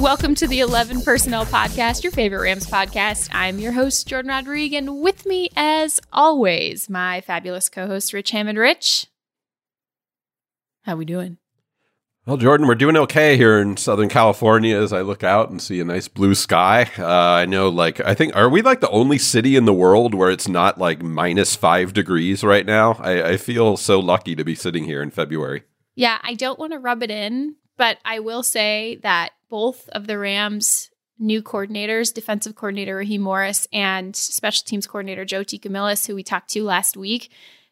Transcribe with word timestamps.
Welcome 0.00 0.34
to 0.36 0.48
the 0.48 0.60
11 0.60 1.02
Personnel 1.02 1.44
Podcast, 1.44 2.04
your 2.04 2.10
favorite 2.10 2.40
Rams 2.40 2.66
podcast. 2.66 3.28
I'm 3.32 3.58
your 3.58 3.72
host, 3.72 4.08
Jordan 4.08 4.30
Rodriguez, 4.30 4.78
and 4.78 5.02
with 5.02 5.26
me, 5.26 5.50
as 5.54 6.00
always, 6.10 6.88
my 6.88 7.20
fabulous 7.20 7.68
co-host, 7.68 8.14
Rich 8.14 8.30
Hammond. 8.30 8.56
Rich, 8.56 9.08
how 10.84 10.94
are 10.94 10.96
we 10.96 11.04
doing? 11.04 11.36
Well, 12.24 12.38
Jordan, 12.38 12.66
we're 12.66 12.76
doing 12.76 12.96
okay 12.96 13.36
here 13.36 13.58
in 13.58 13.76
Southern 13.76 14.08
California 14.08 14.74
as 14.74 14.94
I 14.94 15.02
look 15.02 15.22
out 15.22 15.50
and 15.50 15.60
see 15.60 15.80
a 15.80 15.84
nice 15.84 16.08
blue 16.08 16.34
sky. 16.34 16.90
Uh, 16.98 17.06
I 17.06 17.44
know, 17.44 17.68
like, 17.68 18.00
I 18.00 18.14
think, 18.14 18.34
are 18.34 18.48
we 18.48 18.62
like 18.62 18.80
the 18.80 18.88
only 18.88 19.18
city 19.18 19.54
in 19.54 19.66
the 19.66 19.74
world 19.74 20.14
where 20.14 20.30
it's 20.30 20.48
not 20.48 20.78
like 20.78 21.02
minus 21.02 21.56
five 21.56 21.92
degrees 21.92 22.42
right 22.42 22.64
now? 22.64 22.94
I, 23.00 23.32
I 23.32 23.36
feel 23.36 23.76
so 23.76 24.00
lucky 24.00 24.34
to 24.34 24.44
be 24.44 24.54
sitting 24.54 24.84
here 24.84 25.02
in 25.02 25.10
February. 25.10 25.64
Yeah, 25.94 26.18
I 26.22 26.32
don't 26.32 26.58
want 26.58 26.72
to 26.72 26.78
rub 26.78 27.02
it 27.02 27.10
in, 27.10 27.56
but 27.76 27.98
I 28.02 28.20
will 28.20 28.42
say 28.42 28.98
that 29.02 29.32
both 29.50 29.88
of 29.90 30.06
the 30.06 30.18
Rams' 30.18 30.90
new 31.18 31.42
coordinators, 31.42 32.14
defensive 32.14 32.54
coordinator 32.54 32.96
Raheem 32.96 33.20
Morris 33.20 33.68
and 33.72 34.16
special 34.16 34.64
teams 34.64 34.86
coordinator 34.86 35.24
Joe 35.24 35.44
DeCamillis, 35.44 36.06
who 36.06 36.14
we 36.14 36.22
talked 36.22 36.48
to 36.50 36.64
last 36.64 36.96
week, 36.96 37.30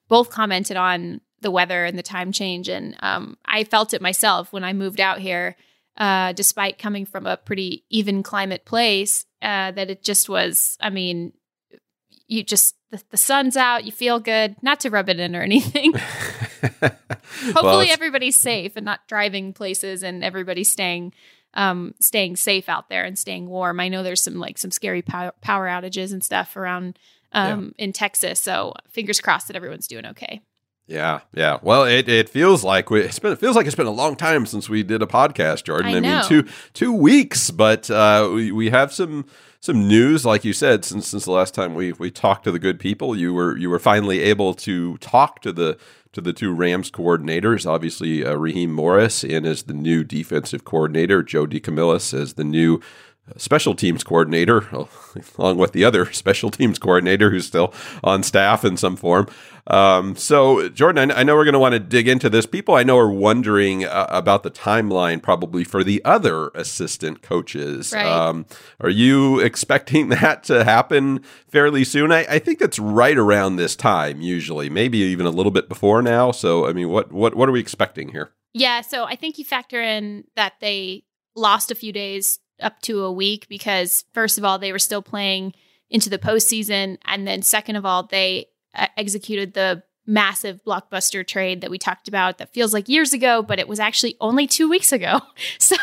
both 0.08 0.30
commented 0.30 0.76
on 0.76 1.22
the 1.40 1.50
weather 1.50 1.84
and 1.84 1.96
the 1.96 2.02
time 2.02 2.30
change. 2.30 2.68
And 2.68 2.96
um, 3.00 3.38
I 3.46 3.64
felt 3.64 3.94
it 3.94 4.02
myself 4.02 4.52
when 4.52 4.64
I 4.64 4.72
moved 4.74 5.00
out 5.00 5.20
here, 5.20 5.56
uh, 5.96 6.32
despite 6.32 6.78
coming 6.78 7.06
from 7.06 7.26
a 7.26 7.36
pretty 7.36 7.84
even 7.88 8.22
climate 8.22 8.64
place, 8.64 9.24
uh, 9.40 9.70
that 9.70 9.88
it 9.88 10.02
just 10.02 10.28
was, 10.28 10.76
I 10.80 10.90
mean, 10.90 11.32
you 12.26 12.42
just, 12.42 12.74
the, 12.90 13.02
the, 13.10 13.16
sun's 13.16 13.56
out, 13.56 13.84
you 13.84 13.92
feel 13.92 14.18
good, 14.18 14.56
not 14.62 14.80
to 14.80 14.90
rub 14.90 15.08
it 15.08 15.20
in 15.20 15.34
or 15.34 15.42
anything. 15.42 15.94
Hopefully, 16.62 17.86
well, 17.86 17.92
everybody's 17.92 18.36
safe 18.36 18.72
and 18.76 18.84
not 18.84 19.06
driving 19.06 19.52
places 19.52 20.02
and 20.02 20.24
everybody's 20.24 20.70
staying 20.70 21.12
um, 21.54 21.94
staying 22.00 22.36
safe 22.36 22.68
out 22.68 22.88
there 22.88 23.04
and 23.04 23.18
staying 23.18 23.48
warm. 23.48 23.80
I 23.80 23.88
know 23.88 24.02
there's 24.02 24.22
some 24.22 24.36
like 24.36 24.58
some 24.58 24.70
scary 24.70 25.02
power, 25.02 25.32
power 25.40 25.66
outages 25.66 26.12
and 26.12 26.22
stuff 26.22 26.56
around 26.56 26.98
um, 27.32 27.74
yeah. 27.78 27.84
in 27.84 27.92
Texas. 27.92 28.40
So 28.40 28.74
fingers 28.88 29.20
crossed 29.20 29.48
that 29.48 29.56
everyone's 29.56 29.88
doing 29.88 30.06
okay. 30.06 30.42
Yeah, 30.88 31.20
yeah. 31.34 31.58
Well, 31.60 31.84
it, 31.84 32.08
it 32.08 32.30
feels 32.30 32.64
like 32.64 32.88
we, 32.88 33.02
it's 33.02 33.18
been 33.18 33.32
it 33.32 33.38
feels 33.38 33.56
like 33.56 33.66
it's 33.66 33.76
been 33.76 33.86
a 33.86 33.90
long 33.90 34.16
time 34.16 34.46
since 34.46 34.70
we 34.70 34.82
did 34.82 35.02
a 35.02 35.06
podcast, 35.06 35.64
Jordan. 35.64 35.92
I, 35.92 35.96
I 35.98 36.00
mean, 36.00 36.24
two 36.24 36.44
two 36.72 36.94
weeks, 36.94 37.50
but 37.50 37.90
uh, 37.90 38.30
we 38.32 38.50
we 38.52 38.70
have 38.70 38.90
some 38.90 39.26
some 39.60 39.86
news, 39.86 40.24
like 40.24 40.46
you 40.46 40.54
said, 40.54 40.86
since 40.86 41.08
since 41.08 41.26
the 41.26 41.32
last 41.32 41.52
time 41.52 41.74
we 41.74 41.92
we 41.92 42.10
talked 42.10 42.44
to 42.44 42.50
the 42.50 42.58
good 42.58 42.80
people. 42.80 43.14
You 43.14 43.34
were 43.34 43.54
you 43.58 43.68
were 43.68 43.78
finally 43.78 44.20
able 44.20 44.54
to 44.54 44.96
talk 44.98 45.42
to 45.42 45.52
the 45.52 45.76
to 46.18 46.22
the 46.22 46.32
two 46.32 46.52
Rams 46.52 46.90
coordinators. 46.90 47.64
Obviously, 47.64 48.24
uh, 48.24 48.34
Raheem 48.34 48.72
Morris 48.72 49.22
in 49.22 49.46
as 49.46 49.62
the 49.62 49.72
new 49.72 50.02
defensive 50.02 50.64
coordinator, 50.64 51.22
Joe 51.22 51.46
DeCamillis 51.46 52.12
as 52.12 52.34
the 52.34 52.42
new 52.42 52.80
special 53.36 53.74
teams 53.74 54.04
coordinator, 54.04 54.68
along 55.38 55.58
with 55.58 55.72
the 55.72 55.84
other 55.84 56.10
special 56.12 56.50
teams 56.50 56.78
coordinator 56.78 57.30
who's 57.30 57.46
still 57.46 57.72
on 58.02 58.22
staff 58.22 58.64
in 58.64 58.76
some 58.76 58.96
form. 58.96 59.28
Um, 59.68 60.16
so, 60.16 60.68
Jordan, 60.70 61.10
I, 61.10 61.22
know 61.22 61.34
we're 61.34 61.44
going 61.44 61.52
to 61.52 61.58
want 61.58 61.74
to 61.74 61.78
dig 61.78 62.08
into 62.08 62.30
this. 62.30 62.46
People 62.46 62.74
I 62.74 62.84
know 62.84 62.96
are 62.96 63.10
wondering 63.10 63.84
uh, 63.84 64.06
about 64.08 64.42
the 64.42 64.50
timeline 64.50 65.22
probably 65.22 65.62
for 65.62 65.84
the 65.84 66.02
other 66.06 66.48
assistant 66.54 67.20
coaches. 67.20 67.92
Right. 67.92 68.06
Um, 68.06 68.46
are 68.80 68.88
you 68.88 69.40
expecting 69.40 70.08
that 70.08 70.42
to 70.44 70.64
happen 70.64 71.22
fairly 71.48 71.84
soon? 71.84 72.12
I, 72.12 72.24
I, 72.30 72.38
think 72.38 72.58
that's 72.58 72.78
right 72.78 73.16
around 73.16 73.56
this 73.56 73.76
time, 73.76 74.22
usually, 74.22 74.70
maybe 74.70 74.98
even 74.98 75.26
a 75.26 75.30
little 75.30 75.52
bit 75.52 75.68
before 75.68 76.00
now. 76.00 76.32
So, 76.32 76.66
I 76.66 76.72
mean, 76.72 76.88
what 76.88 77.12
what 77.12 77.34
what 77.34 77.48
are 77.48 77.52
we 77.52 77.60
expecting 77.60 78.08
here? 78.08 78.32
Yeah, 78.54 78.80
so 78.80 79.04
I 79.04 79.16
think 79.16 79.36
you 79.36 79.44
factor 79.44 79.82
in 79.82 80.24
that 80.34 80.54
they 80.60 81.04
lost 81.36 81.70
a 81.70 81.74
few 81.74 81.92
days 81.92 82.38
up 82.60 82.80
to 82.82 83.04
a 83.04 83.12
week 83.12 83.48
because 83.48 84.04
first 84.12 84.38
of 84.38 84.44
all 84.44 84.58
they 84.58 84.72
were 84.72 84.78
still 84.78 85.02
playing 85.02 85.54
into 85.90 86.10
the 86.10 86.18
postseason, 86.18 86.98
and 87.04 87.26
then 87.26 87.42
second 87.42 87.76
of 87.76 87.86
all 87.86 88.02
they 88.04 88.46
uh, 88.74 88.86
executed 88.96 89.54
the 89.54 89.82
massive 90.08 90.64
blockbuster 90.64 91.24
trade 91.24 91.60
that 91.60 91.70
we 91.70 91.78
talked 91.78 92.08
about 92.08 92.38
that 92.38 92.52
feels 92.54 92.72
like 92.72 92.88
years 92.88 93.12
ago, 93.12 93.42
but 93.42 93.58
it 93.58 93.68
was 93.68 93.78
actually 93.78 94.16
only 94.20 94.46
two 94.46 94.68
weeks 94.68 94.90
ago. 94.90 95.20
so 95.58 95.76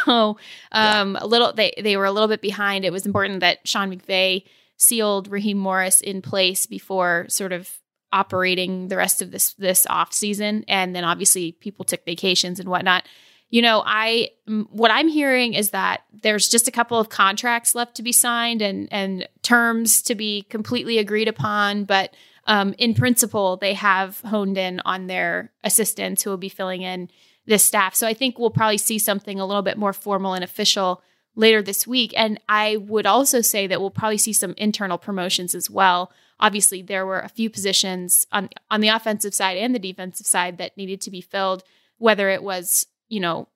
um, 0.72 1.14
yeah. 1.14 1.20
a 1.22 1.28
little 1.28 1.54
they 1.54 1.74
they 1.82 1.96
were 1.96 2.06
a 2.06 2.12
little 2.12 2.28
bit 2.28 2.42
behind. 2.42 2.84
It 2.84 2.92
was 2.92 3.06
important 3.06 3.40
that 3.42 3.68
Sean 3.68 3.96
McVay 3.96 4.44
sealed 4.78 5.30
Raheem 5.30 5.58
Morris 5.58 6.02
in 6.02 6.22
place 6.22 6.66
before 6.66 7.28
sort 7.30 7.54
of 7.54 7.70
operating 8.12 8.88
the 8.88 8.98
rest 8.98 9.22
of 9.22 9.32
this 9.32 9.54
this 9.54 9.86
off 9.90 10.12
season, 10.12 10.66
and 10.68 10.96
then 10.96 11.04
obviously 11.04 11.52
people 11.52 11.86
took 11.86 12.04
vacations 12.06 12.60
and 12.60 12.68
whatnot 12.68 13.08
you 13.56 13.62
know, 13.62 13.82
I 13.86 14.32
what 14.70 14.92
I'm 14.92 15.08
hearing 15.08 15.54
is 15.54 15.70
that 15.70 16.02
there's 16.12 16.50
just 16.50 16.68
a 16.68 16.72
couple 16.72 17.00
of 17.00 17.08
contracts 17.08 17.74
left 17.74 17.96
to 17.96 18.04
be 18.04 18.12
signed 18.12 18.62
and 18.62 18.90
and 18.92 19.30
terms 19.44 20.02
to 20.02 20.16
be 20.16 20.42
completely 20.50 20.98
agreed 20.98 21.30
upon, 21.30 21.86
but 21.86 22.14
um, 22.48 22.76
in 22.78 22.94
principle, 22.94 23.56
they 23.56 23.74
have 23.74 24.20
honed 24.26 24.58
in 24.58 24.82
on 24.84 25.08
their 25.08 25.54
assistants 25.64 26.22
who 26.22 26.32
will 26.32 26.38
be 26.38 26.50
filling 26.50 26.82
in 26.82 27.10
this 27.46 27.64
staff. 27.64 27.96
So 27.96 28.06
I 28.06 28.14
think 28.14 28.38
we'll 28.38 28.50
probably 28.50 28.78
see 28.78 29.00
something 29.00 29.40
a 29.40 29.46
little 29.46 29.62
bit 29.62 29.78
more 29.78 29.94
formal 29.94 30.34
and 30.34 30.44
official 30.44 31.02
later 31.34 31.62
this 31.62 31.88
week. 31.88 32.14
And 32.18 32.42
I 32.50 32.76
would 32.76 33.06
also 33.06 33.40
say 33.40 33.68
that 33.68 33.80
we'll 33.80 33.90
probably 33.90 34.18
see 34.18 34.34
some 34.34 34.54
internal 34.58 34.98
promotions 34.98 35.56
as 35.56 35.70
well. 35.70 36.12
Obviously, 36.42 36.82
there 36.82 37.06
were 37.06 37.22
a 37.22 37.30
few 37.30 37.50
positions 37.50 38.28
on 38.34 38.50
on 38.70 38.82
the 38.82 38.90
offensive 38.90 39.34
side 39.34 39.58
and 39.58 39.74
the 39.74 39.80
defensive 39.80 40.28
side 40.28 40.58
that 40.58 40.76
needed 40.76 41.00
to 41.00 41.10
be 41.10 41.22
filled, 41.22 41.64
whether 42.00 42.30
it 42.30 42.44
was 42.44 42.86
you 43.10 43.20
know, 43.20 43.48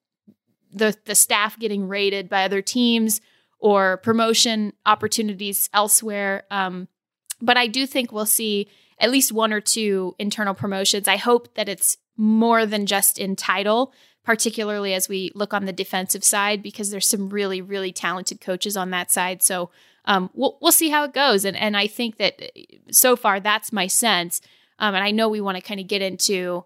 the 0.71 0.95
the 1.05 1.15
staff 1.15 1.57
getting 1.59 1.87
rated 1.87 2.29
by 2.29 2.43
other 2.43 2.61
teams 2.61 3.21
or 3.59 3.97
promotion 3.97 4.73
opportunities 4.85 5.69
elsewhere. 5.73 6.43
Um, 6.49 6.87
but 7.41 7.57
I 7.57 7.67
do 7.67 7.85
think 7.85 8.11
we'll 8.11 8.25
see 8.25 8.67
at 8.99 9.11
least 9.11 9.31
one 9.31 9.53
or 9.53 9.61
two 9.61 10.15
internal 10.19 10.53
promotions. 10.53 11.07
I 11.07 11.17
hope 11.17 11.55
that 11.55 11.69
it's 11.69 11.97
more 12.17 12.65
than 12.65 12.85
just 12.85 13.17
in 13.17 13.35
title, 13.35 13.93
particularly 14.23 14.93
as 14.93 15.07
we 15.07 15.31
look 15.35 15.53
on 15.53 15.65
the 15.65 15.73
defensive 15.73 16.23
side, 16.23 16.61
because 16.61 16.91
there's 16.91 17.07
some 17.07 17.29
really, 17.29 17.61
really 17.61 17.91
talented 17.91 18.41
coaches 18.41 18.75
on 18.75 18.91
that 18.91 19.11
side. 19.11 19.41
So 19.41 19.69
um, 20.05 20.29
we'll 20.33 20.57
we'll 20.61 20.71
see 20.71 20.89
how 20.89 21.03
it 21.03 21.13
goes. 21.13 21.45
And 21.45 21.55
and 21.55 21.77
I 21.77 21.87
think 21.87 22.17
that 22.17 22.41
so 22.91 23.15
far 23.15 23.39
that's 23.39 23.71
my 23.71 23.87
sense. 23.87 24.41
Um, 24.79 24.95
and 24.95 25.03
I 25.03 25.11
know 25.11 25.29
we 25.29 25.41
want 25.41 25.57
to 25.57 25.61
kind 25.61 25.79
of 25.79 25.87
get 25.87 26.01
into 26.01 26.65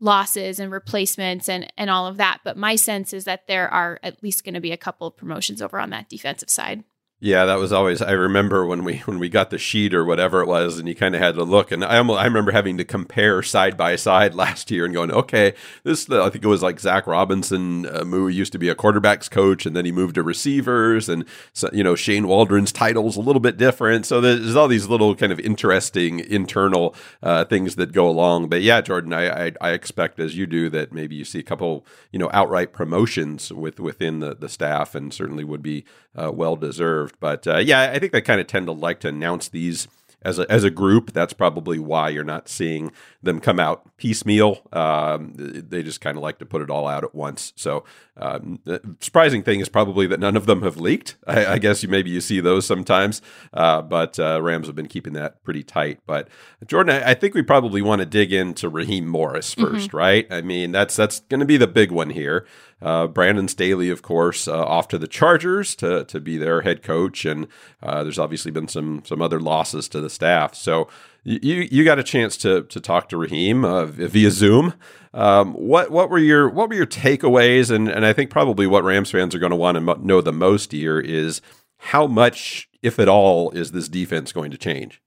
losses 0.00 0.60
and 0.60 0.70
replacements 0.70 1.48
and 1.48 1.72
and 1.76 1.90
all 1.90 2.06
of 2.06 2.16
that. 2.18 2.40
But 2.44 2.56
my 2.56 2.76
sense 2.76 3.12
is 3.12 3.24
that 3.24 3.46
there 3.46 3.68
are 3.68 3.98
at 4.02 4.22
least 4.22 4.44
going 4.44 4.54
to 4.54 4.60
be 4.60 4.72
a 4.72 4.76
couple 4.76 5.06
of 5.06 5.16
promotions 5.16 5.60
over 5.60 5.78
on 5.78 5.90
that 5.90 6.08
defensive 6.08 6.50
side. 6.50 6.84
Yeah, 7.20 7.46
that 7.46 7.58
was 7.58 7.72
always. 7.72 8.00
I 8.00 8.12
remember 8.12 8.64
when 8.64 8.84
we 8.84 8.98
when 8.98 9.18
we 9.18 9.28
got 9.28 9.50
the 9.50 9.58
sheet 9.58 9.92
or 9.92 10.04
whatever 10.04 10.40
it 10.40 10.46
was, 10.46 10.78
and 10.78 10.86
you 10.86 10.94
kind 10.94 11.16
of 11.16 11.20
had 11.20 11.34
to 11.34 11.42
look. 11.42 11.72
And 11.72 11.84
I 11.84 11.98
almost, 11.98 12.20
I 12.20 12.24
remember 12.26 12.52
having 12.52 12.78
to 12.78 12.84
compare 12.84 13.42
side 13.42 13.76
by 13.76 13.96
side 13.96 14.34
last 14.36 14.70
year 14.70 14.84
and 14.84 14.94
going, 14.94 15.10
okay, 15.10 15.54
this 15.82 16.08
I 16.08 16.30
think 16.30 16.44
it 16.44 16.48
was 16.48 16.62
like 16.62 16.78
Zach 16.78 17.08
Robinson, 17.08 17.86
uh, 17.86 18.04
who 18.04 18.28
used 18.28 18.52
to 18.52 18.58
be 18.58 18.68
a 18.68 18.76
quarterbacks 18.76 19.28
coach, 19.28 19.66
and 19.66 19.74
then 19.74 19.84
he 19.84 19.90
moved 19.90 20.14
to 20.14 20.22
receivers, 20.22 21.08
and 21.08 21.24
so, 21.52 21.68
you 21.72 21.82
know 21.82 21.96
Shane 21.96 22.28
Waldron's 22.28 22.70
title's 22.70 23.16
a 23.16 23.20
little 23.20 23.40
bit 23.40 23.56
different. 23.56 24.06
So 24.06 24.20
there's 24.20 24.54
all 24.54 24.68
these 24.68 24.86
little 24.86 25.16
kind 25.16 25.32
of 25.32 25.40
interesting 25.40 26.20
internal 26.20 26.94
uh, 27.20 27.44
things 27.46 27.74
that 27.74 27.90
go 27.90 28.08
along. 28.08 28.48
But 28.48 28.62
yeah, 28.62 28.80
Jordan, 28.80 29.12
I, 29.12 29.46
I 29.46 29.52
I 29.60 29.70
expect 29.70 30.20
as 30.20 30.36
you 30.36 30.46
do 30.46 30.70
that 30.70 30.92
maybe 30.92 31.16
you 31.16 31.24
see 31.24 31.40
a 31.40 31.42
couple 31.42 31.84
you 32.12 32.20
know 32.20 32.30
outright 32.32 32.72
promotions 32.72 33.52
with 33.52 33.80
within 33.80 34.20
the 34.20 34.36
the 34.36 34.48
staff, 34.48 34.94
and 34.94 35.12
certainly 35.12 35.42
would 35.42 35.62
be 35.64 35.84
uh, 36.18 36.30
well 36.32 36.56
deserved. 36.56 37.16
But 37.20 37.46
uh, 37.46 37.58
yeah, 37.58 37.90
I 37.92 37.98
think 37.98 38.12
they 38.12 38.20
kind 38.20 38.40
of 38.40 38.46
tend 38.46 38.66
to 38.66 38.72
like 38.72 39.00
to 39.00 39.08
announce 39.08 39.48
these 39.48 39.88
as 40.22 40.38
a 40.38 40.50
as 40.50 40.64
a 40.64 40.70
group. 40.70 41.12
That's 41.12 41.32
probably 41.32 41.78
why 41.78 42.08
you're 42.08 42.24
not 42.24 42.48
seeing 42.48 42.92
them 43.22 43.40
come 43.40 43.60
out 43.60 43.96
piecemeal. 43.96 44.62
Um, 44.72 45.32
they 45.36 45.82
just 45.82 46.00
kind 46.00 46.16
of 46.16 46.22
like 46.22 46.38
to 46.38 46.46
put 46.46 46.62
it 46.62 46.70
all 46.70 46.86
out 46.86 47.04
at 47.04 47.14
once. 47.14 47.52
So 47.56 47.84
um, 48.16 48.60
the 48.64 48.96
surprising 49.00 49.42
thing 49.42 49.60
is 49.60 49.68
probably 49.68 50.06
that 50.08 50.20
none 50.20 50.36
of 50.36 50.46
them 50.46 50.62
have 50.62 50.76
leaked. 50.76 51.16
I, 51.26 51.46
I 51.46 51.58
guess 51.58 51.82
you 51.82 51.88
maybe 51.88 52.10
you 52.10 52.20
see 52.20 52.40
those 52.40 52.66
sometimes, 52.66 53.22
uh, 53.52 53.82
but 53.82 54.18
uh, 54.18 54.40
Rams 54.42 54.66
have 54.66 54.76
been 54.76 54.88
keeping 54.88 55.12
that 55.14 55.42
pretty 55.44 55.62
tight. 55.62 56.00
But 56.06 56.28
Jordan, 56.66 56.96
I, 56.96 57.10
I 57.10 57.14
think 57.14 57.34
we 57.34 57.42
probably 57.42 57.82
want 57.82 58.00
to 58.00 58.06
dig 58.06 58.32
into 58.32 58.68
Raheem 58.68 59.06
Morris 59.06 59.54
1st 59.54 59.70
mm-hmm. 59.70 59.96
right? 59.96 60.26
I 60.30 60.42
mean, 60.42 60.72
that's 60.72 60.96
that's 60.96 61.20
going 61.20 61.40
to 61.40 61.46
be 61.46 61.56
the 61.56 61.68
big 61.68 61.92
one 61.92 62.10
here. 62.10 62.46
Uh, 62.80 63.08
Brandon 63.08 63.48
Staley, 63.48 63.90
of 63.90 64.02
course, 64.02 64.46
uh, 64.46 64.64
off 64.64 64.88
to 64.88 64.98
the 64.98 65.08
Chargers 65.08 65.74
to 65.76 66.04
to 66.04 66.20
be 66.20 66.36
their 66.36 66.62
head 66.62 66.82
coach, 66.82 67.24
and 67.24 67.48
uh, 67.82 68.02
there's 68.04 68.18
obviously 68.18 68.50
been 68.50 68.68
some 68.68 69.02
some 69.04 69.20
other 69.20 69.40
losses 69.40 69.88
to 69.88 70.00
the 70.00 70.10
staff. 70.10 70.54
So 70.54 70.88
you 71.24 71.68
you 71.70 71.84
got 71.84 71.98
a 71.98 72.04
chance 72.04 72.36
to 72.38 72.62
to 72.64 72.80
talk 72.80 73.08
to 73.08 73.16
Raheem 73.16 73.64
uh, 73.64 73.86
via 73.86 74.30
Zoom. 74.30 74.74
Um, 75.12 75.54
what 75.54 75.90
what 75.90 76.08
were 76.10 76.18
your 76.18 76.48
what 76.48 76.68
were 76.68 76.76
your 76.76 76.86
takeaways? 76.86 77.70
And 77.70 77.88
and 77.88 78.06
I 78.06 78.12
think 78.12 78.30
probably 78.30 78.66
what 78.66 78.84
Rams 78.84 79.10
fans 79.10 79.34
are 79.34 79.40
going 79.40 79.50
to 79.50 79.56
want 79.56 79.76
to 79.76 80.06
know 80.06 80.20
the 80.20 80.32
most 80.32 80.72
here 80.72 81.00
is 81.00 81.40
how 81.78 82.06
much, 82.06 82.68
if 82.82 82.98
at 82.98 83.08
all, 83.08 83.50
is 83.50 83.72
this 83.72 83.88
defense 83.88 84.32
going 84.32 84.50
to 84.50 84.58
change? 84.58 85.00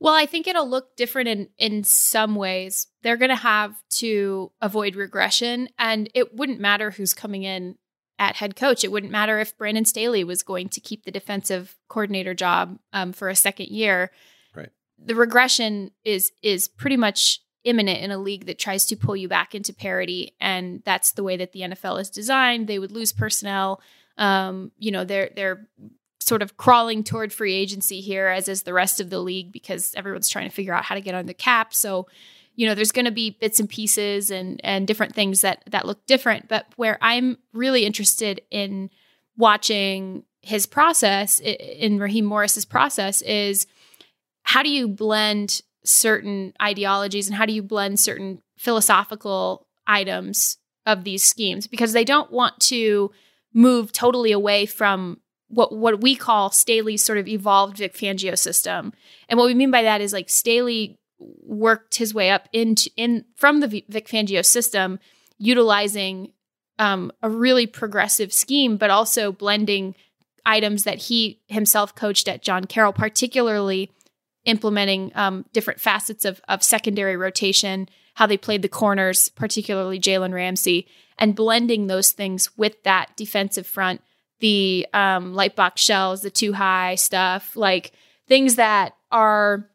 Well, 0.00 0.14
I 0.14 0.26
think 0.26 0.46
it'll 0.46 0.68
look 0.68 0.96
different 0.96 1.28
in 1.28 1.48
in 1.58 1.84
some 1.84 2.34
ways. 2.36 2.86
They're 3.02 3.16
going 3.16 3.30
to 3.30 3.34
have 3.36 3.74
to 3.96 4.52
avoid 4.60 4.94
regression, 4.96 5.68
and 5.78 6.08
it 6.14 6.34
wouldn't 6.34 6.60
matter 6.60 6.90
who's 6.92 7.14
coming 7.14 7.42
in 7.42 7.76
at 8.18 8.36
head 8.36 8.56
coach. 8.56 8.84
It 8.84 8.92
wouldn't 8.92 9.12
matter 9.12 9.38
if 9.40 9.56
Brandon 9.58 9.84
Staley 9.84 10.24
was 10.24 10.42
going 10.42 10.68
to 10.70 10.80
keep 10.80 11.04
the 11.04 11.10
defensive 11.10 11.76
coordinator 11.88 12.34
job 12.34 12.78
um, 12.92 13.12
for 13.12 13.28
a 13.28 13.36
second 13.36 13.68
year 13.68 14.10
Right. 14.54 14.70
the 14.98 15.14
regression 15.14 15.90
is 16.04 16.32
is 16.42 16.68
pretty 16.68 16.96
much 16.96 17.40
imminent 17.64 18.00
in 18.00 18.10
a 18.10 18.18
league 18.18 18.46
that 18.46 18.58
tries 18.58 18.86
to 18.86 18.96
pull 18.96 19.16
you 19.16 19.28
back 19.28 19.54
into 19.54 19.72
parity 19.72 20.34
and 20.40 20.80
that's 20.84 21.12
the 21.12 21.22
way 21.22 21.36
that 21.36 21.52
the 21.52 21.60
NFL 21.60 22.00
is 22.00 22.08
designed 22.10 22.66
they 22.66 22.78
would 22.78 22.92
lose 22.92 23.12
personnel 23.12 23.80
um, 24.16 24.72
you 24.78 24.90
know 24.90 25.04
they're 25.04 25.30
they're 25.36 25.68
sort 26.28 26.42
of 26.42 26.56
crawling 26.56 27.02
toward 27.02 27.32
free 27.32 27.54
agency 27.54 28.00
here 28.00 28.28
as 28.28 28.48
is 28.48 28.62
the 28.62 28.72
rest 28.72 29.00
of 29.00 29.10
the 29.10 29.18
league 29.18 29.50
because 29.50 29.94
everyone's 29.96 30.28
trying 30.28 30.48
to 30.48 30.54
figure 30.54 30.74
out 30.74 30.84
how 30.84 30.94
to 30.94 31.00
get 31.00 31.14
on 31.14 31.26
the 31.26 31.34
cap. 31.34 31.74
So 31.74 32.06
you 32.54 32.66
know 32.66 32.74
there's 32.74 32.92
going 32.92 33.04
to 33.04 33.12
be 33.12 33.36
bits 33.40 33.60
and 33.60 33.68
pieces 33.68 34.30
and 34.30 34.60
and 34.64 34.86
different 34.86 35.14
things 35.14 35.40
that 35.40 35.62
that 35.70 35.86
look 35.86 36.04
different. 36.06 36.48
But 36.48 36.66
where 36.76 36.98
i'm 37.00 37.38
really 37.52 37.84
interested 37.86 38.42
in 38.50 38.90
watching 39.36 40.24
his 40.42 40.66
process 40.66 41.40
in 41.40 41.98
Raheem 41.98 42.24
Morris's 42.24 42.64
process 42.64 43.22
is 43.22 43.66
how 44.42 44.62
do 44.62 44.70
you 44.70 44.88
blend 44.88 45.62
certain 45.84 46.52
ideologies 46.60 47.28
and 47.28 47.36
how 47.36 47.46
do 47.46 47.52
you 47.52 47.62
blend 47.62 48.00
certain 48.00 48.40
philosophical 48.56 49.66
items 49.86 50.58
of 50.86 51.04
these 51.04 51.22
schemes? 51.22 51.66
Because 51.66 51.92
they 51.92 52.04
don't 52.04 52.30
want 52.30 52.58
to 52.60 53.10
move 53.52 53.92
totally 53.92 54.32
away 54.32 54.66
from 54.66 55.20
what 55.48 55.74
what 55.74 56.00
we 56.00 56.14
call 56.14 56.50
Staley's 56.50 57.04
sort 57.04 57.18
of 57.18 57.28
evolved 57.28 57.78
Vic 57.78 57.94
Fangio 57.94 58.38
system. 58.38 58.92
And 59.28 59.38
what 59.38 59.46
we 59.46 59.54
mean 59.54 59.70
by 59.70 59.82
that 59.82 60.00
is 60.00 60.12
like 60.12 60.28
Staley 60.28 60.98
worked 61.18 61.96
his 61.96 62.14
way 62.14 62.30
up 62.30 62.48
into 62.52 62.90
in 62.96 63.24
from 63.36 63.60
the 63.60 63.68
Vic 63.88 64.08
Fangio 64.08 64.44
system 64.44 64.98
utilizing 65.38 66.32
um, 66.78 67.10
a 67.22 67.30
really 67.30 67.66
progressive 67.66 68.32
scheme 68.32 68.76
but 68.76 68.90
also 68.90 69.32
blending 69.32 69.94
items 70.46 70.84
that 70.84 70.98
he 70.98 71.40
himself 71.48 71.94
coached 71.94 72.28
at 72.28 72.42
John 72.42 72.64
Carroll 72.64 72.92
particularly 72.92 73.90
implementing 74.48 75.12
um, 75.14 75.44
different 75.52 75.80
facets 75.80 76.24
of, 76.24 76.40
of 76.48 76.62
secondary 76.62 77.16
rotation, 77.16 77.88
how 78.14 78.26
they 78.26 78.38
played 78.38 78.62
the 78.62 78.68
corners, 78.68 79.28
particularly 79.28 80.00
Jalen 80.00 80.32
Ramsey, 80.32 80.88
and 81.18 81.36
blending 81.36 81.86
those 81.86 82.12
things 82.12 82.56
with 82.56 82.82
that 82.84 83.14
defensive 83.14 83.66
front, 83.66 84.00
the 84.40 84.86
um, 84.92 85.34
light 85.34 85.56
box 85.56 85.82
shells, 85.82 86.22
the 86.22 86.30
two 86.30 86.52
high 86.52 86.94
stuff, 86.94 87.56
like 87.56 87.92
things 88.26 88.56
that 88.56 88.94
are 89.10 89.68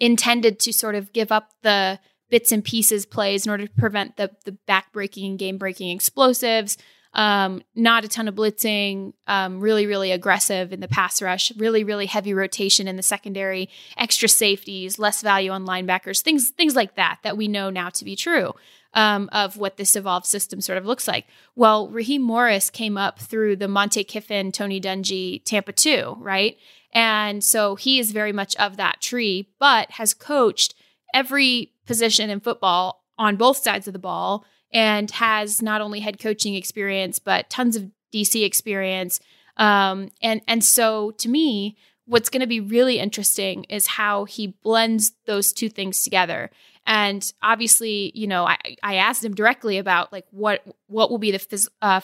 intended 0.00 0.58
to 0.60 0.72
sort 0.72 0.94
of 0.94 1.12
give 1.12 1.32
up 1.32 1.50
the 1.62 1.98
bits 2.30 2.52
and 2.52 2.64
pieces 2.64 3.06
plays 3.06 3.46
in 3.46 3.50
order 3.50 3.66
to 3.66 3.72
prevent 3.74 4.16
the 4.16 4.30
the 4.44 4.52
back 4.66 4.92
breaking 4.92 5.24
and 5.26 5.38
game 5.38 5.56
breaking 5.56 5.90
explosives 5.90 6.76
um, 7.14 7.62
not 7.74 8.04
a 8.04 8.08
ton 8.08 8.26
of 8.28 8.34
blitzing, 8.34 9.12
um, 9.26 9.60
really, 9.60 9.86
really 9.86 10.10
aggressive 10.10 10.72
in 10.72 10.80
the 10.80 10.88
pass 10.88 11.22
rush, 11.22 11.52
really, 11.56 11.84
really 11.84 12.06
heavy 12.06 12.34
rotation 12.34 12.88
in 12.88 12.96
the 12.96 13.02
secondary, 13.02 13.68
extra 13.96 14.28
safeties, 14.28 14.98
less 14.98 15.22
value 15.22 15.50
on 15.50 15.64
linebackers, 15.64 16.20
things, 16.22 16.50
things 16.50 16.74
like 16.74 16.96
that, 16.96 17.20
that 17.22 17.36
we 17.36 17.46
know 17.46 17.70
now 17.70 17.88
to 17.90 18.04
be 18.04 18.16
true. 18.16 18.52
Um, 18.96 19.28
of 19.32 19.56
what 19.56 19.76
this 19.76 19.96
evolved 19.96 20.24
system 20.24 20.60
sort 20.60 20.78
of 20.78 20.86
looks 20.86 21.08
like. 21.08 21.26
Well, 21.56 21.88
Raheem 21.88 22.22
Morris 22.22 22.70
came 22.70 22.96
up 22.96 23.18
through 23.18 23.56
the 23.56 23.66
Monte 23.66 24.04
Kiffin, 24.04 24.52
Tony 24.52 24.80
Dungy, 24.80 25.42
Tampa 25.44 25.72
2, 25.72 26.18
right? 26.20 26.56
And 26.92 27.42
so 27.42 27.74
he 27.74 27.98
is 27.98 28.12
very 28.12 28.32
much 28.32 28.54
of 28.54 28.76
that 28.76 29.00
tree, 29.00 29.48
but 29.58 29.90
has 29.90 30.14
coached 30.14 30.76
every 31.12 31.72
position 31.86 32.30
in 32.30 32.38
football 32.38 33.04
on 33.18 33.36
both 33.36 33.56
sides 33.56 33.86
of 33.86 33.92
the 33.92 33.98
ball 33.98 34.44
and 34.72 35.10
has 35.12 35.60
not 35.60 35.80
only 35.80 36.00
head 36.00 36.18
coaching 36.18 36.54
experience 36.54 37.18
but 37.18 37.50
tons 37.50 37.76
of 37.76 37.90
DC 38.12 38.44
experience. 38.44 39.20
Um, 39.56 40.10
and 40.22 40.40
and 40.48 40.64
so 40.64 41.12
to 41.12 41.28
me, 41.28 41.76
what's 42.06 42.28
going 42.28 42.40
to 42.40 42.46
be 42.46 42.60
really 42.60 42.98
interesting 42.98 43.64
is 43.64 43.86
how 43.86 44.24
he 44.24 44.48
blends 44.62 45.12
those 45.26 45.52
two 45.52 45.68
things 45.68 46.02
together. 46.02 46.50
And 46.86 47.32
obviously, 47.42 48.12
you 48.14 48.26
know, 48.26 48.46
I, 48.46 48.58
I 48.82 48.96
asked 48.96 49.24
him 49.24 49.34
directly 49.34 49.78
about 49.78 50.12
like 50.12 50.26
what 50.30 50.62
what 50.86 51.10
will 51.10 51.18
be 51.18 51.30
the 51.30 51.38
phys- 51.38 51.68
uh, 51.80 52.00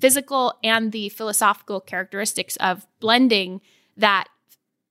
physical 0.00 0.54
and 0.62 0.90
the 0.92 1.08
philosophical 1.10 1.80
characteristics 1.80 2.56
of 2.56 2.86
blending 3.00 3.60
that 3.96 4.28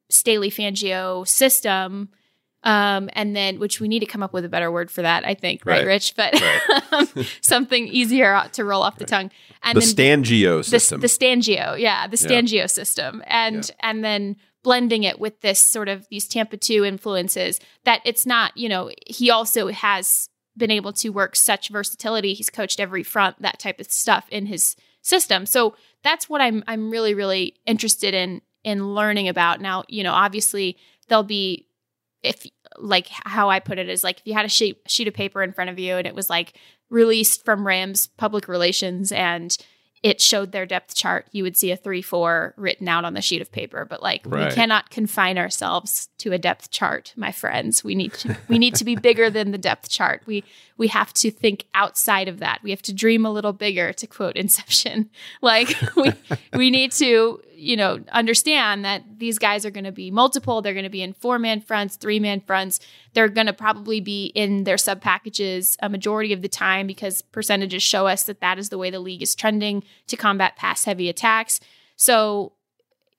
Staley 0.10 0.50
Fangio 0.50 1.28
system 1.28 2.10
um, 2.64 3.10
and 3.14 3.36
then, 3.36 3.60
which 3.60 3.82
we 3.82 3.90
need 3.90 4.00
to 4.00 4.06
come 4.06 4.24
up 4.24 4.32
with 4.32 4.46
a 4.46 4.50
better 4.50 4.72
word 4.72 4.90
for 4.90 5.02
that, 5.02 5.26
I 5.28 5.34
think, 5.34 5.66
right, 5.66 5.80
right 5.80 5.88
Rich? 5.88 6.16
But 6.16 6.34
right. 6.34 7.28
something 7.42 7.88
easier 7.88 8.42
to 8.54 8.64
roll 8.64 8.82
off 8.82 8.98
the 8.98 9.04
right. 9.04 9.10
tongue. 9.10 9.32
And 9.64 9.76
the 9.76 9.82
Stangio 9.82 10.64
system. 10.64 11.02
The, 11.02 11.08
the 11.08 11.14
Stangio, 11.14 11.78
yeah, 11.78 12.08
the 12.08 12.16
Stangio 12.16 12.54
yeah. 12.54 12.66
system, 12.68 13.22
and 13.28 13.68
yeah. 13.68 13.76
and 13.90 14.04
then 14.04 14.38
blending 14.64 15.04
it 15.04 15.20
with 15.20 15.42
this 15.42 15.60
sort 15.60 15.90
of 15.90 16.08
these 16.10 16.28
Tampa 16.28 16.58
two 16.58 16.84
influences. 16.84 17.60
That 17.84 18.02
it's 18.06 18.26
not, 18.26 18.56
you 18.58 18.70
know, 18.70 18.92
he 19.06 19.30
also 19.30 19.68
has 19.68 20.30
been 20.56 20.72
able 20.72 20.94
to 20.94 21.10
work 21.10 21.36
such 21.36 21.70
versatility. 21.70 22.34
He's 22.34 22.50
coached 22.50 22.80
every 22.80 23.04
front, 23.04 23.42
that 23.42 23.60
type 23.60 23.80
of 23.80 23.92
stuff 23.92 24.26
in 24.30 24.46
his 24.46 24.76
system. 25.02 25.46
So 25.46 25.76
that's 26.04 26.30
what 26.30 26.42
I'm 26.42 26.64
I'm 26.68 26.90
really 26.90 27.14
really 27.14 27.56
interested 27.66 28.14
in 28.14 28.42
in 28.64 28.94
learning 28.96 29.28
about. 29.28 29.62
Now, 29.62 29.84
you 29.88 30.04
know, 30.04 30.14
obviously 30.14 30.78
there'll 31.08 31.24
be 31.24 31.68
if 32.24 32.46
like 32.78 33.08
how 33.10 33.50
I 33.50 33.60
put 33.60 33.78
it 33.78 33.90
is 33.90 34.04
like 34.04 34.20
if 34.20 34.28
you 34.28 34.34
had 34.34 34.46
a 34.46 34.50
sheet 34.50 34.80
sheet 34.88 35.08
of 35.08 35.14
paper 35.14 35.44
in 35.44 35.54
front 35.54 35.70
of 35.70 35.78
you 35.78 35.98
and 35.98 36.08
it 36.08 36.16
was 36.16 36.30
like 36.30 36.54
released 36.90 37.44
from 37.44 37.68
Rams 37.68 38.08
public 38.18 38.48
relations 38.48 39.12
and 39.12 39.56
it 40.04 40.20
showed 40.20 40.52
their 40.52 40.66
depth 40.66 40.96
chart, 40.96 41.28
you 41.32 41.44
would 41.44 41.56
see 41.56 41.72
a 41.72 41.78
3 41.78 42.02
4 42.02 42.54
written 42.58 42.90
out 42.90 43.06
on 43.06 43.14
the 43.14 43.22
sheet 43.22 43.42
of 43.42 43.52
paper. 43.54 43.86
But 43.90 44.04
like, 44.04 44.22
right. 44.26 44.50
we 44.50 44.54
cannot 44.54 44.90
confine 44.90 45.38
ourselves 45.38 46.10
to 46.18 46.34
a 46.34 46.38
depth 46.38 46.72
chart, 46.72 47.14
my 47.16 47.32
friends. 47.32 47.86
We 47.86 47.96
need 47.96 48.14
to, 48.16 48.38
we 48.50 48.60
need 48.60 48.76
to 48.76 48.84
be 48.84 48.98
bigger 48.98 49.30
than 49.30 49.52
the 49.52 49.58
depth 49.58 49.90
chart. 49.90 50.22
We, 50.26 50.44
we 50.78 50.90
have 50.90 51.14
to 51.14 51.32
think 51.32 51.66
outside 51.74 52.28
of 52.28 52.40
that. 52.40 52.60
We 52.64 52.72
have 52.72 52.82
to 52.84 52.94
dream 52.94 53.26
a 53.26 53.32
little 53.32 53.54
bigger, 53.54 53.94
to 53.94 54.06
quote 54.06 54.36
Inception. 54.36 55.10
Like, 55.42 55.76
we, 55.96 56.12
we 56.54 56.70
need 56.70 56.92
to, 56.94 57.42
you 57.64 57.78
know, 57.78 58.00
understand 58.12 58.84
that 58.84 59.04
these 59.18 59.40
guys 59.40 59.66
are 59.66 59.72
going 59.72 59.86
to 59.86 59.92
be 59.92 60.12
multiple. 60.12 60.62
They're 60.62 60.74
going 60.74 60.84
to 60.84 60.90
be 60.90 61.02
in 61.02 61.14
four 61.14 61.40
man 61.40 61.62
fronts, 61.62 61.96
three 61.96 62.20
man 62.20 62.42
fronts. 62.42 62.80
They're 63.14 63.30
going 63.30 63.48
to 63.48 63.54
probably 63.54 64.02
be 64.02 64.26
in 64.28 64.66
their 64.66 64.78
sub 64.78 65.02
packages 65.02 65.78
a 65.82 65.90
majority 65.90 66.34
of 66.34 66.42
the 66.42 66.50
time 66.50 66.88
because 66.88 67.22
percentages 67.22 67.82
show 67.82 68.06
us 68.06 68.24
that 68.24 68.42
that 68.42 68.60
is 68.60 68.70
the 68.70 68.78
way 68.78 68.90
the 68.90 69.00
league 69.00 69.22
is 69.22 69.34
trending 69.34 69.84
to 70.08 70.18
combat 70.18 70.58
pass 70.58 70.84
heavy 70.84 71.10
attacks. 71.10 71.60
So, 71.96 72.54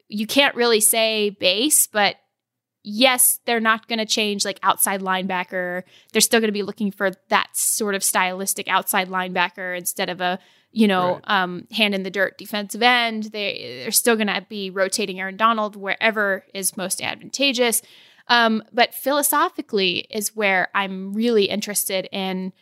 you 0.09 0.27
can't 0.27 0.55
really 0.55 0.81
say 0.81 1.31
base, 1.31 1.87
but 1.87 2.17
yes, 2.83 3.41
they're 3.47 3.59
not 3.59 3.89
going 3.89 3.99
to 3.99 4.07
change 4.07 4.45
like 4.45 4.61
outside 4.63 5.01
linebacker. 5.01 5.83
They're 6.13 6.21
still 6.21 6.41
going 6.41 6.49
to 6.49 6.53
be 6.53 6.63
looking 6.63 6.93
for 6.93 7.13
that 7.31 7.49
sort 7.57 7.95
of 7.95 8.05
stylistic 8.05 8.69
outside 8.69 9.09
linebacker 9.09 9.77
instead 9.77 10.11
of 10.11 10.21
a 10.21 10.39
you 10.75 10.89
know 10.89 11.15
right. 11.15 11.43
um, 11.43 11.67
hand 11.71 11.95
in 11.95 12.03
the 12.03 12.11
dirt 12.11 12.37
defensive 12.37 12.83
end. 12.83 13.25
They 13.25 13.81
they're 13.83 13.93
still 13.93 14.17
going 14.17 14.27
to 14.27 14.45
be 14.49 14.71
rotating 14.71 15.21
Aaron 15.21 15.37
Donald 15.37 15.77
wherever 15.77 16.45
is 16.53 16.77
most 16.77 17.01
advantageous. 17.01 17.81
Um, 18.29 18.63
but 18.73 18.95
philosophically 18.95 20.07
is 20.11 20.35
where 20.35 20.69
I'm 20.75 21.13
really 21.13 21.45
interested 21.45 22.09
in 22.11 22.53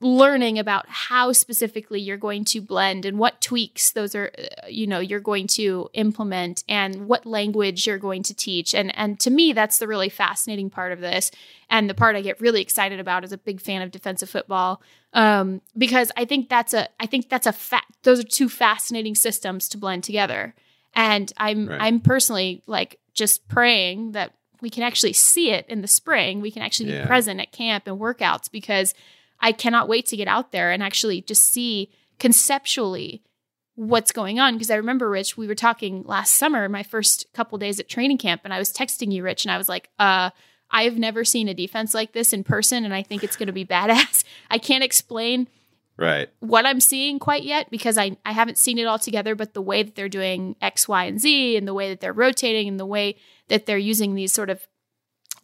learning 0.00 0.60
about 0.60 0.88
how 0.88 1.32
specifically 1.32 2.00
you're 2.00 2.16
going 2.16 2.44
to 2.44 2.60
blend 2.60 3.04
and 3.04 3.18
what 3.18 3.40
tweaks 3.40 3.90
those 3.92 4.14
are 4.14 4.30
uh, 4.38 4.66
you 4.68 4.86
know 4.86 5.00
you're 5.00 5.18
going 5.18 5.46
to 5.48 5.88
implement 5.92 6.62
and 6.68 7.08
what 7.08 7.26
language 7.26 7.84
you're 7.84 7.98
going 7.98 8.22
to 8.22 8.32
teach 8.32 8.74
and 8.74 8.96
and 8.96 9.18
to 9.18 9.28
me 9.28 9.52
that's 9.52 9.78
the 9.78 9.88
really 9.88 10.08
fascinating 10.08 10.70
part 10.70 10.92
of 10.92 11.00
this 11.00 11.32
and 11.68 11.90
the 11.90 11.94
part 11.94 12.14
I 12.14 12.20
get 12.20 12.40
really 12.40 12.62
excited 12.62 13.00
about 13.00 13.24
as 13.24 13.32
a 13.32 13.38
big 13.38 13.60
fan 13.60 13.82
of 13.82 13.90
defensive 13.90 14.30
football 14.30 14.80
um, 15.14 15.62
because 15.76 16.12
I 16.16 16.24
think 16.24 16.48
that's 16.48 16.74
a 16.74 16.88
I 17.00 17.06
think 17.06 17.28
that's 17.28 17.46
a 17.48 17.52
fact 17.52 17.92
those 18.04 18.20
are 18.20 18.24
two 18.24 18.48
fascinating 18.48 19.16
systems 19.16 19.68
to 19.70 19.78
blend 19.78 20.04
together 20.04 20.54
and 20.94 21.32
I'm 21.38 21.68
right. 21.68 21.82
I'm 21.82 21.98
personally 21.98 22.62
like 22.68 23.00
just 23.14 23.48
praying 23.48 24.12
that 24.12 24.32
we 24.60 24.70
can 24.70 24.84
actually 24.84 25.12
see 25.12 25.50
it 25.50 25.66
in 25.68 25.82
the 25.82 25.88
spring 25.88 26.40
we 26.40 26.52
can 26.52 26.62
actually 26.62 26.92
yeah. 26.92 27.02
be 27.02 27.06
present 27.08 27.40
at 27.40 27.50
camp 27.50 27.88
and 27.88 27.98
workouts 27.98 28.48
because 28.48 28.94
I 29.40 29.52
cannot 29.52 29.88
wait 29.88 30.06
to 30.06 30.16
get 30.16 30.28
out 30.28 30.52
there 30.52 30.70
and 30.70 30.82
actually 30.82 31.20
just 31.22 31.44
see 31.44 31.90
conceptually 32.18 33.22
what's 33.74 34.10
going 34.10 34.40
on. 34.40 34.54
Because 34.54 34.70
I 34.70 34.76
remember, 34.76 35.08
Rich, 35.08 35.36
we 35.36 35.46
were 35.46 35.54
talking 35.54 36.02
last 36.04 36.34
summer, 36.34 36.68
my 36.68 36.82
first 36.82 37.32
couple 37.32 37.58
days 37.58 37.78
at 37.78 37.88
training 37.88 38.18
camp, 38.18 38.42
and 38.44 38.52
I 38.52 38.58
was 38.58 38.72
texting 38.72 39.12
you, 39.12 39.22
Rich, 39.22 39.44
and 39.44 39.52
I 39.52 39.58
was 39.58 39.68
like, 39.68 39.88
uh, 39.98 40.30
I've 40.70 40.98
never 40.98 41.24
seen 41.24 41.48
a 41.48 41.54
defense 41.54 41.94
like 41.94 42.12
this 42.12 42.32
in 42.32 42.44
person, 42.44 42.84
and 42.84 42.92
I 42.92 43.02
think 43.02 43.22
it's 43.22 43.36
going 43.36 43.46
to 43.46 43.52
be 43.52 43.64
badass. 43.66 44.24
I 44.50 44.58
can't 44.58 44.84
explain 44.84 45.48
right 45.96 46.28
what 46.38 46.64
I'm 46.64 46.78
seeing 46.78 47.18
quite 47.18 47.42
yet 47.42 47.70
because 47.70 47.98
I, 47.98 48.16
I 48.24 48.30
haven't 48.30 48.58
seen 48.58 48.78
it 48.78 48.86
all 48.86 48.98
together, 48.98 49.34
but 49.34 49.54
the 49.54 49.62
way 49.62 49.82
that 49.82 49.94
they're 49.94 50.08
doing 50.08 50.56
X, 50.60 50.88
Y, 50.88 51.04
and 51.04 51.20
Z, 51.20 51.56
and 51.56 51.66
the 51.66 51.74
way 51.74 51.88
that 51.90 52.00
they're 52.00 52.12
rotating, 52.12 52.68
and 52.68 52.80
the 52.80 52.86
way 52.86 53.16
that 53.48 53.66
they're 53.66 53.78
using 53.78 54.14
these 54.14 54.32
sort 54.32 54.50
of 54.50 54.66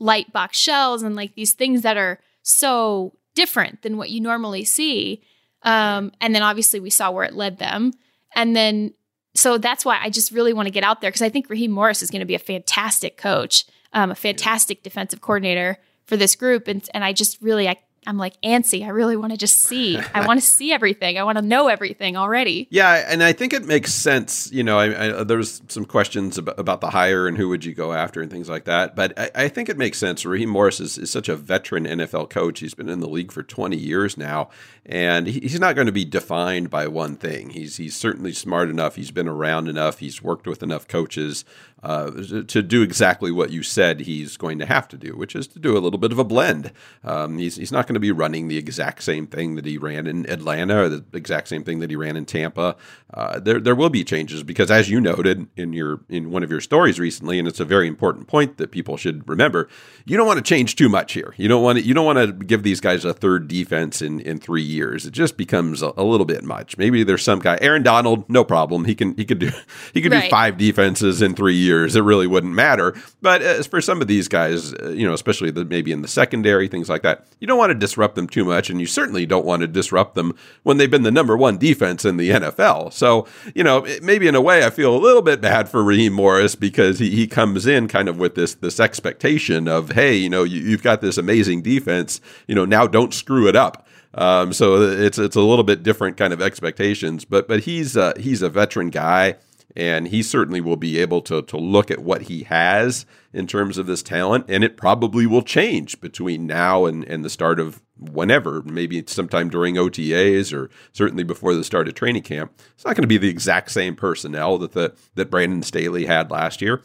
light 0.00 0.32
box 0.32 0.58
shells 0.58 1.02
and 1.02 1.14
like 1.14 1.34
these 1.34 1.52
things 1.52 1.82
that 1.82 1.96
are 1.96 2.18
so 2.42 3.14
different 3.34 3.82
than 3.82 3.96
what 3.96 4.10
you 4.10 4.20
normally 4.20 4.64
see. 4.64 5.22
Um, 5.62 6.12
and 6.20 6.34
then 6.34 6.42
obviously 6.42 6.80
we 6.80 6.90
saw 6.90 7.10
where 7.10 7.24
it 7.24 7.34
led 7.34 7.58
them. 7.58 7.92
And 8.34 8.54
then, 8.54 8.94
so 9.34 9.58
that's 9.58 9.84
why 9.84 9.98
I 10.00 10.10
just 10.10 10.30
really 10.30 10.52
want 10.52 10.66
to 10.66 10.72
get 10.72 10.84
out 10.84 11.00
there 11.00 11.10
because 11.10 11.22
I 11.22 11.28
think 11.28 11.48
Raheem 11.48 11.70
Morris 11.70 12.02
is 12.02 12.10
going 12.10 12.20
to 12.20 12.26
be 12.26 12.34
a 12.34 12.40
fantastic 12.40 13.16
coach, 13.16 13.66
um, 13.92 14.10
a 14.10 14.14
fantastic 14.14 14.82
defensive 14.82 15.20
coordinator 15.20 15.78
for 16.04 16.16
this 16.16 16.36
group. 16.36 16.68
And, 16.68 16.88
and 16.92 17.04
I 17.04 17.12
just 17.12 17.40
really, 17.40 17.68
I 17.68 17.76
I'm 18.06 18.18
like 18.18 18.40
antsy. 18.42 18.84
I 18.84 18.88
really 18.88 19.16
want 19.16 19.32
to 19.32 19.38
just 19.38 19.58
see. 19.58 19.98
I 20.14 20.26
want 20.26 20.40
to 20.40 20.46
see 20.46 20.72
everything. 20.72 21.18
I 21.18 21.24
want 21.24 21.38
to 21.38 21.42
know 21.42 21.68
everything 21.68 22.16
already. 22.16 22.66
Yeah, 22.70 23.04
and 23.08 23.22
I 23.22 23.32
think 23.32 23.52
it 23.52 23.64
makes 23.64 23.92
sense. 23.92 24.50
You 24.52 24.62
know, 24.62 24.78
I, 24.78 25.20
I, 25.20 25.24
there's 25.24 25.62
some 25.68 25.84
questions 25.84 26.38
about, 26.38 26.58
about, 26.58 26.80
the 26.80 26.90
hire 26.90 27.26
and 27.28 27.36
who 27.36 27.48
would 27.48 27.64
you 27.64 27.72
go 27.72 27.92
after 27.92 28.20
and 28.20 28.30
things 28.30 28.48
like 28.48 28.64
that. 28.64 28.94
But 28.96 29.18
I, 29.18 29.30
I 29.34 29.48
think 29.48 29.68
it 29.68 29.78
makes 29.78 29.98
sense. 29.98 30.26
Raheem 30.26 30.50
Morris 30.50 30.80
is, 30.80 30.98
is, 30.98 31.10
such 31.10 31.28
a 31.28 31.36
veteran 31.36 31.84
NFL 31.84 32.30
coach. 32.30 32.60
He's 32.60 32.74
been 32.74 32.88
in 32.88 33.00
the 33.00 33.08
league 33.08 33.30
for 33.30 33.42
20 33.42 33.76
years 33.76 34.18
now, 34.18 34.50
and 34.84 35.26
he, 35.26 35.40
he's 35.40 35.60
not 35.60 35.74
going 35.76 35.86
to 35.86 35.92
be 35.92 36.04
defined 36.04 36.70
by 36.70 36.88
one 36.88 37.16
thing. 37.16 37.50
He's 37.50 37.76
he's 37.76 37.96
certainly 37.96 38.32
smart 38.32 38.68
enough. 38.68 38.96
He's 38.96 39.10
been 39.10 39.28
around 39.28 39.68
enough. 39.68 39.98
He's 39.98 40.22
worked 40.22 40.46
with 40.46 40.62
enough 40.62 40.88
coaches 40.88 41.44
uh, 41.84 42.10
to 42.48 42.62
do 42.62 42.80
exactly 42.80 43.30
what 43.30 43.50
you 43.50 43.62
said 43.62 44.00
he's 44.00 44.38
going 44.38 44.58
to 44.58 44.64
have 44.64 44.88
to 44.88 44.96
do, 44.96 45.14
which 45.14 45.36
is 45.36 45.46
to 45.46 45.58
do 45.58 45.76
a 45.76 45.80
little 45.80 45.98
bit 45.98 46.12
of 46.12 46.18
a 46.18 46.24
blend. 46.24 46.72
Um, 47.04 47.36
he's, 47.36 47.56
he's 47.56 47.70
not 47.70 47.86
going 47.86 47.92
to 47.94 48.00
be 48.00 48.10
running 48.10 48.48
the 48.48 48.56
exact 48.56 49.02
same 49.02 49.26
thing 49.26 49.54
that 49.56 49.66
he 49.66 49.76
ran 49.76 50.06
in 50.06 50.28
Atlanta 50.30 50.84
or 50.84 50.88
the 50.88 51.04
exact 51.12 51.46
same 51.46 51.62
thing 51.62 51.80
that 51.80 51.90
he 51.90 51.96
ran 51.96 52.16
in 52.16 52.24
Tampa. 52.24 52.76
Uh, 53.12 53.38
there 53.38 53.60
there 53.60 53.74
will 53.74 53.90
be 53.90 54.02
changes 54.02 54.42
because, 54.42 54.70
as 54.70 54.88
you 54.88 54.98
noted 54.98 55.46
in 55.56 55.74
your 55.74 56.00
in 56.08 56.30
one 56.30 56.42
of 56.42 56.50
your 56.50 56.62
stories 56.62 56.98
recently, 56.98 57.38
and 57.38 57.46
it's 57.46 57.60
a 57.60 57.64
very 57.66 57.86
important 57.86 58.28
point 58.28 58.56
that 58.56 58.70
people 58.70 58.96
should 58.96 59.28
remember, 59.28 59.68
you 60.06 60.16
don't 60.16 60.26
want 60.26 60.38
to 60.38 60.42
change 60.42 60.76
too 60.76 60.88
much 60.88 61.12
here. 61.12 61.34
You 61.36 61.48
don't 61.48 61.62
want 61.62 61.78
to 61.78 61.84
you 61.84 61.92
don't 61.92 62.06
want 62.06 62.18
to 62.18 62.32
give 62.32 62.62
these 62.62 62.80
guys 62.80 63.04
a 63.04 63.12
third 63.12 63.46
defense 63.46 64.00
in 64.00 64.20
in 64.20 64.38
three 64.38 64.62
years. 64.62 65.04
It 65.04 65.12
just 65.12 65.36
becomes 65.36 65.82
a, 65.82 65.92
a 65.98 66.02
little 66.02 66.26
bit 66.26 66.42
much. 66.44 66.78
Maybe 66.78 67.04
there's 67.04 67.22
some 67.22 67.40
guy, 67.40 67.58
Aaron 67.60 67.82
Donald, 67.82 68.28
no 68.30 68.42
problem. 68.42 68.86
He 68.86 68.94
can 68.94 69.14
he 69.16 69.26
could 69.26 69.38
do 69.38 69.50
he 69.92 70.00
could 70.00 70.10
right. 70.10 70.24
do 70.24 70.30
five 70.30 70.56
defenses 70.56 71.20
in 71.20 71.34
three 71.34 71.54
years 71.54 71.73
years, 71.74 71.96
it 71.96 72.02
really 72.02 72.26
wouldn't 72.26 72.54
matter. 72.54 72.94
But 73.20 73.42
as 73.42 73.66
for 73.66 73.80
some 73.80 74.00
of 74.00 74.08
these 74.08 74.28
guys, 74.28 74.74
uh, 74.74 74.90
you 74.90 75.06
know, 75.06 75.12
especially 75.12 75.50
the, 75.50 75.64
maybe 75.64 75.92
in 75.92 76.02
the 76.02 76.08
secondary, 76.08 76.68
things 76.68 76.88
like 76.88 77.02
that, 77.02 77.26
you 77.40 77.46
don't 77.46 77.58
want 77.58 77.70
to 77.70 77.74
disrupt 77.74 78.14
them 78.14 78.26
too 78.26 78.44
much, 78.44 78.70
and 78.70 78.80
you 78.80 78.86
certainly 78.86 79.26
don't 79.26 79.44
want 79.44 79.60
to 79.62 79.66
disrupt 79.66 80.14
them 80.14 80.34
when 80.62 80.76
they've 80.76 80.90
been 80.90 81.02
the 81.02 81.10
number 81.10 81.36
one 81.36 81.58
defense 81.58 82.04
in 82.04 82.16
the 82.16 82.30
NFL. 82.30 82.92
So, 82.92 83.26
you 83.54 83.64
know, 83.64 83.86
maybe 84.02 84.26
in 84.28 84.34
a 84.34 84.40
way, 84.40 84.64
I 84.64 84.70
feel 84.70 84.94
a 84.94 84.98
little 84.98 85.22
bit 85.22 85.40
bad 85.40 85.68
for 85.68 85.82
Raheem 85.82 86.12
Morris 86.12 86.54
because 86.54 86.98
he, 86.98 87.10
he 87.10 87.26
comes 87.26 87.66
in 87.66 87.88
kind 87.88 88.08
of 88.08 88.18
with 88.18 88.34
this 88.34 88.54
this 88.54 88.80
expectation 88.80 89.68
of, 89.68 89.92
hey, 89.92 90.14
you 90.14 90.28
know, 90.28 90.44
you, 90.44 90.60
you've 90.60 90.82
got 90.82 91.00
this 91.00 91.18
amazing 91.18 91.62
defense, 91.62 92.20
you 92.46 92.54
know, 92.54 92.64
now 92.64 92.86
don't 92.86 93.12
screw 93.12 93.48
it 93.48 93.56
up. 93.56 93.86
Um, 94.14 94.52
so 94.52 94.80
it's 94.82 95.18
it's 95.18 95.36
a 95.36 95.40
little 95.40 95.64
bit 95.64 95.82
different 95.82 96.16
kind 96.16 96.32
of 96.32 96.40
expectations, 96.40 97.24
but 97.24 97.48
but 97.48 97.60
he's 97.60 97.96
uh, 97.96 98.12
he's 98.16 98.42
a 98.42 98.48
veteran 98.48 98.90
guy 98.90 99.36
and 99.76 100.08
he 100.08 100.22
certainly 100.22 100.60
will 100.60 100.76
be 100.76 100.98
able 100.98 101.20
to 101.22 101.42
to 101.42 101.56
look 101.56 101.90
at 101.90 102.00
what 102.00 102.22
he 102.22 102.44
has 102.44 103.06
in 103.32 103.46
terms 103.46 103.78
of 103.78 103.86
this 103.86 104.02
talent 104.02 104.44
and 104.48 104.62
it 104.62 104.76
probably 104.76 105.26
will 105.26 105.42
change 105.42 106.00
between 106.00 106.46
now 106.46 106.84
and, 106.84 107.04
and 107.04 107.24
the 107.24 107.30
start 107.30 107.58
of 107.58 107.82
whenever 107.98 108.62
maybe 108.62 109.02
sometime 109.06 109.48
during 109.48 109.76
otas 109.76 110.52
or 110.52 110.70
certainly 110.92 111.24
before 111.24 111.54
the 111.54 111.64
start 111.64 111.88
of 111.88 111.94
training 111.94 112.22
camp 112.22 112.52
it's 112.74 112.84
not 112.84 112.94
going 112.94 113.02
to 113.02 113.08
be 113.08 113.18
the 113.18 113.28
exact 113.28 113.70
same 113.70 113.94
personnel 113.94 114.58
that 114.58 114.72
the 114.72 114.94
that 115.14 115.30
brandon 115.30 115.62
staley 115.62 116.06
had 116.06 116.30
last 116.30 116.60
year 116.60 116.82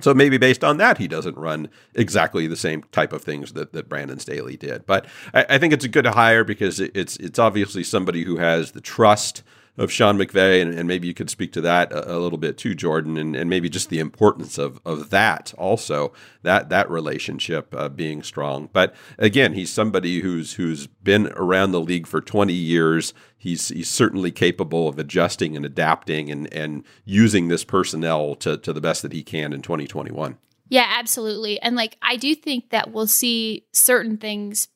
so 0.00 0.14
maybe 0.14 0.38
based 0.38 0.62
on 0.62 0.76
that, 0.76 0.98
he 0.98 1.08
doesn't 1.08 1.36
run 1.36 1.68
exactly 1.94 2.46
the 2.46 2.56
same 2.56 2.84
type 2.92 3.12
of 3.12 3.22
things 3.22 3.54
that, 3.54 3.72
that 3.72 3.88
Brandon 3.88 4.18
Staley 4.18 4.56
did. 4.56 4.86
But 4.86 5.06
I, 5.34 5.46
I 5.50 5.58
think 5.58 5.72
it's 5.72 5.84
a 5.84 5.88
good 5.88 6.06
hire 6.06 6.44
because 6.44 6.78
it's 6.80 7.16
it's 7.16 7.38
obviously 7.38 7.82
somebody 7.82 8.22
who 8.22 8.36
has 8.36 8.72
the 8.72 8.80
trust 8.80 9.42
of 9.78 9.92
Sean 9.92 10.18
McVay, 10.18 10.60
and, 10.60 10.74
and, 10.74 10.88
maybe 10.88 11.06
you 11.06 11.14
could 11.14 11.30
speak 11.30 11.52
to 11.52 11.60
that 11.60 11.92
a, 11.92 12.16
a 12.16 12.18
little 12.18 12.38
bit 12.38 12.58
too, 12.58 12.74
Jordan, 12.74 13.16
and, 13.16 13.36
and, 13.36 13.48
maybe 13.48 13.68
just 13.68 13.88
the 13.88 14.00
importance 14.00 14.58
of 14.58 14.80
of 14.84 15.10
that 15.10 15.54
also 15.56 16.12
that 16.42 16.68
that 16.68 16.90
relationship 16.90 17.74
uh, 17.74 17.88
being 17.88 18.22
strong. 18.22 18.68
But 18.72 18.94
again, 19.18 19.54
he's 19.54 19.70
somebody 19.70 20.20
who's 20.20 20.54
who's 20.54 20.86
been 20.86 21.28
around 21.36 21.72
the 21.72 21.80
league 21.80 22.06
for 22.06 22.20
20 22.20 22.52
years. 22.52 23.14
He's 23.36 23.68
he's 23.68 23.88
certainly 23.88 24.32
capable 24.32 24.88
of 24.88 24.98
adjusting 24.98 25.56
and 25.56 25.64
adapting 25.64 26.30
and 26.30 26.52
and 26.52 26.84
using 27.04 27.48
this 27.48 27.64
personnel 27.64 28.34
to 28.36 28.58
to 28.58 28.72
the 28.72 28.80
best 28.80 29.02
that 29.02 29.12
he 29.12 29.22
can 29.22 29.52
in 29.52 29.62
2021. 29.62 30.36
Yeah, 30.68 30.86
absolutely. 30.98 31.60
And 31.62 31.76
like 31.76 31.96
I 32.02 32.16
do 32.16 32.34
think 32.34 32.70
that 32.70 32.92
we'll 32.92 33.06
see 33.06 33.66
certain 33.72 34.18
things 34.18 34.68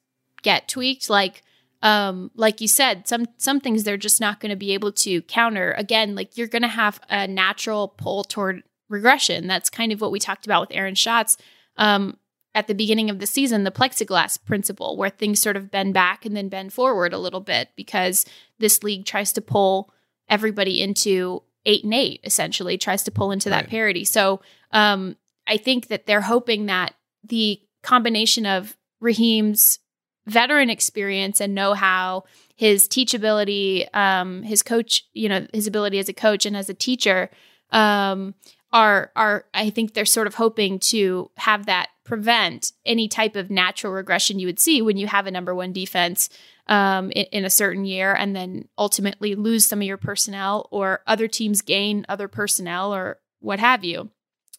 get 0.43 0.69
tweaked 0.69 1.11
like 1.11 1.43
um, 1.83 2.31
like 2.35 2.61
you 2.61 2.69
said, 2.69 3.09
some 3.09 3.27
some 3.39 3.61
things 3.61 3.83
they're 3.83 3.97
just 3.97 4.21
not 4.21 4.41
going 4.41 4.51
to 4.51 4.57
be 4.57 4.73
able 4.73 4.93
to 4.93 5.23
counter. 5.23 5.73
Again, 5.73 6.15
like 6.15 6.37
you're 6.37 6.47
going 6.47 6.63
to 6.63 6.69
have 6.69 7.01
a 7.11 7.27
natural 7.27 7.89
pull 7.89 8.25
toward 8.25 8.63
regression. 8.89 9.49
That's 9.49 9.69
kind 9.71 9.93
of 9.93 10.01
what 10.01 10.13
we 10.13 10.21
talked 10.21 10.47
about 10.47 10.61
with 10.61 10.77
Aaron 10.77 10.95
Schatz 10.95 11.37
um, 11.77 12.19
at 12.55 12.69
the 12.69 12.75
beginning 12.75 13.11
of 13.11 13.19
the 13.19 13.27
season, 13.27 13.65
the 13.65 13.71
plexiglass 13.71 14.43
principle, 14.45 14.97
where 14.97 15.11
things 15.11 15.41
sort 15.41 15.57
of 15.57 15.71
bend 15.71 15.95
back 15.95 16.25
and 16.25 16.37
then 16.37 16.49
bend 16.49 16.73
forward 16.73 17.13
a 17.13 17.19
little 17.19 17.41
bit 17.41 17.71
because 17.75 18.25
this 18.59 18.83
league 18.85 19.05
tries 19.05 19.33
to 19.33 19.41
pull 19.41 19.93
everybody 20.29 20.81
into 20.81 21.43
eight 21.65 21.85
and 21.85 21.95
eight, 21.95 22.21
essentially, 22.23 22.79
tries 22.79 23.03
to 23.05 23.11
pull 23.11 23.33
into 23.33 23.49
that 23.49 23.69
parity. 23.69 24.05
So 24.05 24.41
um, 24.71 25.17
I 25.47 25.57
think 25.57 25.89
that 25.89 26.07
they're 26.07 26.21
hoping 26.21 26.67
that 26.67 26.95
the 27.25 27.61
combination 27.83 28.47
of 28.47 28.77
Raheem's 29.01 29.81
veteran 30.27 30.71
experience 30.71 31.41
and 31.41 31.55
know 31.55 31.75
how, 31.75 32.25
his 32.57 32.87
teachability, 32.89 33.93
um, 33.95 34.43
his 34.43 34.63
coach, 34.63 35.07
you 35.13 35.29
know, 35.29 35.47
his 35.53 35.67
ability 35.67 35.99
as 35.99 36.09
a 36.09 36.13
coach 36.13 36.47
and 36.47 36.57
as 36.57 36.69
a 36.69 36.75
teacher, 36.75 37.31
um, 37.71 38.35
are 38.73 39.11
are 39.17 39.45
I 39.53 39.71
think 39.71 39.93
they're 39.93 40.05
sort 40.05 40.27
of 40.27 40.35
hoping 40.35 40.79
to 40.81 41.31
have 41.37 41.67
that 41.67 41.89
prevent 42.05 42.73
any 42.85 43.09
type 43.09 43.37
of 43.37 43.51
natural 43.51 43.93
regression 43.93 44.39
you 44.39 44.47
would 44.47 44.59
see 44.59 44.83
when 44.83 44.97
you 44.97 45.07
have 45.07 45.27
a 45.27 45.31
number 45.31 45.55
one 45.55 45.73
defense 45.73 46.29
um, 46.67 47.11
in, 47.13 47.27
in, 47.33 47.45
a 47.45 47.51
certain 47.51 47.85
year 47.85 48.15
and 48.15 48.35
then 48.35 48.69
ultimately 48.79 49.35
lose 49.35 49.67
some 49.67 49.81
of 49.81 49.87
your 49.87 49.97
personnel 49.97 50.69
or 50.71 51.01
other 51.07 51.29
teams 51.29 51.61
gain 51.61 52.05
other 52.09 52.29
personnel 52.29 52.95
or 52.95 53.19
what 53.41 53.61
have 53.61 53.85
you. 53.85 54.11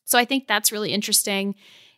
So 0.05 0.20
I 0.20 0.25
think 0.25 0.48
that's 0.48 0.72
really 0.72 0.91
interesting. 0.91 1.55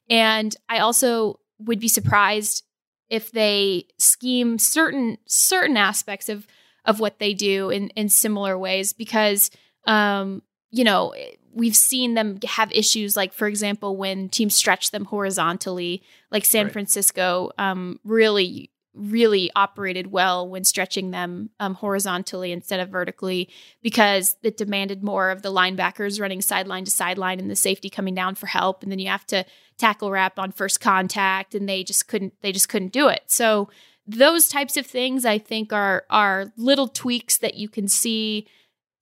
And 0.10 0.55
I 0.69 0.79
also 0.79 1.39
would 1.60 1.79
be 1.79 1.88
surprised 1.88 2.63
if 3.10 3.32
they 3.32 3.86
scheme 3.98 4.58
certain 4.60 5.18
certain 5.26 5.78
aspects 5.78 6.30
of 6.30 6.48
of 6.86 7.00
what 7.00 7.20
they 7.20 7.34
do 7.34 7.70
in 7.70 7.90
in 7.90 8.10
similar 8.10 8.58
ways 8.58 8.94
because 8.94 9.52
um 9.86 10.42
you 10.72 10.84
know 10.84 11.14
we've 11.54 11.76
seen 11.76 12.16
them 12.16 12.38
have 12.46 12.72
issues 12.72 13.16
like 13.16 13.34
for 13.34 13.48
example 13.48 13.96
when 13.96 14.28
teams 14.30 14.54
stretch 14.56 14.92
them 14.92 15.06
horizontally 15.06 16.04
like 16.32 16.44
san 16.46 16.66
Right. 16.66 16.74
francisco 16.74 17.52
um, 17.58 18.00
really 18.04 18.70
really 18.96 19.52
operated 19.56 20.12
well 20.12 20.48
when 20.48 20.64
stretching 20.64 21.12
them 21.12 21.50
um, 21.60 21.75
horizontally 21.75 22.52
instead 22.52 22.80
of 22.80 22.90
vertically 22.90 23.50
because 23.82 24.38
it 24.42 24.58
demanded 24.58 25.04
more 25.04 25.30
of 25.30 25.42
the 25.42 25.52
linebackers 25.52 26.20
running 26.20 26.42
sideline 26.42 26.86
to 26.86 26.92
sideline 26.92 27.40
and 27.40 27.52
the 27.52 27.56
safety 27.56 27.90
coming 27.90 28.16
down 28.16 28.36
for 28.36 28.48
help. 28.48 28.82
And 28.82 28.92
then 28.92 29.00
you 29.00 29.10
have 29.10 29.28
to 29.28 29.46
tackle 29.78 30.12
wrap 30.12 30.40
on 30.40 30.52
first 30.52 30.80
contact 30.80 31.54
and 31.54 31.68
they 31.68 31.84
just 31.84 32.08
couldn't 32.08 32.34
they 32.42 32.52
just 32.52 32.70
couldn't 32.70 32.94
do 32.94 33.08
it. 33.10 33.24
So 33.28 33.70
those 34.08 34.48
types 34.48 34.78
of 34.78 34.86
things 34.86 35.25
i 35.25 35.38
think 35.38 35.74
are 35.74 36.06
are 36.10 36.52
little 36.58 36.88
tweaks 36.88 37.38
that 37.40 37.56
you 37.56 37.68
can 37.68 37.88
see 37.88 38.48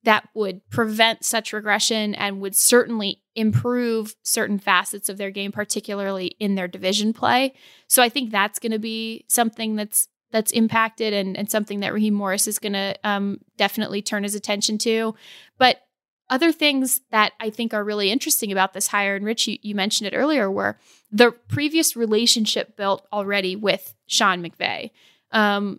that 0.04 0.28
would 0.34 0.60
prevent 0.70 1.24
such 1.24 1.52
regression 1.52 2.14
and 2.14 2.40
would 2.40 2.56
certainly 2.56 3.22
improve 3.34 4.14
certain 4.22 4.58
facets 4.58 5.08
of 5.08 5.18
their 5.18 5.30
game 5.30 5.50
particularly 5.50 6.28
in 6.38 6.54
their 6.54 6.68
division 6.68 7.12
play 7.12 7.52
so 7.88 8.02
i 8.02 8.08
think 8.08 8.30
that's 8.30 8.58
going 8.58 8.72
to 8.72 8.78
be 8.78 9.24
something 9.28 9.76
that's 9.76 10.08
that's 10.34 10.50
impacted 10.50 11.14
and, 11.14 11.36
and 11.36 11.48
something 11.48 11.78
that 11.78 11.94
Raheem 11.94 12.12
Morris 12.12 12.48
is 12.48 12.58
going 12.58 12.72
to 12.72 12.98
um, 13.04 13.38
definitely 13.56 14.02
turn 14.02 14.24
his 14.24 14.34
attention 14.34 14.78
to. 14.78 15.14
But 15.58 15.80
other 16.28 16.50
things 16.50 17.00
that 17.12 17.34
I 17.38 17.50
think 17.50 17.72
are 17.72 17.84
really 17.84 18.10
interesting 18.10 18.50
about 18.50 18.72
this 18.72 18.88
hire, 18.88 19.14
and 19.14 19.24
Rich, 19.24 19.46
you, 19.46 19.58
you 19.62 19.76
mentioned 19.76 20.08
it 20.08 20.16
earlier, 20.16 20.50
were 20.50 20.76
the 21.12 21.30
previous 21.30 21.94
relationship 21.94 22.76
built 22.76 23.06
already 23.12 23.54
with 23.54 23.94
Sean 24.06 24.42
McVay. 24.42 24.90
Um, 25.30 25.78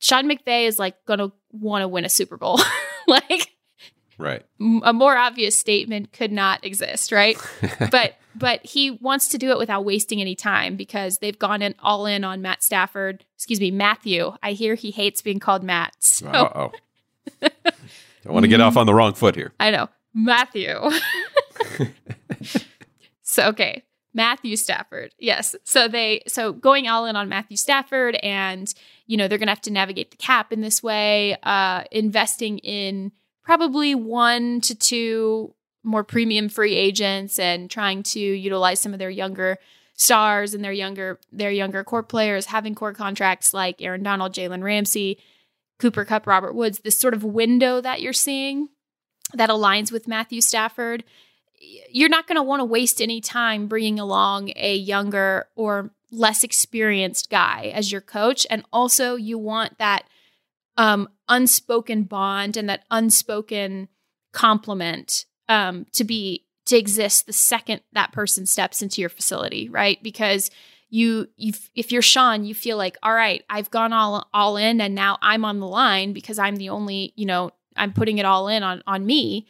Sean 0.00 0.28
McVay 0.28 0.66
is 0.66 0.80
like 0.80 0.96
going 1.04 1.20
to 1.20 1.30
want 1.52 1.82
to 1.82 1.88
win 1.88 2.04
a 2.04 2.08
Super 2.08 2.36
Bowl. 2.36 2.58
like 3.06 3.52
Right. 4.18 4.44
A 4.84 4.92
more 4.92 5.16
obvious 5.16 5.58
statement 5.58 6.12
could 6.12 6.32
not 6.32 6.64
exist, 6.64 7.12
right? 7.12 7.36
but 7.90 8.14
but 8.34 8.64
he 8.64 8.90
wants 8.90 9.28
to 9.28 9.38
do 9.38 9.50
it 9.50 9.58
without 9.58 9.84
wasting 9.84 10.20
any 10.20 10.34
time 10.34 10.76
because 10.76 11.18
they've 11.18 11.38
gone 11.38 11.62
in 11.62 11.74
all 11.82 12.06
in 12.06 12.24
on 12.24 12.42
Matt 12.42 12.62
Stafford. 12.62 13.24
Excuse 13.36 13.60
me, 13.60 13.70
Matthew. 13.70 14.32
I 14.42 14.52
hear 14.52 14.74
he 14.74 14.90
hates 14.90 15.22
being 15.22 15.38
called 15.38 15.62
Matt. 15.62 15.94
So 16.00 16.28
Uh 16.28 16.52
oh. 16.54 17.48
Don't 18.24 18.34
want 18.34 18.44
to 18.44 18.48
get 18.48 18.60
off 18.60 18.76
on 18.76 18.86
the 18.86 18.94
wrong 18.94 19.14
foot 19.14 19.34
here. 19.34 19.52
I 19.58 19.70
know 19.70 19.88
Matthew. 20.14 20.78
so 23.22 23.48
okay, 23.48 23.82
Matthew 24.14 24.56
Stafford. 24.56 25.12
Yes. 25.18 25.56
So 25.64 25.88
they 25.88 26.22
so 26.26 26.52
going 26.52 26.88
all 26.88 27.06
in 27.06 27.16
on 27.16 27.28
Matthew 27.28 27.56
Stafford, 27.56 28.16
and 28.16 28.72
you 29.06 29.16
know 29.16 29.28
they're 29.28 29.38
gonna 29.38 29.50
have 29.50 29.60
to 29.62 29.72
navigate 29.72 30.10
the 30.10 30.16
cap 30.16 30.52
in 30.52 30.60
this 30.60 30.82
way. 30.82 31.36
Uh, 31.42 31.84
investing 31.90 32.58
in 32.58 33.12
probably 33.42 33.94
one 33.94 34.60
to 34.62 34.74
two 34.74 35.54
more 35.84 36.04
premium 36.04 36.48
free 36.48 36.74
agents 36.74 37.38
and 37.38 37.70
trying 37.70 38.02
to 38.02 38.20
utilize 38.20 38.80
some 38.80 38.92
of 38.92 38.98
their 38.98 39.10
younger 39.10 39.58
stars 39.94 40.54
and 40.54 40.64
their 40.64 40.72
younger 40.72 41.18
their 41.30 41.50
younger 41.50 41.84
core 41.84 42.02
players 42.02 42.46
having 42.46 42.74
core 42.74 42.92
contracts 42.92 43.52
like 43.52 43.82
Aaron 43.82 44.02
Donald, 44.02 44.32
Jalen 44.32 44.62
Ramsey, 44.62 45.18
Cooper 45.78 46.04
Kupp, 46.04 46.26
Robert 46.26 46.54
Woods. 46.54 46.80
This 46.80 46.98
sort 46.98 47.14
of 47.14 47.24
window 47.24 47.80
that 47.80 48.00
you're 48.00 48.12
seeing 48.12 48.68
that 49.34 49.50
aligns 49.50 49.92
with 49.92 50.08
Matthew 50.08 50.40
Stafford. 50.40 51.04
You're 51.90 52.08
not 52.08 52.26
going 52.26 52.36
to 52.36 52.42
want 52.42 52.60
to 52.60 52.64
waste 52.64 53.00
any 53.00 53.20
time 53.20 53.68
bringing 53.68 54.00
along 54.00 54.52
a 54.56 54.74
younger 54.74 55.46
or 55.54 55.90
less 56.10 56.42
experienced 56.44 57.30
guy 57.30 57.72
as 57.74 57.92
your 57.92 58.00
coach, 58.00 58.46
and 58.50 58.64
also 58.72 59.14
you 59.14 59.38
want 59.38 59.78
that 59.78 60.04
um, 60.76 61.08
unspoken 61.28 62.04
bond 62.04 62.56
and 62.56 62.68
that 62.68 62.84
unspoken 62.90 63.88
compliment 64.32 65.26
um, 65.48 65.86
to 65.92 66.04
be 66.04 66.46
to 66.64 66.76
exist 66.76 67.26
the 67.26 67.32
second 67.32 67.80
that 67.92 68.12
person 68.12 68.46
steps 68.46 68.82
into 68.82 69.00
your 69.00 69.10
facility, 69.10 69.68
right? 69.68 70.02
Because 70.02 70.50
you, 70.90 71.28
you, 71.36 71.54
if 71.74 71.90
you're 71.90 72.02
Sean, 72.02 72.44
you 72.44 72.54
feel 72.54 72.76
like, 72.76 72.96
all 73.02 73.14
right, 73.14 73.42
I've 73.48 73.70
gone 73.70 73.92
all 73.92 74.28
all 74.32 74.56
in, 74.56 74.80
and 74.80 74.94
now 74.94 75.18
I'm 75.22 75.44
on 75.44 75.58
the 75.58 75.66
line 75.66 76.12
because 76.12 76.38
I'm 76.38 76.56
the 76.56 76.68
only, 76.68 77.12
you 77.16 77.26
know, 77.26 77.50
I'm 77.76 77.92
putting 77.92 78.18
it 78.18 78.26
all 78.26 78.48
in 78.48 78.62
on 78.62 78.82
on 78.86 79.06
me, 79.06 79.46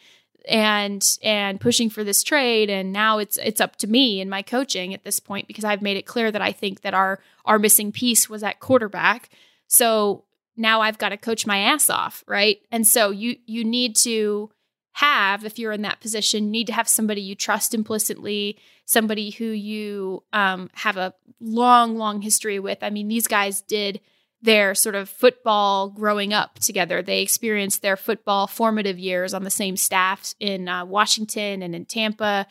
and 0.49 1.05
and 1.23 1.61
pushing 1.61 1.91
for 1.91 2.05
this 2.05 2.23
trade, 2.23 2.71
and 2.71 2.93
now 2.93 3.19
it's 3.19 3.39
it's 3.39 3.61
up 3.61 3.77
to 3.77 3.87
me 3.87 4.21
and 4.21 4.31
my 4.31 4.43
coaching 4.43 4.95
at 4.95 5.05
this 5.05 5.21
point 5.21 5.49
because 5.49 5.65
I've 5.65 5.83
made 5.83 5.97
it 5.97 6.07
clear 6.07 6.31
that 6.31 6.43
I 6.43 6.53
think 6.53 6.83
that 6.83 6.95
our 6.95 7.19
our 7.45 7.59
missing 7.59 7.93
piece 7.93 8.31
was 8.31 8.43
at 8.43 8.61
quarterback. 8.61 9.29
So 9.67 10.25
now 10.57 10.81
I've 10.81 10.99
got 10.99 11.11
to 11.11 11.17
coach 11.17 11.47
my 11.47 11.59
ass 11.59 11.89
off, 11.91 12.25
right? 12.27 12.59
And 12.71 12.87
so 12.87 13.11
you 13.11 13.37
you 13.47 13.65
need 13.65 13.97
to 13.97 14.51
have 14.95 15.45
if 15.45 15.59
you're 15.59 15.73
in 15.73 15.83
that 15.83 16.01
position, 16.01 16.51
need 16.51 16.67
to 16.67 16.73
have 16.73 16.89
somebody 16.89 17.23
you 17.23 17.35
trust 17.35 17.75
implicitly, 17.75 18.59
somebody 18.85 19.31
who 19.31 19.47
you 19.47 20.23
um, 20.33 20.71
have 20.75 20.97
a 20.97 21.15
long, 21.41 21.97
long 21.97 22.21
history 22.21 22.59
with. 22.59 22.83
I 22.83 22.91
mean, 22.91 23.09
these 23.09 23.27
guys 23.27 23.63
did 23.63 24.01
their 24.43 24.75
sort 24.75 24.95
of 24.95 25.09
football 25.09 25.89
growing 25.89 26.33
up 26.33 26.59
together. 26.59 27.01
They 27.01 27.23
experienced 27.23 27.81
their 27.81 27.97
football 27.97 28.47
formative 28.47 28.99
years 28.99 29.35
on 29.35 29.45
the 29.45 29.51
same 29.51 29.77
staffs 29.77 30.35
in 30.41 30.69
uh, 30.69 30.85
Washington 30.85 31.63
and 31.63 31.75
in 31.75 31.85
Tampa. 31.85 32.47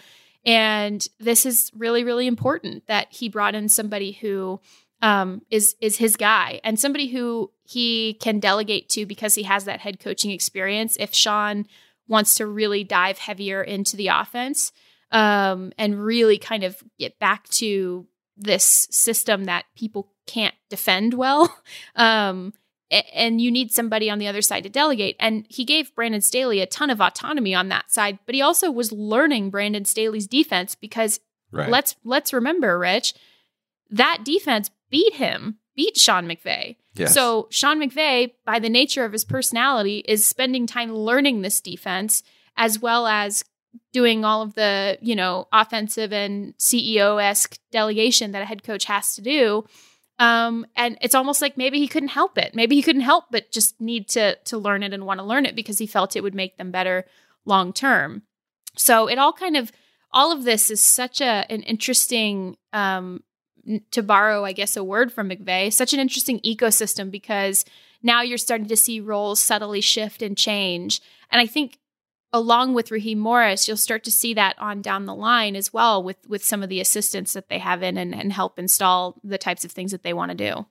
And 0.46 1.06
this 1.20 1.46
is 1.46 1.70
really, 1.76 2.04
really 2.04 2.28
important 2.28 2.88
that 2.88 3.08
he 3.12 3.30
brought 3.30 3.56
in 3.56 3.70
somebody 3.70 4.14
who 4.14 4.60
um, 5.02 5.42
is 5.50 5.76
is 5.82 5.98
his 5.98 6.16
guy 6.16 6.60
and 6.64 6.80
somebody 6.80 7.08
who 7.08 7.52
he 7.64 8.16
can 8.22 8.40
delegate 8.40 8.90
to 8.90 9.06
because 9.06 9.36
he 9.36 9.44
has 9.44 9.66
that 9.66 9.80
head 9.80 10.00
coaching 10.00 10.32
experience. 10.32 10.98
If 11.00 11.14
Sean 11.14 11.66
wants 12.08 12.36
to 12.36 12.46
really 12.46 12.84
dive 12.84 13.18
heavier 13.18 13.62
into 13.64 13.96
the 13.96 14.08
offense 14.08 14.72
um, 15.12 15.72
and 15.78 16.04
really 16.04 16.38
kind 16.38 16.64
of 16.64 16.84
get 17.00 17.18
back 17.20 17.48
to 17.50 18.06
this 18.38 18.88
system 18.92 19.46
that 19.46 19.66
people 19.76 20.12
can't 20.28 20.56
defend 20.70 21.14
well. 21.14 21.56
Um, 21.96 22.54
and 23.14 23.40
you 23.40 23.52
need 23.52 23.72
somebody 23.72 24.10
on 24.10 24.20
the 24.20 24.28
other 24.28 24.42
side 24.42 24.64
to 24.64 24.70
delegate. 24.70 25.16
And 25.18 25.46
he 25.50 25.64
gave 25.64 25.96
Brandon 25.96 26.20
Staley 26.20 26.60
a 26.60 26.66
ton 26.66 26.90
of 26.90 27.00
autonomy 27.00 27.56
on 27.56 27.70
that 27.70 27.90
side, 27.90 28.20
but 28.26 28.36
he 28.36 28.42
also 28.42 28.70
was 28.70 28.92
learning 28.92 29.50
Brandon 29.50 29.86
Staley's 29.86 30.28
defense 30.28 30.76
because 30.76 31.22
Right. 31.54 31.70
let's 31.70 31.96
let's 32.04 32.34
remember, 32.34 32.78
Rich, 32.80 33.14
that 33.90 34.24
defense 34.24 34.70
beat 34.92 35.16
him, 35.16 35.58
beat 35.76 35.98
Sean 35.98 36.28
McVay. 36.28 36.76
Yes. 36.96 37.14
So 37.14 37.48
Sean 37.50 37.80
McVay, 37.80 38.34
by 38.46 38.60
the 38.60 38.70
nature 38.70 39.06
of 39.06 39.14
his 39.14 39.24
personality, 39.24 40.04
is 40.08 40.28
spending 40.28 40.68
time 40.68 40.94
learning 40.94 41.42
this 41.42 41.62
defense 41.62 42.22
as 42.58 42.80
well 42.80 43.08
as 43.08 43.44
doing 43.94 44.26
all 44.26 44.42
of 44.42 44.54
the, 44.54 44.98
you 45.02 45.16
know, 45.16 45.48
offensive 45.54 46.12
and 46.12 46.56
CEO 46.58 47.22
esque 47.24 47.58
delegation 47.72 48.34
that 48.34 48.42
a 48.42 48.46
head 48.46 48.64
coach 48.64 48.86
has 48.86 49.16
to 49.16 49.22
do. 49.22 49.66
Um, 50.20 50.68
and 50.76 50.98
it's 51.02 51.16
almost 51.16 51.42
like 51.42 51.58
maybe 51.58 51.80
he 51.80 51.88
couldn't 51.88 52.10
help 52.10 52.38
it. 52.38 52.54
Maybe 52.54 52.76
he 52.76 52.84
couldn't 52.84 53.02
help 53.02 53.26
but 53.32 53.52
just 53.52 53.80
need 53.82 54.08
to 54.10 54.36
to 54.36 54.58
learn 54.58 54.84
it 54.84 54.94
and 54.94 55.06
want 55.06 55.20
to 55.20 55.26
learn 55.26 55.46
it 55.46 55.56
because 55.56 55.80
he 55.80 55.88
felt 55.88 56.16
it 56.16 56.22
would 56.22 56.36
make 56.36 56.58
them 56.58 56.72
better 56.72 57.06
long 57.46 57.74
term. 57.74 58.24
So 58.76 59.08
it 59.08 59.18
all 59.18 59.34
kind 59.34 59.58
of 59.58 59.72
all 60.14 60.32
of 60.32 60.44
this 60.44 60.70
is 60.70 60.84
such 60.84 61.22
a 61.22 61.46
an 61.50 61.64
interesting 61.64 62.58
um, 62.74 63.24
to 63.92 64.02
borrow, 64.04 64.44
I 64.46 64.52
guess, 64.54 64.76
a 64.78 64.84
word 64.84 65.12
from 65.12 65.30
McVay, 65.30 65.72
such 65.72 65.94
an 65.94 66.00
interesting 66.00 66.40
ecosystem 66.42 67.12
because 67.12 67.66
now 68.04 68.22
you're 68.22 68.38
starting 68.38 68.68
to 68.68 68.78
see 68.78 69.00
roles 69.00 69.42
subtly 69.44 69.82
shift 69.82 70.22
and 70.22 70.38
change. 70.38 71.02
And 71.32 71.40
I 71.42 71.46
think 71.48 71.78
along 72.34 72.74
with 72.74 72.92
Raheem 72.92 73.20
Morris, 73.20 73.68
you'll 73.68 73.76
start 73.78 74.04
to 74.06 74.12
see 74.12 74.34
that 74.34 74.56
on 74.58 74.82
down 74.82 75.06
the 75.06 75.14
line 75.14 75.56
as 75.56 75.74
well 75.74 76.02
with 76.02 76.16
with 76.28 76.44
some 76.44 76.64
of 76.64 76.70
the 76.70 76.80
assistants 76.80 77.34
that 77.34 77.50
they 77.50 77.60
have 77.60 77.84
in 77.84 77.98
and, 77.98 78.16
and 78.16 78.32
help 78.32 78.58
install 78.58 79.20
the 79.24 79.38
types 79.38 79.66
of 79.66 79.72
things 79.72 79.92
that 79.92 80.04
they 80.04 80.14
want 80.14 80.32
to 80.32 80.38
do. 80.38 80.66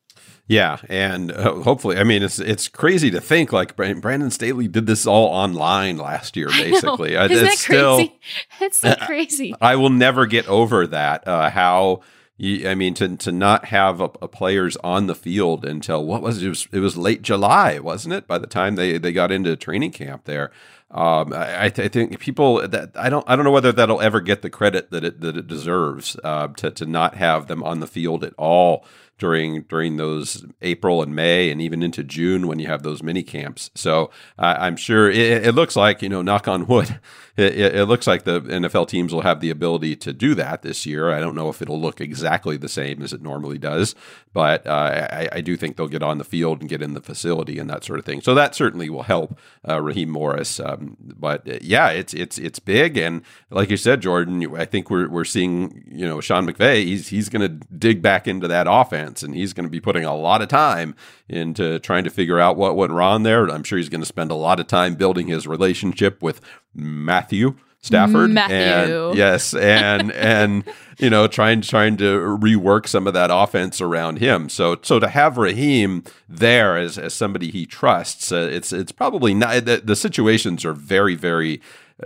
Yeah, 0.48 0.78
and 0.88 1.30
uh, 1.30 1.54
hopefully, 1.62 1.96
I 1.96 2.04
mean, 2.04 2.22
it's 2.22 2.38
it's 2.40 2.66
crazy 2.66 3.10
to 3.12 3.20
think 3.20 3.52
like 3.52 3.76
Brandon 3.76 4.30
Staley 4.30 4.68
did 4.68 4.86
this 4.86 5.06
all 5.06 5.26
online 5.26 5.98
last 5.98 6.36
year, 6.36 6.48
basically. 6.56 7.16
I 7.16 7.24
Uh, 7.24 7.28
know. 7.28 7.34
Isn't 7.34 7.44
that 7.44 7.52
it's 7.52 7.62
still, 7.62 7.96
crazy? 7.96 8.20
It's 8.60 8.80
so 8.80 8.94
crazy. 9.06 9.54
I 9.60 9.76
will 9.76 9.90
never 9.90 10.26
get 10.26 10.48
over 10.48 10.86
that. 10.88 11.28
Uh, 11.28 11.50
how 11.50 12.00
you, 12.40 12.66
I 12.70 12.74
mean, 12.74 12.94
to 12.94 13.16
to 13.18 13.32
not 13.32 13.66
have 13.66 14.00
a, 14.00 14.04
a 14.22 14.28
players 14.28 14.78
on 14.78 15.06
the 15.06 15.14
field 15.14 15.62
until 15.66 16.02
what 16.02 16.22
was 16.22 16.42
it? 16.42 16.46
it 16.46 16.48
was 16.48 16.68
it 16.72 16.80
was 16.80 16.96
late 16.96 17.20
July, 17.20 17.78
wasn't 17.78 18.14
it? 18.14 18.26
By 18.26 18.38
the 18.38 18.46
time 18.46 18.76
they 18.76 18.96
they 18.96 19.12
got 19.12 19.30
into 19.30 19.54
training 19.56 19.92
camp 19.92 20.24
there. 20.24 20.50
Um, 20.90 21.34
I, 21.34 21.66
I 21.66 21.68
th- 21.68 21.84
I 21.84 21.88
think 21.88 22.18
people 22.18 22.66
that 22.66 22.92
I 22.96 23.10
don't 23.10 23.28
I 23.28 23.36
don't 23.36 23.44
know 23.44 23.50
whether 23.50 23.72
that'll 23.72 24.00
ever 24.00 24.22
get 24.22 24.40
the 24.40 24.48
credit 24.48 24.90
that 24.90 25.04
it 25.04 25.20
that 25.20 25.36
it 25.36 25.48
deserves 25.48 26.16
uh, 26.24 26.48
to 26.48 26.70
to 26.70 26.86
not 26.86 27.16
have 27.16 27.46
them 27.46 27.62
on 27.62 27.80
the 27.80 27.86
field 27.86 28.24
at 28.24 28.32
all 28.38 28.86
during 29.18 29.62
during 29.64 29.98
those 29.98 30.44
April 30.62 31.02
and 31.02 31.14
May 31.14 31.50
and 31.50 31.60
even 31.60 31.82
into 31.82 32.02
June 32.02 32.48
when 32.48 32.58
you 32.58 32.66
have 32.68 32.82
those 32.82 33.02
mini 33.02 33.22
camps. 33.22 33.70
So 33.74 34.10
uh, 34.38 34.56
I'm 34.58 34.76
sure 34.76 35.10
it, 35.10 35.46
it 35.46 35.54
looks 35.54 35.76
like 35.76 36.00
you 36.00 36.08
know, 36.08 36.22
knock 36.22 36.48
on 36.48 36.66
wood, 36.66 36.98
it, 37.40 37.74
it, 37.76 37.84
looks 37.86 38.06
like 38.06 38.24
the 38.24 38.40
NFL 38.40 38.88
teams 38.88 39.12
will 39.12 39.22
have 39.22 39.40
the 39.40 39.50
ability 39.50 39.96
to 39.96 40.12
do 40.12 40.34
that 40.34 40.62
this 40.62 40.86
year. 40.86 41.10
I 41.10 41.20
don't 41.20 41.34
know 41.34 41.48
if 41.48 41.60
it'll 41.62 41.80
look 41.80 42.00
exactly 42.00 42.56
the 42.56 42.68
same 42.68 43.02
as 43.02 43.12
it 43.12 43.22
normally 43.22 43.58
does, 43.58 43.94
but 44.32 44.66
uh, 44.66 45.08
I, 45.10 45.28
I 45.32 45.40
do 45.40 45.56
think 45.56 45.76
they'll 45.76 45.88
get 45.88 46.02
on 46.02 46.18
the 46.18 46.24
field 46.24 46.60
and 46.60 46.68
get 46.68 46.82
in 46.82 46.94
the 46.94 47.00
facility 47.00 47.58
and 47.58 47.68
that 47.70 47.84
sort 47.84 47.98
of 47.98 48.04
thing. 48.04 48.20
So 48.20 48.34
that 48.34 48.54
certainly 48.54 48.90
will 48.90 49.02
help 49.04 49.38
uh, 49.68 49.80
Raheem 49.80 50.10
Morris 50.10 50.60
Um, 50.60 50.96
but 51.00 51.48
uh, 51.48 51.58
yeah, 51.60 51.90
it's 51.90 52.14
it's 52.14 52.38
it's 52.38 52.58
big, 52.58 52.96
and 52.96 53.22
like 53.50 53.70
you 53.70 53.76
said, 53.76 54.02
Jordan, 54.02 54.56
I 54.56 54.64
think 54.64 54.90
we're 54.90 55.08
we're 55.08 55.24
seeing 55.24 55.84
you 55.90 56.06
know 56.06 56.20
Sean 56.20 56.46
McVay. 56.46 56.84
He's 56.84 57.08
he's 57.08 57.28
going 57.28 57.42
to 57.42 57.66
dig 57.76 58.02
back 58.02 58.28
into 58.28 58.48
that 58.48 58.66
offense, 58.68 59.22
and 59.22 59.34
he's 59.34 59.52
going 59.52 59.66
to 59.66 59.70
be 59.70 59.80
putting 59.80 60.04
a 60.04 60.14
lot 60.14 60.42
of 60.42 60.48
time 60.48 60.94
into 61.28 61.78
trying 61.78 62.04
to 62.04 62.10
figure 62.10 62.40
out 62.40 62.56
what 62.56 62.76
went 62.76 62.92
wrong 62.92 63.22
there. 63.22 63.46
I'm 63.46 63.62
sure 63.62 63.78
he's 63.78 63.88
going 63.88 64.00
to 64.00 64.06
spend 64.06 64.30
a 64.30 64.34
lot 64.34 64.60
of 64.60 64.66
time 64.66 64.94
building 64.96 65.28
his 65.28 65.46
relationship 65.46 66.22
with 66.22 66.40
Matthew. 66.74 67.56
Stafford 67.82 68.30
Matthew. 68.30 69.08
and 69.08 69.16
yes 69.16 69.54
and 69.54 70.12
and 70.12 70.64
you 70.98 71.08
know 71.08 71.26
trying 71.26 71.62
trying 71.62 71.96
to 71.96 72.04
rework 72.38 72.86
some 72.86 73.06
of 73.06 73.14
that 73.14 73.30
offense 73.32 73.80
around 73.80 74.18
him 74.18 74.50
so 74.50 74.76
so 74.82 74.98
to 74.98 75.08
have 75.08 75.38
Raheem 75.38 76.04
there 76.28 76.76
as 76.76 76.98
as 76.98 77.14
somebody 77.14 77.50
he 77.50 77.64
trusts 77.64 78.32
uh, 78.32 78.48
it's 78.52 78.70
it's 78.72 78.92
probably 78.92 79.32
not 79.32 79.64
the, 79.64 79.80
the 79.82 79.96
situations 79.96 80.62
are 80.66 80.74
very 80.74 81.14
very 81.14 81.62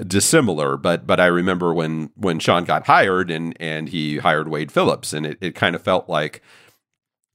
dissimilar 0.07 0.77
but 0.77 1.09
but 1.09 1.19
I 1.19 1.27
remember 1.27 1.75
when 1.75 2.11
when 2.17 2.39
Sean 2.39 2.63
got 2.63 2.87
hired 2.87 3.29
and 3.29 3.57
and 3.61 3.89
he 3.89 4.19
hired 4.19 4.47
Wade 4.47 4.71
Phillips 4.71 5.13
and 5.13 5.27
it, 5.27 5.39
it 5.41 5.57
kind 5.57 5.75
of 5.75 5.83
felt 5.83 6.09
like 6.09 6.41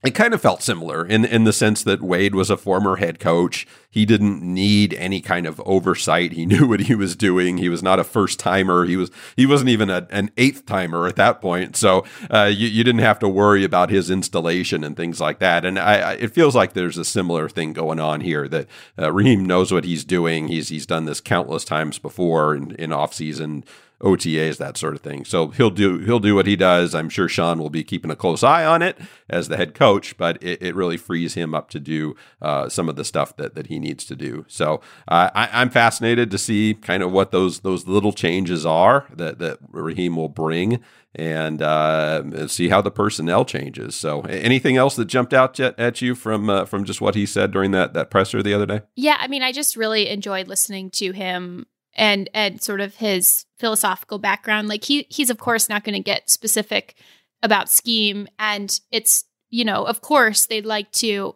it 0.02 0.16
kind 0.16 0.34
of 0.34 0.42
felt 0.42 0.64
similar 0.64 1.06
in 1.06 1.26
in 1.26 1.44
the 1.44 1.52
sense 1.52 1.84
that 1.84 2.02
Wade 2.02 2.34
was 2.34 2.50
a 2.50 2.56
former 2.56 2.96
head 2.98 3.20
coach. 3.20 3.68
He 3.90 4.06
didn't 4.06 4.42
need 4.42 4.94
any 4.94 5.20
kind 5.20 5.46
of 5.46 5.62
oversight. 5.66 6.32
He 6.32 6.46
knew 6.48 6.68
what 6.68 6.82
he 6.82 6.96
was 6.96 7.18
doing. 7.18 7.58
He 7.58 7.68
was 7.68 7.84
not 7.84 8.00
a 8.00 8.06
first 8.06 8.40
timer. 8.40 8.86
He 8.86 8.96
was 8.96 9.12
he 9.36 9.46
wasn't 9.46 9.72
even 9.72 9.90
a, 9.90 10.08
an 10.10 10.32
eighth 10.38 10.66
timer 10.66 11.06
at 11.06 11.18
that 11.18 11.42
point. 11.42 11.76
So 11.76 12.06
uh, 12.32 12.46
you, 12.46 12.68
you 12.68 12.84
didn't 12.84 13.02
have 13.02 13.20
to 13.20 13.28
worry 13.28 13.66
about 13.66 13.90
his 13.90 14.10
installation 14.10 14.86
and 14.86 14.96
things 14.96 15.20
like 15.20 15.40
that. 15.40 15.66
And 15.66 15.78
I, 15.78 15.96
I, 15.98 16.14
it 16.14 16.34
feels 16.34 16.56
like 16.56 16.74
there's 16.74 16.98
a 16.98 17.06
similar 17.06 17.50
thing 17.50 17.74
going 17.74 18.00
on 18.00 18.22
here. 18.22 18.48
That 18.48 18.68
uh, 18.98 19.12
Raheem 19.12 19.44
knows 19.44 19.74
what 19.74 19.84
he's 19.84 20.06
doing. 20.06 20.48
He's 20.48 20.70
he's 20.70 20.86
done 20.86 21.06
this 21.06 21.20
countless 21.20 21.66
times 21.66 22.00
before 22.00 22.56
in, 22.56 22.72
in 22.76 22.94
off 22.94 23.14
season 23.14 23.66
OTAs, 24.02 24.58
that 24.58 24.78
sort 24.78 24.96
of 24.96 25.02
thing. 25.02 25.26
So 25.26 25.50
he'll 25.50 25.70
do 25.70 26.00
he'll 26.00 26.20
do 26.20 26.36
what 26.36 26.48
he 26.48 26.56
does. 26.56 26.96
I'm 26.96 27.10
sure 27.10 27.28
Sean 27.28 27.60
will 27.60 27.70
be 27.70 27.84
keeping 27.84 28.10
a 28.10 28.16
close 28.16 28.44
eye 28.44 28.66
on 28.66 28.82
it 28.82 28.98
as 29.30 29.50
the 29.50 29.58
head 29.58 29.74
coach, 29.74 30.16
but 30.18 30.42
it, 30.42 30.62
it 30.62 30.76
really 30.76 30.98
frees 30.98 31.34
him 31.34 31.54
up 31.54 31.70
to 31.72 31.80
do 31.80 32.16
uh, 32.42 32.70
some 32.70 32.88
of 32.88 32.96
the 32.96 33.04
stuff 33.04 33.36
that, 33.36 33.56
that 33.56 33.68
he 33.68 33.78
needs 33.78 34.06
to 34.06 34.16
do. 34.16 34.46
So 34.48 34.82
uh, 35.08 35.30
I, 35.36 35.62
am 35.62 35.70
fascinated 35.70 36.32
to 36.32 36.38
see 36.38 36.76
kind 36.76 37.04
of 37.04 37.12
what 37.12 37.32
those 37.32 37.60
those 37.60 37.88
little 37.88 38.14
changes 38.14 38.66
are 38.66 39.06
that 39.14 39.40
that 39.40 39.60
Raheem 39.70 40.16
will 40.16 40.30
bring. 40.30 40.82
And 41.16 41.64
uh, 41.64 42.48
see 42.48 42.70
how 42.70 42.82
the 42.82 42.92
personnel 42.92 43.44
changes. 43.44 43.96
So, 43.96 44.22
anything 44.22 44.78
else 44.78 44.96
that 44.96 45.06
jumped 45.06 45.34
out 45.34 45.60
at, 45.60 46.04
you 46.04 46.14
from 46.14 46.52
uh, 46.52 46.66
from 46.66 46.86
just 46.86 47.02
what 47.02 47.16
he 47.16 47.26
said 47.26 47.50
during 47.50 47.72
that 47.72 47.96
that 47.96 48.12
presser 48.12 48.44
the 48.44 48.54
other 48.54 48.68
day? 48.68 48.82
Yeah, 48.96 49.18
I 49.20 49.28
mean, 49.28 49.42
I 49.42 49.52
just 49.52 49.76
really 49.76 50.08
enjoyed 50.08 50.48
listening 50.48 50.92
to 50.92 51.12
him 51.12 51.66
and 52.00 52.30
and 52.34 52.62
sort 52.62 52.82
of 52.82 52.96
his 52.96 53.46
philosophical 53.60 54.18
background. 54.18 54.70
Like 54.70 54.86
he 54.86 55.06
he's 55.10 55.30
of 55.30 55.38
course 55.38 55.70
not 55.70 55.84
going 55.84 55.94
to 55.94 56.00
get 56.00 56.30
specific 56.30 56.96
about 57.44 57.70
scheme, 57.70 58.28
and 58.40 58.80
it's 58.92 59.26
you 59.50 59.66
know 59.66 59.86
of 59.86 60.02
course 60.02 60.48
they'd 60.48 60.66
like 60.66 60.92
to. 60.94 61.36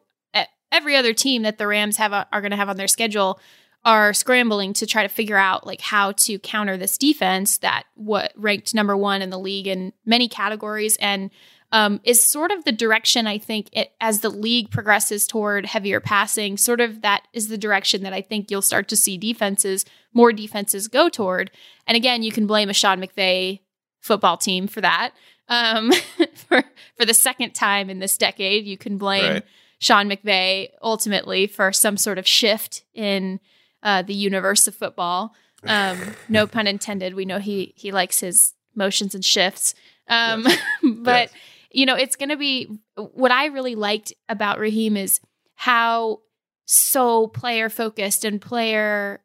Every 0.72 0.96
other 0.96 1.14
team 1.14 1.44
that 1.44 1.60
the 1.60 1.68
Rams 1.68 1.98
have 1.98 2.14
are 2.14 2.42
going 2.42 2.50
to 2.50 2.58
have 2.58 2.68
on 2.68 2.78
their 2.78 2.88
schedule 2.88 3.40
are 3.86 4.12
scrambling 4.12 4.74
to 4.74 4.88
try 4.88 5.04
to 5.04 5.08
figure 5.08 5.38
out 5.38 5.68
like 5.68 5.82
how 5.82 6.14
to 6.14 6.40
counter 6.40 6.78
this 6.78 6.98
defense 6.98 7.60
that 7.60 7.84
what 7.94 8.34
ranked 8.36 8.74
number 8.74 8.98
one 8.98 9.22
in 9.22 9.30
the 9.30 9.38
league 9.38 9.68
in 9.68 9.94
many 10.04 10.28
categories 10.28 10.98
and 10.98 11.30
um, 11.74 12.00
is 12.04 12.24
sort 12.24 12.52
of 12.52 12.64
the 12.66 12.72
direction 12.72 13.26
I 13.26 13.40
think 13.40 13.68
it, 13.74 13.94
as 14.00 14.20
the 14.20 14.30
league 14.30 14.70
progresses 14.70 15.26
toward 15.26 15.66
heavier 15.66 16.00
passing, 16.00 16.56
sort 16.56 16.80
of 16.80 17.02
that 17.02 17.28
is 17.34 17.48
the 17.48 17.58
direction 17.58 18.04
that 18.04 18.14
I 18.14 18.22
think 18.22 18.52
you'll 18.52 18.62
start 18.62 18.88
to 18.90 18.96
see 18.96 19.18
defenses, 19.18 19.84
more 20.14 20.32
defenses 20.32 20.88
go 20.88 21.10
toward. 21.10 21.50
And 21.88 21.98
again, 21.98 22.22
you 22.22 22.32
can 22.32 22.46
blame 22.46 22.70
a 22.70 22.74
Sean 22.74 23.02
McVay 23.02 23.62
football 24.02 24.38
team 24.38 24.68
for 24.68 24.82
that. 24.82 25.14
Um, 25.50 25.92
for 26.36 26.64
for 26.96 27.06
the 27.06 27.14
second 27.14 27.56
time 27.56 27.90
in 27.90 27.98
this 27.98 28.20
decade, 28.20 28.66
you 28.66 28.78
can 28.78 29.00
blame 29.00 29.34
right. 29.34 29.44
Sean 29.80 30.08
McVay 30.08 30.70
ultimately 30.84 31.48
for 31.48 31.74
some 31.74 31.98
sort 31.98 32.20
of 32.20 32.28
shift 32.28 32.84
in 32.94 33.40
uh, 33.82 34.04
the 34.04 34.14
universe 34.14 34.68
of 34.68 34.76
football. 34.76 35.34
Um, 35.64 35.98
no 36.30 36.46
pun 36.48 36.68
intended. 36.68 37.16
We 37.16 37.26
know 37.26 37.40
he 37.40 37.74
he 37.76 37.92
likes 37.92 38.20
his 38.20 38.54
motions 38.76 39.16
and 39.16 39.26
shifts. 39.26 39.74
Um, 40.08 40.44
yes. 40.44 40.60
but 40.84 41.32
yes 41.32 41.42
you 41.74 41.86
know, 41.86 41.96
it's 41.96 42.16
going 42.16 42.30
to 42.30 42.38
be 42.38 42.80
what 42.96 43.32
I 43.32 43.48
really 43.48 43.76
liked 43.76 44.14
about 44.30 44.60
Raheem 44.60 44.96
is 44.96 45.20
how 45.56 46.20
so 46.66 47.28
player 47.28 47.70
focused 47.70 48.24
and 48.24 48.40
player 48.40 49.22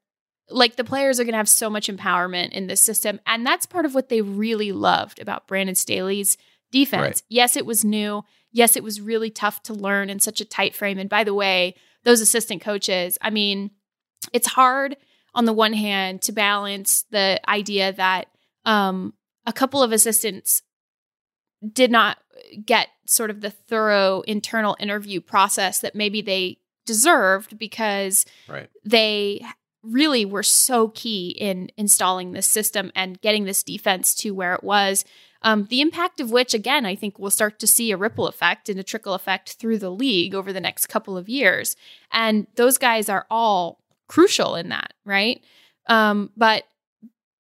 like 0.51 0.77
the 0.77 0.85
players 0.85 1.21
are 1.21 1.25
going 1.25 1.35
to 1.35 1.39
have 1.39 1.49
so 1.49 1.69
much 1.69 1.89
empowerment 1.89 2.53
in 2.53 2.67
this 2.67 2.81
system 2.81 3.21
and 3.27 3.47
that's 3.47 3.67
part 3.67 3.85
of 3.85 3.95
what 3.95 4.09
they 4.09 4.23
really 4.23 4.73
loved 4.73 5.21
about 5.21 5.47
Brandon 5.47 5.75
Staley's 5.75 6.37
defense. 6.73 7.03
Right. 7.03 7.23
Yes, 7.29 7.57
it 7.57 7.67
was 7.67 7.85
new. 7.85 8.25
Yes, 8.51 8.77
it 8.77 8.83
was 8.83 9.01
really 9.01 9.31
tough 9.31 9.63
to 9.65 9.75
learn 9.75 10.09
in 10.11 10.21
such 10.21 10.41
a 10.41 10.47
tight 10.47 10.75
frame 10.75 10.99
and 10.99 11.09
by 11.09 11.23
the 11.23 11.35
way, 11.35 11.75
those 12.05 12.21
assistant 12.21 12.63
coaches, 12.63 13.19
I 13.21 13.31
mean, 13.31 13.73
it's 14.33 14.49
hard 14.49 14.97
on 15.35 15.45
the 15.45 15.53
one 15.53 15.75
hand 15.75 16.23
to 16.23 16.33
balance 16.33 17.05
the 17.11 17.41
idea 17.49 17.93
that 17.93 18.29
um, 18.65 19.13
a 19.47 19.53
couple 19.53 19.83
of 19.83 19.93
assistants 19.93 20.63
did 21.73 21.91
not 21.91 22.19
get 22.65 22.89
sort 23.07 23.31
of 23.31 23.41
the 23.41 23.51
thorough 23.51 24.23
internal 24.23 24.77
interview 24.79 25.21
process 25.21 25.81
that 25.81 25.95
maybe 25.95 26.21
they 26.21 26.59
deserved 26.87 27.59
because 27.59 28.25
right. 28.49 28.71
they 28.85 29.45
really 29.83 30.25
were 30.25 30.43
so 30.43 30.89
key 30.89 31.29
in 31.39 31.71
installing 31.77 32.33
this 32.33 32.47
system 32.47 32.91
and 32.95 33.21
getting 33.21 33.45
this 33.45 33.63
defense 33.63 34.15
to 34.15 34.31
where 34.31 34.55
it 34.55 34.65
was. 34.65 35.05
Um, 35.43 35.67
the 35.71 35.81
impact 35.81 36.21
of 36.21 36.33
which, 36.33 36.53
again, 36.53 36.85
I 36.85 36.97
think 36.97 37.19
we'll 37.19 37.31
start 37.31 37.61
to 37.61 37.67
see 37.67 37.93
a 37.93 37.97
ripple 37.97 38.27
effect 38.27 38.69
and 38.69 38.81
a 38.81 38.83
trickle 38.83 39.15
effect 39.15 39.53
through 39.53 39.79
the 39.79 39.91
league 39.91 40.35
over 40.35 40.53
the 40.53 40.61
next 40.61 40.87
couple 40.87 41.17
of 41.17 41.29
years. 41.29 41.77
And 42.11 42.49
those 42.57 42.77
guys 42.77 43.09
are 43.09 43.27
all 43.31 43.81
crucial 44.09 44.57
in 44.57 44.71
that, 44.71 44.95
right? 45.05 45.43
Um, 45.87 46.31
but 46.37 46.65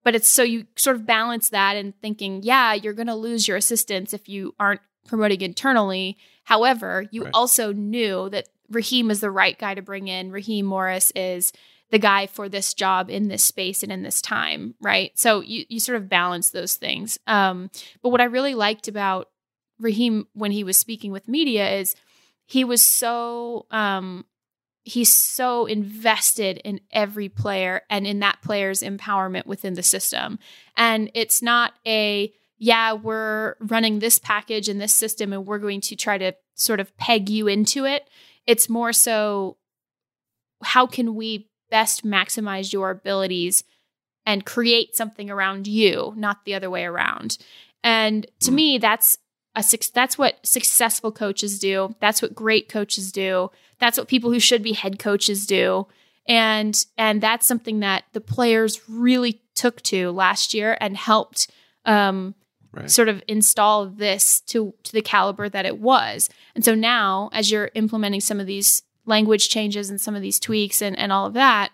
but 0.04 0.14
it's 0.14 0.28
so 0.28 0.42
you 0.42 0.66
sort 0.76 0.96
of 0.96 1.04
balance 1.04 1.50
that 1.50 1.76
and 1.76 1.92
thinking, 2.00 2.42
yeah, 2.42 2.72
you're 2.72 2.94
going 2.94 3.08
to 3.08 3.14
lose 3.14 3.48
your 3.48 3.56
assistants 3.56 4.14
if 4.14 4.28
you 4.28 4.54
aren't 4.58 4.80
promoting 5.08 5.40
internally. 5.40 6.16
However, 6.44 7.06
you 7.10 7.24
right. 7.24 7.34
also 7.34 7.72
knew 7.72 8.28
that 8.30 8.48
Raheem 8.70 9.10
is 9.10 9.20
the 9.20 9.30
right 9.30 9.58
guy 9.58 9.74
to 9.74 9.82
bring 9.82 10.06
in. 10.06 10.30
Raheem 10.30 10.66
Morris 10.66 11.10
is 11.16 11.52
the 11.90 11.98
guy 11.98 12.26
for 12.26 12.48
this 12.48 12.74
job 12.74 13.10
in 13.10 13.28
this 13.28 13.42
space 13.42 13.82
and 13.82 13.90
in 13.90 14.02
this 14.02 14.20
time, 14.20 14.74
right? 14.80 15.18
So 15.18 15.40
you 15.40 15.64
you 15.68 15.80
sort 15.80 15.96
of 15.96 16.08
balance 16.08 16.50
those 16.50 16.74
things. 16.74 17.18
Um, 17.26 17.70
but 18.02 18.10
what 18.10 18.20
I 18.20 18.24
really 18.24 18.54
liked 18.54 18.88
about 18.88 19.30
Raheem 19.80 20.26
when 20.34 20.52
he 20.52 20.64
was 20.64 20.76
speaking 20.76 21.10
with 21.12 21.28
media 21.28 21.70
is 21.70 21.96
he 22.44 22.62
was 22.62 22.86
so 22.86 23.66
um, 23.70 24.26
he's 24.88 25.12
so 25.12 25.66
invested 25.66 26.58
in 26.64 26.80
every 26.90 27.28
player 27.28 27.82
and 27.90 28.06
in 28.06 28.20
that 28.20 28.40
player's 28.42 28.82
empowerment 28.82 29.46
within 29.46 29.74
the 29.74 29.82
system. 29.82 30.38
And 30.76 31.10
it's 31.14 31.42
not 31.42 31.74
a, 31.86 32.32
yeah, 32.58 32.92
we're 32.92 33.54
running 33.60 34.00
this 34.00 34.18
package 34.18 34.68
in 34.68 34.78
this 34.78 34.92
system 34.92 35.32
and 35.32 35.46
we're 35.46 35.58
going 35.58 35.80
to 35.82 35.96
try 35.96 36.18
to 36.18 36.34
sort 36.54 36.80
of 36.80 36.96
peg 36.96 37.28
you 37.28 37.46
into 37.46 37.84
it. 37.84 38.08
It's 38.46 38.68
more 38.68 38.92
so, 38.92 39.56
how 40.62 40.86
can 40.86 41.14
we 41.14 41.48
best 41.70 42.04
maximize 42.04 42.72
your 42.72 42.90
abilities 42.90 43.62
and 44.26 44.44
create 44.44 44.96
something 44.96 45.30
around 45.30 45.66
you, 45.66 46.12
not 46.16 46.44
the 46.44 46.54
other 46.54 46.68
way 46.68 46.84
around? 46.84 47.38
And 47.84 48.26
to 48.40 48.50
me, 48.50 48.78
that's 48.78 49.18
a 49.54 49.64
that's 49.94 50.18
what 50.18 50.44
successful 50.44 51.12
coaches 51.12 51.58
do. 51.58 51.94
That's 52.00 52.20
what 52.20 52.34
great 52.34 52.68
coaches 52.68 53.12
do. 53.12 53.50
That's 53.78 53.98
what 53.98 54.08
people 54.08 54.32
who 54.32 54.40
should 54.40 54.62
be 54.62 54.72
head 54.72 54.98
coaches 54.98 55.46
do. 55.46 55.86
And 56.26 56.84
and 56.96 57.20
that's 57.20 57.46
something 57.46 57.80
that 57.80 58.04
the 58.12 58.20
players 58.20 58.80
really 58.88 59.42
took 59.54 59.80
to 59.82 60.10
last 60.10 60.54
year 60.54 60.76
and 60.80 60.96
helped 60.96 61.50
um, 61.84 62.34
right. 62.78 62.90
sort 62.90 63.08
of 63.08 63.22
install 63.28 63.86
this 63.86 64.40
to 64.42 64.74
to 64.84 64.92
the 64.92 65.02
caliber 65.02 65.48
that 65.48 65.66
it 65.66 65.78
was. 65.78 66.28
And 66.54 66.64
so 66.64 66.74
now, 66.74 67.30
as 67.32 67.50
you're 67.50 67.70
implementing 67.74 68.20
some 68.20 68.40
of 68.40 68.46
these 68.46 68.82
language 69.06 69.48
changes 69.48 69.90
and 69.90 70.00
some 70.00 70.14
of 70.14 70.22
these 70.22 70.38
tweaks 70.38 70.82
and, 70.82 70.98
and 70.98 71.12
all 71.12 71.26
of 71.26 71.34
that, 71.34 71.70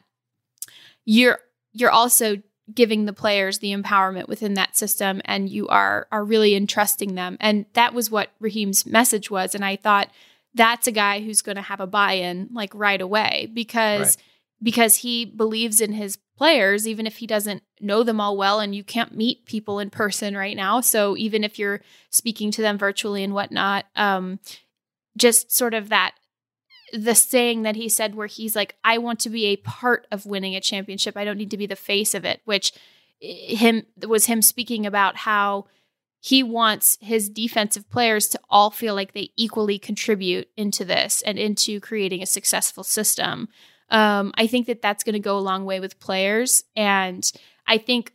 you're 1.05 1.41
you're 1.73 1.91
also 1.91 2.37
giving 2.73 3.05
the 3.05 3.13
players 3.13 3.59
the 3.59 3.75
empowerment 3.75 4.27
within 4.27 4.55
that 4.55 4.77
system 4.77 5.21
and 5.27 5.51
you 5.51 5.69
are 5.69 6.07
are 6.11 6.25
really 6.25 6.55
entrusting 6.55 7.15
them 7.15 7.37
and 7.41 7.67
that 7.75 7.93
was 7.93 8.11
what 8.11 8.31
Raheem's 8.41 8.87
message 8.87 9.31
was 9.31 9.55
and 9.55 9.65
I 9.65 9.77
thought 9.77 10.09
that's 10.55 10.87
a 10.87 10.93
guy 10.93 11.21
who's 11.21 11.43
going 11.43 11.57
to 11.57 11.63
have 11.63 11.81
a 11.81 11.87
buy-in 11.87 12.49
like 12.53 12.73
right 12.75 13.01
away 13.01 13.51
because 13.53 14.17
right. 14.17 14.25
Because 14.65 14.97
he 14.97 15.25
believes 15.25 15.81
in 15.81 15.93
his 15.93 16.19
players 16.37 16.89
even 16.89 17.07
if 17.07 17.19
he 17.19 17.29
doesn't 17.29 17.63
know 17.81 18.03
them 18.03 18.21
all 18.21 18.37
well 18.37 18.59
and 18.59 18.75
you 18.75 18.83
can't 18.83 19.17
meet 19.17 19.47
people 19.47 19.79
in 19.79 19.89
person 19.89 20.37
right 20.37 20.57
now 20.57 20.81
so 20.81 21.17
even 21.17 21.45
if 21.45 21.61
you're 21.61 21.81
speaking 22.11 22.51
to 22.51 22.61
them 22.61 22.77
virtually 22.77 23.23
and 23.23 23.35
whatnot 23.35 23.85
um 23.95 24.41
just 25.17 25.53
sort 25.53 25.75
of 25.75 25.91
that 25.91 26.15
the 26.95 27.15
saying 27.15 27.63
that 27.63 27.77
he 27.77 27.89
said 27.89 28.15
where 28.15 28.27
he's 28.27 28.55
like 28.55 28.77
I 28.85 28.99
want 28.99 29.21
to 29.21 29.31
be 29.31 29.47
a 29.47 29.57
part 29.57 30.07
of 30.13 30.27
winning 30.27 30.55
a 30.55 30.61
championship. 30.61 31.17
I 31.17 31.25
don't 31.25 31.39
need 31.39 31.51
to 31.51 31.57
be 31.57 31.67
the 31.67 31.77
face 31.77 32.15
of 32.15 32.25
it, 32.25 32.41
which 32.45 32.73
him 33.21 33.87
was 34.07 34.27
him 34.27 34.43
speaking 34.43 34.87
about 34.87 35.17
how 35.17 35.67
he 36.21 36.43
wants 36.43 36.97
his 37.01 37.29
defensive 37.29 37.91
players 37.91 38.29
to 38.29 38.41
all 38.49 38.71
feel 38.71 38.95
like 38.95 39.13
they 39.13 39.31
equally 39.37 39.79
contribute 39.79 40.49
into 40.57 40.85
this 40.85 41.21
and 41.23 41.39
into 41.39 41.81
creating 41.81 42.23
a 42.23 42.27
successful 42.27 42.85
system. 42.85 43.49
Um, 43.91 44.33
I 44.37 44.47
think 44.47 44.67
that 44.67 44.83
that's 44.83 45.05
going 45.05 45.15
to 45.15 45.21
go 45.21 45.39
a 45.39 45.41
long 45.41 45.65
way 45.65 45.81
with 45.81 46.01
players. 46.01 46.65
And 46.75 47.31
I 47.67 47.79
think 47.79 48.13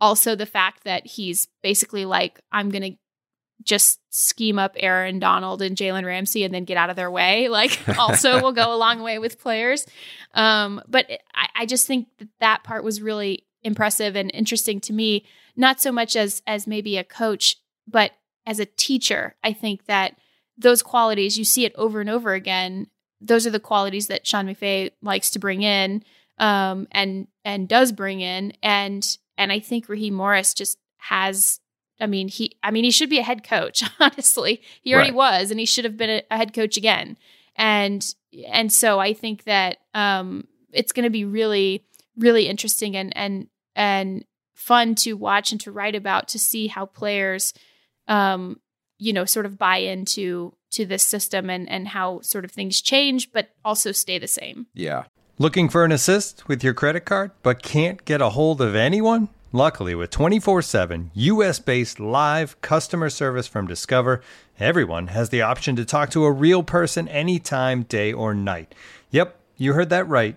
also 0.00 0.34
the 0.34 0.46
fact 0.46 0.84
that 0.84 1.06
he's 1.06 1.48
basically 1.62 2.04
like, 2.04 2.40
I'm 2.52 2.70
going 2.70 2.92
to 2.92 2.98
just 3.62 4.00
scheme 4.10 4.58
up 4.58 4.74
Aaron 4.78 5.18
Donald 5.18 5.60
and 5.62 5.76
Jalen 5.76 6.04
Ramsey 6.04 6.44
and 6.44 6.54
then 6.54 6.64
get 6.64 6.76
out 6.76 6.90
of 6.90 6.96
their 6.96 7.10
way, 7.10 7.48
like 7.50 7.78
also 7.98 8.40
will 8.42 8.52
go 8.52 8.74
a 8.74 8.76
long 8.76 9.02
way 9.02 9.18
with 9.18 9.40
players. 9.40 9.86
Um, 10.34 10.82
but 10.88 11.10
I, 11.34 11.48
I 11.54 11.66
just 11.66 11.86
think 11.86 12.08
that 12.18 12.28
that 12.40 12.64
part 12.64 12.84
was 12.84 13.02
really 13.02 13.46
impressive 13.62 14.16
and 14.16 14.30
interesting 14.32 14.80
to 14.80 14.92
me, 14.92 15.26
not 15.56 15.80
so 15.80 15.92
much 15.92 16.16
as 16.16 16.42
as 16.46 16.66
maybe 16.66 16.96
a 16.96 17.04
coach, 17.04 17.56
but 17.86 18.12
as 18.46 18.58
a 18.58 18.64
teacher. 18.64 19.36
I 19.44 19.52
think 19.52 19.86
that 19.86 20.16
those 20.56 20.82
qualities 20.82 21.38
you 21.38 21.44
see 21.44 21.64
it 21.64 21.74
over 21.76 22.00
and 22.00 22.10
over 22.10 22.32
again 22.32 22.86
those 23.20 23.46
are 23.46 23.50
the 23.50 23.60
qualities 23.60 24.06
that 24.08 24.26
Sean 24.26 24.46
McVay 24.46 24.90
likes 25.02 25.30
to 25.30 25.38
bring 25.38 25.62
in 25.62 26.02
um, 26.38 26.88
and 26.90 27.28
and 27.44 27.68
does 27.68 27.92
bring 27.92 28.20
in. 28.20 28.52
And 28.62 29.06
and 29.38 29.52
I 29.52 29.60
think 29.60 29.88
Raheem 29.88 30.14
Morris 30.14 30.54
just 30.54 30.78
has 30.98 31.60
I 32.00 32.06
mean 32.06 32.28
he 32.28 32.56
I 32.62 32.70
mean 32.70 32.84
he 32.84 32.90
should 32.90 33.10
be 33.10 33.18
a 33.18 33.24
head 33.24 33.44
coach 33.44 33.82
honestly. 34.00 34.62
He 34.82 34.94
already 34.94 35.10
right. 35.10 35.16
was 35.16 35.50
and 35.50 35.60
he 35.60 35.66
should 35.66 35.84
have 35.84 35.96
been 35.96 36.10
a, 36.10 36.22
a, 36.30 36.36
head 36.36 36.54
coach 36.54 36.76
again. 36.76 37.16
And 37.56 38.04
and 38.48 38.72
so 38.72 38.98
I 38.98 39.12
think 39.12 39.44
that 39.44 39.78
um, 39.94 40.46
it's 40.72 40.92
going 40.92 41.04
to 41.04 41.10
be 41.10 41.24
really 41.24 41.84
really 42.16 42.48
interesting 42.48 42.96
and 42.96 43.16
and 43.16 43.48
and 43.76 44.24
fun 44.54 44.94
to 44.94 45.14
watch 45.14 45.52
and 45.52 45.60
to 45.62 45.72
write 45.72 45.94
about 45.94 46.28
to 46.28 46.38
see 46.38 46.66
how 46.66 46.86
players 46.86 47.52
um, 48.08 48.60
you 48.98 49.12
know 49.12 49.24
sort 49.24 49.46
of 49.46 49.58
buy 49.58 49.78
into 49.78 50.54
to 50.70 50.86
this 50.86 51.02
system 51.02 51.50
and 51.50 51.68
and 51.68 51.88
how 51.88 52.20
sort 52.20 52.44
of 52.44 52.50
things 52.50 52.80
change 52.80 53.32
but 53.32 53.50
also 53.64 53.92
stay 53.92 54.18
the 54.18 54.28
same. 54.28 54.66
Yeah. 54.74 55.04
Looking 55.38 55.68
for 55.68 55.84
an 55.84 55.92
assist 55.92 56.46
with 56.48 56.62
your 56.62 56.74
credit 56.74 57.04
card 57.04 57.30
but 57.42 57.62
can't 57.62 58.04
get 58.04 58.20
a 58.20 58.30
hold 58.30 58.60
of 58.60 58.74
anyone? 58.74 59.28
Luckily, 59.52 59.96
with 59.96 60.10
24 60.10 60.62
7 60.62 61.10
US 61.14 61.58
based 61.58 61.98
live 61.98 62.60
customer 62.60 63.10
service 63.10 63.48
from 63.48 63.66
Discover, 63.66 64.22
everyone 64.60 65.08
has 65.08 65.30
the 65.30 65.42
option 65.42 65.74
to 65.76 65.84
talk 65.84 66.10
to 66.10 66.24
a 66.24 66.30
real 66.30 66.62
person 66.62 67.08
anytime, 67.08 67.82
day 67.82 68.12
or 68.12 68.32
night. 68.32 68.74
Yep, 69.10 69.36
you 69.56 69.72
heard 69.72 69.88
that 69.90 70.06
right 70.06 70.36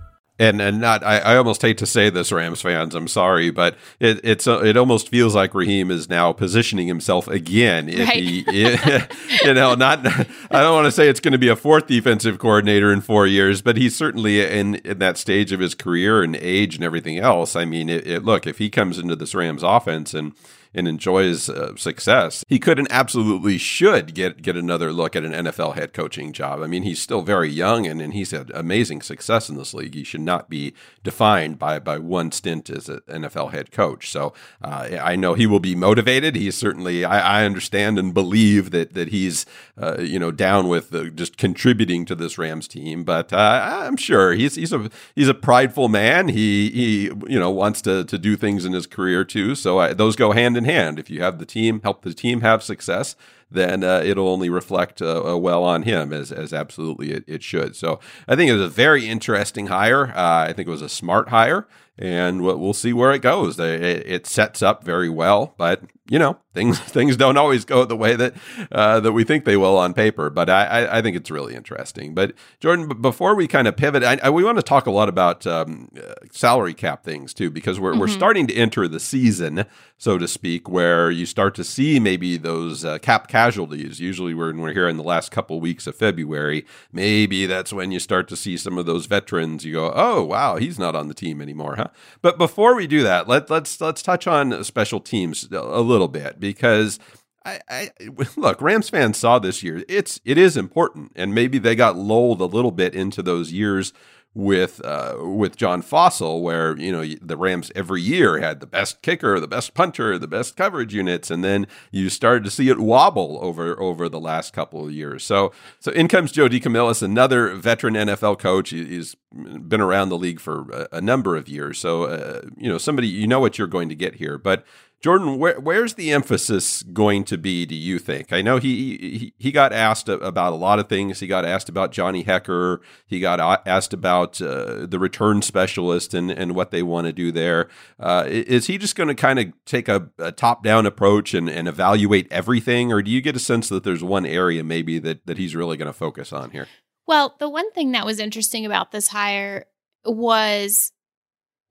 and 0.41 0.59
and 0.59 0.81
not 0.81 1.03
I, 1.03 1.19
I 1.19 1.37
almost 1.37 1.61
hate 1.61 1.77
to 1.77 1.85
say 1.85 2.09
this 2.09 2.31
Rams 2.31 2.61
fans 2.61 2.95
I'm 2.95 3.07
sorry 3.07 3.51
but 3.51 3.77
it 3.99 4.19
it's 4.23 4.47
uh, 4.47 4.61
it 4.63 4.75
almost 4.75 5.09
feels 5.09 5.35
like 5.35 5.53
Raheem 5.53 5.91
is 5.91 6.09
now 6.09 6.33
positioning 6.33 6.87
himself 6.87 7.27
again 7.27 7.87
if 7.87 8.07
right. 8.07 8.23
he 8.23 8.43
you 9.45 9.53
know 9.53 9.75
not 9.75 9.99
I 10.05 10.61
don't 10.61 10.73
want 10.73 10.85
to 10.85 10.91
say 10.91 11.07
it's 11.07 11.19
going 11.19 11.33
to 11.33 11.37
be 11.37 11.47
a 11.47 11.55
fourth 11.55 11.85
defensive 11.85 12.39
coordinator 12.39 12.91
in 12.91 13.01
4 13.01 13.27
years 13.27 13.61
but 13.61 13.77
he's 13.77 13.95
certainly 13.95 14.41
in 14.41 14.75
in 14.75 14.97
that 14.97 15.17
stage 15.17 15.51
of 15.51 15.59
his 15.59 15.75
career 15.75 16.23
and 16.23 16.35
age 16.35 16.75
and 16.75 16.83
everything 16.83 17.19
else 17.19 17.55
I 17.55 17.65
mean 17.65 17.87
it, 17.87 18.07
it 18.07 18.23
look 18.25 18.47
if 18.47 18.57
he 18.57 18.69
comes 18.69 18.97
into 18.97 19.15
this 19.15 19.35
Rams 19.35 19.63
offense 19.63 20.15
and 20.15 20.33
and 20.73 20.87
enjoys 20.87 21.49
uh, 21.49 21.75
success, 21.75 22.43
he 22.47 22.59
could 22.59 22.79
and 22.79 22.87
absolutely 22.91 23.57
should 23.57 24.13
get 24.13 24.41
get 24.41 24.55
another 24.55 24.91
look 24.91 25.15
at 25.15 25.25
an 25.25 25.31
NFL 25.31 25.75
head 25.75 25.93
coaching 25.93 26.31
job. 26.33 26.61
I 26.61 26.67
mean, 26.67 26.83
he's 26.83 27.01
still 27.01 27.21
very 27.21 27.49
young 27.49 27.85
and, 27.85 28.01
and 28.01 28.13
he's 28.13 28.31
had 28.31 28.51
amazing 28.51 29.01
success 29.01 29.49
in 29.49 29.57
this 29.57 29.73
league. 29.73 29.95
He 29.95 30.03
should 30.03 30.21
not 30.21 30.49
be 30.49 30.73
defined 31.03 31.59
by 31.59 31.79
by 31.79 31.97
one 31.97 32.31
stint 32.31 32.69
as 32.69 32.89
an 32.89 33.01
NFL 33.07 33.51
head 33.51 33.71
coach. 33.71 34.09
So 34.09 34.33
uh, 34.61 34.97
I 35.01 35.15
know 35.15 35.33
he 35.33 35.47
will 35.47 35.59
be 35.59 35.75
motivated. 35.75 36.35
He's 36.35 36.55
certainly 36.55 37.03
I, 37.03 37.41
I 37.41 37.45
understand 37.45 37.99
and 37.99 38.13
believe 38.13 38.71
that 38.71 38.93
that 38.93 39.09
he's 39.09 39.45
uh, 39.81 39.99
you 39.99 40.19
know 40.19 40.31
down 40.31 40.67
with 40.67 40.91
the, 40.91 41.09
just 41.09 41.37
contributing 41.37 42.05
to 42.05 42.15
this 42.15 42.37
Rams 42.37 42.67
team. 42.67 43.03
But 43.03 43.33
uh, 43.33 43.83
I'm 43.83 43.97
sure 43.97 44.33
he's 44.33 44.55
he's 44.55 44.73
a 44.73 44.89
he's 45.15 45.29
a 45.29 45.33
prideful 45.33 45.89
man. 45.89 46.29
He 46.29 46.69
he 46.69 47.03
you 47.27 47.39
know 47.39 47.51
wants 47.51 47.81
to 47.83 48.03
to 48.05 48.17
do 48.17 48.35
things 48.35 48.65
in 48.65 48.73
his 48.73 48.87
career 48.87 49.23
too. 49.23 49.55
So 49.55 49.79
I, 49.79 49.93
those 49.93 50.15
go 50.15 50.31
hand 50.31 50.57
in 50.57 50.60
in 50.61 50.65
hand. 50.65 50.99
If 50.99 51.09
you 51.09 51.21
have 51.21 51.39
the 51.39 51.45
team 51.45 51.81
help 51.83 52.01
the 52.03 52.13
team 52.13 52.41
have 52.41 52.63
success, 52.63 53.15
then 53.49 53.83
uh, 53.83 54.01
it'll 54.03 54.29
only 54.29 54.49
reflect 54.49 55.01
uh, 55.01 55.33
uh, 55.33 55.37
well 55.37 55.63
on 55.63 55.83
him 55.83 56.13
as, 56.13 56.31
as 56.31 56.53
absolutely 56.53 57.11
it, 57.11 57.23
it, 57.27 57.43
should. 57.43 57.75
So 57.75 57.99
I 58.27 58.35
think 58.35 58.49
it 58.49 58.53
was 58.53 58.61
a 58.61 58.69
very 58.69 59.07
interesting 59.07 59.67
hire. 59.67 60.07
Uh, 60.15 60.45
I 60.47 60.53
think 60.53 60.67
it 60.67 60.71
was 60.71 60.81
a 60.81 60.89
smart 60.89 61.29
hire 61.29 61.67
and 61.97 62.41
we'll 62.41 62.73
see 62.73 62.93
where 62.93 63.11
it 63.11 63.21
goes. 63.21 63.59
It 63.59 64.25
sets 64.25 64.61
up 64.61 64.83
very 64.83 65.09
well, 65.09 65.53
but 65.57 65.83
you 66.11 66.19
know 66.19 66.37
things 66.53 66.77
things 66.97 67.15
don't 67.17 67.37
always 67.37 67.65
go 67.65 67.85
the 67.85 67.95
way 67.95 68.15
that 68.15 68.33
uh, 68.71 68.99
that 68.99 69.13
we 69.13 69.23
think 69.23 69.45
they 69.45 69.57
will 69.57 69.77
on 69.77 69.93
paper. 69.93 70.29
But 70.29 70.49
I, 70.49 70.97
I 70.97 71.01
think 71.01 71.15
it's 71.15 71.31
really 71.31 71.55
interesting. 71.55 72.13
But 72.13 72.33
Jordan, 72.59 73.01
before 73.01 73.33
we 73.33 73.47
kind 73.47 73.67
of 73.67 73.77
pivot, 73.77 74.03
I, 74.03 74.19
I, 74.21 74.29
we 74.29 74.43
want 74.43 74.57
to 74.57 74.63
talk 74.63 74.85
a 74.85 74.91
lot 74.91 75.09
about 75.09 75.47
um, 75.47 75.89
uh, 75.97 76.13
salary 76.31 76.73
cap 76.73 77.03
things 77.03 77.33
too, 77.33 77.49
because 77.49 77.79
we're 77.79 77.91
mm-hmm. 77.91 78.01
we're 78.01 78.07
starting 78.07 78.45
to 78.47 78.55
enter 78.55 78.87
the 78.89 78.99
season, 78.99 79.65
so 79.97 80.17
to 80.17 80.27
speak, 80.27 80.67
where 80.67 81.09
you 81.09 81.25
start 81.25 81.55
to 81.55 81.63
see 81.63 81.99
maybe 81.99 82.35
those 82.35 82.83
uh, 82.83 82.97
cap 82.99 83.29
casualties. 83.29 84.01
Usually, 84.01 84.33
when 84.33 84.59
we're 84.59 84.73
here 84.73 84.89
in 84.89 84.97
the 84.97 85.03
last 85.03 85.31
couple 85.31 85.61
weeks 85.61 85.87
of 85.87 85.95
February, 85.95 86.65
maybe 86.91 87.45
that's 87.45 87.71
when 87.71 87.91
you 87.91 87.99
start 87.99 88.27
to 88.27 88.35
see 88.35 88.57
some 88.57 88.77
of 88.77 88.85
those 88.85 89.05
veterans. 89.05 89.63
You 89.63 89.73
go, 89.73 89.93
oh 89.95 90.23
wow, 90.23 90.57
he's 90.57 90.77
not 90.77 90.93
on 90.93 91.07
the 91.07 91.13
team 91.13 91.41
anymore, 91.41 91.77
huh? 91.77 91.87
But 92.21 92.37
before 92.37 92.75
we 92.75 92.85
do 92.85 93.01
that, 93.03 93.29
let, 93.29 93.49
let's 93.49 93.79
let's 93.79 94.01
touch 94.01 94.27
on 94.27 94.61
special 94.65 94.99
teams 94.99 95.47
a 95.51 95.81
little 95.81 96.00
bit 96.07 96.39
because 96.39 96.99
I, 97.45 97.59
I, 97.69 97.89
look, 98.35 98.61
Rams 98.61 98.89
fans 98.89 99.17
saw 99.17 99.39
this 99.39 99.63
year. 99.63 99.83
It's 99.87 100.19
it 100.25 100.37
is 100.37 100.57
important, 100.57 101.11
and 101.15 101.33
maybe 101.33 101.57
they 101.57 101.75
got 101.75 101.97
lulled 101.97 102.41
a 102.41 102.45
little 102.45 102.71
bit 102.71 102.95
into 102.95 103.21
those 103.21 103.51
years 103.51 103.93
with 104.33 104.79
uh, 104.85 105.17
with 105.19 105.57
John 105.57 105.81
Fassel, 105.81 106.41
where 106.41 106.77
you 106.77 106.91
know 106.91 107.03
the 107.21 107.35
Rams 107.35 107.71
every 107.75 108.01
year 108.01 108.39
had 108.39 108.59
the 108.59 108.67
best 108.67 109.01
kicker, 109.01 109.39
the 109.39 109.47
best 109.47 109.73
punter, 109.73 110.17
the 110.17 110.27
best 110.27 110.55
coverage 110.55 110.93
units, 110.93 111.29
and 111.29 111.43
then 111.43 111.67
you 111.91 112.09
started 112.09 112.43
to 112.45 112.51
see 112.51 112.69
it 112.69 112.79
wobble 112.79 113.39
over 113.41 113.79
over 113.79 114.07
the 114.07 114.19
last 114.19 114.53
couple 114.53 114.85
of 114.85 114.91
years. 114.93 115.25
So 115.25 115.51
so 115.79 115.91
in 115.91 116.07
comes 116.07 116.31
Joe 116.31 116.47
DeCamillis, 116.47 117.01
another 117.03 117.55
veteran 117.55 117.95
NFL 117.95 118.39
coach. 118.39 118.69
He's 118.69 119.15
been 119.33 119.81
around 119.81 120.09
the 120.09 120.17
league 120.17 120.39
for 120.39 120.69
a, 120.71 120.97
a 120.97 121.01
number 121.01 121.35
of 121.35 121.49
years, 121.49 121.77
so 121.77 122.03
uh, 122.05 122.41
you 122.55 122.69
know 122.69 122.77
somebody 122.77 123.07
you 123.07 123.27
know 123.27 123.39
what 123.39 123.57
you're 123.57 123.67
going 123.67 123.89
to 123.89 123.95
get 123.95 124.15
here, 124.15 124.37
but 124.37 124.65
Jordan, 125.01 125.39
where, 125.39 125.59
where's 125.59 125.95
the 125.95 126.11
emphasis 126.11 126.83
going 126.83 127.23
to 127.23 127.37
be? 127.37 127.65
Do 127.65 127.73
you 127.73 127.97
think? 127.97 128.31
I 128.31 128.43
know 128.43 128.57
he, 128.57 128.97
he 128.97 129.33
he 129.37 129.51
got 129.51 129.73
asked 129.73 130.07
about 130.07 130.53
a 130.53 130.55
lot 130.55 130.77
of 130.77 130.87
things. 130.87 131.19
He 131.19 131.27
got 131.27 131.43
asked 131.43 131.69
about 131.69 131.91
Johnny 131.91 132.23
Hekker. 132.23 132.77
He 133.07 133.19
got 133.19 133.39
asked 133.67 133.93
about 133.93 134.39
uh, 134.39 134.85
the 134.85 134.99
return 134.99 135.41
specialist 135.41 136.13
and 136.13 136.29
and 136.29 136.53
what 136.53 136.69
they 136.69 136.83
want 136.83 137.07
to 137.07 137.13
do 137.13 137.31
there. 137.31 137.67
Uh, 137.99 138.25
is 138.27 138.67
he 138.67 138.77
just 138.77 138.95
going 138.95 139.07
to 139.07 139.15
kind 139.15 139.39
of 139.39 139.47
take 139.65 139.89
a, 139.89 140.09
a 140.19 140.31
top 140.31 140.63
down 140.63 140.85
approach 140.85 141.33
and, 141.33 141.49
and 141.49 141.67
evaluate 141.67 142.31
everything, 142.31 142.93
or 142.93 143.01
do 143.01 143.09
you 143.09 143.21
get 143.21 143.35
a 143.35 143.39
sense 143.39 143.69
that 143.69 143.83
there's 143.83 144.03
one 144.03 144.27
area 144.27 144.63
maybe 144.63 144.99
that 144.99 145.25
that 145.25 145.39
he's 145.39 145.55
really 145.55 145.77
going 145.77 145.87
to 145.87 145.93
focus 145.93 146.31
on 146.31 146.51
here? 146.51 146.67
Well, 147.07 147.35
the 147.39 147.49
one 147.49 147.71
thing 147.71 147.93
that 147.93 148.05
was 148.05 148.19
interesting 148.19 148.67
about 148.67 148.91
this 148.91 149.07
hire 149.07 149.65
was 150.05 150.91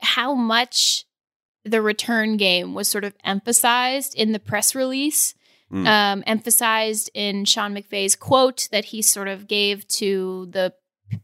how 0.00 0.34
much 0.34 1.04
the 1.64 1.82
return 1.82 2.36
game 2.36 2.74
was 2.74 2.88
sort 2.88 3.04
of 3.04 3.14
emphasized 3.24 4.14
in 4.14 4.32
the 4.32 4.38
press 4.38 4.74
release, 4.74 5.34
mm. 5.72 5.86
um, 5.86 6.24
emphasized 6.26 7.10
in 7.14 7.44
Sean 7.44 7.74
McVay's 7.74 8.16
quote 8.16 8.68
that 8.72 8.86
he 8.86 9.02
sort 9.02 9.28
of 9.28 9.46
gave 9.46 9.86
to 9.88 10.48
the 10.50 10.72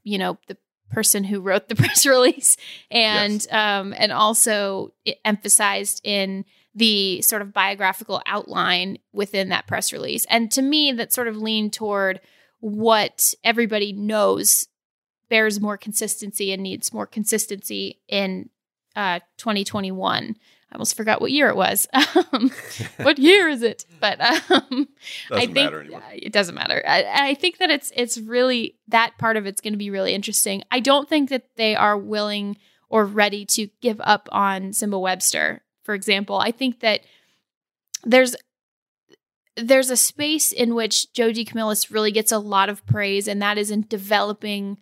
you 0.03 0.19
know 0.19 0.39
the 0.49 0.57
person 0.91 1.25
who 1.25 1.41
wrote 1.41 1.69
the 1.69 1.75
press 1.77 2.07
release 2.07 2.57
and 2.91 3.33
Yes. 3.33 3.53
um 3.53 3.95
and 3.97 4.13
also 4.13 4.93
emphasized 5.25 6.01
in 6.05 6.45
the 6.75 7.23
sort 7.23 7.43
of 7.43 7.53
biographical 7.53 8.23
outline 8.27 8.99
within 9.13 9.49
that 9.49 9.67
press 9.67 9.93
release 9.93 10.27
and 10.27 10.51
to 10.53 10.63
me 10.63 10.93
that 10.93 11.13
sort 11.13 11.29
of 11.29 11.37
leaned 11.37 11.73
toward 11.73 12.21
what 12.61 13.35
everybody 13.43 13.93
knows 13.93 14.67
bears 15.29 15.61
more 15.61 15.77
consistency 15.77 16.53
and 16.53 16.63
needs 16.63 16.93
more 16.93 17.07
consistency 17.07 18.01
in 18.09 18.49
uh 18.97 19.21
2021 19.37 20.37
I 20.71 20.75
almost 20.75 20.97
forgot 20.97 21.21
what 21.21 21.31
year 21.31 21.49
it 21.49 21.57
was. 21.57 21.87
Um, 22.33 22.51
what 23.03 23.19
year 23.19 23.49
is 23.49 23.63
it? 23.63 23.85
But 24.01 24.21
um, 24.21 24.89
I 25.31 25.47
think 25.47 25.55
matter 25.55 25.87
uh, 25.95 26.01
it 26.13 26.33
doesn't 26.33 26.55
matter. 26.55 26.83
I, 26.87 27.31
I 27.31 27.35
think 27.35 27.59
that 27.59 27.71
it's 27.71 27.93
it's 27.95 28.19
really 28.19 28.77
that 28.89 29.17
part 29.17 29.37
of 29.37 29.47
it's 29.47 29.61
going 29.61 29.75
to 29.75 29.79
be 29.79 29.91
really 29.91 30.13
interesting. 30.13 30.65
I 30.71 30.81
don't 30.81 31.09
think 31.09 31.31
that 31.31 31.45
they 31.57 31.77
are 31.77 31.97
willing 31.97 32.57
or 32.89 33.05
ready 33.05 33.45
to 33.47 33.69
give 33.81 34.01
up 34.01 34.29
on 34.33 34.73
Simba 34.73 34.99
Webster, 34.99 35.63
for 35.85 35.95
example. 35.95 36.39
I 36.39 36.51
think 36.51 36.81
that 36.81 37.03
there's 38.03 38.35
there's 39.57 39.91
a 39.91 39.97
space 39.97 40.53
in 40.53 40.75
which 40.75 41.13
Joe 41.13 41.31
DeCamillis 41.31 41.93
really 41.93 42.13
gets 42.13 42.33
a 42.33 42.39
lot 42.39 42.69
of 42.69 42.85
praise, 42.87 43.29
and 43.29 43.41
that 43.41 43.57
is 43.57 43.71
in 43.71 43.87
developing 43.89 44.79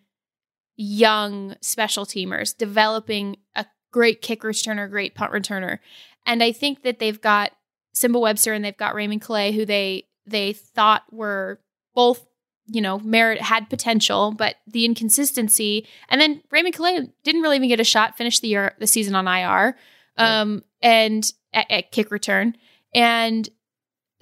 young 0.76 1.56
special 1.60 2.06
teamers, 2.06 2.56
developing 2.56 3.36
a 3.54 3.66
great 3.94 4.20
kick 4.20 4.42
returner, 4.42 4.90
great 4.90 5.14
punt 5.14 5.30
returner. 5.30 5.78
And 6.26 6.42
I 6.42 6.50
think 6.50 6.82
that 6.82 6.98
they've 6.98 7.20
got 7.20 7.52
Simba 7.92 8.18
Webster 8.18 8.52
and 8.52 8.64
they've 8.64 8.76
got 8.76 8.96
Raymond 8.96 9.22
Calais, 9.22 9.52
who 9.52 9.64
they 9.64 10.08
they 10.26 10.52
thought 10.52 11.04
were 11.12 11.60
both, 11.94 12.26
you 12.66 12.80
know, 12.80 12.98
merit 12.98 13.40
had 13.40 13.70
potential, 13.70 14.32
but 14.32 14.56
the 14.66 14.84
inconsistency. 14.84 15.86
And 16.08 16.20
then 16.20 16.42
Raymond 16.50 16.74
Calais 16.74 17.08
didn't 17.22 17.42
really 17.42 17.54
even 17.54 17.68
get 17.68 17.78
a 17.78 17.84
shot, 17.84 18.16
finished 18.16 18.42
the 18.42 18.48
year 18.48 18.74
the 18.80 18.88
season 18.88 19.14
on 19.14 19.28
IR, 19.28 19.76
um, 20.18 20.64
and 20.82 21.24
at, 21.52 21.70
at 21.70 21.92
kick 21.92 22.10
return. 22.10 22.56
And 22.92 23.48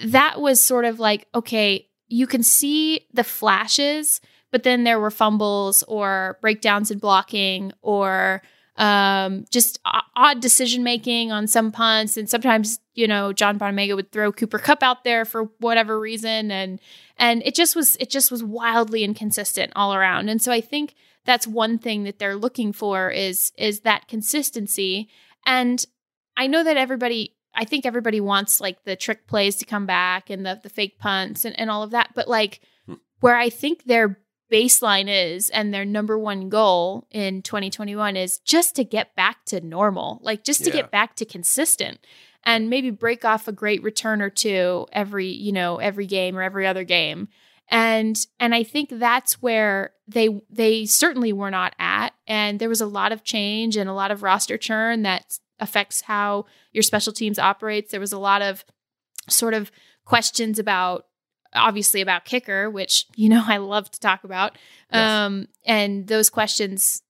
that 0.00 0.38
was 0.38 0.60
sort 0.60 0.84
of 0.84 1.00
like, 1.00 1.28
okay, 1.34 1.88
you 2.08 2.26
can 2.26 2.42
see 2.42 3.06
the 3.14 3.24
flashes, 3.24 4.20
but 4.50 4.64
then 4.64 4.84
there 4.84 5.00
were 5.00 5.10
fumbles 5.10 5.82
or 5.84 6.36
breakdowns 6.42 6.90
in 6.90 6.98
blocking 6.98 7.72
or 7.80 8.42
um, 8.76 9.44
just 9.50 9.78
odd 10.16 10.40
decision 10.40 10.82
making 10.82 11.30
on 11.30 11.46
some 11.46 11.72
punts. 11.72 12.16
And 12.16 12.28
sometimes, 12.28 12.80
you 12.94 13.06
know, 13.06 13.32
John 13.32 13.58
Bonamego 13.58 13.96
would 13.96 14.12
throw 14.12 14.32
Cooper 14.32 14.58
Kupp 14.58 14.82
out 14.82 15.04
there 15.04 15.24
for 15.24 15.44
whatever 15.58 16.00
reason. 16.00 16.50
And, 16.50 16.80
and 17.18 17.42
it 17.44 17.54
just 17.54 17.76
was, 17.76 17.96
it 17.96 18.10
just 18.10 18.30
was 18.30 18.42
wildly 18.42 19.04
inconsistent 19.04 19.72
all 19.76 19.94
around. 19.94 20.28
And 20.28 20.40
so 20.40 20.52
I 20.52 20.60
think 20.60 20.94
that's 21.24 21.46
one 21.46 21.78
thing 21.78 22.04
that 22.04 22.18
they're 22.18 22.36
looking 22.36 22.72
for 22.72 23.10
is, 23.10 23.52
is 23.58 23.80
that 23.80 24.08
consistency. 24.08 25.08
And 25.44 25.84
I 26.36 26.46
know 26.46 26.64
that 26.64 26.76
everybody, 26.76 27.36
I 27.54 27.64
think 27.64 27.84
everybody 27.84 28.20
wants 28.20 28.60
like 28.60 28.84
the 28.84 28.96
trick 28.96 29.26
plays 29.26 29.56
to 29.56 29.66
come 29.66 29.84
back 29.84 30.30
and 30.30 30.46
the, 30.46 30.58
the 30.62 30.70
fake 30.70 30.98
punts 30.98 31.44
and, 31.44 31.58
and 31.60 31.70
all 31.70 31.82
of 31.82 31.90
that. 31.90 32.12
But 32.14 32.26
like 32.26 32.60
where 33.20 33.36
I 33.36 33.50
think 33.50 33.84
their 33.84 34.18
baseline 34.52 35.06
is 35.08 35.48
and 35.50 35.72
their 35.72 35.84
number 35.84 36.18
one 36.18 36.48
goal 36.48 37.06
in 37.10 37.40
2021 37.42 38.16
is 38.16 38.38
just 38.40 38.76
to 38.76 38.84
get 38.84 39.14
back 39.16 39.44
to 39.46 39.60
normal, 39.60 40.20
like 40.22 40.44
just 40.44 40.62
to 40.64 40.70
Yeah. 40.70 40.76
get 40.82 40.90
back 40.90 41.16
to 41.16 41.24
consistent 41.24 41.98
and 42.44 42.68
maybe 42.68 42.90
break 42.90 43.24
off 43.24 43.48
a 43.48 43.52
great 43.52 43.82
return 43.82 44.20
or 44.20 44.28
two 44.30 44.86
every, 44.92 45.28
you 45.28 45.52
know, 45.52 45.76
every 45.76 46.06
game 46.06 46.36
or 46.36 46.42
every 46.42 46.66
other 46.66 46.84
game. 46.84 47.28
And 47.68 48.16
and 48.38 48.54
I 48.54 48.64
think 48.64 48.90
that's 48.92 49.40
where 49.40 49.92
they 50.06 50.28
they 50.50 50.84
certainly 50.84 51.32
were 51.32 51.50
not 51.50 51.74
at 51.78 52.10
and 52.26 52.58
there 52.58 52.68
was 52.68 52.80
a 52.82 52.86
lot 52.86 53.12
of 53.12 53.24
change 53.24 53.76
and 53.76 53.88
a 53.88 53.94
lot 53.94 54.10
of 54.10 54.22
roster 54.22 54.58
churn 54.58 55.02
that 55.02 55.38
affects 55.60 56.02
how 56.02 56.44
your 56.72 56.82
special 56.82 57.12
teams 57.12 57.38
operates. 57.38 57.90
There 57.92 58.00
was 58.00 58.12
a 58.12 58.18
lot 58.18 58.42
of 58.42 58.64
sort 59.28 59.54
of 59.54 59.70
questions 60.04 60.58
about 60.58 61.06
obviously 61.54 62.00
about 62.00 62.24
kicker, 62.24 62.70
which 62.70 63.06
you 63.16 63.28
know 63.28 63.44
I 63.48 63.58
love 63.58 63.90
to 63.90 64.00
talk 64.00 64.24
about. 64.24 64.56
Yes. 64.92 65.08
Um, 65.08 65.48
and 65.64 66.06
those 66.06 66.30
questions 66.30 67.02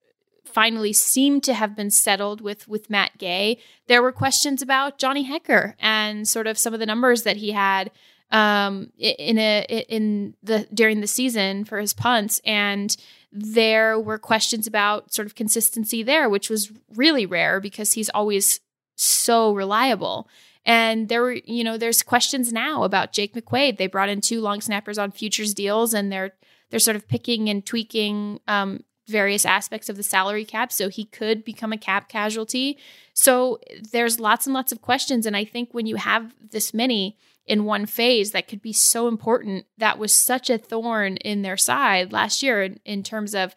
finally 0.44 0.92
seem 0.92 1.40
to 1.40 1.54
have 1.54 1.74
been 1.74 1.90
settled 1.90 2.40
with 2.40 2.68
with 2.68 2.90
Matt 2.90 3.18
Gay. 3.18 3.58
There 3.86 4.02
were 4.02 4.12
questions 4.12 4.62
about 4.62 4.98
Johnny 4.98 5.28
Hekker 5.28 5.74
and 5.78 6.28
sort 6.28 6.46
of 6.46 6.58
some 6.58 6.74
of 6.74 6.80
the 6.80 6.86
numbers 6.86 7.22
that 7.22 7.38
he 7.38 7.52
had 7.52 7.90
um, 8.32 8.90
in 8.98 9.38
a 9.38 9.64
in 9.88 10.34
the 10.42 10.66
during 10.72 11.00
the 11.00 11.06
season 11.06 11.64
for 11.64 11.78
his 11.78 11.92
punts 11.92 12.40
and 12.44 12.96
there 13.30 13.98
were 14.00 14.18
questions 14.18 14.66
about 14.66 15.12
sort 15.12 15.26
of 15.26 15.34
consistency 15.34 16.02
there 16.02 16.28
which 16.28 16.48
was 16.48 16.72
really 16.94 17.26
rare 17.26 17.60
because 17.60 17.92
he's 17.92 18.08
always 18.10 18.60
so 18.96 19.52
reliable 19.52 20.28
and 20.64 21.08
there 21.08 21.22
were, 21.22 21.32
you 21.32 21.64
know, 21.64 21.76
there's 21.76 22.02
questions 22.02 22.52
now 22.52 22.84
about 22.84 23.12
Jake 23.12 23.34
McQuaide. 23.34 23.78
They 23.78 23.86
brought 23.86 24.08
in 24.08 24.20
two 24.20 24.40
long 24.40 24.60
snappers 24.60 24.98
on 24.98 25.10
futures 25.10 25.54
deals, 25.54 25.92
and 25.94 26.12
they're 26.12 26.34
they're 26.70 26.80
sort 26.80 26.96
of 26.96 27.08
picking 27.08 27.48
and 27.48 27.64
tweaking 27.66 28.40
um, 28.48 28.84
various 29.08 29.44
aspects 29.44 29.88
of 29.88 29.96
the 29.96 30.02
salary 30.02 30.44
cap, 30.44 30.72
so 30.72 30.88
he 30.88 31.04
could 31.04 31.44
become 31.44 31.72
a 31.72 31.78
cap 31.78 32.08
casualty. 32.08 32.78
So 33.12 33.58
there's 33.92 34.20
lots 34.20 34.46
and 34.46 34.54
lots 34.54 34.72
of 34.72 34.80
questions, 34.80 35.26
and 35.26 35.36
I 35.36 35.44
think 35.44 35.70
when 35.72 35.86
you 35.86 35.96
have 35.96 36.34
this 36.50 36.72
many 36.72 37.18
in 37.44 37.64
one 37.64 37.86
phase, 37.86 38.30
that 38.30 38.46
could 38.46 38.62
be 38.62 38.72
so 38.72 39.08
important. 39.08 39.66
That 39.78 39.98
was 39.98 40.14
such 40.14 40.48
a 40.48 40.58
thorn 40.58 41.16
in 41.18 41.42
their 41.42 41.56
side 41.56 42.12
last 42.12 42.42
year 42.42 42.62
in, 42.62 42.78
in 42.84 43.02
terms 43.02 43.34
of 43.34 43.54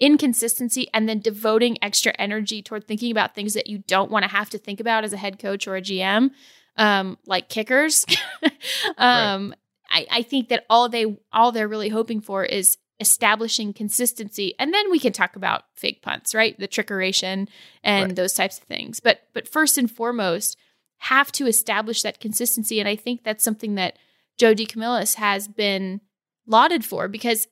inconsistency 0.00 0.88
and 0.92 1.08
then 1.08 1.20
devoting 1.20 1.78
extra 1.82 2.12
energy 2.18 2.62
toward 2.62 2.86
thinking 2.86 3.10
about 3.10 3.34
things 3.34 3.54
that 3.54 3.66
you 3.66 3.78
don't 3.78 4.10
want 4.10 4.24
to 4.24 4.30
have 4.30 4.50
to 4.50 4.58
think 4.58 4.80
about 4.80 5.04
as 5.04 5.12
a 5.12 5.16
head 5.16 5.38
coach 5.38 5.66
or 5.66 5.76
a 5.76 5.80
GM, 5.82 6.30
um, 6.76 7.18
like 7.26 7.48
kickers. 7.48 8.04
um, 8.98 9.54
I, 9.90 10.06
I 10.10 10.22
think 10.22 10.48
that 10.48 10.66
all 10.68 10.88
they 10.88 11.16
all 11.32 11.52
they're 11.52 11.68
really 11.68 11.88
hoping 11.88 12.20
for 12.20 12.44
is 12.44 12.76
establishing 12.98 13.72
consistency, 13.72 14.54
and 14.58 14.72
then 14.72 14.90
we 14.90 14.98
can 14.98 15.12
talk 15.12 15.36
about 15.36 15.64
fake 15.74 16.02
punts, 16.02 16.34
right? 16.34 16.58
The 16.58 16.68
trickeration 16.68 17.48
and 17.84 18.08
Right. 18.08 18.16
those 18.16 18.32
types 18.32 18.58
of 18.58 18.64
things. 18.64 19.00
But 19.00 19.20
but 19.32 19.48
first 19.48 19.78
and 19.78 19.90
foremost, 19.90 20.56
have 20.98 21.30
to 21.32 21.46
establish 21.46 22.02
that 22.02 22.20
consistency, 22.20 22.80
and 22.80 22.88
I 22.88 22.96
think 22.96 23.22
that's 23.22 23.44
something 23.44 23.76
that 23.76 23.98
Joe 24.38 24.54
DeCamillis 24.54 25.14
has 25.14 25.46
been 25.48 26.00
lauded 26.46 26.84
for 26.84 27.08
because 27.08 27.46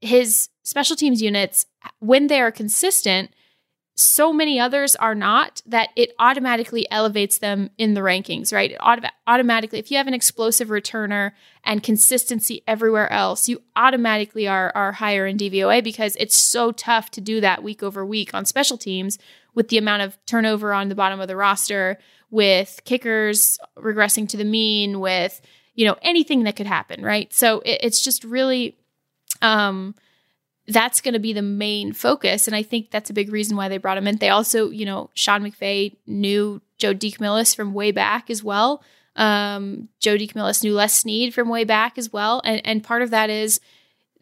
his 0.00 0.48
special 0.62 0.96
teams 0.96 1.22
units, 1.22 1.66
when 2.00 2.26
they 2.26 2.40
are 2.40 2.50
consistent, 2.50 3.30
so 3.98 4.30
many 4.30 4.60
others 4.60 4.94
are 4.96 5.14
not 5.14 5.62
that 5.64 5.88
it 5.96 6.12
automatically 6.18 6.86
elevates 6.90 7.38
them 7.38 7.70
in 7.78 7.94
the 7.94 8.02
rankings, 8.02 8.52
right? 8.52 8.72
It 8.72 8.76
auto- 8.76 9.08
automatically, 9.26 9.78
if 9.78 9.90
you 9.90 9.96
have 9.96 10.06
an 10.06 10.12
explosive 10.12 10.68
returner 10.68 11.32
and 11.64 11.82
consistency 11.82 12.62
everywhere 12.66 13.10
else, 13.10 13.48
you 13.48 13.62
automatically 13.74 14.46
are, 14.46 14.70
are 14.74 14.92
higher 14.92 15.26
in 15.26 15.38
DVOA 15.38 15.82
because 15.82 16.14
it's 16.16 16.36
so 16.36 16.72
tough 16.72 17.10
to 17.12 17.22
do 17.22 17.40
that 17.40 17.62
week 17.62 17.82
over 17.82 18.04
week 18.04 18.34
on 18.34 18.44
special 18.44 18.76
teams 18.76 19.18
with 19.54 19.68
the 19.68 19.78
amount 19.78 20.02
of 20.02 20.18
turnover 20.26 20.74
on 20.74 20.90
the 20.90 20.94
bottom 20.94 21.18
of 21.18 21.28
the 21.28 21.36
roster, 21.36 21.98
with 22.30 22.82
kickers 22.84 23.58
regressing 23.78 24.28
to 24.28 24.36
the 24.36 24.44
mean, 24.44 25.00
with, 25.00 25.40
you 25.74 25.86
know, 25.86 25.96
anything 26.02 26.42
that 26.42 26.56
could 26.56 26.66
happen, 26.66 27.02
right? 27.02 27.32
So 27.32 27.60
it, 27.60 27.80
it's 27.82 28.02
just 28.02 28.24
really 28.24 28.76
um 29.42 29.94
that's 30.68 31.00
going 31.00 31.14
to 31.14 31.20
be 31.20 31.32
the 31.32 31.42
main 31.42 31.92
focus 31.92 32.46
and 32.46 32.56
i 32.56 32.62
think 32.62 32.90
that's 32.90 33.10
a 33.10 33.14
big 33.14 33.30
reason 33.30 33.56
why 33.56 33.68
they 33.68 33.78
brought 33.78 33.98
him 33.98 34.06
in. 34.06 34.16
They 34.16 34.30
also 34.30 34.70
you 34.70 34.84
know 34.84 35.10
sean 35.14 35.42
mcvay 35.42 35.96
knew 36.06 36.60
joe 36.78 36.94
DeCamillis 36.94 37.54
from 37.54 37.72
way 37.74 37.92
back 37.92 38.30
as 38.30 38.42
well. 38.42 38.82
Um 39.14 39.88
joe 40.00 40.16
DeCamillis 40.16 40.62
knew 40.62 40.74
les 40.74 40.92
snead 40.92 41.34
from 41.34 41.48
way 41.48 41.64
back 41.64 41.98
as 41.98 42.12
well 42.12 42.42
and 42.44 42.60
and 42.64 42.82
part 42.84 43.02
of 43.02 43.10
that 43.10 43.30
is 43.30 43.60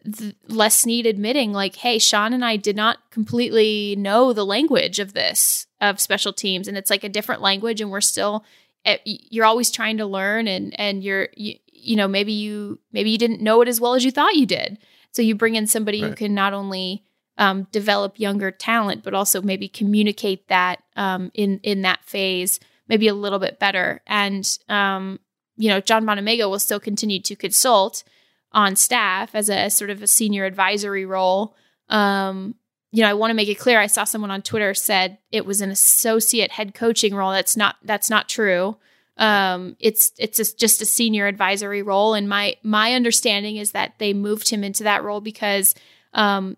th- 0.05 0.35
les 0.47 0.77
snead 0.77 1.05
admitting 1.05 1.51
like 1.51 1.75
hey 1.77 1.97
sean 1.99 2.31
and 2.33 2.45
i 2.45 2.55
did 2.55 2.75
not 2.75 2.99
completely 3.11 3.95
know 3.97 4.31
the 4.33 4.45
language 4.45 4.99
of 4.99 5.13
this 5.13 5.67
of 5.81 5.99
special 5.99 6.31
teams 6.31 6.67
and 6.67 6.77
it's 6.77 6.89
like 6.89 7.03
a 7.03 7.09
different 7.09 7.41
language 7.41 7.81
and 7.81 7.91
we're 7.91 8.01
still 8.01 8.45
eh, 8.85 8.97
you're 9.03 9.45
always 9.45 9.71
trying 9.71 9.97
to 9.97 10.05
learn 10.05 10.47
and 10.47 10.79
and 10.79 11.03
you're 11.03 11.29
you, 11.35 11.55
you 11.71 11.95
know 11.95 12.07
maybe 12.07 12.31
you 12.33 12.79
maybe 12.91 13.09
you 13.09 13.17
didn't 13.17 13.41
know 13.41 13.61
it 13.61 13.67
as 13.67 13.81
well 13.81 13.95
as 13.95 14.05
you 14.05 14.11
thought 14.11 14.35
you 14.35 14.45
did 14.45 14.77
so 15.15 15.21
you 15.21 15.33
bring 15.33 15.55
in 15.55 15.65
somebody 15.65 16.01
who 16.01 16.13
can 16.13 16.35
not 16.35 16.51
only 16.51 17.01
um, 17.37 17.67
develop 17.71 18.19
younger 18.19 18.51
talent, 18.51 19.01
but 19.01 19.13
also 19.13 19.41
maybe 19.41 19.69
communicate 19.69 20.49
that 20.49 20.83
um, 20.97 21.31
in 21.33 21.61
in 21.63 21.83
that 21.83 22.03
phase 22.03 22.59
maybe 22.89 23.07
a 23.07 23.13
little 23.13 23.39
bit 23.39 23.57
better. 23.57 24.01
And 24.05 24.45
um, 24.67 25.21
you 25.55 25.69
know, 25.69 25.79
John 25.79 26.03
Bonamego 26.03 26.49
will 26.49 26.59
still 26.59 26.81
continue 26.81 27.21
to 27.21 27.35
consult 27.37 28.03
on 28.51 28.75
staff 28.75 29.33
as 29.33 29.49
a 29.49 29.57
as 29.57 29.77
sort 29.77 29.89
of 29.89 30.03
a 30.03 30.07
senior 30.07 30.43
advisory 30.43 31.05
role. 31.05 31.55
Um, 31.87 32.55
you 32.91 33.01
know, 33.01 33.09
I 33.09 33.13
want 33.13 33.31
to 33.31 33.35
make 33.35 33.47
it 33.47 33.57
clear. 33.57 33.79
I 33.79 33.87
saw 33.87 34.03
someone 34.03 34.31
on 34.31 34.41
Twitter 34.41 34.73
said 34.73 35.19
it 35.31 35.45
was 35.45 35.61
an 35.61 35.69
associate 35.69 36.51
head 36.51 36.73
coaching 36.73 37.15
role. 37.15 37.31
That's 37.31 37.55
not 37.55 37.77
that's 37.83 38.09
not 38.09 38.27
true 38.27 38.75
um 39.17 39.77
it's 39.79 40.11
it's 40.17 40.39
a, 40.39 40.55
just 40.57 40.81
a 40.81 40.85
senior 40.85 41.25
advisory 41.25 41.81
role 41.81 42.13
and 42.13 42.27
my 42.27 42.55
my 42.63 42.93
understanding 42.93 43.55
is 43.55 43.71
that 43.71 43.93
they 43.97 44.13
moved 44.13 44.49
him 44.49 44.63
into 44.63 44.83
that 44.83 45.03
role 45.03 45.21
because 45.21 45.73
um 46.13 46.57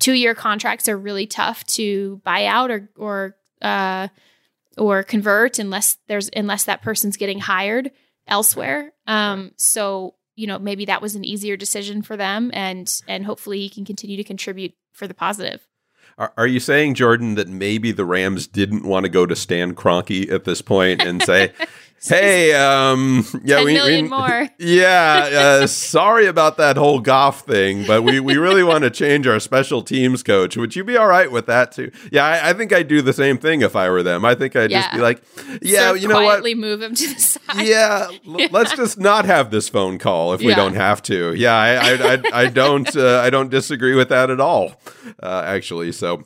two 0.00 0.14
year 0.14 0.34
contracts 0.34 0.88
are 0.88 0.98
really 0.98 1.26
tough 1.26 1.64
to 1.64 2.20
buy 2.24 2.46
out 2.46 2.72
or 2.72 2.90
or 2.96 3.36
uh, 3.62 4.08
or 4.76 5.02
convert 5.04 5.60
unless 5.60 5.98
there's 6.08 6.28
unless 6.34 6.64
that 6.64 6.82
person's 6.82 7.16
getting 7.16 7.38
hired 7.38 7.92
elsewhere. 8.26 8.92
Um, 9.06 9.52
so 9.56 10.14
you 10.34 10.48
know 10.48 10.58
maybe 10.58 10.86
that 10.86 11.02
was 11.02 11.14
an 11.14 11.24
easier 11.24 11.56
decision 11.56 12.02
for 12.02 12.16
them, 12.16 12.50
and 12.52 12.92
and 13.06 13.24
hopefully 13.24 13.60
he 13.60 13.70
can 13.70 13.84
continue 13.84 14.16
to 14.16 14.24
contribute 14.24 14.72
for 14.92 15.06
the 15.06 15.14
positive. 15.14 15.64
Are, 16.18 16.32
are 16.36 16.46
you 16.46 16.60
saying, 16.60 16.94
Jordan, 16.94 17.36
that 17.36 17.48
maybe 17.48 17.92
the 17.92 18.04
Rams 18.04 18.46
didn't 18.46 18.84
want 18.84 19.04
to 19.04 19.08
go 19.08 19.24
to 19.24 19.36
Stan 19.36 19.74
Kroenke 19.74 20.30
at 20.30 20.44
this 20.44 20.60
point 20.60 21.02
and 21.02 21.22
say, 21.22 21.52
"Hey, 22.02 22.54
um, 22.54 23.26
yeah, 23.44 23.56
10 23.56 23.64
we, 23.64 23.74
million 23.74 24.04
we- 24.04 24.10
more. 24.16 24.48
yeah, 24.58 25.28
uh, 25.62 25.66
sorry 25.66 26.26
about 26.26 26.56
that 26.56 26.76
whole 26.76 27.00
Goff 27.00 27.42
thing, 27.46 27.86
but 27.86 28.02
we, 28.02 28.20
we 28.20 28.36
really 28.36 28.62
want 28.62 28.84
to 28.84 28.90
change 29.02 29.26
our 29.26 29.38
special 29.40 29.82
teams 29.82 30.22
coach. 30.22 30.56
Would 30.56 30.74
you 30.76 30.84
be 30.84 30.96
all 30.96 31.06
right 31.06 31.30
with 31.30 31.46
that 31.46 31.72
too? 31.72 31.90
Yeah, 32.10 32.24
I, 32.24 32.50
I 32.50 32.52
think 32.52 32.72
I'd 32.72 32.88
do 32.88 33.02
the 33.02 33.12
same 33.12 33.38
thing 33.38 33.60
if 33.62 33.76
I 33.76 33.90
were 33.90 34.02
them. 34.02 34.24
I 34.24 34.34
think 34.34 34.56
I'd 34.56 34.70
just 34.70 34.92
be 34.92 34.98
like, 34.98 35.22
yeah, 35.62 35.90
of 35.90 35.98
you 35.98 36.08
know 36.08 36.14
what? 36.14 36.24
quietly 36.24 36.54
move 36.54 36.80
him 36.82 36.94
to 36.94 37.14
the 37.14 37.20
side. 37.20 37.66
Yeah, 37.66 38.08
let's 38.50 38.74
just 38.74 38.98
not 38.98 39.24
have 39.26 39.50
this 39.50 39.68
phone 39.68 39.98
call 39.98 40.32
if 40.32 40.40
we 40.40 40.54
don't 40.54 40.74
have 40.74 41.02
to. 41.02 41.34
Yeah, 41.34 41.54
I 41.54 41.74
I, 41.74 42.14
I, 42.14 42.22
I 42.44 42.46
don't 42.48 42.96
uh, 42.96 43.20
I 43.20 43.30
don't 43.30 43.50
disagree 43.50 43.94
with 43.94 44.08
that 44.08 44.30
at 44.30 44.40
all, 44.40 44.74
uh, 45.22 45.42
actually. 45.46 45.92
So. 45.92 46.24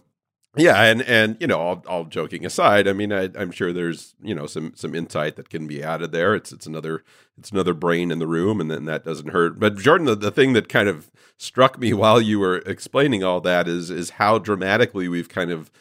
Yeah, 0.57 0.83
and 0.83 1.03
and 1.03 1.37
you 1.41 1.47
know, 1.47 1.59
all, 1.59 1.85
all 1.89 2.05
joking 2.05 2.47
aside, 2.47 2.87
I 2.87 2.93
mean, 2.93 3.13
I, 3.13 3.31
I'm 3.37 3.51
sure 3.51 3.73
there's 3.73 4.15
you 4.23 4.35
know 4.35 4.47
some 4.47 4.73
some 4.77 4.95
insight 4.95 5.37
that 5.37 5.49
can 5.49 5.67
be 5.67 5.83
added 5.83 6.13
there. 6.13 6.35
It's 6.35 6.53
it's 6.53 6.67
another 6.67 7.03
it's 7.39 7.51
another 7.51 7.75
brain 7.75 8.11
in 8.13 8.21
the 8.21 8.27
room, 8.29 8.61
and 8.61 8.71
then 8.71 8.85
that 8.85 9.05
doesn't 9.05 9.31
hurt. 9.31 9.59
But 9.59 9.79
Jordan, 9.79 10.07
the, 10.07 10.15
the 10.15 10.31
thing 10.31 10.53
that 10.53 10.69
kind 10.69 10.89
of 10.89 11.11
struck 11.39 11.79
me 11.79 11.93
while 11.95 12.21
you 12.21 12.39
were 12.39 12.59
explaining 12.67 13.25
all 13.25 13.41
that 13.41 13.67
is 13.67 13.91
is 13.91 14.11
how 14.11 14.39
dramatically 14.39 15.09
we've 15.09 15.29
kind 15.29 15.51
of 15.51 15.73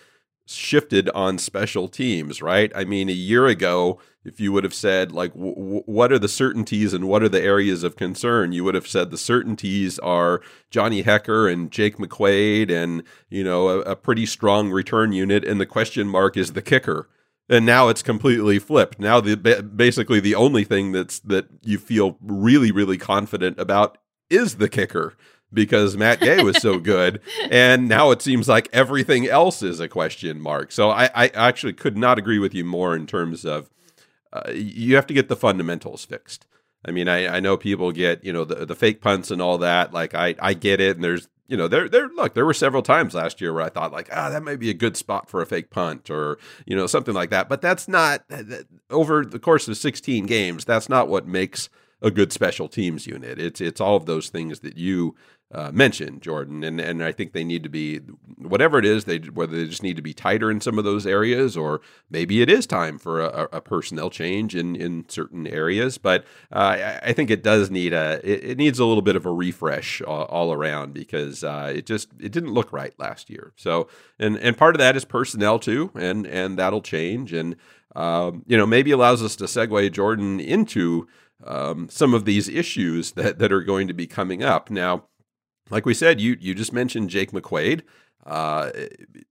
shifted 0.54 1.10
on 1.10 1.38
special 1.38 1.88
teams, 1.88 2.42
right? 2.42 2.72
I 2.76 2.84
mean, 2.84 3.10
a 3.10 3.14
year 3.14 3.48
ago, 3.48 4.00
if 4.26 4.40
you 4.40 4.52
would 4.52 4.64
have 4.64 4.74
said, 4.74 5.12
like, 5.12 5.34
w- 5.34 5.56
w- 5.56 5.84
what 5.86 6.12
are 6.12 6.20
the 6.20 6.28
certainties 6.28 6.94
and 6.94 7.08
what 7.08 7.24
are 7.24 7.30
the 7.30 7.42
areas 7.42 7.84
of 7.84 7.96
concern, 7.96 8.52
you 8.52 8.64
would 8.64 8.76
have 8.76 8.88
said 8.88 9.12
the 9.12 9.18
certainties 9.18 10.00
are 10.00 10.42
Johnny 10.70 11.04
Hekker 11.04 11.52
and 11.52 11.72
Jake 11.72 11.98
McQuaide 11.98 12.72
and, 12.72 13.04
you 13.30 13.44
know, 13.44 13.68
a, 13.68 13.80
a 13.82 13.96
pretty 13.96 14.26
strong 14.26 14.72
return 14.72 15.12
unit. 15.12 15.44
And 15.44 15.60
the 15.60 15.66
question 15.66 16.08
mark 16.08 16.38
is 16.38 16.54
the 16.54 16.62
kicker. 16.62 17.10
And 17.50 17.66
now 17.66 17.90
it's 17.90 18.02
completely 18.02 18.58
flipped. 18.58 19.00
Now, 19.00 19.20
the 19.20 19.36
basically 19.36 20.22
the 20.22 20.36
only 20.36 20.64
thing 20.64 20.94
that's 20.94 21.20
that 21.20 21.48
you 21.62 21.78
feel 21.78 22.18
really, 22.22 22.72
really 22.72 22.98
confident 22.98 23.60
about 23.60 23.98
is 24.30 24.56
the 24.56 24.70
kicker 24.70 25.18
because 25.54 25.96
Matt 25.96 26.20
Gay 26.20 26.44
was 26.44 26.58
so 26.58 26.80
good. 26.94 27.22
And 27.50 27.88
now 27.88 28.12
it 28.12 28.22
seems 28.22 28.48
like 28.48 28.70
everything 28.74 29.28
else 29.28 29.62
is 29.62 29.80
a 29.80 29.88
question 29.88 30.42
mark. 30.42 30.72
So 30.72 30.90
I, 30.90 31.10
I 31.14 31.28
actually 31.30 31.74
could 31.74 31.98
not 31.98 32.18
agree 32.18 32.40
with 32.40 32.54
you 32.54 32.66
more 32.66 32.96
in 32.96 33.06
terms 33.08 33.46
of 33.46 33.70
uh, 34.32 34.52
you 34.52 34.96
have 34.96 35.08
to 35.08 35.14
get 35.14 35.30
the 35.30 35.36
fundamentals 35.36 36.06
fixed. 36.06 36.48
I 36.86 36.92
mean, 36.92 37.08
I, 37.08 37.38
I 37.38 37.40
know 37.40 37.56
people 37.56 37.92
get, 37.92 38.24
you 38.24 38.34
know, 38.34 38.44
the, 38.44 38.66
the 38.66 38.76
fake 38.76 39.00
punts 39.00 39.32
and 39.32 39.42
all 39.42 39.58
that. 39.60 39.94
Like 39.94 40.14
I, 40.14 40.36
I 40.40 40.54
get 40.54 40.82
it. 40.82 40.98
And 40.98 41.04
there's, 41.04 41.30
you 41.48 41.56
know, 41.56 41.68
there, 41.68 41.88
there, 41.88 42.10
look, 42.10 42.34
there 42.34 42.46
were 42.46 42.54
several 42.54 42.82
times 42.82 43.14
last 43.14 43.40
year 43.40 43.54
where 43.54 43.64
I 43.64 43.70
thought 43.70 43.94
like, 43.94 44.10
ah, 44.12 44.30
that 44.30 44.44
might 44.44 44.60
be 44.60 44.70
a 44.70 44.74
good 44.74 44.98
spot 44.98 45.30
for 45.30 45.42
a 45.42 45.46
fake 45.46 45.70
punt 45.70 46.10
or, 46.10 46.40
you 46.66 46.76
know, 46.76 46.88
something 46.88 47.14
like 47.14 47.30
that. 47.30 47.48
But 47.48 47.62
that's 47.62 47.88
not 47.88 48.28
that- 48.28 48.66
over 48.90 49.24
the 49.24 49.40
course 49.40 49.68
of 49.68 49.78
16 49.78 50.26
games. 50.26 50.66
That's 50.66 50.90
not 50.90 51.08
what 51.08 51.28
makes 51.28 51.70
a 52.02 52.12
good 52.12 52.34
special 52.34 52.68
teams 52.68 53.08
unit. 53.08 53.40
It's, 53.40 53.62
it's 53.62 53.80
all 53.80 53.96
of 53.96 54.06
those 54.06 54.30
things 54.30 54.60
that 54.62 54.76
you 54.78 55.16
uh, 55.54 55.72
mentioned, 55.72 56.22
Jordan, 56.24 56.64
and 56.64 56.82
and 56.82 57.04
I 57.04 57.12
think 57.12 57.32
they 57.32 57.44
need 57.44 57.62
to 57.62 57.70
be 57.70 57.98
whatever 58.38 58.80
it 58.80 58.86
is 58.86 59.06
they 59.06 59.20
whether 59.20 59.56
they 59.56 59.68
just 59.68 59.84
need 59.84 59.96
to 59.98 60.02
be 60.02 60.14
tighter 60.14 60.50
in 60.50 60.60
some 60.60 60.80
of 60.80 60.84
those 60.84 61.06
areas, 61.06 61.56
or 61.56 61.80
maybe 62.10 62.42
it 62.42 62.50
is 62.50 62.66
time 62.66 62.98
for 62.98 63.22
a, 63.22 63.48
a 63.52 63.62
personnel 63.62 64.10
change 64.10 64.56
in 64.56 64.76
in 64.76 65.08
certain 65.10 65.46
areas. 65.46 66.00
But 66.00 66.26
uh, 66.52 66.58
I, 66.58 67.00
I 67.04 67.14
think 67.14 67.30
it 67.30 67.44
does 67.44 67.70
need 67.70 67.94
a 67.94 68.20
it, 68.24 68.44
it 68.44 68.58
needs 68.58 68.80
a 68.80 68.86
little 68.86 69.04
bit 69.04 69.16
of 69.16 69.28
a 69.28 69.32
refresh 69.32 70.02
all, 70.02 70.26
all 70.26 70.54
around 70.54 70.94
because 70.94 71.44
uh, 71.44 71.72
it 71.76 71.86
just 71.86 72.10
it 72.20 72.32
didn't 72.32 72.54
look 72.54 72.74
right 72.74 72.94
last 72.98 73.30
year. 73.30 73.54
So 73.56 73.88
and 74.18 74.38
and 74.38 74.58
part 74.58 74.74
of 74.74 74.80
that 74.80 74.96
is 74.96 75.06
personnel 75.06 75.60
too, 75.60 75.92
and 75.94 76.26
and 76.26 76.58
that'll 76.58 76.82
change, 76.82 77.32
and 77.32 77.56
um, 77.96 78.44
you 78.48 78.58
know 78.58 78.66
maybe 78.66 78.90
allows 78.90 79.22
us 79.22 79.36
to 79.36 79.44
segue 79.44 79.92
Jordan 79.92 80.40
into. 80.40 81.08
Um, 81.46 81.90
some 81.90 82.14
of 82.14 82.24
these 82.24 82.48
issues 82.48 83.12
that, 83.14 83.38
that 83.40 83.52
are 83.52 83.64
going 83.64 83.90
to 83.90 83.94
be 83.94 84.08
coming 84.08 84.44
up. 84.44 84.70
Now, 84.70 85.08
like 85.70 85.86
we 85.86 85.94
said, 85.94 86.20
you 86.20 86.38
you 86.40 86.54
just 86.54 86.74
mentioned 86.74 87.10
Jake 87.10 87.32
McQuaide. 87.32 87.82
Uh, 88.26 88.72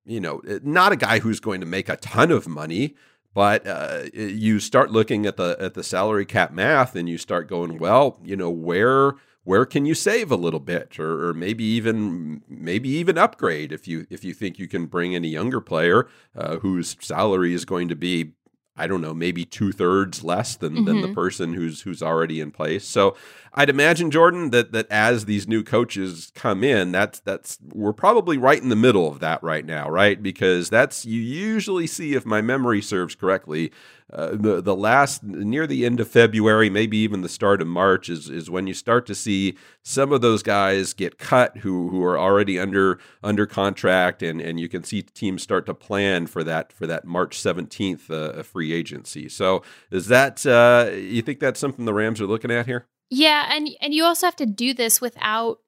you 0.05 0.21
know, 0.21 0.43
not 0.63 0.93
a 0.93 0.97
guy 0.97 1.19
who's 1.19 1.41
going 1.41 1.61
to 1.61 1.67
make 1.67 1.89
a 1.89 1.97
ton 1.97 2.31
of 2.31 2.47
money, 2.47 2.95
but 3.35 3.67
uh, 3.67 4.03
you 4.13 4.61
start 4.61 4.91
looking 4.91 5.25
at 5.25 5.37
the 5.37 5.57
at 5.59 5.75
the 5.75 5.83
salary 5.83 6.27
cap 6.27 6.53
math, 6.53 6.95
and 6.95 7.09
you 7.09 7.19
start 7.19 7.49
going, 7.49 7.79
well, 7.79 8.19
you 8.23 8.37
know, 8.37 8.51
where 8.51 9.15
where 9.45 9.67
can 9.67 9.87
you 9.87 9.95
save 9.95 10.31
a 10.31 10.37
little 10.37 10.61
bit, 10.61 10.99
or, 10.99 11.29
or 11.29 11.35
maybe 11.35 11.65
even 11.65 12.43
maybe 12.49 12.89
even 12.91 13.19
upgrade 13.19 13.73
if 13.73 13.89
you 13.89 14.07
if 14.11 14.25
you 14.25 14.35
think 14.35 14.59
you 14.59 14.69
can 14.69 14.87
bring 14.87 15.13
in 15.13 15.25
a 15.25 15.29
younger 15.29 15.61
player 15.61 16.09
uh, 16.37 16.59
whose 16.59 16.97
salary 17.01 17.55
is 17.55 17.65
going 17.65 17.89
to 17.89 17.97
be 17.97 18.33
I 18.75 18.87
don't 18.87 19.03
know, 19.03 19.13
maybe 19.13 19.45
two 19.45 19.71
thirds 19.71 20.25
less 20.25 20.57
than, 20.57 20.87
than 20.87 21.03
the 21.03 21.13
person 21.13 21.53
who's 21.53 21.83
who's 21.83 22.03
already 22.03 22.41
in 22.41 22.51
place. 22.51 22.87
So 22.87 23.17
I'd 23.55 23.69
imagine 23.69 24.11
Jordan 24.11 24.49
that 24.51 24.73
that 24.73 24.87
as 24.91 25.27
these 25.27 25.47
new 25.47 25.63
coaches 25.63 26.33
come 26.35 26.65
in, 26.65 26.91
that's 26.91 27.21
that's 27.21 27.59
we're 27.73 27.93
probably 27.93 28.39
right 28.39 28.63
in 28.63 28.71
the 28.71 28.77
middle 28.77 29.07
of 29.07 29.21
that 29.21 29.43
right 29.43 29.67
now, 29.67 29.91
right? 29.91 30.23
Because 30.23 30.71
that's 30.71 31.05
you 31.05 31.21
usually 31.21 31.87
see, 31.87 32.15
if 32.15 32.25
my 32.25 32.41
memory 32.41 32.81
serves 32.81 33.15
correctly, 33.15 33.71
uh, 34.11 34.31
the 34.31 34.63
the 34.63 34.75
last 34.75 35.23
near 35.23 35.67
the 35.67 35.85
end 35.85 36.01
of 36.01 36.09
February, 36.09 36.71
maybe 36.71 36.97
even 36.97 37.21
the 37.21 37.29
start 37.29 37.61
of 37.61 37.69
March, 37.69 38.09
is 38.09 38.31
is 38.31 38.49
when 38.49 38.67
you 38.67 38.73
start 38.73 39.05
to 39.07 39.15
see 39.15 39.59
some 39.83 40.13
of 40.13 40.23
those 40.23 40.43
guys 40.43 40.95
get 40.95 41.19
cut 41.19 41.59
who 41.59 41.91
who 41.91 42.03
are 42.03 42.19
already 42.19 42.59
under 42.59 42.99
under 43.23 43.45
contract, 43.45 44.23
and 44.23 44.41
and 44.41 44.61
you 44.61 44.69
can 44.69 44.83
see 44.83 45.03
teams 45.03 45.43
start 45.43 45.67
to 45.67 45.75
plan 45.75 46.27
for 46.27 46.43
that 46.43 46.73
for 46.73 46.87
that 46.87 47.05
March 47.05 47.39
seventeenth 47.39 48.11
uh, 48.11 48.43
free 48.43 48.73
agency. 48.73 49.29
So 49.29 49.63
is 49.91 50.07
that 50.07 50.47
uh, 50.47 50.91
you 50.91 51.21
think 51.21 51.39
that's 51.39 51.61
something 51.61 51.85
the 51.85 51.93
Rams 51.93 52.19
are 52.19 52.27
looking 52.27 52.51
at 52.51 52.65
here? 52.65 52.87
Yeah, 53.15 53.55
and 53.55 53.69
and 53.83 53.93
you 53.93 54.05
also 54.05 54.27
have 54.27 54.37
to 54.37 54.47
do 54.47 54.73
this 54.73 54.99
without 54.99 55.59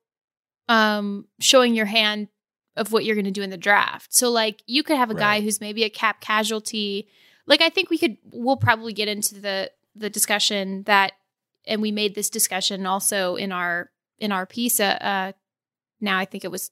um 0.66 1.26
showing 1.40 1.74
your 1.74 1.84
hand 1.84 2.28
of 2.74 2.90
what 2.90 3.04
you're 3.04 3.14
going 3.14 3.26
to 3.26 3.30
do 3.30 3.42
in 3.42 3.50
the 3.50 3.58
draft. 3.58 4.14
So 4.14 4.30
like 4.30 4.62
you 4.66 4.82
could 4.82 4.96
have 4.96 5.10
a 5.10 5.14
guy 5.14 5.42
who's 5.42 5.60
maybe 5.60 5.84
a 5.84 5.90
cap 5.90 6.22
casualty. 6.22 7.06
Like 7.46 7.60
I 7.60 7.68
think 7.68 7.90
we 7.90 7.98
could 7.98 8.16
we'll 8.32 8.56
probably 8.56 8.94
get 8.94 9.08
into 9.08 9.34
the 9.34 9.70
the 9.94 10.08
discussion 10.08 10.84
that 10.84 11.12
and 11.66 11.82
we 11.82 11.92
made 11.92 12.14
this 12.14 12.30
discussion 12.30 12.86
also 12.86 13.36
in 13.36 13.52
our 13.52 13.90
in 14.18 14.32
our 14.32 14.46
piece 14.46 14.80
uh, 14.80 14.96
uh 15.00 15.32
now 16.00 16.18
I 16.18 16.24
think 16.24 16.44
it 16.44 16.50
was 16.50 16.70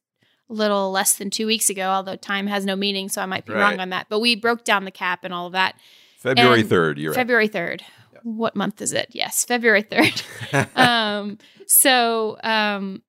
a 0.49 0.55
little 0.55 0.91
less 0.91 1.17
than 1.17 1.29
2 1.29 1.47
weeks 1.47 1.69
ago 1.69 1.91
although 1.91 2.17
time 2.17 2.47
has 2.47 2.65
no 2.65 2.77
meaning 2.77 3.11
so 3.11 3.21
I 3.21 3.27
might 3.27 3.45
be 3.45 3.53
Right. 3.53 3.61
wrong 3.61 3.79
on 3.79 3.91
that. 3.91 4.07
But 4.09 4.21
we 4.21 4.37
broke 4.37 4.65
down 4.65 4.87
the 4.87 4.91
cap 4.91 5.23
and 5.23 5.35
all 5.35 5.47
of 5.49 5.53
that. 5.53 5.75
February 6.19 6.61
And 6.61 6.69
third, 6.71 6.99
you're 6.99 7.13
right. 7.13 7.17
February 7.17 7.49
3rd. 7.49 7.83
What 8.23 8.57
month 8.57 8.81
is 8.81 8.93
it? 8.93 9.09
Yes, 9.13 9.45
February 9.45 9.83
3rd. 9.83 10.77
um, 10.77 11.39
so 11.67 12.39
um, 12.43 13.03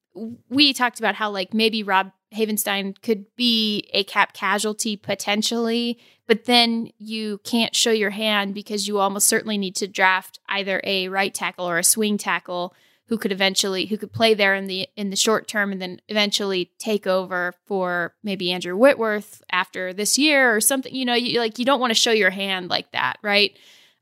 we 0.49 0.74
talked 0.74 0.99
about 0.99 1.16
how, 1.16 1.30
like, 1.30 1.53
maybe 1.53 1.84
Rob 1.84 2.11
Havenstein 2.34 2.99
could 3.01 3.26
be 3.36 3.89
a 3.93 4.03
cap 4.03 4.34
casualty 4.34 4.97
potentially, 4.97 5.99
but 6.28 6.45
then 6.45 6.91
you 6.97 7.39
can't 7.43 7.76
show 7.76 7.91
your 7.91 8.09
hand 8.09 8.53
because 8.53 8.88
you 8.88 8.99
almost 8.99 9.28
certainly 9.28 9.57
need 9.57 9.76
to 9.78 9.88
draft 9.88 10.39
either 10.49 10.82
a 10.84 11.09
right 11.09 11.34
tackle 11.34 11.70
or 11.70 11.78
a 11.78 11.84
swing 11.84 12.18
tackle 12.18 12.74
who 13.07 13.18
could 13.18 13.32
eventually 13.32 13.86
who 13.86 13.97
could 13.97 14.14
play 14.14 14.34
there 14.34 14.55
in 14.55 14.68
the 14.68 14.88
in 14.95 15.09
the 15.09 15.16
short 15.16 15.47
term 15.47 15.72
and 15.72 15.82
then 15.82 15.99
eventually 16.07 16.72
take 16.80 17.05
over 17.05 17.53
for 17.66 18.16
maybe 18.24 18.51
Andrew 18.51 18.76
Whitworth 18.76 19.43
after 19.51 19.93
this 19.93 20.18
year 20.18 20.55
or 20.55 20.61
something 20.61 20.93
you 20.93 21.05
know 21.05 21.14
you 21.14 21.39
like 21.39 21.59
you 21.59 21.66
don't 21.66 21.80
want 21.80 21.91
to 21.91 21.99
show 21.99 22.11
your 22.11 22.30
hand 22.30 22.70
like 22.70 22.91
that 22.91 23.18
right 23.22 23.55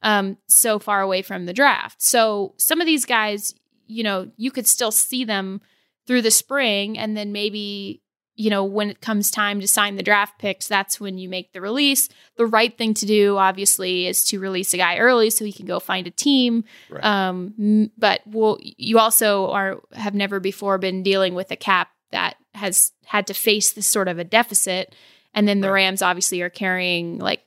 um 0.04 0.38
so 0.48 0.80
far 0.80 1.02
away 1.02 1.22
from 1.22 1.46
the 1.46 1.54
draft 1.54 2.02
so 2.02 2.54
some 2.58 2.80
of 2.82 2.88
these 2.88 3.06
guys 3.06 3.54
you 3.88 4.04
know 4.04 4.30
you 4.38 4.52
could 4.52 4.68
still 4.68 4.92
see 4.92 5.24
them 5.24 5.62
through 6.08 6.22
the 6.22 6.32
spring 6.32 6.98
and 6.98 7.16
then 7.16 7.32
maybe 7.32 8.02
you 8.36 8.50
know 8.50 8.64
when 8.64 8.90
it 8.90 9.02
comes 9.02 9.30
time 9.30 9.60
to 9.60 9.68
sign 9.68 9.96
the 9.98 10.04
draft 10.04 10.40
picks 10.40 10.68
that's 10.68 11.00
when 11.00 11.18
you 11.18 11.28
make 11.30 11.52
the 11.54 11.62
release 11.62 12.08
the 12.38 12.46
right 12.46 12.78
thing 12.78 12.94
to 12.94 13.06
do 13.06 13.38
obviously 13.38 14.08
is 14.08 14.24
to 14.24 14.40
release 14.40 14.74
a 14.74 14.78
guy 14.78 14.98
early 14.98 15.30
so 15.30 15.44
he 15.46 15.52
can 15.54 15.66
go 15.66 15.80
find 15.80 16.08
a 16.08 16.12
team 16.12 16.64
Right. 16.90 17.04
um 17.04 17.92
but 17.98 18.22
well 18.26 18.58
you 18.62 18.98
also 19.00 19.50
are 19.52 19.82
have 19.94 20.16
never 20.16 20.40
before 20.40 20.78
been 20.78 21.04
dealing 21.04 21.36
with 21.36 21.52
a 21.52 21.56
cap 21.58 21.90
that 22.12 22.36
has 22.54 22.92
had 23.06 23.28
to 23.28 23.34
face 23.34 23.72
this 23.74 23.88
sort 23.88 24.08
of 24.08 24.18
a 24.18 24.24
deficit 24.24 24.96
and 25.34 25.48
then 25.48 25.60
the 25.62 25.68
Right. 25.68 25.84
rams 25.84 26.02
obviously 26.02 26.42
are 26.42 26.50
carrying 26.50 27.20
like 27.20 27.42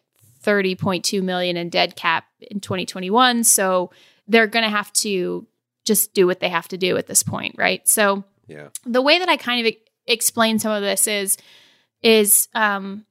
30.2 0.44 1.22
million 1.22 1.56
in 1.56 1.68
dead 1.68 1.96
cap 1.96 2.24
in 2.40 2.60
2021 2.60 3.44
so 3.44 3.90
they're 4.28 4.46
going 4.46 4.64
to 4.64 4.70
have 4.70 4.92
to 4.92 5.46
just 5.84 6.14
do 6.14 6.26
what 6.26 6.40
they 6.40 6.48
have 6.48 6.68
to 6.68 6.78
do 6.78 6.96
at 6.96 7.06
this 7.06 7.22
point 7.22 7.54
right? 7.58 7.86
So 7.88 8.24
yeah. 8.46 8.68
the 8.84 9.02
way 9.02 9.18
that 9.18 9.28
I 9.28 9.36
kind 9.36 9.66
of 9.66 9.72
explain 10.06 10.58
some 10.58 10.72
of 10.72 10.82
this 10.82 11.06
is 11.06 11.36
is 12.02 12.48
um, 12.54 13.06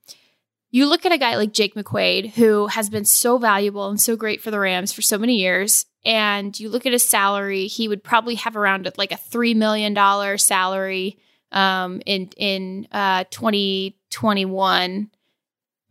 you 0.70 0.88
look 0.88 1.06
at 1.06 1.12
a 1.12 1.18
guy 1.18 1.36
like 1.36 1.52
Jake 1.52 1.76
McQuaide, 1.76 2.32
who 2.32 2.68
has 2.68 2.90
been 2.90 3.06
so 3.06 3.38
valuable 3.38 3.90
and 3.90 4.00
so 4.00 4.16
great 4.16 4.42
for 4.42 4.52
the 4.52 4.60
Rams 4.60 4.94
for 4.94 5.02
so 5.02 5.18
many 5.18 5.38
years, 5.38 5.88
and 6.06 6.58
you 6.60 6.70
look 6.70 6.86
at 6.86 6.92
his 6.92 7.08
salary, 7.08 7.68
he 7.68 7.88
would 7.88 8.04
probably 8.04 8.36
have 8.36 8.56
around 8.56 8.92
like 8.98 9.12
a 9.12 9.18
three 9.18 9.54
million 9.54 9.94
dollar 9.94 10.38
salary 10.38 11.18
um, 11.52 12.02
in 12.06 12.30
in 12.38 12.88
uh, 12.92 13.24
2021 13.32 15.10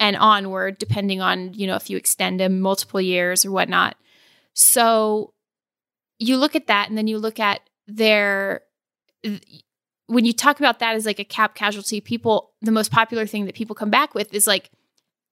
and 0.02 0.16
onward, 0.16 0.78
depending 0.78 1.20
on 1.20 1.54
you 1.54 1.66
know 1.66 1.76
if 1.76 1.88
you 1.88 1.96
extend 1.96 2.40
them 2.40 2.60
multiple 2.60 3.00
years 3.00 3.46
or 3.46 3.52
whatnot. 3.52 3.96
So 4.52 5.32
you 6.18 6.36
look 6.36 6.56
at 6.56 6.66
that, 6.66 6.88
and 6.88 6.98
then 6.98 7.06
you 7.06 7.18
look 7.18 7.38
at 7.38 7.60
their 7.86 8.62
when 10.08 10.24
you 10.24 10.32
talk 10.32 10.58
about 10.58 10.80
that 10.80 10.96
as 10.96 11.06
like 11.06 11.20
a 11.20 11.24
cap 11.24 11.54
casualty, 11.54 12.00
people 12.00 12.50
the 12.60 12.72
most 12.72 12.90
popular 12.90 13.26
thing 13.26 13.46
that 13.46 13.54
people 13.54 13.76
come 13.76 13.90
back 13.90 14.12
with 14.12 14.34
is 14.34 14.48
like, 14.48 14.70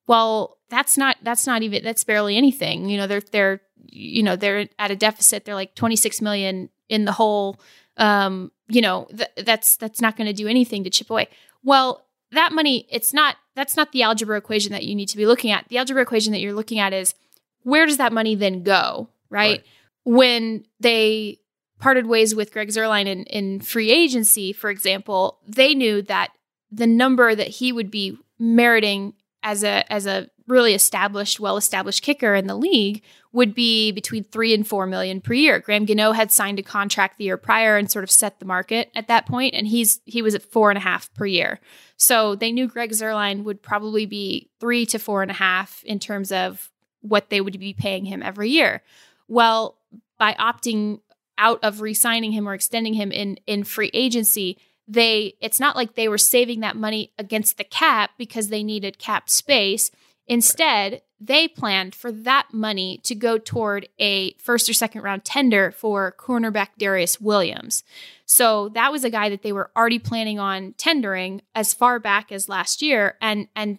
well, 0.07 0.57
that's 0.71 0.97
not 0.97 1.17
that's 1.23 1.49
not 1.49 1.63
even 1.63 1.83
that's 1.83 2.05
barely 2.05 2.37
anything. 2.37 2.89
You 2.89 2.97
know, 2.97 3.09
they're 3.09 3.21
they're 3.33 3.61
you 3.85 4.23
know 4.23 4.37
they're 4.37 4.69
at 4.79 4.93
a 4.93 4.97
deficit. 4.97 5.45
They're 5.45 5.57
like 5.57 5.75
twenty 5.75 5.97
six 5.97 6.23
million 6.23 6.71
in 6.89 7.07
the 7.07 7.13
hole. 7.13 7.61
Um, 7.97 8.53
you 8.69 8.83
know, 8.83 9.09
th- 9.11 9.45
that's 9.45 9.77
that's 9.79 10.01
not 10.01 10.17
going 10.17 10.29
to 10.29 10.33
do 10.33 10.47
anything 10.47 10.85
to 10.85 10.91
chip 10.91 11.11
away. 11.11 11.27
Well, 11.65 12.07
that 12.33 12.53
money, 12.53 12.87
it's 12.91 13.13
not 13.13 13.37
that's 13.57 13.77
not 13.77 13.93
the 13.93 14.03
algebra 14.03 14.39
equation 14.39 14.73
that 14.73 14.85
you 14.85 14.95
need 14.95 15.09
to 15.09 15.17
be 15.17 15.27
looking 15.27 15.51
at. 15.51 15.69
The 15.69 15.79
algebra 15.79 16.03
equation 16.03 16.33
that 16.33 16.41
you're 16.41 16.55
looking 16.55 16.79
at 16.79 16.93
is 16.93 17.15
where 17.63 17.87
does 17.87 17.99
that 17.99 18.13
money 18.13 18.35
then 18.35 18.63
go, 18.63 19.09
right? 19.29 19.51
right. 19.51 19.65
When 20.05 20.65
they 20.79 21.41
parted 21.79 22.07
ways 22.07 22.35
with 22.35 22.53
Greg 22.53 22.69
Zuerlein 22.69 23.07
in, 23.07 23.25
in 23.25 23.61
free 23.61 23.91
agency, 23.91 24.53
for 24.53 24.71
example, 24.71 25.41
they 25.47 25.75
knew 25.75 26.03
that 26.03 26.31
the 26.71 26.87
number 26.87 27.35
that 27.35 27.49
he 27.49 27.73
would 27.73 27.91
be 27.91 28.17
meriting 28.39 29.15
as 29.43 29.65
a 29.65 29.91
as 29.93 30.07
a 30.07 30.29
really 30.51 30.75
established, 30.75 31.41
well 31.41 31.57
established 31.57 32.03
kicker 32.03 32.35
in 32.35 32.47
the 32.47 32.55
league 32.55 33.03
would 33.33 33.55
be 33.55 33.93
between 33.93 34.25
three 34.25 34.53
and 34.53 34.67
four 34.67 34.87
million 34.87 35.21
per 35.21 35.33
year. 35.33 35.61
Graham 35.61 35.85
Gano 35.85 36.13
had 36.13 36.33
signed 36.33 36.59
a 36.59 36.63
contract 36.63 37.17
the 37.17 37.25
year 37.25 37.37
prior 37.37 37.77
and 37.77 37.91
sort 37.91 38.03
of 38.03 38.11
set 38.11 38.41
the 38.41 38.45
market 38.45 38.91
at 38.95 39.09
that 39.09 39.27
point, 39.27 39.55
and 39.55 39.67
he's 39.67 40.01
he 40.05 40.21
was 40.21 40.35
at 40.35 40.43
four 40.43 40.71
and 40.71 40.79
a 40.79 40.83
half 40.83 41.13
per 41.15 41.27
year. 41.27 41.61
So 41.97 42.35
they 42.35 42.53
knew 42.53 42.67
Greg 42.67 42.91
Zuerlein 42.91 43.45
would 43.45 43.63
probably 43.63 44.07
be 44.07 44.51
three 44.59 44.85
to 44.87 44.99
four 44.99 45.23
and 45.23 45.31
a 45.31 45.35
half 45.35 45.83
in 45.85 45.99
terms 45.99 46.33
of 46.33 46.71
what 47.01 47.31
they 47.31 47.41
would 47.41 47.59
be 47.59 47.73
paying 47.73 48.05
him 48.05 48.23
every 48.23 48.51
year. 48.51 48.83
Well, 49.29 49.79
by 50.19 50.35
opting 50.35 51.01
out 51.39 51.61
of 51.63 51.81
re-signing 51.81 52.33
him 52.33 52.49
or 52.49 52.55
extending 52.55 52.95
him 52.95 53.13
in 53.13 53.39
in 53.47 53.65
free 53.65 53.91
agency, 53.95 54.59
they 54.89 55.35
it's 55.41 55.61
not 55.61 55.77
like 55.77 55.95
they 55.95 56.09
were 56.09 56.19
saving 56.19 56.61
that 56.61 56.77
money 56.77 57.13
against 57.17 57.59
the 57.59 57.65
cap 57.65 58.11
because 58.19 58.49
they 58.49 58.65
needed 58.65 58.99
cap 58.99 59.31
space 59.31 59.91
Instead, 60.27 61.03
they 61.21 61.47
planned 61.47 61.95
for 61.95 62.11
that 62.11 62.49
money 62.53 62.99
to 63.05 63.15
go 63.15 63.37
toward 63.37 63.89
a 63.99 64.33
first 64.35 64.69
or 64.71 64.73
second 64.73 65.03
round 65.03 65.25
tender 65.25 65.71
for 65.71 66.15
cornerback 66.19 66.69
Darious 66.79 67.21
Williams. 67.21 67.85
So 68.25 68.71
that 68.71 68.91
was 68.91 69.05
a 69.05 69.11
guy 69.11 69.29
that 69.29 69.43
they 69.43 69.53
were 69.53 69.71
already 69.77 69.99
planning 69.99 70.39
on 70.39 70.75
tendering 70.79 71.43
as 71.55 71.75
far 71.75 71.99
back 71.99 72.33
as 72.33 72.49
last 72.49 72.81
year 72.81 73.17
and 73.21 73.49
and 73.55 73.79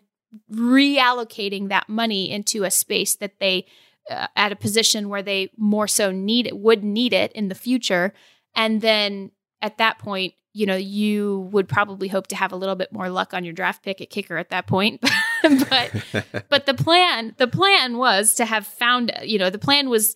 reallocating 0.53 1.69
that 1.69 1.89
money 1.89 2.29
into 2.29 2.63
a 2.63 2.71
space 2.71 3.15
that 3.15 3.39
they 3.39 3.65
uh, 4.09 4.27
at 4.35 4.51
a 4.51 4.55
position 4.55 5.09
where 5.09 5.23
they 5.23 5.49
more 5.57 5.87
so 5.87 6.11
need 6.11 6.47
it 6.47 6.57
would 6.57 6.83
need 6.83 7.13
it 7.13 7.31
in 7.33 7.49
the 7.49 7.55
future 7.55 8.13
and 8.55 8.81
then 8.81 9.31
at 9.61 9.77
that 9.77 9.99
point 9.99 10.33
you 10.53 10.65
know, 10.65 10.75
you 10.75 11.49
would 11.51 11.69
probably 11.69 12.07
hope 12.07 12.27
to 12.27 12.35
have 12.35 12.51
a 12.51 12.55
little 12.55 12.75
bit 12.75 12.91
more 12.91 13.09
luck 13.09 13.33
on 13.33 13.43
your 13.43 13.53
draft 13.53 13.83
pick 13.83 14.01
at 14.01 14.09
kicker 14.09 14.37
at 14.37 14.49
that 14.49 14.67
point. 14.67 15.01
but 15.69 15.91
but 16.49 16.65
the 16.65 16.73
plan 16.73 17.33
the 17.37 17.47
plan 17.47 17.97
was 17.97 18.35
to 18.35 18.45
have 18.45 18.65
found 18.65 19.11
you 19.23 19.39
know 19.39 19.49
the 19.49 19.59
plan 19.59 19.89
was 19.89 20.15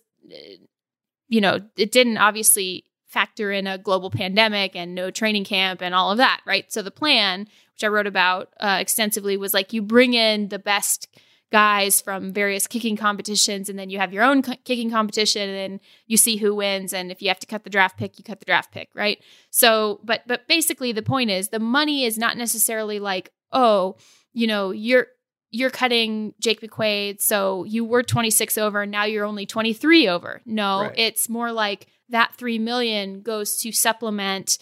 you 1.28 1.40
know 1.40 1.60
it 1.76 1.92
didn't 1.92 2.18
obviously 2.18 2.84
factor 3.06 3.50
in 3.50 3.66
a 3.66 3.78
global 3.78 4.10
pandemic 4.10 4.76
and 4.76 4.94
no 4.94 5.10
training 5.10 5.44
camp 5.44 5.80
and 5.80 5.94
all 5.94 6.10
of 6.10 6.18
that 6.18 6.40
right 6.46 6.72
so 6.72 6.82
the 6.82 6.90
plan 6.90 7.40
which 7.72 7.84
i 7.84 7.86
wrote 7.86 8.06
about 8.06 8.52
uh, 8.60 8.78
extensively 8.80 9.36
was 9.36 9.54
like 9.54 9.72
you 9.72 9.80
bring 9.80 10.14
in 10.14 10.48
the 10.48 10.58
best 10.58 11.08
guys 11.52 12.00
from 12.00 12.32
various 12.32 12.66
kicking 12.66 12.96
competitions 12.96 13.68
and 13.68 13.78
then 13.78 13.88
you 13.88 13.98
have 13.98 14.12
your 14.12 14.24
own 14.24 14.42
kicking 14.42 14.90
competition 14.90 15.48
and 15.48 15.80
you 16.06 16.16
see 16.16 16.36
who 16.36 16.54
wins 16.54 16.92
and 16.92 17.12
if 17.12 17.22
you 17.22 17.28
have 17.28 17.38
to 17.38 17.46
cut 17.46 17.62
the 17.62 17.70
draft 17.70 17.96
pick 17.96 18.18
you 18.18 18.24
cut 18.24 18.40
the 18.40 18.44
draft 18.44 18.72
pick 18.72 18.88
right 18.94 19.22
so 19.50 20.00
but 20.02 20.22
but 20.26 20.48
basically 20.48 20.90
the 20.90 21.02
point 21.02 21.30
is 21.30 21.50
the 21.50 21.60
money 21.60 22.04
is 22.04 22.18
not 22.18 22.36
necessarily 22.36 22.98
like 22.98 23.30
oh 23.52 23.96
you 24.32 24.46
know 24.46 24.72
you're 24.72 25.06
you're 25.52 25.70
cutting 25.70 26.34
Jake 26.40 26.60
McQuaide 26.60 27.20
so 27.20 27.62
you 27.64 27.84
were 27.84 28.02
26 28.02 28.58
over 28.58 28.82
and 28.82 28.90
now 28.90 29.04
you're 29.04 29.24
only 29.24 29.46
23 29.46 30.08
over 30.08 30.42
no 30.44 30.82
right. 30.82 30.94
it's 30.96 31.28
more 31.28 31.52
like 31.52 31.86
that 32.08 32.34
3 32.34 32.58
million 32.58 33.22
goes 33.22 33.56
to 33.58 33.70
supplement 33.70 34.58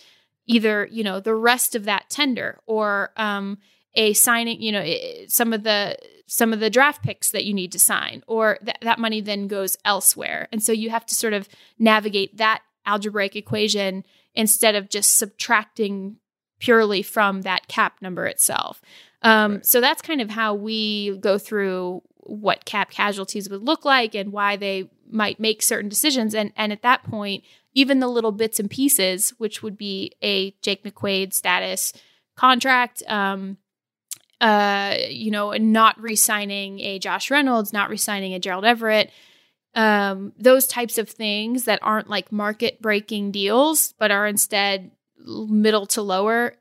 either 0.46 0.86
you 0.90 1.02
know 1.02 1.18
the 1.18 1.34
rest 1.34 1.74
of 1.74 1.84
that 1.84 2.10
tender 2.10 2.60
or 2.66 3.10
um 3.16 3.56
a 3.94 4.12
signing 4.12 4.60
you 4.60 4.72
know 4.72 4.84
some 5.28 5.54
of 5.54 5.62
the 5.62 5.96
some 6.26 6.52
of 6.52 6.60
the 6.60 6.70
draft 6.70 7.02
picks 7.02 7.30
that 7.30 7.44
you 7.44 7.52
need 7.52 7.72
to 7.72 7.78
sign, 7.78 8.22
or 8.26 8.58
th- 8.64 8.78
that 8.82 8.98
money 8.98 9.20
then 9.20 9.46
goes 9.46 9.76
elsewhere. 9.84 10.48
And 10.52 10.62
so 10.62 10.72
you 10.72 10.90
have 10.90 11.06
to 11.06 11.14
sort 11.14 11.32
of 11.32 11.48
navigate 11.78 12.36
that 12.38 12.62
algebraic 12.86 13.36
equation 13.36 14.04
instead 14.34 14.74
of 14.74 14.88
just 14.88 15.16
subtracting 15.18 16.16
purely 16.60 17.02
from 17.02 17.42
that 17.42 17.68
cap 17.68 17.96
number 18.00 18.26
itself. 18.26 18.80
Um, 19.22 19.54
right. 19.54 19.66
So 19.66 19.80
that's 19.80 20.02
kind 20.02 20.20
of 20.20 20.30
how 20.30 20.54
we 20.54 21.16
go 21.18 21.38
through 21.38 22.02
what 22.26 22.64
cap 22.64 22.90
casualties 22.90 23.50
would 23.50 23.62
look 23.62 23.84
like 23.84 24.14
and 24.14 24.32
why 24.32 24.56
they 24.56 24.88
might 25.10 25.38
make 25.38 25.62
certain 25.62 25.88
decisions. 25.88 26.34
And 26.34 26.52
and 26.56 26.72
at 26.72 26.82
that 26.82 27.04
point, 27.04 27.44
even 27.74 28.00
the 28.00 28.08
little 28.08 28.32
bits 28.32 28.58
and 28.58 28.70
pieces, 28.70 29.30
which 29.38 29.62
would 29.62 29.76
be 29.76 30.12
a 30.22 30.52
Jake 30.62 30.84
McQuaide 30.84 31.34
status 31.34 31.92
contract, 32.36 33.02
um, 33.06 33.58
uh, 34.40 34.96
you 35.08 35.30
know, 35.30 35.52
not 35.52 36.00
re-signing 36.00 36.80
a 36.80 36.98
Josh 36.98 37.30
Reynolds, 37.30 37.72
not 37.72 37.90
re-signing 37.90 38.34
a 38.34 38.38
Gerald 38.38 38.64
Everett, 38.64 39.10
um, 39.74 40.32
those 40.38 40.66
types 40.66 40.98
of 40.98 41.08
things 41.08 41.64
that 41.64 41.80
aren't 41.82 42.08
like 42.08 42.30
market 42.30 42.80
breaking 42.80 43.32
deals, 43.32 43.94
but 43.98 44.10
are 44.10 44.26
instead 44.26 44.90
middle 45.18 45.86
to 45.86 46.02
lower, 46.02 46.54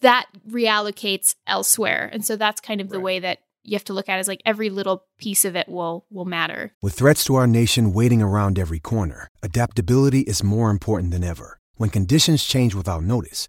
that 0.00 0.26
reallocates 0.48 1.34
elsewhere. 1.46 2.08
And 2.12 2.24
so 2.24 2.36
that's 2.36 2.60
kind 2.60 2.80
of 2.80 2.88
the 2.88 3.00
way 3.00 3.18
that 3.18 3.38
you 3.62 3.74
have 3.74 3.84
to 3.84 3.92
look 3.92 4.08
at 4.08 4.16
it 4.16 4.20
as 4.20 4.28
like 4.28 4.42
every 4.46 4.70
little 4.70 5.04
piece 5.18 5.44
of 5.44 5.56
it 5.56 5.68
will 5.68 6.06
will 6.10 6.24
matter. 6.24 6.72
With 6.80 6.94
threats 6.94 7.24
to 7.24 7.34
our 7.34 7.46
nation 7.46 7.92
waiting 7.92 8.22
around 8.22 8.58
every 8.58 8.78
corner, 8.78 9.28
adaptability 9.42 10.20
is 10.20 10.42
more 10.42 10.70
important 10.70 11.10
than 11.10 11.24
ever. 11.24 11.58
When 11.76 11.90
conditions 11.90 12.44
change 12.44 12.74
without 12.74 13.02
notice, 13.02 13.48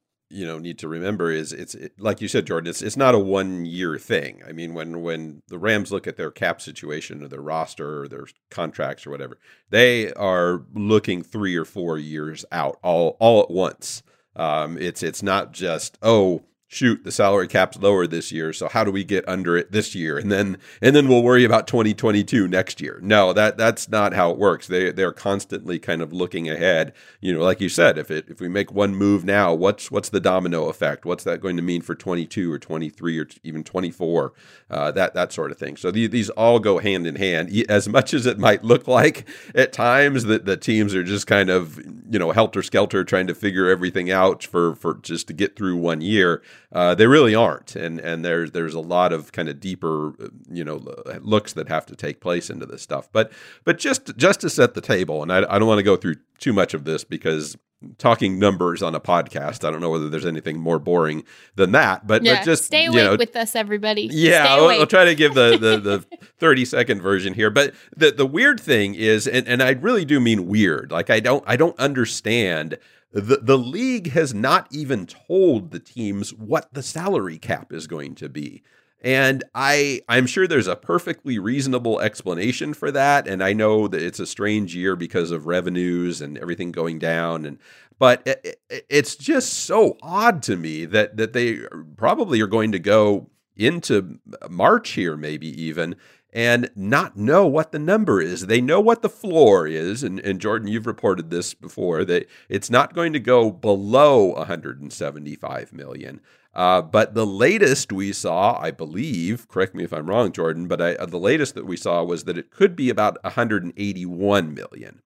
you 0.31 0.45
know 0.45 0.57
need 0.57 0.79
to 0.79 0.87
remember 0.87 1.31
is 1.31 1.51
it's 1.53 1.75
it, 1.75 1.93
like 1.99 2.21
you 2.21 2.27
said 2.27 2.47
jordan 2.47 2.69
it's, 2.69 2.81
it's 2.81 2.97
not 2.97 3.13
a 3.15 3.19
one 3.19 3.65
year 3.65 3.97
thing. 3.97 4.41
I 4.47 4.51
mean 4.51 4.73
when 4.73 5.01
when 5.01 5.41
the 5.47 5.59
rams 5.59 5.91
look 5.91 6.07
at 6.07 6.17
their 6.17 6.31
cap 6.31 6.61
situation 6.61 7.23
or 7.23 7.27
their 7.27 7.41
roster 7.41 8.03
or 8.03 8.07
their 8.07 8.25
contracts 8.49 9.05
or 9.05 9.11
whatever 9.11 9.37
they 9.69 10.11
are 10.13 10.63
looking 10.73 11.23
three 11.23 11.55
or 11.55 11.65
four 11.65 11.97
years 11.97 12.45
out 12.51 12.79
all 12.81 13.17
all 13.19 13.41
at 13.41 13.51
once. 13.51 14.03
Um, 14.35 14.77
it's 14.77 15.03
it's 15.03 15.21
not 15.21 15.51
just 15.51 15.97
oh 16.01 16.43
shoot 16.71 17.03
the 17.03 17.11
salary 17.11 17.49
cap's 17.49 17.77
lower 17.77 18.07
this 18.07 18.31
year 18.31 18.53
so 18.53 18.69
how 18.69 18.83
do 18.85 18.91
we 18.91 19.03
get 19.03 19.27
under 19.27 19.57
it 19.57 19.73
this 19.73 19.93
year? 19.93 20.17
And 20.17 20.31
then 20.31 20.57
and 20.81 20.95
then 20.95 21.09
we'll 21.09 21.21
worry 21.21 21.43
about 21.43 21.67
2022 21.67 22.47
next 22.47 22.79
year. 22.79 22.97
No 23.01 23.33
that 23.33 23.57
that's 23.57 23.89
not 23.89 24.13
how 24.13 24.31
it 24.31 24.37
works. 24.37 24.67
They 24.67 24.91
they're 24.91 25.11
constantly 25.11 25.79
kind 25.79 26.01
of 26.01 26.13
looking 26.13 26.49
ahead. 26.49 26.93
You 27.19 27.33
know 27.33 27.41
like 27.41 27.59
you 27.59 27.67
said 27.67 27.97
if 27.97 28.09
it 28.09 28.25
if 28.29 28.39
we 28.39 28.47
make 28.47 28.71
one 28.71 28.95
move 28.95 29.25
now 29.25 29.53
what's 29.53 29.91
what's 29.91 30.09
the 30.09 30.21
domino 30.21 30.69
effect? 30.69 31.05
What's 31.05 31.25
that 31.25 31.41
going 31.41 31.57
to 31.57 31.61
mean 31.61 31.81
for 31.81 31.93
22 31.93 32.51
or 32.51 32.57
23 32.57 33.19
or 33.19 33.27
even 33.43 33.63
24 33.65 34.33
uh, 34.69 34.91
that 34.91 35.13
that 35.13 35.33
sort 35.33 35.51
of 35.51 35.57
thing. 35.57 35.75
So 35.75 35.91
the, 35.91 36.07
these 36.07 36.29
all 36.29 36.59
go 36.59 36.79
hand 36.79 37.05
in 37.05 37.17
hand. 37.17 37.51
As 37.67 37.89
much 37.89 38.13
as 38.13 38.25
it 38.25 38.39
might 38.39 38.63
look 38.63 38.87
like 38.87 39.27
at 39.53 39.73
times 39.73 40.23
that 40.25 40.45
the 40.45 40.55
teams 40.55 40.95
are 40.95 41.03
just 41.03 41.27
kind 41.27 41.49
of 41.49 41.77
you 42.09 42.17
know 42.17 42.31
helter 42.31 42.63
skelter 42.63 43.03
trying 43.03 43.27
to 43.27 43.35
figure 43.35 43.69
everything 43.69 44.09
out 44.09 44.43
for 44.43 44.75
for 44.75 44.95
just 45.01 45.27
to 45.27 45.33
get 45.33 45.57
through 45.57 45.75
one 45.75 45.99
year 45.99 46.41
uh, 46.71 46.95
they 46.95 47.07
really 47.07 47.35
aren't, 47.35 47.75
and 47.75 47.99
and 47.99 48.23
there's 48.23 48.51
there's 48.51 48.73
a 48.73 48.79
lot 48.79 49.13
of 49.13 49.31
kind 49.31 49.49
of 49.49 49.59
deeper, 49.59 50.09
uh, 50.23 50.29
you 50.49 50.63
know, 50.63 50.81
looks 51.21 51.53
that 51.53 51.67
have 51.67 51.85
to 51.87 51.95
take 51.95 52.21
place 52.21 52.49
into 52.49 52.65
this 52.65 52.81
stuff. 52.81 53.09
But 53.11 53.31
but 53.63 53.77
just 53.77 54.15
just 54.17 54.41
to 54.41 54.49
set 54.49 54.73
the 54.73 54.81
table, 54.81 55.21
and 55.21 55.31
I, 55.31 55.39
I 55.49 55.59
don't 55.59 55.67
want 55.67 55.79
to 55.79 55.83
go 55.83 55.95
through 55.95 56.15
too 56.39 56.53
much 56.53 56.73
of 56.73 56.85
this 56.85 57.03
because 57.03 57.57
talking 57.97 58.37
numbers 58.37 58.81
on 58.81 58.95
a 58.95 58.99
podcast. 58.99 59.67
I 59.67 59.71
don't 59.71 59.81
know 59.81 59.89
whether 59.89 60.09
there's 60.09 60.25
anything 60.25 60.59
more 60.59 60.79
boring 60.79 61.23
than 61.55 61.71
that, 61.71 62.05
but, 62.05 62.23
yeah, 62.23 62.35
but 62.35 62.45
just 62.45 62.65
stay 62.65 62.85
awake 62.85 63.03
know, 63.03 63.15
with 63.15 63.35
us, 63.35 63.55
everybody. 63.55 64.07
Yeah, 64.11 64.45
I'll, 64.47 64.69
I'll, 64.69 64.87
try 64.87 65.05
to 65.05 65.15
give 65.15 65.33
the, 65.33 65.57
the, 65.57 65.77
the 66.17 66.17
30 66.37 66.65
second 66.65 67.01
version 67.01 67.33
here. 67.33 67.49
But 67.49 67.73
the, 67.95 68.11
the 68.11 68.25
weird 68.25 68.59
thing 68.59 68.95
is, 68.95 69.27
and, 69.27 69.47
and 69.47 69.63
I 69.63 69.71
really 69.71 70.05
do 70.05 70.19
mean 70.19 70.47
weird. 70.47 70.91
Like 70.91 71.09
I 71.09 71.19
don't 71.19 71.43
I 71.47 71.55
don't 71.55 71.77
understand 71.79 72.77
the, 73.11 73.37
the 73.37 73.57
league 73.57 74.11
has 74.11 74.33
not 74.33 74.67
even 74.71 75.05
told 75.05 75.71
the 75.71 75.79
teams 75.79 76.33
what 76.33 76.73
the 76.73 76.83
salary 76.83 77.37
cap 77.37 77.73
is 77.73 77.87
going 77.87 78.15
to 78.15 78.29
be. 78.29 78.63
And 79.03 79.43
I 79.55 80.01
I'm 80.07 80.27
sure 80.27 80.47
there's 80.47 80.67
a 80.67 80.75
perfectly 80.75 81.39
reasonable 81.39 81.99
explanation 81.99 82.73
for 82.73 82.91
that 82.91 83.27
and 83.27 83.43
I 83.43 83.51
know 83.51 83.87
that 83.87 84.01
it's 84.01 84.19
a 84.19 84.27
strange 84.27 84.75
year 84.75 84.95
because 84.95 85.31
of 85.31 85.47
revenues 85.47 86.21
and 86.21 86.37
everything 86.37 86.71
going 86.71 86.99
down 86.99 87.45
and 87.45 87.57
but 87.97 88.21
it, 88.27 88.59
it, 88.69 88.85
it's 88.89 89.15
just 89.15 89.53
so 89.53 89.97
odd 90.03 90.43
to 90.43 90.55
me 90.55 90.85
that 90.85 91.17
that 91.17 91.33
they 91.33 91.61
probably 91.97 92.41
are 92.41 92.47
going 92.47 92.71
to 92.73 92.79
go 92.79 93.31
into 93.55 94.19
March 94.47 94.91
here 94.91 95.17
maybe 95.17 95.47
even 95.59 95.95
and 96.33 96.69
not 96.75 97.17
know 97.17 97.45
what 97.45 97.71
the 97.71 97.79
number 97.79 98.21
is. 98.21 98.47
They 98.47 98.61
know 98.61 98.79
what 98.79 99.01
the 99.01 99.09
floor 99.09 99.67
is, 99.67 100.03
and, 100.03 100.19
and 100.19 100.39
Jordan, 100.39 100.67
you've 100.67 100.87
reported 100.87 101.29
this 101.29 101.53
before 101.53 102.05
that 102.05 102.27
it's 102.47 102.69
not 102.69 102.93
going 102.93 103.13
to 103.13 103.19
go 103.19 103.51
below 103.51 104.27
175 104.33 105.73
million. 105.73 106.21
Uh, 106.53 106.81
but 106.81 107.13
the 107.13 107.25
latest 107.25 107.91
we 107.91 108.11
saw, 108.11 108.59
I 108.59 108.71
believe, 108.71 109.47
correct 109.47 109.73
me 109.73 109.83
if 109.83 109.93
I'm 109.93 110.09
wrong, 110.09 110.31
Jordan, 110.31 110.67
but 110.67 110.81
I, 110.81 110.95
uh, 110.95 111.05
the 111.05 111.19
latest 111.19 111.55
that 111.55 111.65
we 111.65 111.77
saw 111.77 112.03
was 112.03 112.25
that 112.25 112.37
it 112.37 112.51
could 112.51 112.75
be 112.75 112.89
about 112.89 113.23
181 113.23 114.53
million, 114.53 115.01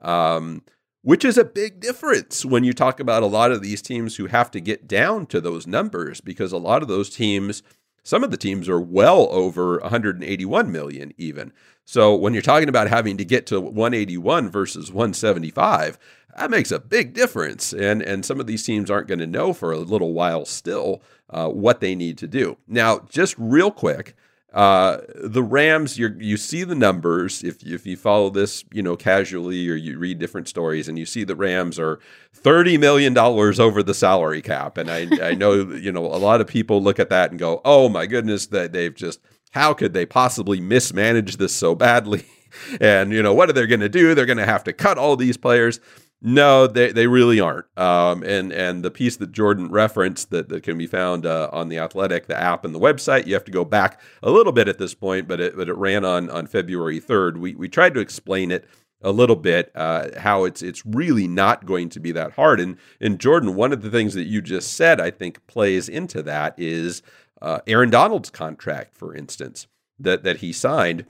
um, 0.00 0.62
which 1.02 1.22
is 1.22 1.36
a 1.36 1.44
big 1.44 1.80
difference 1.80 2.46
when 2.46 2.64
you 2.64 2.72
talk 2.72 2.98
about 2.98 3.22
a 3.22 3.26
lot 3.26 3.52
of 3.52 3.60
these 3.60 3.82
teams 3.82 4.16
who 4.16 4.26
have 4.26 4.50
to 4.52 4.60
get 4.60 4.88
down 4.88 5.26
to 5.26 5.40
those 5.40 5.66
numbers 5.66 6.22
because 6.22 6.50
a 6.50 6.58
lot 6.58 6.80
of 6.80 6.88
those 6.88 7.10
teams 7.10 7.62
some 8.06 8.22
of 8.22 8.30
the 8.30 8.36
teams 8.36 8.68
are 8.68 8.80
well 8.80 9.26
over 9.32 9.80
181 9.80 10.70
million 10.70 11.12
even. 11.18 11.52
So 11.84 12.14
when 12.14 12.34
you're 12.34 12.42
talking 12.42 12.68
about 12.68 12.86
having 12.86 13.16
to 13.16 13.24
get 13.24 13.46
to 13.46 13.60
181 13.60 14.48
versus 14.48 14.92
175, 14.92 15.98
that 16.36 16.48
makes 16.48 16.70
a 16.70 16.78
big 16.78 17.14
difference. 17.14 17.72
And 17.72 18.00
and 18.00 18.24
some 18.24 18.38
of 18.38 18.46
these 18.46 18.62
teams 18.62 18.92
aren't 18.92 19.08
going 19.08 19.18
to 19.18 19.26
know 19.26 19.52
for 19.52 19.72
a 19.72 19.78
little 19.78 20.12
while 20.12 20.44
still 20.44 21.02
uh, 21.30 21.48
what 21.48 21.80
they 21.80 21.96
need 21.96 22.16
to 22.18 22.28
do. 22.28 22.58
Now, 22.68 23.00
just 23.08 23.34
real 23.38 23.72
quick, 23.72 24.14
uh, 24.56 25.02
the 25.14 25.42
Rams, 25.42 25.98
you 25.98 26.16
you 26.18 26.38
see 26.38 26.64
the 26.64 26.74
numbers 26.74 27.44
if 27.44 27.62
if 27.62 27.84
you 27.84 27.94
follow 27.94 28.30
this, 28.30 28.64
you 28.72 28.82
know, 28.82 28.96
casually 28.96 29.68
or 29.68 29.74
you 29.74 29.98
read 29.98 30.18
different 30.18 30.48
stories, 30.48 30.88
and 30.88 30.98
you 30.98 31.04
see 31.04 31.24
the 31.24 31.36
Rams 31.36 31.78
are 31.78 32.00
thirty 32.32 32.78
million 32.78 33.12
dollars 33.12 33.60
over 33.60 33.82
the 33.82 33.92
salary 33.92 34.40
cap, 34.40 34.78
and 34.78 34.90
I 34.90 35.08
I 35.22 35.34
know 35.34 35.52
you 35.74 35.92
know 35.92 36.06
a 36.06 36.16
lot 36.16 36.40
of 36.40 36.46
people 36.46 36.82
look 36.82 36.98
at 36.98 37.10
that 37.10 37.30
and 37.30 37.38
go, 37.38 37.60
oh 37.66 37.90
my 37.90 38.06
goodness, 38.06 38.46
that 38.46 38.72
they've 38.72 38.94
just 38.94 39.20
how 39.50 39.74
could 39.74 39.92
they 39.92 40.06
possibly 40.06 40.58
mismanage 40.58 41.36
this 41.36 41.54
so 41.54 41.74
badly? 41.74 42.24
and 42.80 43.12
you 43.12 43.22
know 43.22 43.34
what 43.34 43.50
are 43.50 43.52
they 43.52 43.66
going 43.66 43.80
to 43.80 43.90
do? 43.90 44.14
They're 44.14 44.24
going 44.24 44.38
to 44.38 44.46
have 44.46 44.64
to 44.64 44.72
cut 44.72 44.96
all 44.96 45.16
these 45.16 45.36
players. 45.36 45.80
No, 46.28 46.66
they, 46.66 46.90
they 46.90 47.06
really 47.06 47.38
aren't. 47.38 47.66
Um, 47.78 48.24
and 48.24 48.52
and 48.52 48.84
the 48.84 48.90
piece 48.90 49.16
that 49.18 49.30
Jordan 49.30 49.70
referenced 49.70 50.30
that, 50.30 50.48
that 50.48 50.64
can 50.64 50.76
be 50.76 50.88
found 50.88 51.24
uh, 51.24 51.48
on 51.52 51.68
the 51.68 51.78
Athletic, 51.78 52.26
the 52.26 52.36
app, 52.36 52.64
and 52.64 52.74
the 52.74 52.80
website. 52.80 53.28
You 53.28 53.34
have 53.34 53.44
to 53.44 53.52
go 53.52 53.64
back 53.64 54.00
a 54.24 54.30
little 54.32 54.50
bit 54.50 54.66
at 54.66 54.78
this 54.78 54.92
point, 54.92 55.28
but 55.28 55.40
it 55.40 55.56
but 55.56 55.68
it 55.68 55.76
ran 55.76 56.04
on 56.04 56.28
on 56.28 56.48
February 56.48 56.98
third. 56.98 57.38
We 57.38 57.54
we 57.54 57.68
tried 57.68 57.94
to 57.94 58.00
explain 58.00 58.50
it 58.50 58.68
a 59.02 59.12
little 59.12 59.36
bit 59.36 59.70
uh, 59.76 60.18
how 60.18 60.42
it's 60.42 60.62
it's 60.62 60.84
really 60.84 61.28
not 61.28 61.64
going 61.64 61.90
to 61.90 62.00
be 62.00 62.10
that 62.10 62.32
hard. 62.32 62.58
And 62.58 62.76
and 63.00 63.20
Jordan, 63.20 63.54
one 63.54 63.72
of 63.72 63.82
the 63.82 63.90
things 63.90 64.14
that 64.14 64.24
you 64.24 64.42
just 64.42 64.74
said, 64.74 65.00
I 65.00 65.12
think, 65.12 65.46
plays 65.46 65.88
into 65.88 66.24
that 66.24 66.56
is 66.58 67.02
uh, 67.40 67.60
Aaron 67.68 67.90
Donald's 67.90 68.30
contract, 68.30 68.96
for 68.96 69.14
instance, 69.14 69.68
that 70.00 70.24
that 70.24 70.38
he 70.38 70.52
signed 70.52 71.06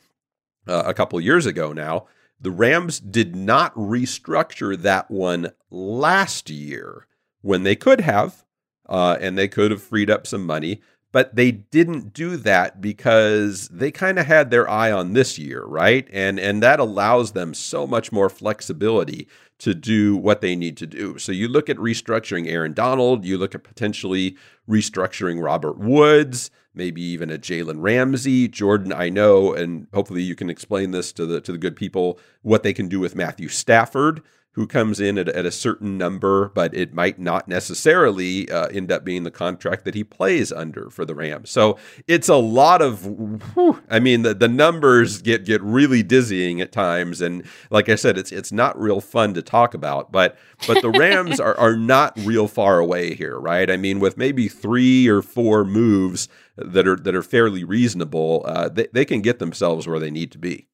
uh, 0.68 0.82
a 0.84 0.92
couple 0.92 1.18
years 1.22 1.46
ago 1.46 1.72
now. 1.72 2.06
The 2.40 2.50
Rams 2.50 3.00
did 3.00 3.34
not 3.34 3.74
restructure 3.74 4.76
that 4.80 5.10
one 5.10 5.52
last 5.70 6.50
year 6.50 7.06
when 7.40 7.62
they 7.62 7.76
could 7.76 8.00
have, 8.00 8.44
uh, 8.88 9.16
and 9.20 9.38
they 9.38 9.48
could 9.48 9.70
have 9.70 9.82
freed 9.82 10.10
up 10.10 10.26
some 10.26 10.44
money, 10.44 10.82
but 11.12 11.34
they 11.34 11.50
didn't 11.50 12.12
do 12.12 12.36
that 12.36 12.80
because 12.80 13.68
they 13.68 13.90
kind 13.90 14.18
of 14.18 14.26
had 14.26 14.50
their 14.50 14.68
eye 14.68 14.92
on 14.92 15.14
this 15.14 15.38
year, 15.38 15.64
right? 15.64 16.06
And 16.12 16.38
and 16.38 16.62
that 16.62 16.78
allows 16.78 17.32
them 17.32 17.54
so 17.54 17.86
much 17.86 18.12
more 18.12 18.28
flexibility 18.28 19.26
to 19.58 19.72
do 19.74 20.16
what 20.16 20.42
they 20.42 20.54
need 20.54 20.76
to 20.76 20.86
do. 20.86 21.16
So 21.18 21.32
you 21.32 21.48
look 21.48 21.70
at 21.70 21.78
restructuring 21.78 22.48
Aaron 22.48 22.74
Donald, 22.74 23.24
you 23.24 23.38
look 23.38 23.54
at 23.54 23.64
potentially 23.64 24.36
restructuring 24.68 25.42
Robert 25.42 25.78
Woods 25.78 26.50
maybe 26.76 27.02
even 27.02 27.30
a 27.30 27.38
Jalen 27.38 27.82
Ramsey, 27.82 28.46
Jordan. 28.46 28.92
I 28.92 29.08
know, 29.08 29.52
and 29.52 29.88
hopefully 29.92 30.22
you 30.22 30.36
can 30.36 30.50
explain 30.50 30.92
this 30.92 31.12
to 31.14 31.26
the 31.26 31.40
to 31.40 31.52
the 31.52 31.58
good 31.58 31.74
people 31.74 32.20
what 32.42 32.62
they 32.62 32.72
can 32.72 32.88
do 32.88 33.00
with 33.00 33.16
Matthew 33.16 33.48
Stafford, 33.48 34.22
who 34.56 34.66
comes 34.66 35.00
in 35.00 35.18
at, 35.18 35.28
at 35.28 35.44
a 35.44 35.50
certain 35.50 35.98
number, 35.98 36.48
but 36.54 36.74
it 36.74 36.94
might 36.94 37.18
not 37.18 37.46
necessarily 37.46 38.50
uh, 38.50 38.66
end 38.68 38.90
up 38.90 39.04
being 39.04 39.22
the 39.22 39.30
contract 39.30 39.84
that 39.84 39.94
he 39.94 40.02
plays 40.02 40.50
under 40.50 40.88
for 40.88 41.04
the 41.04 41.14
Rams. 41.14 41.50
So 41.50 41.76
it's 42.08 42.30
a 42.30 42.36
lot 42.36 42.80
of, 42.80 43.04
whew, 43.04 43.82
I 43.90 44.00
mean, 44.00 44.22
the, 44.22 44.32
the 44.32 44.48
numbers 44.48 45.20
get 45.20 45.44
get 45.44 45.62
really 45.62 46.02
dizzying 46.02 46.62
at 46.62 46.72
times, 46.72 47.20
and 47.20 47.44
like 47.70 47.90
I 47.90 47.96
said, 47.96 48.16
it's 48.16 48.32
it's 48.32 48.50
not 48.50 48.80
real 48.80 49.02
fun 49.02 49.34
to 49.34 49.42
talk 49.42 49.74
about. 49.74 50.10
But 50.10 50.38
but 50.66 50.80
the 50.80 50.90
Rams 50.90 51.38
are 51.38 51.56
are 51.58 51.76
not 51.76 52.18
real 52.24 52.48
far 52.48 52.78
away 52.78 53.14
here, 53.14 53.38
right? 53.38 53.70
I 53.70 53.76
mean, 53.76 54.00
with 54.00 54.16
maybe 54.16 54.48
three 54.48 55.06
or 55.06 55.20
four 55.20 55.66
moves 55.66 56.30
that 56.56 56.88
are 56.88 56.96
that 56.96 57.14
are 57.14 57.22
fairly 57.22 57.62
reasonable, 57.62 58.42
uh, 58.46 58.70
they, 58.70 58.88
they 58.90 59.04
can 59.04 59.20
get 59.20 59.38
themselves 59.38 59.86
where 59.86 60.00
they 60.00 60.10
need 60.10 60.32
to 60.32 60.38
be. 60.38 60.66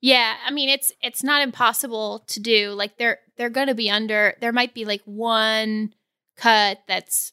Yeah, 0.00 0.34
I 0.46 0.50
mean 0.50 0.68
it's 0.68 0.92
it's 1.02 1.24
not 1.24 1.42
impossible 1.42 2.24
to 2.28 2.40
do. 2.40 2.70
Like 2.70 2.98
they're 2.98 3.18
they're 3.36 3.50
going 3.50 3.66
to 3.66 3.74
be 3.74 3.90
under. 3.90 4.36
There 4.40 4.52
might 4.52 4.74
be 4.74 4.84
like 4.84 5.02
one 5.04 5.94
cut 6.36 6.78
that's 6.86 7.32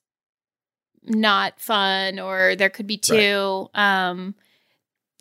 not 1.03 1.59
fun, 1.59 2.19
or 2.19 2.55
there 2.55 2.69
could 2.69 2.87
be 2.87 2.97
two. 2.97 3.69
Right. 3.75 4.09
Um, 4.09 4.35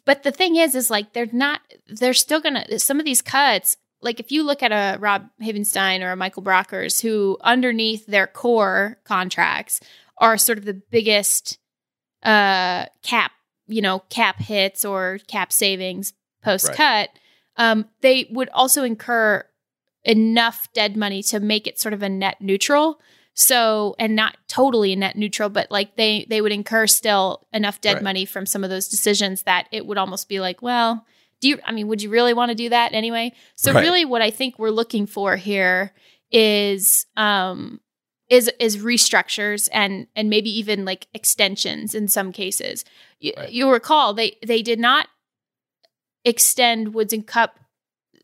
but 0.05 0.23
the 0.23 0.33
thing 0.33 0.57
is, 0.57 0.75
is 0.75 0.91
like 0.91 1.13
they're 1.13 1.29
not. 1.33 1.61
They're 1.89 2.15
still 2.15 2.41
gonna. 2.41 2.79
Some 2.79 2.99
of 2.99 3.05
these 3.05 3.23
cuts, 3.23 3.77
like 4.01 4.21
if 4.21 4.31
you 4.33 4.43
look 4.43 4.63
at 4.63 4.73
a 4.73 4.99
Rob 4.99 5.29
Havenstein 5.43 6.03
or 6.03 6.13
a 6.13 6.17
Michael 6.17 6.43
Brockers, 6.43 7.03
who 7.03 7.39
underneath 7.43 8.07
their 8.07 8.27
core 8.27 8.99
contracts 9.05 9.81
are 10.19 10.39
sort 10.39 10.59
of 10.59 10.65
the 10.65 10.75
biggest 10.75 11.59
uh, 12.23 12.87
cap, 13.03 13.33
you 13.67 13.83
know, 13.83 14.01
cap 14.11 14.41
hits 14.41 14.85
or 14.85 15.19
cap 15.27 15.53
savings 15.53 16.13
post 16.43 16.73
cut, 16.73 16.79
right. 16.79 17.19
Um, 17.57 17.87
they 18.01 18.29
would 18.31 18.49
also 18.51 18.83
incur 18.85 19.45
enough 20.05 20.69
dead 20.73 20.97
money 20.97 21.23
to 21.23 21.41
make 21.41 21.67
it 21.67 21.79
sort 21.79 21.95
of 21.95 22.03
a 22.03 22.09
net 22.09 22.41
neutral. 22.41 23.01
So, 23.37 23.97
and 23.99 24.15
not 24.15 24.37
totally 24.47 24.93
a 24.93 24.97
net 24.97 25.17
neutral, 25.17 25.49
but 25.49 25.71
like 25.71 25.97
they 25.97 26.25
they 26.31 26.41
would 26.41 26.53
incur 26.53 26.87
still 26.87 27.47
enough 27.53 27.81
dead 27.81 27.95
right. 27.95 28.03
money 28.03 28.25
from 28.25 28.47
some 28.47 28.63
of 28.63 28.71
those 28.71 28.89
decisions 28.89 29.43
that 29.43 29.67
it 29.73 29.87
would 29.87 29.99
almost 29.99 30.29
be 30.29 30.39
like, 30.39 30.63
well, 30.63 31.05
do 31.41 31.49
you? 31.49 31.59
I 31.65 31.73
mean, 31.73 31.89
would 31.89 32.01
you 32.01 32.11
really 32.11 32.33
want 32.33 32.51
to 32.51 32.55
do 32.55 32.69
that 32.69 32.93
anyway? 32.93 33.33
So, 33.57 33.73
right. 33.73 33.81
really, 33.81 34.05
what 34.05 34.23
I 34.23 34.31
think 34.31 34.59
we're 34.59 34.71
looking 34.71 35.07
for 35.07 35.35
here 35.35 35.93
is 36.31 37.07
um 37.17 37.81
is 38.31 38.51
is 38.61 38.79
restructures 38.79 39.69
and 39.73 40.07
and 40.15 40.31
maybe 40.31 40.51
even 40.59 40.85
like 40.85 41.09
extensions 41.13 41.95
in 41.95 42.09
some 42.09 42.33
cases. 42.33 42.85
You, 43.19 43.33
right. 43.37 43.51
You'll 43.51 43.73
recall 43.73 44.15
they 44.15 44.37
they 44.47 44.63
did 44.63 44.79
not 44.79 45.09
extend 46.25 46.95
Woods 46.95 47.13
and 47.13 47.27
Kupp 47.27 47.59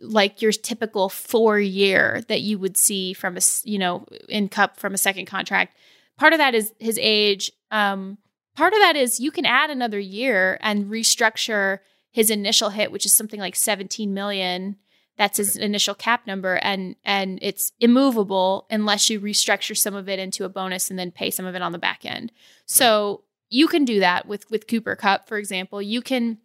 like 0.00 0.40
your 0.40 0.52
typical 0.52 1.08
four 1.08 1.60
year 1.60 2.22
that 2.28 2.40
you 2.40 2.58
would 2.58 2.76
see 2.76 3.12
from 3.12 3.36
a 3.36 3.40
you 3.64 3.78
know 3.78 4.06
in 4.28 4.48
Kupp 4.48 4.78
from 4.78 4.94
a 4.94 4.98
second 4.98 5.26
contract. 5.26 5.76
part 6.18 6.32
of 6.32 6.38
that 6.38 6.54
is 6.54 6.72
his 6.78 6.98
age. 7.00 7.52
Um, 7.70 8.18
part 8.56 8.72
of 8.72 8.78
that 8.80 8.96
is 8.96 9.20
you 9.20 9.30
can 9.30 9.46
add 9.46 9.70
another 9.70 9.98
year 9.98 10.58
and 10.62 10.86
restructure 10.86 11.80
his 12.12 12.30
initial 12.30 12.70
hit, 12.70 12.90
which 12.90 13.06
is 13.06 13.14
something 13.14 13.40
like 13.40 13.54
17 13.54 14.12
million. 14.12 14.76
That's 15.16 15.36
his 15.36 15.56
right. 15.56 15.64
initial 15.64 15.94
cap 15.94 16.26
number, 16.26 16.54
and 16.56 16.96
and 17.04 17.38
it's 17.42 17.72
immovable 17.78 18.66
unless 18.70 19.10
you 19.10 19.20
restructure 19.20 19.76
some 19.76 19.94
of 19.94 20.08
it 20.08 20.18
into 20.18 20.44
a 20.44 20.48
bonus 20.48 20.88
and 20.88 20.98
then 20.98 21.10
pay 21.10 21.30
some 21.30 21.44
of 21.44 21.54
it 21.54 21.62
on 21.62 21.72
the 21.72 21.78
back 21.78 22.04
end. 22.04 22.32
So 22.64 23.24
you 23.50 23.68
can 23.68 23.84
do 23.84 24.00
that 24.00 24.26
with 24.26 24.50
with 24.50 24.66
Cooper 24.66 24.96
Kupp, 24.96 25.28
for 25.28 25.36
example. 25.36 25.82
You 25.82 26.00
can 26.00 26.38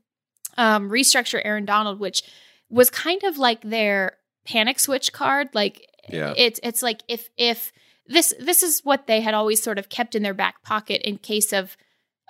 um, 0.57 0.89
restructure 0.89 1.41
Aaron 1.43 1.65
Donald, 1.65 1.99
which 1.99 2.23
was 2.69 2.89
kind 2.89 3.23
of 3.23 3.37
like 3.37 3.61
their 3.61 4.17
panic 4.45 4.79
switch 4.79 5.13
card. 5.13 5.49
Like 5.53 5.87
yeah. 6.09 6.33
it's 6.37 6.59
it's 6.63 6.81
like 6.81 7.01
if 7.07 7.29
if 7.37 7.71
this 8.07 8.33
this 8.39 8.63
is 8.63 8.81
what 8.83 9.07
they 9.07 9.21
had 9.21 9.33
always 9.33 9.61
sort 9.61 9.79
of 9.79 9.89
kept 9.89 10.15
in 10.15 10.23
their 10.23 10.33
back 10.33 10.63
pocket 10.63 11.01
in 11.07 11.17
case 11.17 11.53
of 11.53 11.77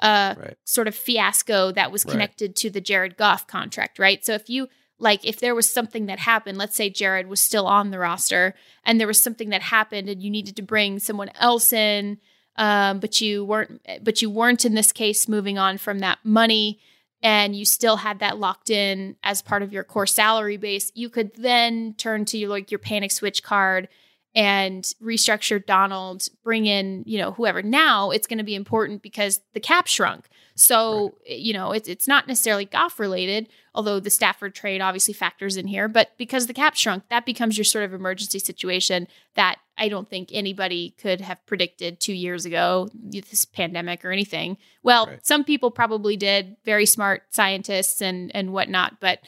a 0.01 0.35
right. 0.37 0.57
sort 0.65 0.87
of 0.87 0.95
fiasco 0.95 1.71
that 1.71 1.91
was 1.91 2.03
connected 2.03 2.49
right. 2.49 2.55
to 2.57 2.69
the 2.69 2.81
Jared 2.81 3.17
Goff 3.17 3.47
contract, 3.47 3.97
right? 3.99 4.25
So 4.25 4.33
if 4.33 4.49
you 4.49 4.67
like 4.99 5.25
if 5.25 5.39
there 5.39 5.55
was 5.55 5.69
something 5.69 6.05
that 6.07 6.19
happened, 6.19 6.57
let's 6.57 6.75
say 6.75 6.89
Jared 6.89 7.27
was 7.27 7.41
still 7.41 7.67
on 7.67 7.91
the 7.91 7.99
roster 7.99 8.55
and 8.85 8.99
there 8.99 9.07
was 9.07 9.21
something 9.21 9.49
that 9.49 9.61
happened 9.61 10.09
and 10.09 10.21
you 10.21 10.29
needed 10.29 10.55
to 10.57 10.61
bring 10.61 10.99
someone 10.99 11.29
else 11.39 11.73
in 11.73 12.19
um, 12.57 12.99
but 12.99 13.19
you 13.19 13.43
weren't 13.43 13.81
but 14.01 14.21
you 14.21 14.29
weren't 14.29 14.65
in 14.65 14.75
this 14.75 14.91
case 14.91 15.27
moving 15.27 15.57
on 15.57 15.77
from 15.77 15.99
that 15.99 16.19
money 16.23 16.79
and 17.21 17.55
you 17.55 17.65
still 17.65 17.97
had 17.97 18.19
that 18.19 18.37
locked 18.37 18.69
in 18.69 19.15
as 19.23 19.41
part 19.41 19.63
of 19.63 19.73
your 19.73 19.83
core 19.83 20.07
salary 20.07 20.57
base, 20.57 20.91
you 20.95 21.09
could 21.09 21.35
then 21.35 21.95
turn 21.97 22.25
to 22.25 22.37
your 22.37 22.49
like 22.49 22.71
your 22.71 22.79
panic 22.79 23.11
switch 23.11 23.43
card 23.43 23.87
and 24.35 24.83
restructure 25.01 25.65
Donald, 25.65 26.27
bring 26.43 26.65
in, 26.65 27.03
you 27.05 27.17
know, 27.17 27.31
whoever. 27.31 27.63
Now 27.63 28.11
it's 28.11 28.27
going 28.27 28.37
to 28.37 28.43
be 28.43 28.55
important 28.55 29.01
because 29.01 29.39
the 29.53 29.59
cap 29.59 29.87
shrunk. 29.87 30.27
So, 30.55 31.15
right. 31.27 31.37
you 31.39 31.53
know, 31.53 31.71
it's 31.71 31.87
it's 31.87 32.07
not 32.07 32.27
necessarily 32.27 32.65
Goff 32.65 32.99
related, 32.99 33.49
although 33.73 33.99
the 33.99 34.09
Stafford 34.09 34.55
trade 34.55 34.81
obviously 34.81 35.13
factors 35.13 35.57
in 35.57 35.67
here, 35.67 35.87
but 35.87 36.11
because 36.17 36.47
the 36.47 36.53
cap 36.53 36.75
shrunk, 36.75 37.03
that 37.09 37.25
becomes 37.25 37.57
your 37.57 37.65
sort 37.65 37.83
of 37.83 37.93
emergency 37.93 38.39
situation 38.39 39.07
that 39.35 39.57
I 39.77 39.89
don't 39.89 40.09
think 40.09 40.29
anybody 40.31 40.95
could 40.97 41.19
have 41.21 41.45
predicted 41.45 41.99
2 41.99 42.13
years 42.13 42.45
ago, 42.45 42.89
this 42.93 43.43
pandemic 43.45 44.05
or 44.05 44.11
anything. 44.11 44.57
Well, 44.81 45.07
right. 45.07 45.25
some 45.25 45.43
people 45.43 45.71
probably 45.71 46.15
did, 46.15 46.55
very 46.63 46.85
smart 46.85 47.23
scientists 47.31 48.01
and 48.01 48.31
and 48.33 48.53
whatnot, 48.53 48.99
but 48.99 49.19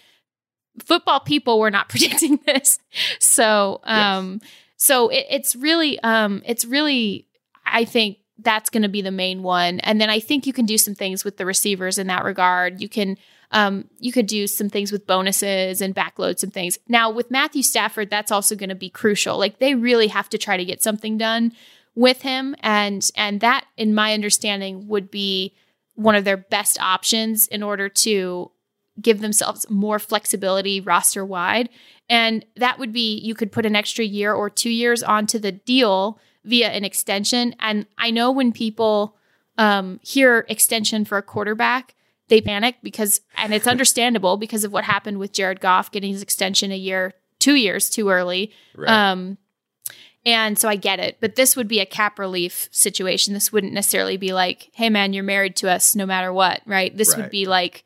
football 0.83 1.19
people 1.19 1.59
were 1.59 1.71
not 1.71 1.89
predicting 1.89 2.39
this. 2.45 2.79
So, 3.19 3.81
um 3.83 4.39
yes 4.41 4.51
so 4.77 5.09
it, 5.09 5.25
it's 5.29 5.55
really, 5.55 5.99
um, 5.99 6.43
it's 6.45 6.63
really, 6.63 7.27
I 7.65 7.83
think 7.83 8.19
that's 8.39 8.69
going 8.69 8.83
to 8.83 8.89
be 8.89 9.01
the 9.01 9.11
main 9.11 9.43
one. 9.43 9.79
And 9.81 9.99
then 9.99 10.09
I 10.09 10.19
think 10.19 10.45
you 10.45 10.53
can 10.53 10.65
do 10.65 10.77
some 10.77 10.95
things 10.95 11.25
with 11.25 11.37
the 11.37 11.45
receivers 11.45 11.97
in 11.97 12.07
that 12.07 12.23
regard. 12.23 12.81
You 12.81 12.89
can, 12.89 13.17
um, 13.51 13.89
you 13.99 14.11
could 14.11 14.27
do 14.27 14.47
some 14.47 14.69
things 14.69 14.91
with 14.91 15.07
bonuses 15.07 15.81
and 15.81 15.95
backload 15.95 16.39
some 16.39 16.51
things. 16.51 16.77
Now 16.87 17.09
with 17.09 17.31
Matthew 17.31 17.63
Stafford, 17.63 18.09
that's 18.09 18.31
also 18.31 18.55
going 18.55 18.69
to 18.69 18.75
be 18.75 18.89
crucial. 18.89 19.37
Like 19.37 19.59
they 19.59 19.75
really 19.75 20.07
have 20.07 20.29
to 20.29 20.37
try 20.37 20.57
to 20.57 20.65
get 20.65 20.83
something 20.83 21.17
done 21.17 21.53
with 21.95 22.21
him, 22.21 22.55
and 22.59 23.09
and 23.15 23.41
that, 23.41 23.65
in 23.75 23.95
my 23.95 24.13
understanding, 24.13 24.87
would 24.87 25.09
be 25.09 25.55
one 25.95 26.13
of 26.13 26.25
their 26.25 26.37
best 26.37 26.79
options 26.79 27.47
in 27.47 27.63
order 27.63 27.89
to 27.89 28.51
give 29.01 29.19
themselves 29.19 29.67
more 29.69 29.97
flexibility 29.97 30.79
roster 30.79 31.25
wide. 31.25 31.69
And 32.07 32.45
that 32.55 32.77
would 32.77 32.93
be 32.93 33.17
you 33.17 33.33
could 33.33 33.51
put 33.51 33.65
an 33.65 33.75
extra 33.75 34.05
year 34.05 34.31
or 34.33 34.49
two 34.49 34.69
years 34.69 35.01
onto 35.01 35.39
the 35.39 35.51
deal 35.51 36.19
via 36.47 36.69
an 36.69 36.83
extension. 36.83 37.53
And 37.59 37.85
I 37.97 38.09
know 38.09 38.31
when 38.31 38.51
people 38.51 39.17
um, 39.57 39.99
hear 40.01 40.45
extension 40.49 41.05
for 41.05 41.17
a 41.17 41.21
quarterback, 41.21 41.93
they 42.29 42.41
panic 42.41 42.77
because, 42.81 43.21
and 43.35 43.53
it's 43.53 43.67
understandable 43.75 44.37
because 44.37 44.63
of 44.63 44.71
what 44.71 44.85
happened 44.85 45.19
with 45.19 45.33
Jared 45.33 45.59
Goff 45.59 45.91
getting 45.91 46.11
his 46.11 46.21
extension 46.21 46.71
a 46.71 46.77
year, 46.77 47.13
two 47.39 47.55
years 47.55 47.89
too 47.89 48.09
early. 48.09 48.51
Right. 48.75 48.89
Um, 48.89 49.37
and 50.25 50.57
so 50.57 50.67
I 50.67 50.75
get 50.75 50.99
it. 50.99 51.17
But 51.19 51.35
this 51.35 51.55
would 51.55 51.67
be 51.67 51.79
a 51.79 51.85
cap 51.85 52.19
relief 52.19 52.67
situation. 52.71 53.33
This 53.33 53.53
wouldn't 53.53 53.73
necessarily 53.73 54.17
be 54.17 54.33
like, 54.33 54.69
hey, 54.73 54.89
man, 54.89 55.13
you're 55.13 55.23
married 55.23 55.55
to 55.57 55.69
us 55.69 55.95
no 55.95 56.05
matter 56.05 56.33
what, 56.33 56.61
right? 56.65 56.95
This 56.95 57.11
right. 57.11 57.23
would 57.23 57.31
be 57.31 57.45
like, 57.45 57.85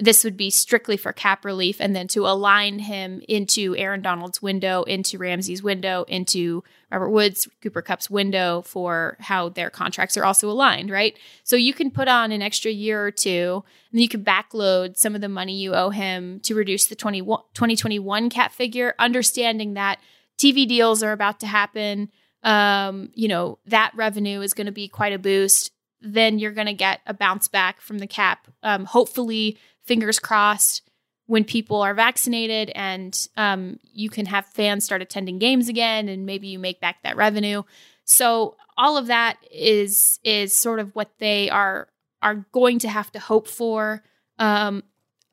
this 0.00 0.24
would 0.24 0.36
be 0.36 0.48
strictly 0.48 0.96
for 0.96 1.12
cap 1.12 1.44
relief 1.44 1.76
and 1.78 1.94
then 1.94 2.08
to 2.08 2.26
align 2.26 2.78
him 2.78 3.22
into 3.28 3.76
Aaron 3.76 4.00
Donald's 4.00 4.40
window, 4.40 4.82
into 4.84 5.18
Ramsey's 5.18 5.62
window, 5.62 6.04
into 6.08 6.64
Robert 6.90 7.10
Woods, 7.10 7.46
Cooper 7.62 7.82
Kupp's 7.82 8.08
window 8.08 8.62
for 8.62 9.18
how 9.20 9.50
their 9.50 9.68
contracts 9.68 10.16
are 10.16 10.24
also 10.24 10.50
aligned, 10.50 10.90
right? 10.90 11.16
So 11.44 11.54
you 11.54 11.74
can 11.74 11.90
put 11.90 12.08
on 12.08 12.32
an 12.32 12.40
extra 12.40 12.70
year 12.70 13.04
or 13.04 13.10
two, 13.10 13.62
and 13.92 14.00
you 14.00 14.08
can 14.08 14.24
backload 14.24 14.96
some 14.96 15.14
of 15.14 15.20
the 15.20 15.28
money 15.28 15.54
you 15.54 15.74
owe 15.74 15.90
him 15.90 16.40
to 16.40 16.54
reduce 16.54 16.86
the 16.86 16.96
20, 16.96 17.20
2021 17.20 18.30
cap 18.30 18.52
figure, 18.52 18.94
understanding 18.98 19.74
that 19.74 20.00
TV 20.38 20.66
deals 20.66 21.02
are 21.02 21.12
about 21.12 21.40
to 21.40 21.46
happen. 21.46 22.08
Um, 22.42 23.10
you 23.14 23.28
know, 23.28 23.58
that 23.66 23.92
revenue 23.94 24.40
is 24.40 24.54
going 24.54 24.66
to 24.66 24.72
be 24.72 24.88
quite 24.88 25.12
a 25.12 25.18
boost. 25.18 25.72
Then 26.00 26.38
you're 26.38 26.52
going 26.52 26.66
to 26.66 26.72
get 26.72 27.00
a 27.06 27.12
bounce 27.12 27.48
back 27.48 27.82
from 27.82 27.98
the 27.98 28.06
cap. 28.06 28.48
Um, 28.62 28.86
hopefully, 28.86 29.58
fingers 29.90 30.20
crossed 30.20 30.82
when 31.26 31.42
people 31.42 31.82
are 31.82 31.94
vaccinated 31.94 32.70
and 32.76 33.26
um, 33.36 33.76
you 33.92 34.08
can 34.08 34.24
have 34.24 34.46
fans 34.46 34.84
start 34.84 35.02
attending 35.02 35.40
games 35.40 35.68
again 35.68 36.08
and 36.08 36.24
maybe 36.24 36.46
you 36.46 36.60
make 36.60 36.80
back 36.80 37.02
that 37.02 37.16
revenue. 37.16 37.64
So 38.04 38.54
all 38.76 38.96
of 38.96 39.08
that 39.08 39.38
is 39.50 40.20
is 40.22 40.54
sort 40.54 40.78
of 40.78 40.94
what 40.94 41.10
they 41.18 41.50
are 41.50 41.88
are 42.22 42.46
going 42.52 42.78
to 42.78 42.88
have 42.88 43.10
to 43.10 43.18
hope 43.18 43.48
for. 43.48 44.04
Um, 44.38 44.84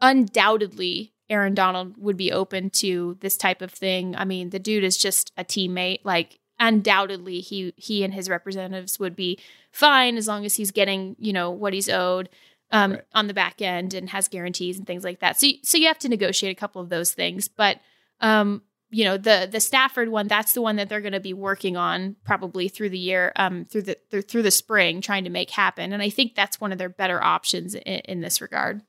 undoubtedly 0.02 1.14
aaron 1.30 1.54
donald 1.54 1.96
would 1.98 2.18
be 2.18 2.32
open 2.32 2.72
to 2.72 3.16
this 3.20 3.38
type 3.38 3.62
of 3.62 3.72
thing. 3.72 4.16
I 4.16 4.26
mean 4.26 4.50
the 4.50 4.60
dude 4.60 4.84
is 4.84 4.98
just 4.98 5.32
a 5.38 5.46
teammate. 5.46 6.00
Like 6.04 6.40
undoubtedly 6.60 7.42
he 7.42 7.76
he 7.78 8.04
and 8.04 8.12
his 8.12 8.28
representatives 8.28 9.00
would 9.00 9.16
be 9.16 9.38
fine 9.72 10.18
as 10.18 10.28
long 10.28 10.46
as 10.46 10.56
he's 10.56 10.72
getting 10.72 11.16
you 11.20 11.32
know 11.32 11.52
what 11.52 11.74
he's 11.74 11.90
owed 11.90 12.28
um, 12.72 12.94
right. 12.94 13.02
on 13.14 13.28
the 13.28 13.34
back 13.34 13.62
end 13.62 13.94
and 13.94 14.10
has 14.10 14.28
guarantees 14.28 14.78
and 14.78 14.86
things 14.86 15.04
like 15.04 15.20
that. 15.20 15.40
So, 15.40 15.48
so 15.64 15.78
you 15.78 15.88
have 15.88 16.00
to 16.00 16.10
negotiate 16.10 16.56
a 16.56 16.60
couple 16.60 16.82
of 16.82 16.90
those 16.90 17.12
things. 17.12 17.48
But 17.48 17.80
um, 18.20 18.64
you 18.90 19.04
know, 19.04 19.18
the 19.18 19.48
the 19.52 19.60
Stafford 19.60 20.10
one, 20.10 20.28
that's 20.28 20.54
the 20.54 20.62
one 20.62 20.78
that 20.78 20.88
they're 20.90 21.02
going 21.02 21.14
to 21.14 21.20
be 21.20 21.34
working 21.34 21.76
on 21.76 22.16
probably 22.24 22.70
through 22.70 22.90
the 22.90 22.98
year, 22.98 23.34
um, 23.36 23.66
through 23.66 23.84
the 23.84 23.98
through, 24.10 24.22
through 24.24 24.44
the 24.44 24.52
spring, 24.52 25.02
trying 25.02 25.26
to 25.26 25.30
make 25.30 25.50
happen. 25.50 25.92
And 25.92 26.02
I 26.02 26.10
think 26.10 26.36
that's 26.36 26.62
one 26.62 26.72
of 26.72 26.78
their 26.78 26.90
better 26.90 27.22
options 27.22 27.76
in, 27.76 27.82
in 27.82 28.22
this 28.22 28.42
regard. 28.42 28.82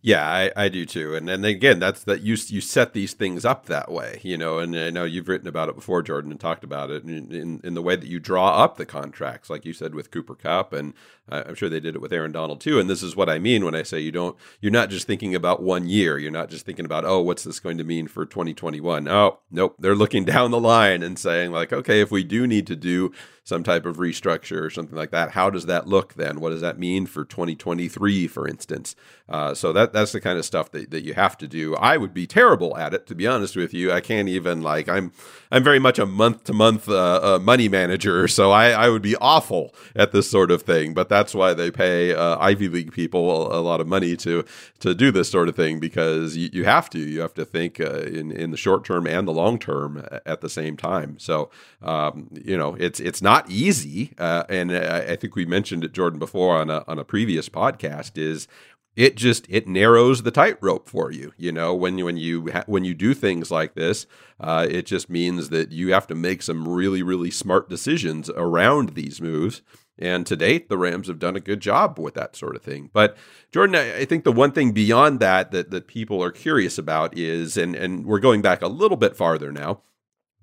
Yeah, 0.00 0.24
I, 0.24 0.52
I 0.54 0.68
do 0.68 0.86
too. 0.86 1.16
And 1.16 1.28
then 1.28 1.44
again, 1.44 1.80
that's 1.80 2.04
that 2.04 2.22
you 2.22 2.36
you 2.46 2.60
set 2.60 2.92
these 2.92 3.14
things 3.14 3.44
up 3.44 3.66
that 3.66 3.90
way, 3.90 4.20
you 4.22 4.38
know. 4.38 4.58
And 4.58 4.76
I 4.76 4.90
know 4.90 5.04
you've 5.04 5.28
written 5.28 5.48
about 5.48 5.68
it 5.68 5.74
before, 5.74 6.02
Jordan, 6.02 6.30
and 6.30 6.38
talked 6.38 6.62
about 6.62 6.90
it 6.90 7.02
in, 7.02 7.32
in, 7.32 7.60
in 7.64 7.74
the 7.74 7.82
way 7.82 7.96
that 7.96 8.06
you 8.06 8.20
draw 8.20 8.62
up 8.62 8.76
the 8.76 8.86
contracts, 8.86 9.50
like 9.50 9.64
you 9.64 9.72
said 9.72 9.96
with 9.96 10.12
Cooper 10.12 10.36
Kupp, 10.36 10.72
and 10.72 10.94
I'm 11.28 11.56
sure 11.56 11.68
they 11.68 11.80
did 11.80 11.96
it 11.96 12.00
with 12.00 12.12
Aaron 12.12 12.30
Donald 12.30 12.60
too. 12.60 12.78
And 12.78 12.88
this 12.88 13.02
is 13.02 13.16
what 13.16 13.28
I 13.28 13.40
mean 13.40 13.64
when 13.64 13.74
I 13.74 13.82
say 13.82 13.98
you 13.98 14.12
don't. 14.12 14.36
You're 14.60 14.72
not 14.72 14.88
just 14.90 15.06
thinking 15.06 15.34
about 15.34 15.62
one 15.62 15.88
year. 15.88 16.16
You're 16.16 16.30
not 16.30 16.48
just 16.48 16.64
thinking 16.64 16.84
about 16.84 17.04
oh, 17.04 17.20
what's 17.20 17.42
this 17.42 17.58
going 17.58 17.78
to 17.78 17.84
mean 17.84 18.06
for 18.06 18.24
2021? 18.24 19.08
Oh, 19.08 19.40
nope. 19.50 19.76
They're 19.80 19.96
looking 19.96 20.24
down 20.26 20.52
the 20.52 20.60
line 20.60 21.02
and 21.02 21.18
saying 21.18 21.50
like, 21.50 21.72
okay, 21.72 22.00
if 22.00 22.12
we 22.12 22.22
do 22.22 22.46
need 22.46 22.68
to 22.68 22.76
do 22.76 23.12
some 23.48 23.62
type 23.62 23.86
of 23.86 23.96
restructure 23.96 24.60
or 24.60 24.68
something 24.68 24.94
like 24.94 25.10
that. 25.10 25.30
How 25.30 25.48
does 25.48 25.64
that 25.64 25.88
look 25.88 26.12
then? 26.14 26.38
What 26.38 26.50
does 26.50 26.60
that 26.60 26.78
mean 26.78 27.06
for 27.06 27.24
2023, 27.24 28.28
for 28.28 28.46
instance? 28.46 28.94
Uh, 29.26 29.54
so 29.54 29.72
that 29.72 29.94
that's 29.94 30.12
the 30.12 30.20
kind 30.20 30.38
of 30.38 30.44
stuff 30.44 30.70
that, 30.72 30.90
that 30.90 31.02
you 31.02 31.14
have 31.14 31.38
to 31.38 31.48
do. 31.48 31.74
I 31.76 31.96
would 31.96 32.12
be 32.12 32.26
terrible 32.26 32.76
at 32.76 32.92
it, 32.92 33.06
to 33.06 33.14
be 33.14 33.26
honest 33.26 33.56
with 33.56 33.72
you. 33.72 33.90
I 33.90 34.02
can't 34.02 34.28
even 34.28 34.60
like 34.60 34.86
I'm 34.86 35.12
I'm 35.50 35.64
very 35.64 35.78
much 35.78 35.98
a 35.98 36.04
month 36.04 36.44
to 36.44 36.52
month 36.52 36.88
money 36.88 37.68
manager, 37.70 38.28
so 38.28 38.50
I, 38.50 38.70
I 38.72 38.90
would 38.90 39.00
be 39.00 39.16
awful 39.16 39.74
at 39.96 40.12
this 40.12 40.30
sort 40.30 40.50
of 40.50 40.62
thing. 40.62 40.92
But 40.92 41.08
that's 41.08 41.34
why 41.34 41.54
they 41.54 41.70
pay 41.70 42.14
uh, 42.14 42.36
Ivy 42.38 42.68
League 42.68 42.92
people 42.92 43.50
a, 43.50 43.60
a, 43.60 43.62
lot 43.62 43.80
of 43.80 43.86
money 43.86 44.14
to 44.18 44.44
to 44.80 44.94
do 44.94 45.10
this 45.10 45.30
sort 45.30 45.48
of 45.48 45.56
thing 45.56 45.80
because 45.80 46.36
you, 46.36 46.50
you 46.52 46.64
have 46.64 46.90
to 46.90 46.98
you 46.98 47.20
have 47.20 47.34
to 47.34 47.46
think 47.46 47.80
uh, 47.80 48.00
in 48.00 48.30
in 48.30 48.50
the 48.50 48.58
short 48.58 48.84
term 48.84 49.06
and 49.06 49.26
the 49.26 49.32
long 49.32 49.58
term 49.58 50.06
at 50.26 50.42
the 50.42 50.50
same 50.50 50.76
time. 50.76 51.18
So 51.18 51.50
um, 51.82 52.28
you 52.32 52.58
know 52.58 52.74
it's 52.74 53.00
it's 53.00 53.22
not 53.22 53.37
not 53.38 53.50
easy, 53.50 54.12
uh, 54.18 54.44
and 54.48 54.72
uh, 54.72 55.04
I 55.08 55.16
think 55.16 55.36
we 55.36 55.46
mentioned 55.46 55.84
it, 55.84 55.92
Jordan, 55.92 56.18
before 56.18 56.56
on 56.56 56.70
a 56.70 56.84
on 56.88 56.98
a 56.98 57.04
previous 57.04 57.48
podcast. 57.48 58.18
Is 58.18 58.48
it 58.96 59.16
just 59.16 59.46
it 59.48 59.68
narrows 59.68 60.22
the 60.22 60.30
tightrope 60.30 60.88
for 60.88 61.12
you? 61.12 61.32
You 61.36 61.52
know, 61.52 61.74
when 61.74 61.98
you 61.98 62.04
when 62.04 62.16
you 62.16 62.50
ha- 62.52 62.64
when 62.66 62.84
you 62.84 62.94
do 62.94 63.14
things 63.14 63.50
like 63.50 63.74
this, 63.74 64.06
uh, 64.40 64.66
it 64.68 64.86
just 64.86 65.08
means 65.08 65.50
that 65.50 65.70
you 65.70 65.92
have 65.92 66.06
to 66.08 66.14
make 66.14 66.42
some 66.42 66.66
really 66.66 67.02
really 67.02 67.30
smart 67.30 67.68
decisions 67.68 68.28
around 68.30 68.90
these 68.90 69.20
moves. 69.20 69.62
And 70.00 70.24
to 70.26 70.36
date, 70.36 70.68
the 70.68 70.78
Rams 70.78 71.08
have 71.08 71.18
done 71.18 71.34
a 71.34 71.40
good 71.40 71.60
job 71.60 71.98
with 71.98 72.14
that 72.14 72.36
sort 72.36 72.54
of 72.54 72.62
thing. 72.62 72.88
But 72.92 73.16
Jordan, 73.50 73.74
I 73.74 74.04
think 74.04 74.22
the 74.22 74.30
one 74.30 74.52
thing 74.52 74.70
beyond 74.70 75.18
that 75.20 75.50
that, 75.50 75.70
that 75.70 75.88
people 75.88 76.22
are 76.22 76.30
curious 76.30 76.78
about 76.78 77.18
is, 77.18 77.56
and, 77.56 77.74
and 77.74 78.06
we're 78.06 78.20
going 78.20 78.40
back 78.40 78.62
a 78.62 78.68
little 78.68 78.96
bit 78.96 79.16
farther 79.16 79.50
now, 79.50 79.82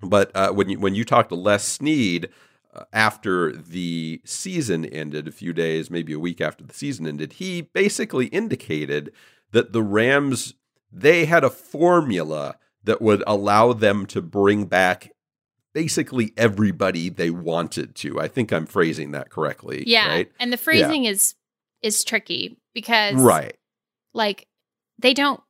but 0.02 0.30
uh, 0.34 0.52
when 0.52 0.68
you 0.68 0.78
when 0.78 0.94
you 0.94 1.04
talk 1.04 1.28
to 1.28 1.34
Les 1.34 1.64
Snead 1.64 2.28
Uh, 2.76 2.84
after 2.92 3.52
the 3.52 4.20
season 4.24 4.84
ended, 4.84 5.26
a 5.26 5.32
few 5.32 5.52
days, 5.52 5.90
maybe 5.90 6.12
a 6.12 6.18
week 6.18 6.40
after 6.40 6.64
the 6.64 6.74
season 6.74 7.06
ended, 7.06 7.34
he 7.34 7.62
basically 7.62 8.26
indicated 8.26 9.12
that 9.52 9.72
the 9.72 9.82
Rams 9.82 10.54
they 10.92 11.24
had 11.24 11.44
a 11.44 11.50
formula 11.50 12.56
that 12.84 13.02
would 13.02 13.22
allow 13.26 13.72
them 13.72 14.06
to 14.06 14.22
bring 14.22 14.64
back 14.64 15.12
basically 15.74 16.32
everybody 16.36 17.08
they 17.08 17.30
wanted 17.30 17.94
to. 17.94 18.20
I 18.20 18.28
think 18.28 18.52
I'm 18.52 18.66
phrasing 18.66 19.10
that 19.12 19.30
correctly. 19.30 19.84
Yeah. 19.86 20.08
Right? 20.08 20.32
And 20.38 20.52
the 20.52 20.56
phrasing 20.56 21.04
yeah. 21.04 21.10
is 21.12 21.34
is 21.82 22.04
tricky 22.04 22.58
because 22.74 23.14
right. 23.14 23.56
like 24.14 24.48
they 24.98 25.14
don't 25.14 25.40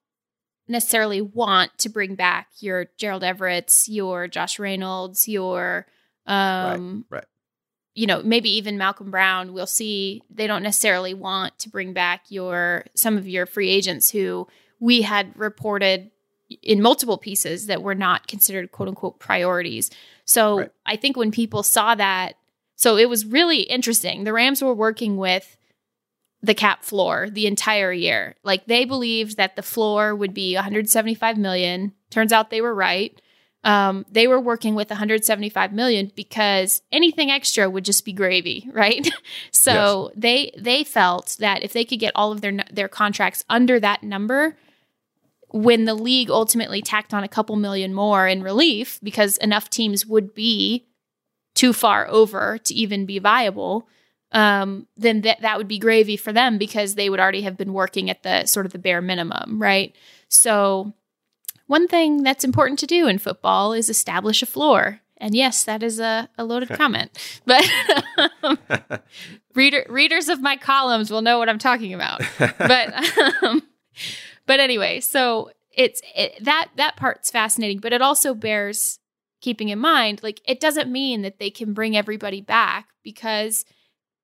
necessarily 0.68 1.20
want 1.20 1.76
to 1.78 1.88
bring 1.88 2.14
back 2.14 2.48
your 2.58 2.86
Gerald 2.98 3.22
Everett's, 3.22 3.88
your 3.88 4.26
Josh 4.26 4.58
Reynolds, 4.58 5.28
your 5.28 5.86
um 6.26 7.04
right, 7.08 7.18
right. 7.18 7.26
you 7.94 8.06
know, 8.06 8.22
maybe 8.22 8.50
even 8.56 8.78
Malcolm 8.78 9.10
Brown. 9.10 9.52
We'll 9.52 9.66
see 9.66 10.22
they 10.30 10.46
don't 10.46 10.62
necessarily 10.62 11.14
want 11.14 11.58
to 11.60 11.68
bring 11.68 11.92
back 11.92 12.22
your 12.28 12.84
some 12.94 13.16
of 13.16 13.28
your 13.28 13.46
free 13.46 13.70
agents 13.70 14.10
who 14.10 14.46
we 14.80 15.02
had 15.02 15.32
reported 15.38 16.10
in 16.62 16.80
multiple 16.80 17.18
pieces 17.18 17.66
that 17.66 17.82
were 17.82 17.94
not 17.94 18.26
considered 18.26 18.70
quote 18.72 18.88
unquote 18.88 19.18
priorities. 19.18 19.90
So 20.24 20.60
right. 20.60 20.70
I 20.84 20.96
think 20.96 21.16
when 21.16 21.30
people 21.30 21.62
saw 21.62 21.94
that, 21.94 22.34
so 22.76 22.96
it 22.96 23.08
was 23.08 23.24
really 23.24 23.62
interesting. 23.62 24.24
The 24.24 24.32
Rams 24.32 24.62
were 24.62 24.74
working 24.74 25.16
with 25.16 25.56
the 26.42 26.54
cap 26.54 26.84
floor 26.84 27.28
the 27.30 27.46
entire 27.46 27.92
year. 27.92 28.36
Like 28.44 28.66
they 28.66 28.84
believed 28.84 29.36
that 29.36 29.56
the 29.56 29.62
floor 29.62 30.14
would 30.14 30.34
be 30.34 30.54
175 30.54 31.38
million. 31.38 31.92
Turns 32.10 32.32
out 32.32 32.50
they 32.50 32.60
were 32.60 32.74
right. 32.74 33.20
Um, 33.66 34.06
they 34.08 34.28
were 34.28 34.40
working 34.40 34.76
with 34.76 34.90
175 34.90 35.72
million 35.72 36.12
because 36.14 36.82
anything 36.92 37.32
extra 37.32 37.68
would 37.68 37.84
just 37.84 38.04
be 38.04 38.12
gravy, 38.12 38.68
right? 38.72 39.06
so 39.50 40.10
yes. 40.14 40.14
they 40.16 40.52
they 40.56 40.84
felt 40.84 41.36
that 41.40 41.62
if 41.62 41.72
they 41.72 41.84
could 41.84 41.98
get 41.98 42.12
all 42.14 42.32
of 42.32 42.40
their 42.40 42.52
their 42.72 42.88
contracts 42.88 43.44
under 43.50 43.80
that 43.80 44.02
number, 44.04 44.56
when 45.48 45.84
the 45.84 45.94
league 45.94 46.30
ultimately 46.30 46.80
tacked 46.80 47.12
on 47.12 47.24
a 47.24 47.28
couple 47.28 47.56
million 47.56 47.92
more 47.92 48.28
in 48.28 48.42
relief 48.42 49.00
because 49.02 49.36
enough 49.38 49.68
teams 49.68 50.06
would 50.06 50.34
be 50.34 50.86
too 51.54 51.72
far 51.72 52.06
over 52.08 52.58
to 52.58 52.74
even 52.74 53.06
be 53.06 53.18
viable 53.18 53.88
um, 54.32 54.86
then 54.96 55.22
that 55.22 55.40
that 55.40 55.56
would 55.56 55.68
be 55.68 55.78
gravy 55.78 56.16
for 56.16 56.32
them 56.32 56.58
because 56.58 56.94
they 56.94 57.08
would 57.08 57.20
already 57.20 57.42
have 57.42 57.56
been 57.56 57.72
working 57.72 58.10
at 58.10 58.22
the 58.22 58.44
sort 58.44 58.66
of 58.66 58.72
the 58.72 58.78
bare 58.78 59.00
minimum 59.00 59.60
right 59.60 59.96
so 60.28 60.92
one 61.66 61.88
thing 61.88 62.22
that's 62.22 62.44
important 62.44 62.78
to 62.78 62.86
do 62.86 63.06
in 63.06 63.18
football 63.18 63.72
is 63.72 63.88
establish 63.88 64.42
a 64.42 64.46
floor 64.46 65.00
and 65.18 65.34
yes 65.34 65.64
that 65.64 65.82
is 65.82 65.98
a, 65.98 66.28
a 66.38 66.44
loaded 66.44 66.68
comment 66.70 67.38
but 67.44 67.64
um, 68.42 68.58
reader 69.54 69.84
readers 69.88 70.28
of 70.28 70.40
my 70.40 70.56
columns 70.56 71.10
will 71.10 71.22
know 71.22 71.38
what 71.38 71.48
i'm 71.48 71.58
talking 71.58 71.94
about 71.94 72.20
but 72.38 72.94
um, 73.42 73.62
but 74.46 74.60
anyway, 74.60 75.00
so 75.00 75.50
it's 75.72 76.00
it, 76.14 76.42
that 76.44 76.70
that 76.76 76.96
part's 76.96 77.30
fascinating, 77.30 77.78
but 77.78 77.92
it 77.92 78.00
also 78.00 78.32
bears 78.32 78.98
keeping 79.42 79.68
in 79.68 79.78
mind 79.78 80.22
like 80.22 80.40
it 80.48 80.60
doesn't 80.60 80.90
mean 80.90 81.22
that 81.22 81.38
they 81.38 81.50
can 81.50 81.74
bring 81.74 81.96
everybody 81.96 82.40
back 82.40 82.88
because 83.04 83.64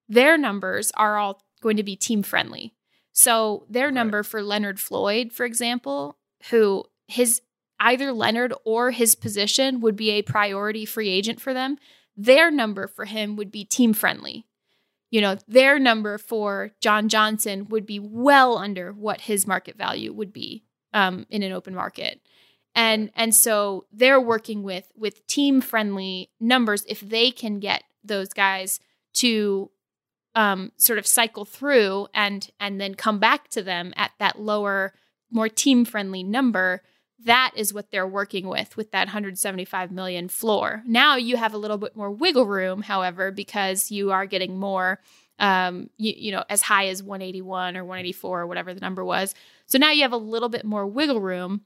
their 0.09 0.39
numbers 0.39 0.91
are 0.97 1.19
all 1.19 1.43
going 1.61 1.77
to 1.77 1.83
be 1.83 1.97
team 1.97 2.23
friendly. 2.23 2.75
So 3.13 3.67
their 3.69 3.87
right. 3.87 3.95
number 3.95 4.23
for 4.23 4.43
Leonard 4.43 4.81
Floyd, 4.81 5.33
for 5.33 5.45
example, 5.45 6.17
who 6.51 6.85
his 7.13 7.41
either 7.79 8.13
Leonard 8.13 8.53
or 8.65 8.91
his 8.91 9.15
position 9.15 9.81
would 9.81 9.97
be 9.97 10.11
a 10.11 10.23
priority 10.23 10.85
free 10.85 11.09
agent 11.09 11.41
for 11.41 11.53
them, 11.53 11.79
their 12.17 12.51
number 12.51 12.87
for 12.87 13.05
him 13.05 13.37
would 13.37 13.51
be 13.51 13.65
team 13.65 13.93
friendly 13.93 14.47
you 15.13 15.21
know, 15.21 15.37
their 15.47 15.79
number 15.79 16.17
for 16.17 16.71
John 16.81 17.11
Johnson 17.11 17.69
would 17.69 17.85
be 17.85 18.01
well 18.01 18.57
under 18.57 18.93
what 18.93 19.21
his 19.21 19.47
market 19.47 19.77
value 19.77 20.11
would 20.11 20.33
be 20.33 20.65
um, 20.95 21.27
in 21.29 21.43
an 21.43 21.53
open 21.53 21.75
market. 21.75 22.21
And 22.75 23.11
and 23.15 23.35
so 23.35 23.85
they're 23.93 24.21
working 24.21 24.63
with 24.63 24.91
with 24.97 25.27
team 25.27 25.61
friendly 25.61 26.31
numbers 26.41 26.87
if 26.89 27.01
they 27.01 27.31
can 27.31 27.61
get 27.61 27.85
those 28.03 28.31
guys 28.31 28.81
to 29.17 29.71
um, 30.35 30.73
sort 30.79 30.99
of 30.99 31.07
cycle 31.07 31.45
through 31.45 32.09
and 32.15 32.51
and 32.59 32.81
then 32.81 32.95
come 32.95 33.19
back 33.19 33.49
to 33.49 33.63
them 33.63 33.93
at 33.97 34.13
that 34.19 34.41
lower, 34.41 34.95
more 35.31 35.51
team 35.51 35.85
friendly 35.85 36.23
number 36.23 36.83
that 37.25 37.53
is 37.57 37.73
what 37.73 37.91
they're 37.91 38.07
working 38.07 38.49
with 38.49 38.77
with 38.77 38.91
that 38.93 39.09
175 39.09 39.91
million 39.91 40.29
floor. 40.29 40.83
Now 40.87 41.17
you 41.17 41.37
have 41.37 41.55
a 41.55 41.59
little 41.59 41.79
bit 41.79 41.97
more 41.97 42.11
wiggle 42.11 42.47
room, 42.47 42.83
however, 42.83 43.31
because 43.31 43.91
you 43.91 44.11
are 44.13 44.27
getting 44.27 44.59
more 44.59 45.01
um, 45.39 45.91
you, 45.97 46.15
you 46.17 46.33
know, 46.33 46.45
as 46.49 46.63
high 46.63 46.87
as 46.87 47.03
181 47.03 47.77
or 47.77 47.85
184 47.85 48.43
or 48.43 48.47
whatever 48.47 48.73
the 48.73 48.81
number 48.81 49.05
was. 49.05 49.35
So 49.67 49.77
now 49.77 49.91
you 49.91 50.03
have 50.03 50.13
a 50.13 50.17
little 50.17 50.49
bit 50.49 50.65
more 50.65 50.87
wiggle 50.87 51.21
room, 51.21 51.63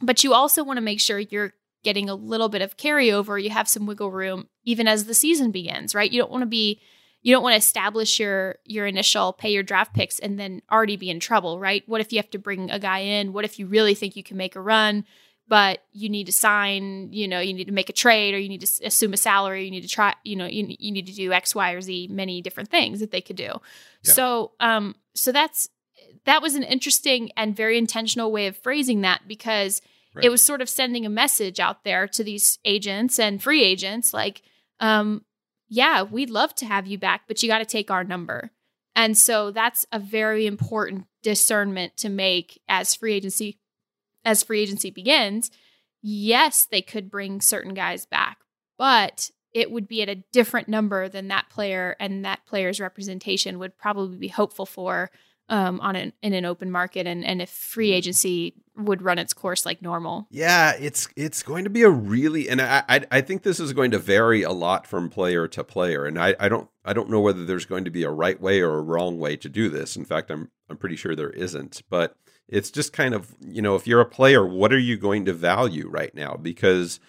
but 0.00 0.24
you 0.24 0.32
also 0.32 0.64
want 0.64 0.78
to 0.78 0.82
make 0.82 1.00
sure 1.00 1.18
you're 1.18 1.52
getting 1.84 2.08
a 2.08 2.14
little 2.14 2.48
bit 2.48 2.62
of 2.62 2.76
carryover. 2.76 3.42
You 3.42 3.50
have 3.50 3.68
some 3.68 3.86
wiggle 3.86 4.10
room 4.10 4.48
even 4.64 4.88
as 4.88 5.04
the 5.04 5.14
season 5.14 5.50
begins, 5.50 5.94
right? 5.94 6.10
You 6.10 6.20
don't 6.20 6.30
want 6.30 6.42
to 6.42 6.46
be 6.46 6.80
you 7.22 7.34
don't 7.34 7.42
want 7.42 7.54
to 7.54 7.58
establish 7.58 8.20
your 8.20 8.56
your 8.64 8.86
initial 8.86 9.32
pay 9.32 9.50
your 9.50 9.62
draft 9.62 9.94
picks 9.94 10.18
and 10.18 10.38
then 10.38 10.62
already 10.70 10.96
be 10.96 11.10
in 11.10 11.20
trouble, 11.20 11.58
right? 11.58 11.82
What 11.86 12.00
if 12.00 12.12
you 12.12 12.18
have 12.18 12.30
to 12.30 12.38
bring 12.38 12.70
a 12.70 12.78
guy 12.78 13.00
in? 13.00 13.32
What 13.32 13.44
if 13.44 13.58
you 13.58 13.66
really 13.66 13.94
think 13.94 14.16
you 14.16 14.22
can 14.22 14.36
make 14.36 14.56
a 14.56 14.60
run, 14.60 15.04
but 15.48 15.82
you 15.92 16.08
need 16.08 16.26
to 16.26 16.32
sign, 16.32 17.12
you 17.12 17.26
know, 17.26 17.40
you 17.40 17.54
need 17.54 17.66
to 17.66 17.72
make 17.72 17.88
a 17.88 17.94
trade 17.94 18.34
or 18.34 18.38
you 18.38 18.48
need 18.48 18.60
to 18.60 18.86
assume 18.86 19.14
a 19.14 19.16
salary, 19.16 19.64
you 19.64 19.70
need 19.70 19.82
to 19.82 19.88
try, 19.88 20.14
you 20.22 20.36
know, 20.36 20.46
you, 20.46 20.76
you 20.78 20.92
need 20.92 21.06
to 21.06 21.14
do 21.14 21.32
X, 21.32 21.54
Y, 21.54 21.72
or 21.72 21.80
Z, 21.80 22.08
many 22.10 22.42
different 22.42 22.70
things 22.70 23.00
that 23.00 23.10
they 23.10 23.20
could 23.20 23.36
do. 23.36 23.60
Yeah. 24.04 24.12
So, 24.12 24.52
um, 24.60 24.94
so 25.14 25.32
that's 25.32 25.68
that 26.24 26.42
was 26.42 26.54
an 26.54 26.62
interesting 26.62 27.30
and 27.36 27.56
very 27.56 27.78
intentional 27.78 28.30
way 28.30 28.46
of 28.46 28.56
phrasing 28.56 29.00
that 29.00 29.22
because 29.26 29.80
right. 30.14 30.24
it 30.24 30.28
was 30.28 30.42
sort 30.42 30.60
of 30.60 30.68
sending 30.68 31.06
a 31.06 31.10
message 31.10 31.58
out 31.58 31.84
there 31.84 32.06
to 32.08 32.22
these 32.22 32.58
agents 32.64 33.18
and 33.18 33.42
free 33.42 33.64
agents 33.64 34.12
like 34.12 34.42
um, 34.80 35.24
yeah, 35.68 36.02
we'd 36.02 36.30
love 36.30 36.54
to 36.56 36.66
have 36.66 36.86
you 36.86 36.98
back, 36.98 37.22
but 37.28 37.42
you 37.42 37.48
got 37.48 37.58
to 37.58 37.64
take 37.64 37.90
our 37.90 38.04
number. 38.04 38.50
And 38.96 39.16
so 39.16 39.50
that's 39.50 39.86
a 39.92 39.98
very 39.98 40.46
important 40.46 41.06
discernment 41.22 41.96
to 41.98 42.08
make 42.08 42.60
as 42.68 42.94
free 42.94 43.14
agency 43.14 43.58
as 44.24 44.42
free 44.42 44.60
agency 44.60 44.90
begins. 44.90 45.50
Yes, 46.02 46.66
they 46.70 46.82
could 46.82 47.10
bring 47.10 47.40
certain 47.40 47.74
guys 47.74 48.06
back, 48.06 48.38
but 48.76 49.30
it 49.52 49.70
would 49.70 49.88
be 49.88 50.02
at 50.02 50.08
a 50.08 50.22
different 50.32 50.68
number 50.68 51.08
than 51.08 51.28
that 51.28 51.48
player 51.48 51.96
and 51.98 52.24
that 52.24 52.44
player's 52.46 52.80
representation 52.80 53.58
would 53.58 53.78
probably 53.78 54.18
be 54.18 54.28
hopeful 54.28 54.66
for 54.66 55.10
um, 55.48 55.80
on 55.80 55.96
an 55.96 56.12
in 56.22 56.34
an 56.34 56.44
open 56.44 56.70
market 56.70 57.06
and 57.06 57.24
and 57.24 57.40
if 57.40 57.50
free 57.50 57.92
agency 57.92 58.54
would 58.76 59.02
run 59.02 59.18
its 59.18 59.32
course 59.32 59.66
like 59.66 59.82
normal. 59.82 60.26
Yeah, 60.30 60.74
it's 60.78 61.08
it's 61.16 61.42
going 61.42 61.64
to 61.64 61.70
be 61.70 61.82
a 61.82 61.90
really 61.90 62.48
and 62.48 62.60
I 62.60 62.82
I, 62.88 63.04
I 63.10 63.20
think 63.20 63.42
this 63.42 63.60
is 63.60 63.72
going 63.72 63.90
to 63.90 63.98
vary 63.98 64.42
a 64.42 64.52
lot 64.52 64.86
from 64.86 65.08
player 65.08 65.48
to 65.48 65.64
player, 65.64 66.04
and 66.04 66.18
I, 66.18 66.34
I 66.38 66.48
don't 66.48 66.68
I 66.84 66.92
don't 66.92 67.10
know 67.10 67.20
whether 67.20 67.44
there's 67.44 67.66
going 67.66 67.84
to 67.84 67.90
be 67.90 68.04
a 68.04 68.10
right 68.10 68.40
way 68.40 68.60
or 68.60 68.74
a 68.74 68.82
wrong 68.82 69.18
way 69.18 69.36
to 69.36 69.48
do 69.48 69.68
this. 69.68 69.96
In 69.96 70.04
fact, 70.04 70.30
I'm 70.30 70.50
I'm 70.68 70.76
pretty 70.76 70.96
sure 70.96 71.14
there 71.14 71.30
isn't, 71.30 71.82
but 71.90 72.16
it's 72.48 72.70
just 72.70 72.92
kind 72.92 73.14
of 73.14 73.34
you 73.40 73.62
know 73.62 73.74
if 73.74 73.86
you're 73.86 74.00
a 74.00 74.06
player, 74.06 74.46
what 74.46 74.72
are 74.72 74.78
you 74.78 74.96
going 74.96 75.24
to 75.24 75.32
value 75.32 75.88
right 75.88 76.14
now 76.14 76.34
because 76.34 77.00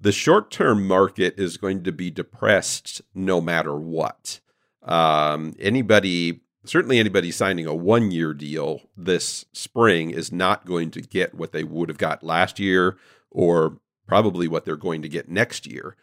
the 0.00 0.12
short 0.12 0.50
term 0.50 0.86
market 0.86 1.38
is 1.38 1.56
going 1.56 1.82
to 1.84 1.92
be 1.92 2.10
depressed 2.10 3.00
no 3.14 3.40
matter 3.40 3.74
what. 3.74 4.40
Um, 4.82 5.54
anybody 5.58 6.42
certainly 6.64 6.98
anybody 6.98 7.30
signing 7.30 7.66
a 7.66 7.74
one 7.74 8.10
year 8.10 8.34
deal 8.34 8.82
this 8.96 9.44
spring 9.52 10.10
is 10.10 10.32
not 10.32 10.64
going 10.64 10.90
to 10.90 11.00
get 11.00 11.34
what 11.34 11.52
they 11.52 11.64
would 11.64 11.88
have 11.88 11.98
got 11.98 12.22
last 12.22 12.58
year 12.58 12.96
or 13.30 13.78
probably 14.06 14.48
what 14.48 14.64
they're 14.64 14.76
going 14.76 15.02
to 15.02 15.08
get 15.08 15.28
next 15.28 15.66
year. 15.66 15.96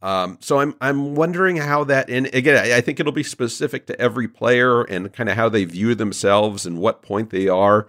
Um, 0.00 0.38
so 0.40 0.58
I'm 0.58 0.74
I'm 0.80 1.14
wondering 1.14 1.58
how 1.58 1.84
that 1.84 2.10
and 2.10 2.26
again 2.34 2.56
I, 2.56 2.78
I 2.78 2.80
think 2.80 2.98
it'll 2.98 3.12
be 3.12 3.22
specific 3.22 3.86
to 3.86 4.00
every 4.00 4.26
player 4.26 4.82
and 4.82 5.12
kind 5.12 5.28
of 5.28 5.36
how 5.36 5.48
they 5.48 5.64
view 5.64 5.94
themselves 5.94 6.66
and 6.66 6.78
what 6.78 7.02
point 7.02 7.30
they 7.30 7.48
are 7.48 7.86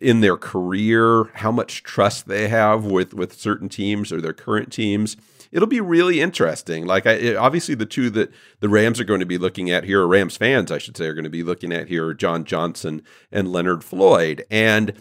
in 0.00 0.20
their 0.20 0.36
career, 0.36 1.24
how 1.34 1.50
much 1.50 1.82
trust 1.82 2.28
they 2.28 2.48
have 2.48 2.84
with 2.84 3.12
with 3.12 3.32
certain 3.34 3.68
teams 3.68 4.12
or 4.12 4.20
their 4.20 4.32
current 4.32 4.72
teams 4.72 5.16
it'll 5.52 5.68
be 5.68 5.80
really 5.80 6.20
interesting. 6.20 6.86
Like, 6.86 7.06
I, 7.06 7.34
obviously, 7.34 7.74
the 7.74 7.86
two 7.86 8.10
that 8.10 8.32
the 8.60 8.68
Rams 8.68 9.00
are 9.00 9.04
going 9.04 9.20
to 9.20 9.26
be 9.26 9.38
looking 9.38 9.70
at 9.70 9.84
here, 9.84 10.02
or 10.02 10.08
Rams 10.08 10.36
fans, 10.36 10.70
I 10.70 10.78
should 10.78 10.96
say, 10.96 11.06
are 11.06 11.14
going 11.14 11.24
to 11.24 11.30
be 11.30 11.42
looking 11.42 11.72
at 11.72 11.88
here, 11.88 12.12
John 12.14 12.44
Johnson 12.44 13.02
and 13.32 13.52
Leonard 13.52 13.84
Floyd, 13.84 14.44
and 14.50 14.92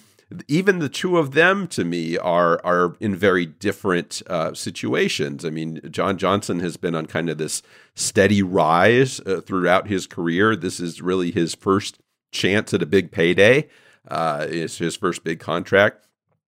even 0.48 0.80
the 0.80 0.90
two 0.90 1.18
of 1.18 1.32
them 1.32 1.68
to 1.68 1.86
me 1.86 2.18
are 2.18 2.60
are 2.66 2.96
in 3.00 3.16
very 3.16 3.46
different 3.46 4.22
uh, 4.28 4.54
situations. 4.54 5.46
I 5.46 5.50
mean, 5.50 5.80
John 5.90 6.18
Johnson 6.18 6.60
has 6.60 6.76
been 6.76 6.96
on 6.96 7.06
kind 7.06 7.30
of 7.30 7.38
this 7.38 7.62
steady 7.96 8.44
rise 8.44 9.22
uh, 9.22 9.42
throughout 9.42 9.88
his 9.88 10.06
career. 10.06 10.56
This 10.56 10.80
is 10.80 11.02
really 11.02 11.32
his 11.32 11.56
first 11.56 12.00
chance 12.32 12.74
at 12.74 12.82
a 12.82 12.86
big 12.86 13.12
payday. 13.12 13.70
Uh, 14.08 14.46
it's 14.50 14.78
his 14.78 14.96
first 14.96 15.24
big 15.24 15.40
contract. 15.40 16.07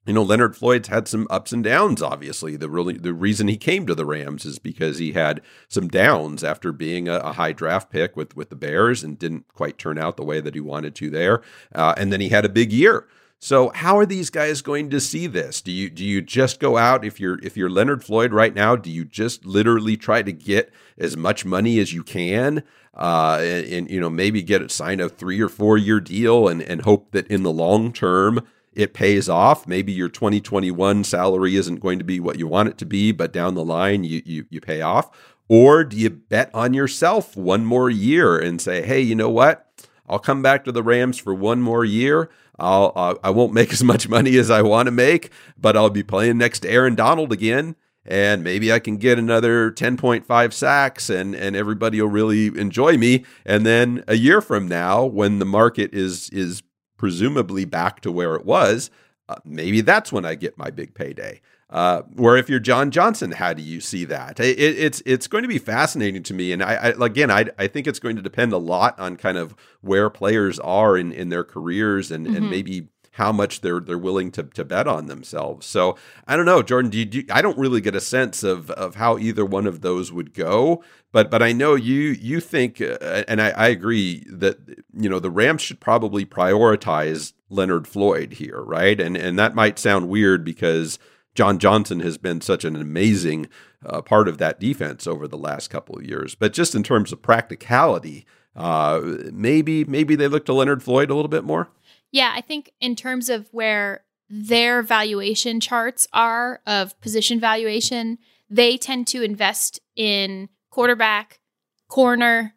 You 0.09 0.15
know 0.15 0.23
Leonard 0.23 0.57
Floyd's 0.57 0.87
had 0.87 1.07
some 1.07 1.27
ups 1.29 1.51
and 1.51 1.63
downs. 1.63 2.01
Obviously, 2.01 2.55
the 2.55 2.67
really 2.67 2.97
the 2.97 3.13
reason 3.13 3.47
he 3.47 3.57
came 3.57 3.85
to 3.85 3.93
the 3.93 4.07
Rams 4.07 4.43
is 4.43 4.57
because 4.57 4.97
he 4.97 5.11
had 5.11 5.39
some 5.67 5.87
downs 5.87 6.43
after 6.43 6.71
being 6.71 7.07
a, 7.07 7.17
a 7.17 7.33
high 7.33 7.51
draft 7.51 7.91
pick 7.91 8.17
with 8.17 8.35
with 8.35 8.49
the 8.49 8.55
Bears 8.55 9.03
and 9.03 9.19
didn't 9.19 9.45
quite 9.53 9.77
turn 9.77 9.99
out 9.99 10.17
the 10.17 10.25
way 10.25 10.41
that 10.41 10.55
he 10.55 10.61
wanted 10.61 10.95
to 10.95 11.11
there. 11.11 11.43
Uh, 11.75 11.93
and 11.95 12.11
then 12.11 12.21
he 12.21 12.29
had 12.29 12.43
a 12.43 12.49
big 12.49 12.73
year. 12.73 13.05
So 13.37 13.69
how 13.69 13.99
are 13.99 14.05
these 14.07 14.31
guys 14.31 14.63
going 14.63 14.89
to 14.89 14.99
see 14.99 15.27
this? 15.27 15.61
Do 15.61 15.71
you 15.71 15.91
do 15.91 16.03
you 16.03 16.23
just 16.23 16.59
go 16.59 16.75
out 16.75 17.05
if 17.05 17.19
you're 17.19 17.37
if 17.43 17.55
you're 17.55 17.69
Leonard 17.69 18.03
Floyd 18.03 18.33
right 18.33 18.55
now? 18.55 18.75
Do 18.75 18.89
you 18.89 19.05
just 19.05 19.45
literally 19.45 19.95
try 19.95 20.23
to 20.23 20.31
get 20.31 20.73
as 20.97 21.15
much 21.15 21.45
money 21.45 21.77
as 21.77 21.93
you 21.93 22.03
can, 22.03 22.63
uh, 22.95 23.37
and, 23.41 23.65
and 23.67 23.91
you 23.91 23.99
know 24.01 24.09
maybe 24.09 24.41
get 24.41 24.63
a 24.63 24.69
sign 24.69 24.99
a 25.01 25.07
three 25.07 25.39
or 25.39 25.49
four 25.49 25.77
year 25.77 25.99
deal 25.99 26.47
and 26.47 26.63
and 26.63 26.81
hope 26.81 27.11
that 27.11 27.27
in 27.27 27.43
the 27.43 27.51
long 27.51 27.93
term 27.93 28.41
it 28.79 28.93
pays 28.93 29.27
off. 29.27 29.67
Maybe 29.67 29.91
your 29.91 30.07
2021 30.07 31.03
salary 31.03 31.57
isn't 31.57 31.81
going 31.81 31.99
to 31.99 32.05
be 32.05 32.21
what 32.21 32.39
you 32.39 32.47
want 32.47 32.69
it 32.69 32.77
to 32.77 32.85
be, 32.85 33.11
but 33.11 33.33
down 33.33 33.53
the 33.53 33.63
line 33.63 34.05
you 34.05 34.21
you, 34.25 34.45
you 34.49 34.61
pay 34.61 34.81
off. 34.81 35.35
Or 35.49 35.83
do 35.83 35.97
you 35.97 36.09
bet 36.09 36.49
on 36.53 36.73
yourself 36.73 37.35
one 37.35 37.65
more 37.65 37.89
year 37.89 38.37
and 38.37 38.61
say, 38.61 38.83
hey, 38.83 39.01
you 39.01 39.15
know 39.15 39.29
what? 39.29 39.65
I'll 40.07 40.19
come 40.19 40.41
back 40.41 40.63
to 40.63 40.71
the 40.71 40.83
Rams 40.83 41.17
for 41.17 41.33
one 41.33 41.61
more 41.61 41.83
year. 41.83 42.29
I'll 42.57 43.19
I 43.21 43.31
won't 43.31 43.53
make 43.53 43.73
as 43.73 43.83
much 43.83 44.07
money 44.07 44.37
as 44.37 44.49
I 44.49 44.61
want 44.61 44.87
to 44.87 44.91
make, 44.91 45.31
but 45.57 45.75
I'll 45.75 45.89
be 45.89 46.03
playing 46.03 46.37
next 46.37 46.61
to 46.61 46.69
Aaron 46.69 46.95
Donald 46.95 47.33
again, 47.33 47.75
and 48.05 48.45
maybe 48.45 48.71
I 48.71 48.79
can 48.79 48.95
get 48.95 49.19
another 49.19 49.71
10.5 49.71 50.53
sacks, 50.53 51.09
and 51.09 51.35
and 51.35 51.55
everybody 51.55 52.01
will 52.01 52.09
really 52.09 52.47
enjoy 52.47 52.97
me. 52.97 53.25
And 53.45 53.65
then 53.65 54.05
a 54.07 54.15
year 54.15 54.39
from 54.39 54.69
now, 54.69 55.03
when 55.03 55.39
the 55.39 55.45
market 55.45 55.93
is 55.93 56.29
is 56.29 56.63
presumably 56.99 57.65
back 57.65 58.01
to 58.01 58.11
where 58.11 58.35
it 58.35 58.45
was, 58.45 58.91
uh, 59.27 59.35
maybe 59.43 59.81
that's 59.81 60.11
when 60.11 60.25
I 60.25 60.35
get 60.35 60.57
my 60.57 60.69
big 60.69 60.93
payday. 60.93 61.41
Uh, 61.71 62.01
where 62.15 62.35
if 62.35 62.49
you're 62.49 62.59
John 62.59 62.89
Johnson, 62.89 63.31
how 63.31 63.53
do 63.53 63.61
you 63.61 63.79
see 63.79 64.03
that? 64.05 64.39
It, 64.39 64.57
it's 64.59 65.03
it's 65.05 65.27
going 65.27 65.43
to 65.43 65.47
be 65.47 65.59
fascinating 65.59 66.23
to 66.23 66.33
me, 66.33 66.51
and 66.51 66.63
I, 66.63 66.73
I 66.73 67.05
again 67.05 67.29
I, 67.29 67.45
I 67.59 67.67
think 67.67 67.85
it's 67.85 67.99
going 67.99 68.15
to 68.15 68.23
depend 68.23 68.53
a 68.53 68.57
lot 68.57 68.97
on 68.99 69.17
kind 69.17 69.37
of 69.37 69.55
where 69.81 70.09
players 70.09 70.59
are 70.59 70.97
in, 70.97 71.11
in 71.11 71.29
their 71.29 71.43
careers 71.43 72.09
and, 72.09 72.25
mm-hmm. 72.25 72.35
and 72.35 72.49
maybe 72.49 72.87
how 73.11 73.31
much 73.31 73.61
they're 73.61 73.79
they're 73.79 73.97
willing 73.97 74.31
to, 74.31 74.43
to 74.43 74.63
bet 74.63 74.87
on 74.87 75.07
themselves. 75.07 75.65
So 75.65 75.95
I 76.27 76.35
don't 76.35 76.45
know, 76.45 76.61
Jordan. 76.61 76.91
Do 76.91 76.99
you, 76.99 77.05
do, 77.05 77.23
I 77.31 77.41
don't 77.41 77.57
really 77.57 77.81
get 77.81 77.95
a 77.95 78.01
sense 78.01 78.43
of 78.43 78.69
of 78.71 78.95
how 78.95 79.17
either 79.17 79.45
one 79.45 79.67
of 79.67 79.81
those 79.81 80.11
would 80.11 80.33
go, 80.33 80.83
but 81.11 81.31
but 81.31 81.41
I 81.41 81.51
know 81.51 81.75
you 81.75 81.99
you 82.19 82.39
think, 82.39 82.81
uh, 82.81 83.23
and 83.27 83.41
I, 83.41 83.49
I 83.49 83.67
agree 83.67 84.25
that 84.29 84.57
you 84.93 85.09
know 85.09 85.19
the 85.19 85.31
Rams 85.31 85.61
should 85.61 85.79
probably 85.79 86.25
prioritize 86.25 87.33
Leonard 87.49 87.87
Floyd 87.87 88.33
here, 88.33 88.61
right? 88.61 88.99
And 88.99 89.17
and 89.17 89.37
that 89.39 89.55
might 89.55 89.79
sound 89.79 90.09
weird 90.09 90.43
because 90.43 90.99
John 91.35 91.57
Johnson 91.57 92.01
has 92.01 92.17
been 92.17 92.41
such 92.41 92.63
an 92.63 92.75
amazing 92.75 93.47
uh, 93.85 94.01
part 94.01 94.27
of 94.27 94.37
that 94.39 94.59
defense 94.59 95.07
over 95.07 95.27
the 95.27 95.37
last 95.37 95.69
couple 95.69 95.97
of 95.97 96.05
years. 96.05 96.35
But 96.35 96.53
just 96.53 96.75
in 96.75 96.83
terms 96.83 97.11
of 97.11 97.21
practicality, 97.21 98.25
uh, 98.55 99.01
maybe 99.31 99.85
maybe 99.85 100.15
they 100.15 100.27
look 100.27 100.45
to 100.45 100.53
Leonard 100.53 100.83
Floyd 100.83 101.09
a 101.09 101.15
little 101.15 101.29
bit 101.29 101.43
more. 101.43 101.69
Yeah, 102.11 102.31
I 102.35 102.41
think 102.41 102.71
in 102.79 102.95
terms 102.95 103.29
of 103.29 103.47
where 103.51 104.03
their 104.29 104.81
valuation 104.81 105.59
charts 105.59 106.07
are 106.13 106.61
of 106.65 106.99
position 107.01 107.39
valuation, 107.39 108.17
they 108.49 108.77
tend 108.77 109.07
to 109.07 109.21
invest 109.23 109.79
in 109.95 110.49
quarterback, 110.69 111.39
corner, 111.87 112.53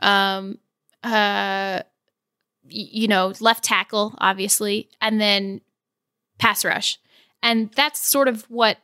um, 0.00 0.58
uh, 1.02 1.80
you 2.68 3.08
know, 3.08 3.32
left 3.40 3.64
tackle, 3.64 4.14
obviously, 4.18 4.88
and 5.00 5.20
then 5.20 5.60
pass 6.38 6.64
rush. 6.64 6.98
And 7.42 7.70
that's 7.72 8.00
sort 8.00 8.28
of 8.28 8.42
what 8.50 8.78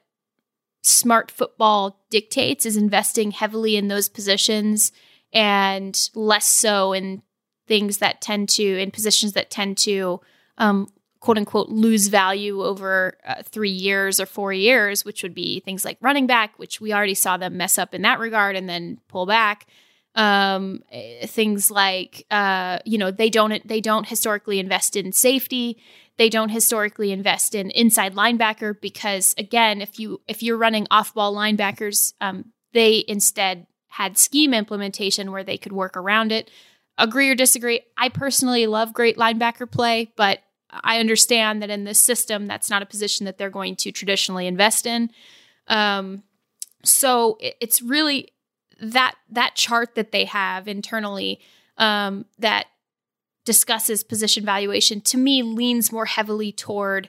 smart 0.82 1.30
football 1.30 2.04
dictates 2.10 2.66
is 2.66 2.76
investing 2.76 3.30
heavily 3.30 3.76
in 3.76 3.88
those 3.88 4.08
positions 4.08 4.92
and 5.32 6.08
less 6.14 6.46
so 6.46 6.92
in 6.92 7.22
things 7.72 7.96
that 7.98 8.20
tend 8.20 8.50
to 8.50 8.78
in 8.78 8.90
positions 8.90 9.32
that 9.32 9.48
tend 9.48 9.78
to 9.78 10.20
um, 10.58 10.86
quote 11.20 11.38
unquote 11.38 11.70
lose 11.70 12.08
value 12.08 12.62
over 12.62 13.16
uh, 13.26 13.42
three 13.44 13.70
years 13.70 14.20
or 14.20 14.26
four 14.26 14.52
years, 14.52 15.06
which 15.06 15.22
would 15.22 15.32
be 15.34 15.60
things 15.60 15.82
like 15.82 15.96
running 16.02 16.26
back, 16.26 16.58
which 16.58 16.82
we 16.82 16.92
already 16.92 17.14
saw 17.14 17.38
them 17.38 17.56
mess 17.56 17.78
up 17.78 17.94
in 17.94 18.02
that 18.02 18.18
regard 18.18 18.56
and 18.56 18.68
then 18.68 19.00
pull 19.08 19.24
back. 19.24 19.66
Um, 20.14 20.82
eh, 20.92 21.24
things 21.24 21.70
like 21.70 22.26
uh, 22.30 22.80
you 22.84 22.98
know 22.98 23.10
they 23.10 23.30
don't 23.30 23.66
they 23.66 23.80
don't 23.80 24.06
historically 24.06 24.58
invest 24.58 24.94
in 24.94 25.10
safety 25.12 25.78
they 26.18 26.28
don't 26.28 26.50
historically 26.50 27.10
invest 27.10 27.54
in 27.54 27.70
inside 27.70 28.14
linebacker 28.14 28.78
because 28.78 29.34
again, 29.38 29.80
if 29.80 29.98
you 29.98 30.20
if 30.28 30.42
you're 30.42 30.58
running 30.58 30.86
off 30.90 31.14
ball 31.14 31.34
linebackers, 31.34 32.12
um, 32.20 32.52
they 32.74 33.02
instead 33.08 33.66
had 33.88 34.16
scheme 34.18 34.54
implementation 34.54 35.32
where 35.32 35.44
they 35.44 35.58
could 35.58 35.72
work 35.72 35.96
around 35.96 36.32
it. 36.32 36.50
Agree 36.98 37.30
or 37.30 37.34
disagree? 37.34 37.82
I 37.96 38.08
personally 38.08 38.66
love 38.66 38.92
great 38.92 39.16
linebacker 39.16 39.70
play, 39.70 40.12
but 40.16 40.40
I 40.70 40.98
understand 40.98 41.62
that 41.62 41.70
in 41.70 41.84
this 41.84 41.98
system, 41.98 42.46
that's 42.46 42.70
not 42.70 42.82
a 42.82 42.86
position 42.86 43.26
that 43.26 43.38
they're 43.38 43.50
going 43.50 43.76
to 43.76 43.92
traditionally 43.92 44.46
invest 44.46 44.86
in. 44.86 45.10
Um, 45.68 46.22
so 46.84 47.38
it's 47.40 47.82
really 47.82 48.28
that 48.80 49.14
that 49.30 49.54
chart 49.54 49.94
that 49.94 50.12
they 50.12 50.24
have 50.24 50.66
internally 50.66 51.40
um, 51.78 52.24
that 52.38 52.66
discusses 53.44 54.02
position 54.02 54.44
valuation 54.44 55.00
to 55.00 55.16
me 55.16 55.42
leans 55.42 55.92
more 55.92 56.06
heavily 56.06 56.52
toward 56.52 57.08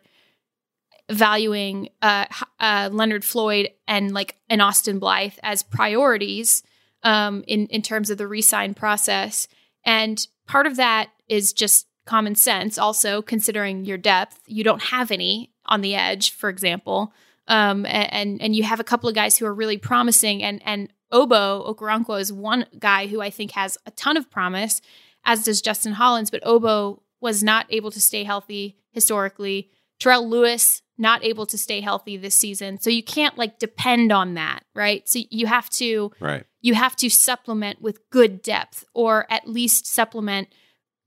valuing 1.09 1.89
uh, 2.01 2.25
uh, 2.59 2.89
Leonard 2.91 3.25
Floyd 3.25 3.69
and 3.87 4.13
like 4.13 4.35
an 4.49 4.61
Austin 4.61 4.99
Blythe 4.99 5.33
as 5.43 5.63
priorities 5.63 6.63
um, 7.03 7.43
in 7.47 7.67
in 7.67 7.81
terms 7.81 8.09
of 8.09 8.17
the 8.17 8.27
resign 8.27 8.73
process. 8.73 9.47
And 9.85 10.25
part 10.47 10.67
of 10.67 10.75
that 10.77 11.09
is 11.27 11.53
just 11.53 11.87
common 12.05 12.35
sense. 12.35 12.77
Also, 12.77 13.21
considering 13.21 13.85
your 13.85 13.97
depth, 13.97 14.41
you 14.47 14.63
don't 14.63 14.83
have 14.83 15.11
any 15.11 15.51
on 15.65 15.81
the 15.81 15.95
edge, 15.95 16.31
for 16.31 16.49
example, 16.49 17.13
um, 17.47 17.85
and 17.85 18.41
and 18.41 18.55
you 18.55 18.63
have 18.63 18.79
a 18.79 18.83
couple 18.83 19.09
of 19.09 19.15
guys 19.15 19.37
who 19.37 19.45
are 19.45 19.53
really 19.53 19.77
promising. 19.77 20.43
And 20.43 20.61
and 20.65 20.91
Ogbo 21.11 21.73
Okoronkwo 21.73 22.19
is 22.19 22.31
one 22.31 22.65
guy 22.79 23.07
who 23.07 23.21
I 23.21 23.29
think 23.29 23.51
has 23.51 23.77
a 23.85 23.91
ton 23.91 24.17
of 24.17 24.29
promise 24.29 24.81
as 25.25 25.43
does 25.43 25.61
Justin 25.61 25.93
Hollins, 25.93 26.29
but 26.29 26.45
Obo 26.45 27.01
was 27.21 27.43
not 27.43 27.65
able 27.69 27.91
to 27.91 28.01
stay 28.01 28.23
healthy 28.23 28.77
historically. 28.91 29.69
Terrell 29.99 30.27
Lewis 30.27 30.81
not 30.97 31.23
able 31.23 31.45
to 31.47 31.57
stay 31.57 31.81
healthy 31.81 32.17
this 32.17 32.35
season. 32.35 32.79
So 32.79 32.89
you 32.89 33.03
can't 33.03 33.37
like 33.37 33.59
depend 33.59 34.11
on 34.11 34.35
that, 34.35 34.63
right? 34.75 35.07
So 35.09 35.19
you 35.29 35.47
have 35.47 35.69
to 35.71 36.11
right. 36.19 36.45
you 36.61 36.75
have 36.75 36.95
to 36.97 37.09
supplement 37.09 37.81
with 37.81 38.09
good 38.09 38.41
depth 38.41 38.85
or 38.93 39.25
at 39.31 39.47
least 39.47 39.87
supplement 39.87 40.49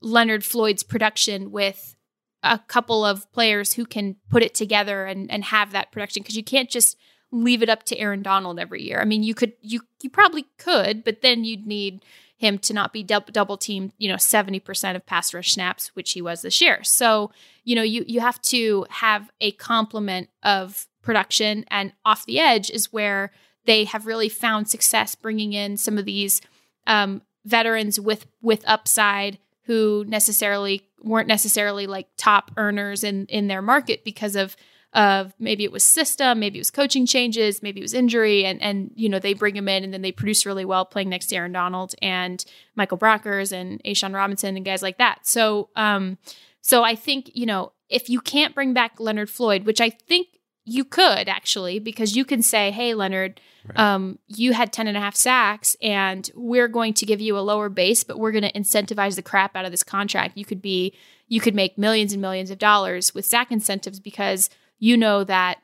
Leonard 0.03 0.45
Floyd's 0.45 0.83
production 0.83 1.53
with 1.53 1.95
a 2.43 2.59
couple 2.59 3.05
of 3.05 3.31
players 3.33 3.75
who 3.75 3.87
can 3.87 4.17
put 4.29 4.43
it 4.43 4.55
together 4.55 5.07
and 5.07 5.31
and 5.31 5.45
have 5.45 5.73
that 5.73 5.93
production 5.93 6.23
because 6.23 6.37
you 6.37 6.45
can't 6.45 6.71
just 6.71 6.97
leave 7.33 7.63
it 7.63 7.69
up 7.69 7.83
to 7.85 7.99
Aaron 7.99 8.23
Donald 8.23 8.59
every 8.59 8.83
year. 8.83 9.01
I 9.01 9.05
mean, 9.05 9.23
you 9.23 9.35
could 9.35 9.53
you 9.61 9.81
you 10.03 10.11
probably 10.11 10.47
could, 10.59 11.05
but 11.05 11.23
then 11.23 11.45
you'd 11.45 11.67
need 11.67 12.05
him 12.37 12.59
to 12.59 12.75
not 12.75 12.93
be 12.93 13.03
double 13.03 13.57
teamed, 13.57 13.93
you 13.97 14.09
know, 14.09 14.17
70% 14.17 14.97
of 14.97 15.07
pass 15.07 15.33
rush 15.33 15.53
snaps, 15.55 15.89
which 15.95 16.13
he 16.13 16.21
was 16.21 16.43
this 16.43 16.61
year. 16.61 16.85
So, 16.85 17.31
you 17.65 17.75
know, 17.75 17.83
you 17.83 18.05
you 18.07 18.21
have 18.21 18.41
to 18.43 18.87
have 18.91 19.31
a 19.41 19.53
complement 19.53 20.29
of 20.43 20.87
production 21.03 21.65
and 21.69 21.93
off 22.05 22.27
the 22.27 22.39
edge 22.39 22.69
is 22.71 22.93
where 22.93 23.31
they 23.65 23.85
have 23.85 24.07
really 24.07 24.29
found 24.29 24.69
success 24.69 25.15
bringing 25.15 25.53
in 25.53 25.77
some 25.77 25.99
of 25.99 26.05
these 26.05 26.41
um, 26.87 27.23
veterans 27.45 27.99
with 27.99 28.27
with 28.43 28.63
upside 28.67 29.39
who 29.63 30.05
necessarily 30.07 30.83
weren't 31.03 31.29
necessarily 31.29 31.87
like 31.87 32.09
top 32.17 32.51
earners 32.57 33.03
in 33.03 33.27
in 33.27 33.49
their 33.49 33.63
market 33.63 34.05
because 34.05 34.37
of 34.37 34.57
of 34.97 35.35
maybe 35.39 35.63
it 35.63 35.71
was 35.71 35.85
system, 35.85 36.41
maybe 36.41 36.59
it 36.59 36.61
was 36.61 36.71
coaching 36.71 37.05
changes, 37.05 37.63
maybe 37.63 37.81
it 37.81 37.85
was 37.85 37.93
injury, 37.93 38.47
and 38.47 38.61
and 38.63 38.91
you 38.95 39.11
know 39.11 39.19
they 39.19 39.35
bring 39.35 39.55
him 39.55 39.69
in 39.69 39.85
and 39.85 39.93
then 39.93 40.01
they 40.01 40.11
produce 40.11 40.47
really 40.47 40.65
well 40.65 40.87
playing 40.87 41.11
next 41.11 41.27
to 41.27 41.37
Aaron 41.37 41.53
Donald 41.53 41.95
and 42.01 42.45
Michael 42.75 42.97
Brockers 42.97 43.53
and 43.53 43.81
A'Shawn 43.85 44.15
Robinson 44.15 44.57
and 44.57 44.65
guys 44.65 44.83
like 44.83 44.97
that. 44.97 45.27
So 45.27 45.69
um, 45.77 46.17
so 46.63 46.83
I 46.83 46.95
think 46.95 47.31
you 47.35 47.45
know 47.45 47.73
if 47.91 48.09
you 48.09 48.21
can't 48.21 48.55
bring 48.55 48.73
back 48.73 48.99
Leonard 48.99 49.29
Floyd, 49.29 49.67
which 49.67 49.83
I 49.83 49.91
think 49.91 50.29
you 50.65 50.83
could 50.83 51.29
actually 51.29 51.79
because 51.79 52.17
you 52.17 52.25
can 52.25 52.43
say, 52.43 52.71
hey 52.71 52.95
Leonard. 52.95 53.41
Right. 53.69 53.81
Um, 53.81 54.21
you 54.29 54.53
had 54.53 54.73
10 54.73 54.87
and 54.87 54.97
a 54.97 55.01
half 55.01 55.17
sacks 55.17 55.77
and 55.83 56.31
we're 56.37 56.69
going 56.69 56.95
to 56.95 57.05
give 57.05 57.21
you 57.21 57.37
a 57.37 57.41
lower 57.41 57.69
base, 57.69 58.05
but 58.05 58.17
we're 58.17 58.31
going 58.31 58.45
to 58.45 58.53
incentivize 58.53 59.17
the 59.17 59.25
crap 59.25 59.57
out 59.57 59.65
of 59.65 59.73
this 59.73 59.83
contract. 59.83 60.39
You 60.39 60.45
could 60.45 60.63
be, 60.63 60.95
you 61.27 61.41
could 61.41 61.57
make 61.57 61.77
millions 61.77 62.13
and 62.13 62.23
millions 62.23 62.53
of 62.53 62.59
dollars 62.59 63.13
with 63.13 63.27
sack 63.27 63.51
incentives 63.51 63.99
because 63.99 64.51
you 64.79 64.97
know 64.97 65.25
that 65.25 65.59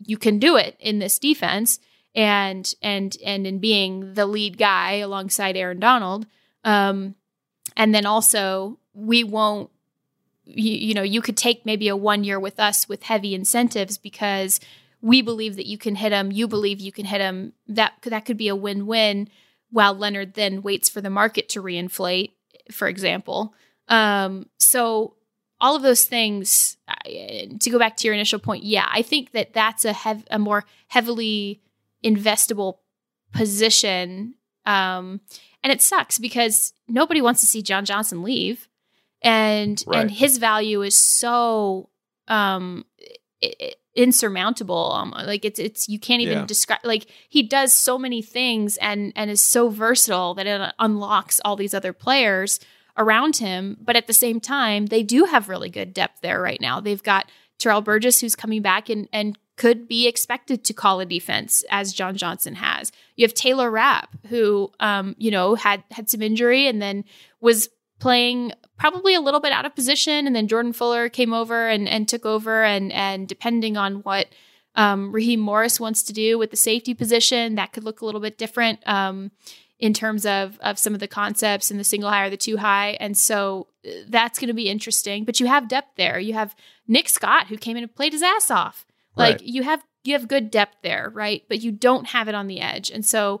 you 0.00 0.18
can 0.18 0.38
do 0.38 0.56
it 0.56 0.76
in 0.80 0.98
this 0.98 1.18
defense 1.18 1.78
and 2.14 2.74
and 2.82 3.16
and 3.24 3.46
in 3.46 3.58
being 3.58 4.14
the 4.14 4.26
lead 4.26 4.58
guy 4.58 4.94
alongside 4.94 5.56
Aaron 5.56 5.80
Donald. 5.80 6.26
Um, 6.62 7.14
and 7.76 7.94
then 7.94 8.06
also 8.06 8.78
we 8.94 9.24
won't 9.24 9.70
you, 10.44 10.72
you 10.72 10.94
know, 10.94 11.02
you 11.02 11.22
could 11.22 11.36
take 11.36 11.64
maybe 11.64 11.88
a 11.88 11.96
one 11.96 12.24
year 12.24 12.38
with 12.38 12.60
us 12.60 12.88
with 12.88 13.04
heavy 13.04 13.34
incentives 13.34 13.98
because 13.98 14.60
we 15.00 15.22
believe 15.22 15.56
that 15.56 15.66
you 15.66 15.78
can 15.78 15.96
hit 15.96 16.12
him. 16.12 16.30
You 16.30 16.48
believe 16.48 16.80
you 16.80 16.92
can 16.92 17.06
hit 17.06 17.20
him. 17.20 17.52
That 17.66 17.94
that 18.02 18.24
could 18.24 18.36
be 18.36 18.48
a 18.48 18.56
win 18.56 18.86
win. 18.86 19.28
While 19.70 19.94
Leonard 19.94 20.34
then 20.34 20.62
waits 20.62 20.88
for 20.88 21.00
the 21.00 21.10
market 21.10 21.48
to 21.50 21.62
reinflate, 21.62 22.32
for 22.70 22.86
example. 22.86 23.54
Um, 23.88 24.46
so 24.58 25.14
all 25.64 25.74
of 25.76 25.82
those 25.82 26.04
things. 26.04 26.76
To 27.06 27.70
go 27.70 27.78
back 27.78 27.96
to 27.98 28.06
your 28.06 28.14
initial 28.14 28.38
point, 28.38 28.62
yeah, 28.64 28.86
I 28.90 29.02
think 29.02 29.32
that 29.32 29.52
that's 29.54 29.84
a 29.84 29.92
hev- 29.92 30.26
a 30.30 30.38
more 30.38 30.64
heavily 30.88 31.60
investable 32.04 32.78
position. 33.32 34.34
Um, 34.66 35.20
and 35.62 35.72
it 35.72 35.80
sucks 35.82 36.18
because 36.18 36.72
nobody 36.88 37.20
wants 37.22 37.40
to 37.40 37.46
see 37.46 37.62
John 37.62 37.84
Johnson 37.84 38.22
leave, 38.22 38.68
and 39.22 39.82
Right. 39.86 40.00
and 40.02 40.10
his 40.10 40.38
value 40.38 40.82
is 40.82 40.96
so 40.96 41.88
um, 42.28 42.84
insurmountable. 43.94 44.92
Um, 44.92 45.10
like 45.10 45.44
it's 45.44 45.58
it's 45.58 45.88
you 45.88 45.98
can't 45.98 46.22
even 46.22 46.38
Yeah. 46.38 46.46
describe. 46.46 46.80
Like 46.84 47.06
he 47.28 47.42
does 47.42 47.72
so 47.72 47.98
many 47.98 48.22
things 48.22 48.76
and 48.78 49.12
and 49.16 49.30
is 49.30 49.42
so 49.42 49.68
versatile 49.68 50.34
that 50.34 50.46
it 50.46 50.72
unlocks 50.78 51.40
all 51.44 51.56
these 51.56 51.74
other 51.74 51.92
players 51.92 52.60
around 52.96 53.36
him. 53.36 53.76
But 53.80 53.96
at 53.96 54.06
the 54.06 54.12
same 54.12 54.40
time, 54.40 54.86
they 54.86 55.02
do 55.02 55.24
have 55.24 55.48
really 55.48 55.70
good 55.70 55.94
depth 55.94 56.20
there 56.20 56.40
right 56.40 56.60
now. 56.60 56.80
They've 56.80 57.02
got 57.02 57.30
Terrell 57.58 57.80
Burgess 57.80 58.20
who's 58.20 58.36
coming 58.36 58.62
back 58.62 58.88
and 58.88 59.08
and 59.12 59.38
could 59.56 59.86
be 59.86 60.08
expected 60.08 60.64
to 60.64 60.72
call 60.72 60.98
a 60.98 61.06
defense 61.06 61.64
as 61.70 61.92
John 61.92 62.16
Johnson 62.16 62.56
has. 62.56 62.90
You 63.16 63.24
have 63.24 63.34
Taylor 63.34 63.70
Rapp 63.70 64.14
who 64.26 64.72
um, 64.80 65.14
you 65.18 65.30
know 65.30 65.54
had 65.54 65.84
had 65.90 66.10
some 66.10 66.22
injury 66.22 66.66
and 66.66 66.82
then 66.82 67.04
was 67.40 67.68
playing 68.00 68.52
probably 68.76 69.14
a 69.14 69.20
little 69.20 69.40
bit 69.40 69.52
out 69.52 69.64
of 69.64 69.74
position 69.74 70.26
and 70.26 70.34
then 70.34 70.48
Jordan 70.48 70.72
Fuller 70.72 71.08
came 71.08 71.32
over 71.32 71.68
and, 71.68 71.88
and 71.88 72.08
took 72.08 72.26
over 72.26 72.64
and 72.64 72.92
and 72.92 73.28
depending 73.28 73.76
on 73.76 73.96
what 73.96 74.26
um, 74.76 75.12
Raheem 75.12 75.38
Morris 75.38 75.78
wants 75.78 76.02
to 76.02 76.12
do 76.12 76.36
with 76.36 76.50
the 76.50 76.56
safety 76.56 76.94
position 76.94 77.54
that 77.54 77.72
could 77.72 77.84
look 77.84 78.00
a 78.00 78.04
little 78.04 78.20
bit 78.20 78.36
different 78.36 78.80
um, 78.86 79.30
in 79.78 79.92
terms 79.92 80.24
of 80.24 80.58
of 80.60 80.78
some 80.78 80.94
of 80.94 81.00
the 81.00 81.08
concepts 81.08 81.70
and 81.70 81.78
the 81.80 81.84
single 81.84 82.10
high 82.10 82.24
or 82.26 82.30
the 82.30 82.36
two 82.36 82.56
high. 82.56 82.96
And 83.00 83.16
so 83.16 83.68
uh, 83.86 83.90
that's 84.08 84.38
going 84.38 84.48
to 84.48 84.54
be 84.54 84.68
interesting 84.68 85.24
but 85.24 85.40
you 85.40 85.46
have 85.46 85.68
depth 85.68 85.96
there. 85.96 86.18
You 86.18 86.34
have 86.34 86.54
Nick 86.86 87.08
Scott 87.08 87.48
who 87.48 87.56
came 87.56 87.76
in 87.76 87.82
and 87.82 87.94
played 87.94 88.12
his 88.12 88.22
ass 88.22 88.50
off. 88.50 88.86
Like 89.16 89.36
Right. 89.36 89.42
you 89.42 89.62
have 89.62 89.82
you 90.04 90.14
have 90.14 90.28
good 90.28 90.50
depth 90.50 90.76
there 90.82 91.10
right? 91.14 91.42
But 91.48 91.60
you 91.62 91.72
don't 91.72 92.08
have 92.08 92.28
it 92.28 92.34
on 92.34 92.46
the 92.46 92.60
edge. 92.60 92.90
And 92.90 93.04
so 93.04 93.40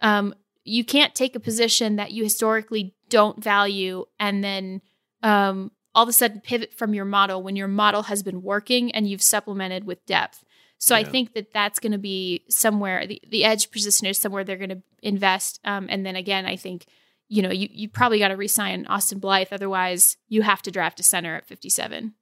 um, 0.00 0.34
you 0.64 0.84
can't 0.84 1.14
take 1.14 1.34
a 1.36 1.40
position 1.40 1.96
that 1.96 2.12
you 2.12 2.24
historically 2.24 2.94
don't 3.08 3.42
value 3.42 4.04
and 4.18 4.42
then 4.42 4.80
um, 5.22 5.70
all 5.94 6.02
of 6.02 6.08
a 6.08 6.12
sudden 6.12 6.40
pivot 6.40 6.72
from 6.74 6.94
your 6.94 7.04
model 7.04 7.42
when 7.42 7.56
your 7.56 7.68
model 7.68 8.02
has 8.04 8.22
been 8.22 8.42
working 8.42 8.90
and 8.92 9.08
you've 9.08 9.22
supplemented 9.22 9.84
with 9.84 10.04
depth. 10.06 10.43
So 10.84 10.94
I 10.94 11.04
think 11.04 11.32
that 11.32 11.52
that's 11.52 11.78
going 11.78 11.92
to 11.92 11.98
be 11.98 12.44
somewhere 12.50 13.06
the, 13.06 13.20
the 13.28 13.44
edge 13.44 13.70
position 13.70 14.06
is 14.06 14.18
somewhere 14.18 14.44
they're 14.44 14.58
going 14.58 14.68
to 14.68 14.82
invest. 15.02 15.58
Um, 15.64 15.86
and 15.88 16.04
then 16.04 16.14
again, 16.14 16.44
I 16.44 16.56
think 16.56 16.84
you 17.28 17.40
know 17.40 17.50
you 17.50 17.68
you 17.70 17.88
probably 17.88 18.18
got 18.18 18.28
to 18.28 18.36
resign 18.36 18.84
Austin 18.86 19.18
Blythe, 19.18 19.48
otherwise 19.50 20.18
you 20.28 20.42
have 20.42 20.60
to 20.62 20.70
draft 20.70 21.00
a 21.00 21.02
center 21.02 21.36
at 21.36 21.46
fifty 21.46 21.70
seven. 21.70 22.14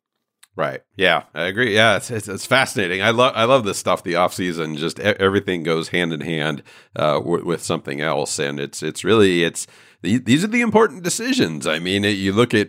Right. 0.55 0.83
Yeah, 0.97 1.25
I 1.35 1.45
agree. 1.45 1.75
Yeah, 1.75 1.97
it's 1.97 2.11
it's, 2.11 2.29
it's 2.29 2.47
fascinating. 2.47 3.03
I 3.03 3.11
love 3.11 3.33
I 3.35 3.45
love 3.45 3.65
this 3.65 3.79
stuff. 3.79 4.05
The 4.05 4.17
off 4.17 4.35
season, 4.35 4.77
just 4.77 4.99
e- 4.99 5.03
everything 5.03 5.63
goes 5.63 5.89
hand 5.89 6.13
in 6.13 6.21
hand 6.21 6.63
uh, 6.95 7.21
with, 7.25 7.43
with 7.45 7.63
something 7.63 8.01
else, 8.01 8.39
and 8.39 8.61
it's 8.61 8.83
it's 8.83 9.03
really 9.03 9.45
it's 9.45 9.67
these 10.03 10.43
are 10.43 10.49
the 10.49 10.63
important 10.63 11.05
decisions. 11.05 11.65
I 11.65 11.79
mean, 11.79 12.03
you 12.03 12.33
look 12.33 12.55
at 12.55 12.69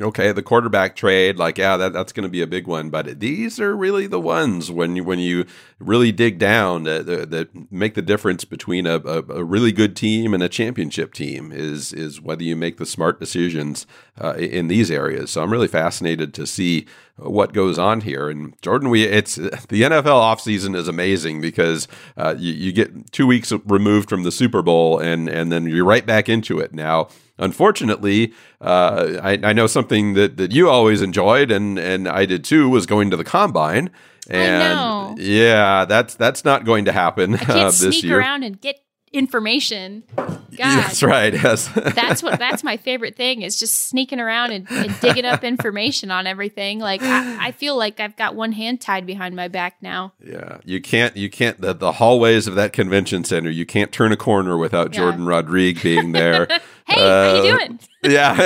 okay, 0.00 0.30
the 0.30 0.42
quarterback 0.42 0.94
trade, 0.94 1.36
like 1.36 1.58
yeah, 1.58 1.76
that, 1.76 1.92
that's 1.92 2.12
going 2.12 2.22
to 2.22 2.28
be 2.28 2.42
a 2.42 2.46
big 2.46 2.68
one, 2.68 2.90
but 2.90 3.18
these 3.18 3.58
are 3.58 3.76
really 3.76 4.06
the 4.06 4.20
ones 4.20 4.70
when 4.70 4.94
you 4.94 5.02
when 5.02 5.18
you 5.18 5.46
really 5.80 6.12
dig 6.12 6.38
down 6.38 6.84
that, 6.84 7.06
that, 7.06 7.30
that 7.32 7.72
make 7.72 7.94
the 7.94 8.02
difference 8.02 8.44
between 8.44 8.86
a, 8.86 8.98
a, 8.98 9.18
a 9.30 9.44
really 9.44 9.72
good 9.72 9.96
team 9.96 10.32
and 10.32 10.44
a 10.44 10.48
championship 10.48 11.12
team 11.12 11.50
is 11.50 11.92
is 11.92 12.20
whether 12.20 12.44
you 12.44 12.54
make 12.54 12.76
the 12.76 12.86
smart 12.86 13.18
decisions 13.18 13.84
uh, 14.22 14.34
in 14.34 14.68
these 14.68 14.92
areas. 14.92 15.32
So 15.32 15.42
I'm 15.42 15.50
really 15.50 15.68
fascinated 15.68 16.32
to 16.34 16.46
see 16.46 16.86
what 17.16 17.52
goes 17.52 17.78
on 17.78 18.00
here. 18.00 18.28
And 18.28 18.60
Jordan, 18.62 18.90
we 18.90 19.04
it's 19.04 19.36
the 19.36 19.82
NFL 19.82 20.04
offseason 20.04 20.74
is 20.74 20.88
amazing 20.88 21.40
because 21.40 21.86
uh, 22.16 22.34
you, 22.36 22.52
you 22.52 22.72
get 22.72 23.12
two 23.12 23.26
weeks 23.26 23.52
removed 23.64 24.08
from 24.08 24.24
the 24.24 24.32
Super 24.32 24.62
Bowl 24.62 24.98
and 24.98 25.28
and 25.28 25.52
then 25.52 25.66
you're 25.66 25.84
right 25.84 26.04
back 26.04 26.28
into 26.28 26.58
it 26.58 26.74
now. 26.74 27.08
Unfortunately, 27.38 28.32
uh, 28.60 29.18
I, 29.20 29.38
I 29.42 29.52
know 29.52 29.66
something 29.66 30.14
that, 30.14 30.36
that 30.36 30.52
you 30.52 30.70
always 30.70 31.02
enjoyed 31.02 31.50
and, 31.50 31.80
and 31.80 32.08
I 32.08 32.26
did 32.26 32.44
too 32.44 32.68
was 32.68 32.86
going 32.86 33.10
to 33.10 33.16
the 33.16 33.24
combine. 33.24 33.90
And 34.30 35.18
yeah, 35.18 35.84
that's 35.84 36.14
that's 36.14 36.44
not 36.44 36.64
going 36.64 36.86
to 36.86 36.92
happen 36.92 37.34
I 37.34 37.38
can't 37.38 37.50
uh, 37.50 37.64
this 37.66 37.78
sneak 37.78 38.04
year. 38.04 38.18
around 38.18 38.42
and 38.42 38.60
get 38.60 38.83
information. 39.14 40.02
God, 40.16 40.38
That's 40.84 41.02
right. 41.02 41.32
Yes. 41.34 41.68
that's 41.96 42.22
what 42.22 42.38
that's 42.38 42.62
my 42.62 42.76
favorite 42.76 43.16
thing 43.16 43.42
is 43.42 43.58
just 43.58 43.88
sneaking 43.88 44.20
around 44.20 44.52
and, 44.52 44.70
and 44.70 45.00
digging 45.00 45.24
up 45.24 45.42
information 45.42 46.12
on 46.12 46.28
everything. 46.28 46.78
Like 46.78 47.02
I, 47.02 47.48
I 47.48 47.50
feel 47.52 47.76
like 47.76 47.98
I've 47.98 48.14
got 48.16 48.36
one 48.36 48.52
hand 48.52 48.80
tied 48.80 49.04
behind 49.04 49.34
my 49.34 49.48
back 49.48 49.78
now. 49.80 50.12
Yeah, 50.24 50.58
you 50.64 50.80
can't. 50.80 51.16
You 51.16 51.28
can't. 51.28 51.60
The, 51.60 51.72
the 51.74 51.92
hallways 51.92 52.46
of 52.46 52.54
that 52.54 52.72
convention 52.72 53.24
center. 53.24 53.50
You 53.50 53.66
can't 53.66 53.90
turn 53.90 54.12
a 54.12 54.16
corner 54.16 54.56
without 54.56 54.92
Yeah. 54.94 55.00
Jordan 55.00 55.26
Rodrigue 55.26 55.82
being 55.82 56.12
there. 56.12 56.46
Hey, 56.86 57.00
how 57.00 57.42
you 57.42 57.50
Uh, 57.54 57.56
doing? 57.58 57.80
yeah, 58.02 58.36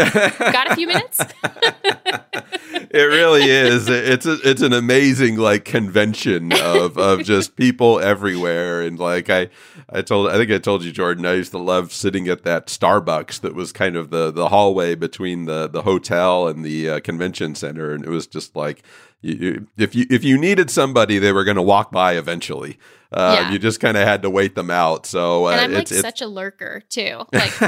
Got 0.52 0.70
a 0.70 0.76
few 0.76 0.86
minutes? 0.86 1.18
it 2.90 3.02
really 3.10 3.42
is. 3.50 3.88
It's 3.88 4.26
a, 4.26 4.38
it's 4.48 4.62
an 4.62 4.72
amazing 4.72 5.36
like 5.38 5.64
convention 5.64 6.52
of 6.52 6.96
of 6.98 7.24
just 7.24 7.56
people 7.56 7.98
everywhere, 8.00 8.82
and 8.82 8.96
like 8.98 9.28
I 9.28 9.48
I 9.90 10.02
told 10.02 10.28
I 10.28 10.36
think 10.36 10.50
I 10.50 10.58
told 10.58 10.84
you 10.84 10.92
Jordan. 10.92 11.24
I 11.26 11.34
used 11.34 11.52
to 11.52 11.58
love 11.58 11.92
sitting 11.92 12.28
at 12.28 12.42
that 12.44 12.66
Starbucks 12.66 13.40
that 13.40 13.54
was 13.54 13.72
kind 13.72 13.96
of 13.96 14.10
the 14.10 14.30
the 14.30 14.48
hallway 14.50 14.94
between 14.94 15.46
the 15.46 15.66
the 15.68 15.82
hotel 15.82 16.46
and 16.48 16.64
the 16.64 16.90
uh, 16.90 17.00
convention 17.00 17.54
center, 17.54 17.92
and 17.92 18.04
it 18.04 18.10
was 18.10 18.26
just 18.26 18.54
like. 18.56 18.82
You, 19.20 19.66
if 19.76 19.96
you 19.96 20.06
if 20.10 20.22
you 20.22 20.38
needed 20.38 20.70
somebody, 20.70 21.18
they 21.18 21.32
were 21.32 21.42
going 21.42 21.56
to 21.56 21.62
walk 21.62 21.90
by 21.90 22.12
eventually. 22.16 22.78
Uh, 23.10 23.38
Yeah. 23.40 23.50
You 23.50 23.58
just 23.58 23.80
kind 23.80 23.96
of 23.96 24.06
had 24.06 24.22
to 24.22 24.30
wait 24.30 24.54
them 24.54 24.70
out. 24.70 25.06
So 25.06 25.48
uh, 25.48 25.50
and 25.50 25.60
I'm 25.60 25.72
like 25.72 25.82
it's, 25.82 25.90
it's 25.90 26.02
such 26.02 26.20
a 26.20 26.28
lurker 26.28 26.82
too. 26.88 27.24
Like 27.32 27.60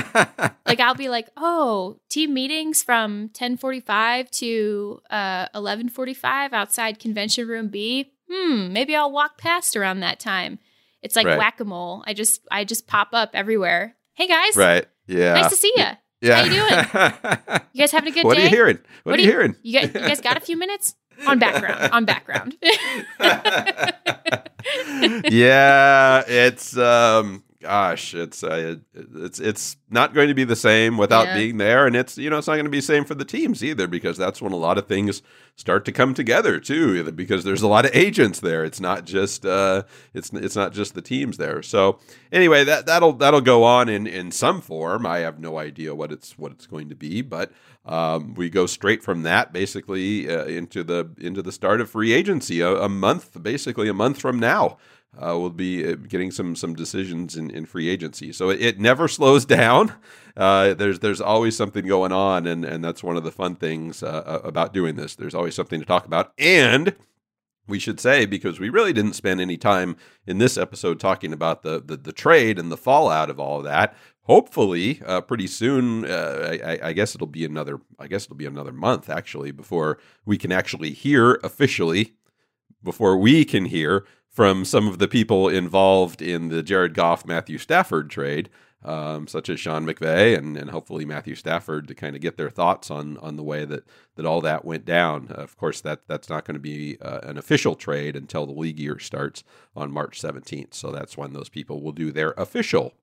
like 0.65 0.79
I'll 0.79 0.95
be 0.95 1.09
like, 1.09 1.29
oh, 1.37 1.97
team 2.09 2.35
meetings 2.35 2.85
from 2.85 3.31
10:45 3.31 4.31
to 4.39 5.03
uh 5.11 5.49
11:45 5.49 6.53
outside 6.53 7.01
convention 7.01 7.49
room 7.49 7.67
B. 7.67 8.13
Hmm, 8.31 8.73
maybe 8.73 8.95
I'll 8.95 9.11
walk 9.11 9.37
past 9.37 9.75
around 9.75 9.99
that 10.01 10.21
time. 10.21 10.61
It's 11.03 11.17
like 11.17 11.27
Right. 11.27 11.39
whack 11.39 11.61
a 11.61 11.65
mole. 11.65 12.05
I 12.07 12.15
just 12.15 12.41
I 12.51 12.65
just 12.65 12.87
pop 12.87 13.09
up 13.13 13.31
everywhere. 13.35 13.97
Hey 14.15 14.27
guys, 14.29 14.57
right. 14.57 14.87
Yeah. 15.07 15.35
nice 15.35 15.51
to 15.51 15.57
see 15.57 15.73
you. 15.77 15.85
Yeah. 16.21 16.37
How 16.37 16.45
you 16.45 16.51
doing? 16.51 17.61
You 17.73 17.81
guys 17.81 17.93
having 17.93 18.13
a 18.13 18.15
good 18.15 18.25
what 18.25 18.37
day? 18.37 18.43
What 18.43 18.47
are 18.47 18.51
you 18.51 18.57
hearing? 18.57 18.79
What, 19.05 19.15
are 19.15 19.19
you 19.19 19.25
do 19.27 19.31
hearing? 19.31 19.57
You 19.63 19.81
guys, 19.81 19.95
you 19.95 20.01
guys 20.01 20.21
got 20.21 20.37
a 20.37 20.41
few 20.41 20.57
minutes 20.57 20.95
on 21.27 21.39
background. 21.39 21.93
On 21.93 22.05
background. 22.05 22.57
yeah, 25.31 26.23
it's 26.27 26.77
um 26.77 27.43
gosh, 27.63 28.15
it's 28.15 28.43
uh, 28.43 28.77
it's 28.95 29.39
it's 29.39 29.77
not 29.91 30.15
going 30.15 30.29
to 30.29 30.35
be 30.35 30.45
the 30.45 30.57
same 30.57 30.97
without 30.97 31.27
Yeah. 31.27 31.37
being 31.37 31.59
there 31.59 31.87
and 31.87 31.95
it's 31.95 32.17
you 32.17 32.31
know 32.31 32.39
it's 32.39 32.47
not 32.47 32.55
going 32.55 32.65
to 32.65 32.71
be 32.71 32.79
the 32.79 32.83
same 32.83 33.05
for 33.05 33.15
the 33.15 33.25
teams 33.25 33.63
either 33.63 33.87
because 33.87 34.17
that's 34.17 34.41
when 34.41 34.53
a 34.53 34.57
lot 34.57 34.79
of 34.79 34.87
things 34.87 35.21
start 35.57 35.85
to 35.85 35.93
come 35.93 36.15
together 36.15 36.59
too 36.59 37.11
because 37.13 37.45
there's 37.45 37.61
a 37.63 37.69
lot 37.69 37.85
of 37.85 37.95
agents 37.95 38.41
there. 38.41 38.65
It's 38.65 38.81
not 38.81 39.05
just 39.05 39.45
uh 39.45 39.83
it's 40.15 40.31
it's 40.33 40.57
not 40.57 40.73
just 40.73 40.95
the 40.95 41.03
teams 41.03 41.37
there. 41.37 41.63
So 41.63 41.99
anyway, 42.33 42.65
that 42.65 42.87
that'll 42.87 43.13
that'll 43.15 43.41
go 43.43 43.65
on 43.65 43.89
in 43.89 44.07
in 44.07 44.31
some 44.31 44.61
form. 44.61 45.05
I 45.05 45.19
have 45.19 45.39
no 45.39 45.59
idea 45.59 45.95
what 45.95 46.13
it's 46.13 46.39
what 46.39 46.53
it's 46.53 46.67
going 46.67 46.89
to 46.89 46.95
be, 46.95 47.21
but 47.21 47.53
um, 47.85 48.35
we 48.35 48.51
go 48.51 48.67
straight 48.67 49.03
from 49.03 49.23
that 49.23 49.53
basically 49.53 50.31
uh, 50.31 50.45
into 50.45 50.83
the 50.85 51.11
into 51.19 51.43
the 51.43 51.53
start 51.53 51.81
of 51.81 51.91
free 51.91 52.13
agency 52.13 52.61
a, 52.61 52.75
a 52.77 52.89
month 52.89 53.43
basically 53.43 53.89
a 53.89 53.95
month 53.95 54.21
from 54.21 54.39
now 54.39 54.77
uh, 55.19 55.37
we'll 55.39 55.51
be 55.51 55.87
uh, 55.87 55.95
getting 55.97 56.31
some 56.31 56.55
some 56.55 56.75
decisions 56.75 57.37
in, 57.37 57.51
in 57.51 57.67
free 57.67 57.89
agency. 57.89 58.33
So 58.33 58.51
it, 58.51 58.61
it 58.61 58.81
never 58.81 59.09
slows 59.09 59.45
down. 59.59 59.93
Uh, 60.37 60.75
there's 60.75 61.01
there's 61.01 61.21
always 61.21 61.57
something 61.57 61.87
going 61.87 62.13
on, 62.13 62.47
and 62.47 62.65
and 62.65 62.85
that's 62.85 63.03
one 63.03 63.17
of 63.17 63.25
the 63.25 63.33
fun 63.33 63.57
things 63.57 64.03
uh, 64.03 64.41
about 64.45 64.73
doing 64.73 64.97
this. 64.97 65.15
There's 65.17 65.35
always 65.35 65.55
something 65.55 65.81
to 65.81 65.87
talk 65.87 66.07
about, 66.07 66.33
and 66.39 66.95
we 67.67 67.79
should 67.79 68.01
say 68.01 68.27
because 68.27 68.59
we 68.59 68.69
really 68.69 68.93
didn't 68.93 69.13
spend 69.15 69.41
any 69.41 69.57
time 69.57 69.97
in 70.27 70.39
this 70.39 70.57
episode 70.57 71.01
talking 71.01 71.33
about 71.33 71.63
the 71.63 71.81
the, 71.85 71.97
the 71.97 72.13
trade 72.13 72.59
and 72.59 72.71
the 72.71 72.77
fallout 72.77 73.31
of 73.31 73.39
all 73.41 73.59
of 73.59 73.65
that. 73.65 73.97
Hopefully, 74.25 75.03
uh, 75.07 75.21
pretty 75.21 75.49
soon. 75.49 76.05
Uh, 76.05 76.57
I- 76.65 76.79
I 76.85 76.93
guess 76.93 77.17
it'll 77.17 77.27
be 77.27 77.45
another. 77.45 77.81
I 77.99 78.07
guess 78.07 78.25
it'll 78.27 78.37
be 78.37 78.47
another 78.47 78.73
month 78.73 79.11
actually 79.11 79.51
before 79.51 79.99
we 80.25 80.39
can 80.39 80.53
actually 80.53 80.91
hear 80.91 81.41
officially 81.43 82.15
before 82.83 83.19
we 83.19 83.45
can 83.45 83.65
hear 83.67 84.07
from 84.31 84.65
some 84.65 84.87
of 84.89 84.99
the 84.99 85.09
people 85.09 85.49
involved 85.49 86.23
in 86.23 86.49
the 86.49 86.63
Jared 86.63 86.95
Goff 86.95 87.27
Matthew 87.27 87.59
Stafford 87.59 88.09
trade. 88.11 88.49
um, 88.83 89.27
such 89.29 89.51
as 89.51 89.61
Sean 89.61 89.85
McVay 89.85 90.35
and, 90.39 90.57
and 90.57 90.71
hopefully 90.71 91.05
Matthew 91.05 91.35
Stafford 91.35 91.87
to 91.89 91.95
kind 91.95 92.17
of 92.17 92.23
get 92.23 92.39
their 92.39 92.49
thoughts 92.49 92.91
on 92.91 93.19
on 93.19 93.37
the 93.37 93.43
way 93.43 93.67
that 93.67 93.85
that 94.17 94.25
all 94.25 94.41
that 94.41 94.65
went 94.65 94.87
down. 94.87 95.29
Of 95.29 95.57
course, 95.59 95.83
that 95.83 96.09
that's 96.09 96.31
not 96.31 96.47
going 96.47 96.55
to 96.55 96.61
be 96.61 96.97
uh, 97.03 97.21
an 97.25 97.37
official 97.37 97.75
trade 97.75 98.17
until 98.17 98.47
the 98.47 98.53
league 98.59 98.81
year 98.81 98.99
starts 98.99 99.45
on 99.77 99.93
March 99.93 100.19
17th. 100.21 100.73
So 100.73 100.91
that's 100.91 101.19
when 101.19 101.35
those 101.35 101.51
people 101.51 101.83
will 101.83 101.93
do 101.93 102.11
their 102.11 102.31
official 102.39 102.95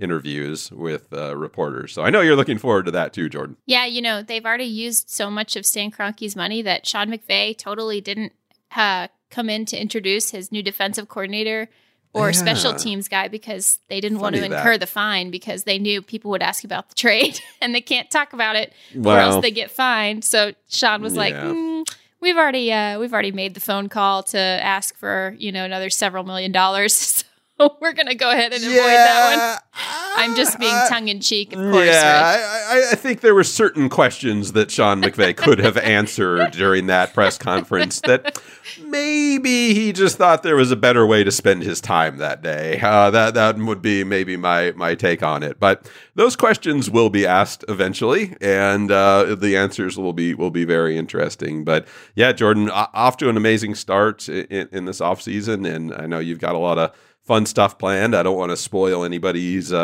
interviews 0.00 0.72
with 0.72 1.12
uh, 1.12 1.36
reporters. 1.36 1.92
So 1.92 2.02
I 2.02 2.10
know 2.10 2.20
you're 2.20 2.34
looking 2.34 2.58
forward 2.58 2.86
to 2.86 2.90
that 2.92 3.12
too, 3.12 3.28
Jordan. 3.28 3.56
Yeah, 3.66 3.84
you 3.84 4.02
know, 4.02 4.22
they've 4.22 4.44
already 4.44 4.64
used 4.64 5.08
so 5.10 5.30
much 5.30 5.54
of 5.54 5.64
Stan 5.66 5.90
Kroenke's 5.90 6.34
money 6.34 6.62
that 6.62 6.86
Sean 6.86 7.10
McVay 7.10 7.56
totally 7.56 8.00
didn't 8.00 8.32
uh, 8.74 9.08
come 9.34 9.48
in 9.50 9.64
to 9.66 9.76
introduce 9.80 10.30
his 10.30 10.50
new 10.52 10.62
defensive 10.62 11.08
coordinator 11.08 11.68
or 12.12 12.28
Yeah. 12.28 12.32
special 12.32 12.74
teams 12.74 13.08
guy 13.08 13.26
because 13.28 13.80
they 13.88 14.00
didn't 14.00 14.20
want 14.20 14.34
to 14.36 14.40
Funny 14.40 14.50
that. 14.50 14.58
incur 14.60 14.78
the 14.78 14.86
fine 14.86 15.30
because 15.30 15.64
they 15.64 15.78
knew 15.78 16.00
people 16.00 16.30
would 16.30 16.42
ask 16.42 16.62
about 16.64 16.88
the 16.88 16.94
trade 17.04 17.40
and 17.60 17.74
they 17.74 17.80
can't 17.80 18.08
talk 18.10 18.32
about 18.32 18.54
it 18.56 18.72
or 19.04 19.18
else 19.18 19.42
they 19.42 19.50
get 19.50 19.70
fined. 19.70 20.24
So 20.24 20.52
Sean 20.68 21.02
was 21.02 21.16
like, 21.16 21.34
"Mm, 21.34 21.84
"We've 22.20 22.36
already 22.36 22.72
uh, 22.72 23.00
we've 23.00 23.12
already 23.12 23.32
made 23.32 23.54
the 23.54 23.60
phone 23.60 23.88
call 23.88 24.22
to 24.34 24.38
ask 24.38 24.96
for 24.96 25.34
you 25.38 25.50
know 25.50 25.64
another 25.64 25.90
several 25.90 26.24
million 26.24 26.52
dollars." 26.52 27.24
So 27.56 27.76
we're 27.80 27.92
gonna 27.92 28.16
go 28.16 28.32
ahead 28.32 28.52
and 28.52 28.64
avoid 28.64 28.74
that 29.06 29.22
one. 29.30 30.03
I'm 30.16 30.34
just 30.36 30.58
being 30.58 30.74
tongue 30.88 31.08
in 31.08 31.20
cheek, 31.20 31.52
of 31.52 31.58
course. 31.72 31.86
yeah. 31.86 32.64
I, 32.68 32.90
I, 32.92 32.94
think 32.94 33.20
there 33.20 33.34
were 33.34 33.44
certain 33.44 33.88
questions 33.88 34.52
that 34.52 34.70
Sean 34.70 35.02
McVay 35.02 35.36
could 35.36 35.58
have 35.58 35.76
answered 35.78 36.52
during 36.52 36.86
that 36.86 37.12
press 37.14 37.38
conference 37.38 38.00
that 38.00 38.40
maybe 38.82 39.74
he 39.74 39.92
just 39.92 40.16
thought 40.16 40.42
there 40.42 40.56
was 40.56 40.70
a 40.70 40.76
better 40.76 41.06
way 41.06 41.24
to 41.24 41.30
spend 41.30 41.62
his 41.62 41.80
time 41.80 42.18
that 42.18 42.42
day. 42.42 42.80
Uh, 42.80 43.10
that 43.10 43.34
that 43.34 43.56
would 43.58 43.82
be 43.82 44.04
maybe 44.04 44.36
my 44.36 44.72
my 44.72 44.94
take 44.94 45.22
on 45.22 45.42
it. 45.42 45.58
But 45.58 45.90
those 46.14 46.36
questions 46.36 46.90
will 46.90 47.10
be 47.10 47.26
asked 47.26 47.64
eventually, 47.68 48.36
and 48.40 48.90
uh, 48.90 49.34
the 49.34 49.56
answers 49.56 49.98
will 49.98 50.12
be 50.12 50.34
will 50.34 50.50
be 50.50 50.64
very 50.64 50.96
interesting. 50.96 51.64
But 51.64 51.86
yeah, 52.14 52.32
Jordan, 52.32 52.70
off 52.70 53.16
to 53.18 53.28
an 53.28 53.36
amazing 53.36 53.74
start 53.74 54.28
in, 54.28 54.68
in 54.72 54.84
this 54.84 55.00
off 55.00 55.22
season, 55.22 55.66
and 55.66 55.92
I 55.92 56.06
know 56.06 56.18
you've 56.18 56.40
got 56.40 56.54
a 56.54 56.58
lot 56.58 56.78
of 56.78 56.94
fun 57.24 57.46
stuff 57.46 57.78
planned. 57.78 58.14
I 58.14 58.22
don't 58.22 58.36
want 58.36 58.50
to 58.50 58.56
spoil 58.56 59.02
anybody's 59.04 59.72
uh, 59.72 59.78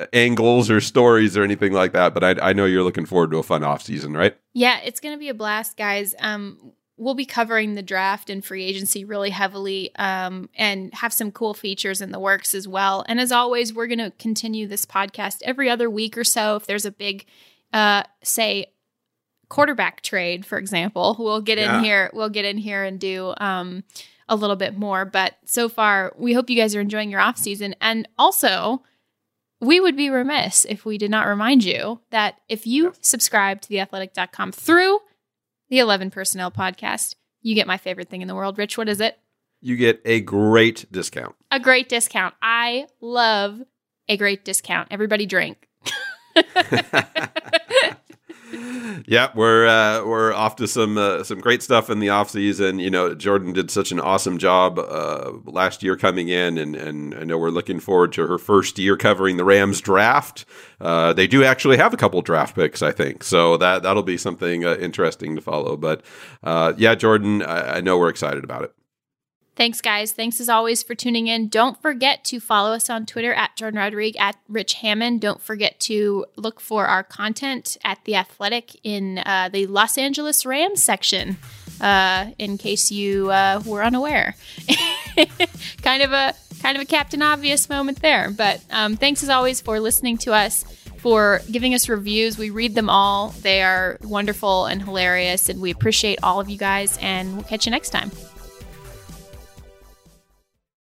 uh, 0.00 0.06
angles 0.12 0.68
or 0.70 0.80
stories 0.80 1.36
or 1.36 1.44
anything 1.44 1.72
like 1.72 1.92
that, 1.92 2.12
but 2.12 2.24
I, 2.24 2.50
I 2.50 2.52
know 2.52 2.64
you're 2.64 2.82
looking 2.82 3.06
forward 3.06 3.30
to 3.30 3.38
a 3.38 3.42
fun 3.42 3.62
off 3.62 3.82
season, 3.82 4.14
right? 4.14 4.36
Yeah, 4.52 4.80
it's 4.84 4.98
going 5.00 5.14
to 5.14 5.18
be 5.18 5.28
a 5.28 5.34
blast, 5.34 5.76
guys. 5.76 6.14
Um, 6.18 6.72
we'll 6.96 7.14
be 7.14 7.24
covering 7.24 7.74
the 7.74 7.82
draft 7.82 8.30
and 8.30 8.44
free 8.44 8.64
agency 8.64 9.04
really 9.04 9.30
heavily 9.30 9.94
um, 9.96 10.48
and 10.56 10.92
have 10.94 11.12
some 11.12 11.30
cool 11.32 11.54
features 11.54 12.00
in 12.00 12.10
the 12.12 12.18
works 12.20 12.54
as 12.54 12.66
well. 12.68 13.04
And 13.08 13.20
as 13.20 13.30
always, 13.32 13.72
we're 13.72 13.86
going 13.86 13.98
to 13.98 14.10
continue 14.18 14.66
this 14.66 14.84
podcast 14.84 15.38
every 15.42 15.70
other 15.70 15.88
week 15.88 16.18
or 16.18 16.24
so. 16.24 16.56
If 16.56 16.66
there's 16.66 16.84
a 16.84 16.90
big, 16.92 17.26
uh, 17.72 18.02
say, 18.22 18.66
quarterback 19.48 20.00
trade, 20.02 20.46
for 20.46 20.58
example, 20.58 21.16
we'll 21.18 21.40
get 21.42 21.58
Yeah. 21.58 21.78
in 21.78 21.84
here. 21.84 22.10
We'll 22.12 22.28
get 22.30 22.44
in 22.44 22.58
here 22.58 22.84
and 22.84 22.98
do 22.98 23.34
um, 23.38 23.84
a 24.32 24.34
little 24.34 24.56
bit 24.56 24.76
more. 24.76 25.04
But 25.04 25.34
so 25.44 25.68
far, 25.68 26.14
we 26.16 26.32
hope 26.32 26.48
you 26.48 26.56
guys 26.56 26.74
are 26.74 26.80
enjoying 26.80 27.10
your 27.10 27.20
off 27.20 27.36
season. 27.36 27.74
And 27.82 28.08
also, 28.18 28.82
we 29.60 29.78
would 29.78 29.94
be 29.94 30.08
remiss 30.08 30.64
if 30.64 30.86
we 30.86 30.96
did 30.96 31.10
not 31.10 31.26
remind 31.26 31.64
you 31.64 32.00
that 32.10 32.40
if 32.48 32.66
you 32.66 32.94
subscribe 33.02 33.60
to 33.60 33.68
theathletic.com 33.68 34.52
through 34.52 35.00
the 35.68 35.80
11 35.80 36.10
Personnel 36.10 36.50
podcast, 36.50 37.14
you 37.42 37.54
get 37.54 37.66
my 37.66 37.76
favorite 37.76 38.08
thing 38.08 38.22
in 38.22 38.28
the 38.28 38.34
world. 38.34 38.56
Rich, 38.56 38.78
what 38.78 38.88
is 38.88 39.02
it? 39.02 39.18
You 39.60 39.76
get 39.76 40.00
a 40.06 40.22
great 40.22 40.90
discount. 40.90 41.34
A 41.50 41.60
great 41.60 41.90
discount. 41.90 42.34
I 42.40 42.86
love 43.02 43.60
a 44.08 44.16
great 44.16 44.46
discount. 44.46 44.88
Everybody 44.90 45.26
drink. 45.26 45.68
yeah, 49.06 49.30
we're 49.34 49.66
uh, 49.66 50.04
we're 50.04 50.32
off 50.32 50.56
to 50.56 50.68
some 50.68 50.98
uh, 50.98 51.24
some 51.24 51.40
great 51.40 51.62
stuff 51.62 51.88
in 51.90 51.98
the 51.98 52.10
off 52.10 52.30
season. 52.30 52.78
You 52.78 52.90
know, 52.90 53.14
Jordan 53.14 53.52
did 53.52 53.70
such 53.70 53.92
an 53.92 54.00
awesome 54.00 54.38
job 54.38 54.78
uh, 54.78 55.32
last 55.44 55.82
year 55.82 55.96
coming 55.96 56.28
in, 56.28 56.58
and 56.58 56.76
and 56.76 57.14
I 57.14 57.24
know 57.24 57.38
we're 57.38 57.50
looking 57.50 57.80
forward 57.80 58.12
to 58.14 58.26
her 58.26 58.38
first 58.38 58.78
year 58.78 58.96
covering 58.96 59.36
the 59.36 59.44
Rams 59.44 59.80
draft. 59.80 60.44
Uh, 60.80 61.12
they 61.12 61.26
do 61.26 61.44
actually 61.44 61.76
have 61.76 61.94
a 61.94 61.96
couple 61.96 62.20
draft 62.22 62.54
picks, 62.54 62.82
I 62.82 62.92
think, 62.92 63.24
so 63.24 63.56
that 63.56 63.82
that'll 63.82 64.02
be 64.02 64.18
something 64.18 64.64
uh, 64.64 64.76
interesting 64.76 65.36
to 65.36 65.42
follow. 65.42 65.76
But 65.76 66.02
uh, 66.42 66.74
yeah, 66.76 66.94
Jordan, 66.94 67.42
I, 67.42 67.76
I 67.76 67.80
know 67.80 67.98
we're 67.98 68.10
excited 68.10 68.44
about 68.44 68.64
it. 68.64 68.74
Thanks, 69.54 69.82
guys. 69.82 70.12
Thanks 70.12 70.40
as 70.40 70.48
always 70.48 70.82
for 70.82 70.94
tuning 70.94 71.26
in. 71.26 71.48
Don't 71.48 71.80
forget 71.82 72.24
to 72.24 72.40
follow 72.40 72.72
us 72.72 72.88
on 72.88 73.04
Twitter 73.04 73.34
at 73.34 73.54
Jordan 73.54 73.78
Rodrigue, 73.78 74.16
at 74.18 74.36
Rich 74.48 74.74
Hammond. 74.74 75.20
Don't 75.20 75.42
forget 75.42 75.78
to 75.80 76.24
look 76.36 76.58
for 76.58 76.86
our 76.86 77.02
content 77.02 77.76
at 77.84 78.02
The 78.04 78.16
Athletic 78.16 78.80
in 78.82 79.18
uh, 79.18 79.50
the 79.52 79.66
Los 79.66 79.98
Angeles 79.98 80.46
Rams 80.46 80.82
section, 80.82 81.36
uh, 81.82 82.30
in 82.38 82.56
case 82.56 82.90
you 82.90 83.30
uh, 83.30 83.60
were 83.66 83.84
unaware. 83.84 84.36
kind 85.82 86.02
of 86.02 86.12
a 86.12 86.34
kind 86.62 86.78
of 86.78 86.82
a 86.82 86.86
Captain 86.86 87.20
Obvious 87.20 87.68
moment 87.68 88.00
there. 88.00 88.30
But 88.30 88.62
um, 88.70 88.96
thanks 88.96 89.22
as 89.22 89.28
always 89.28 89.60
for 89.60 89.80
listening 89.80 90.16
to 90.18 90.32
us, 90.32 90.64
for 90.96 91.42
giving 91.50 91.74
us 91.74 91.90
reviews. 91.90 92.38
We 92.38 92.48
read 92.48 92.74
them 92.74 92.88
all. 92.88 93.30
They 93.42 93.62
are 93.62 93.98
wonderful 94.02 94.64
and 94.64 94.80
hilarious, 94.80 95.50
and 95.50 95.60
we 95.60 95.70
appreciate 95.70 96.20
all 96.22 96.40
of 96.40 96.48
you 96.48 96.56
guys. 96.56 96.98
And 97.02 97.34
we'll 97.34 97.44
catch 97.44 97.66
you 97.66 97.70
next 97.70 97.90
time. 97.90 98.10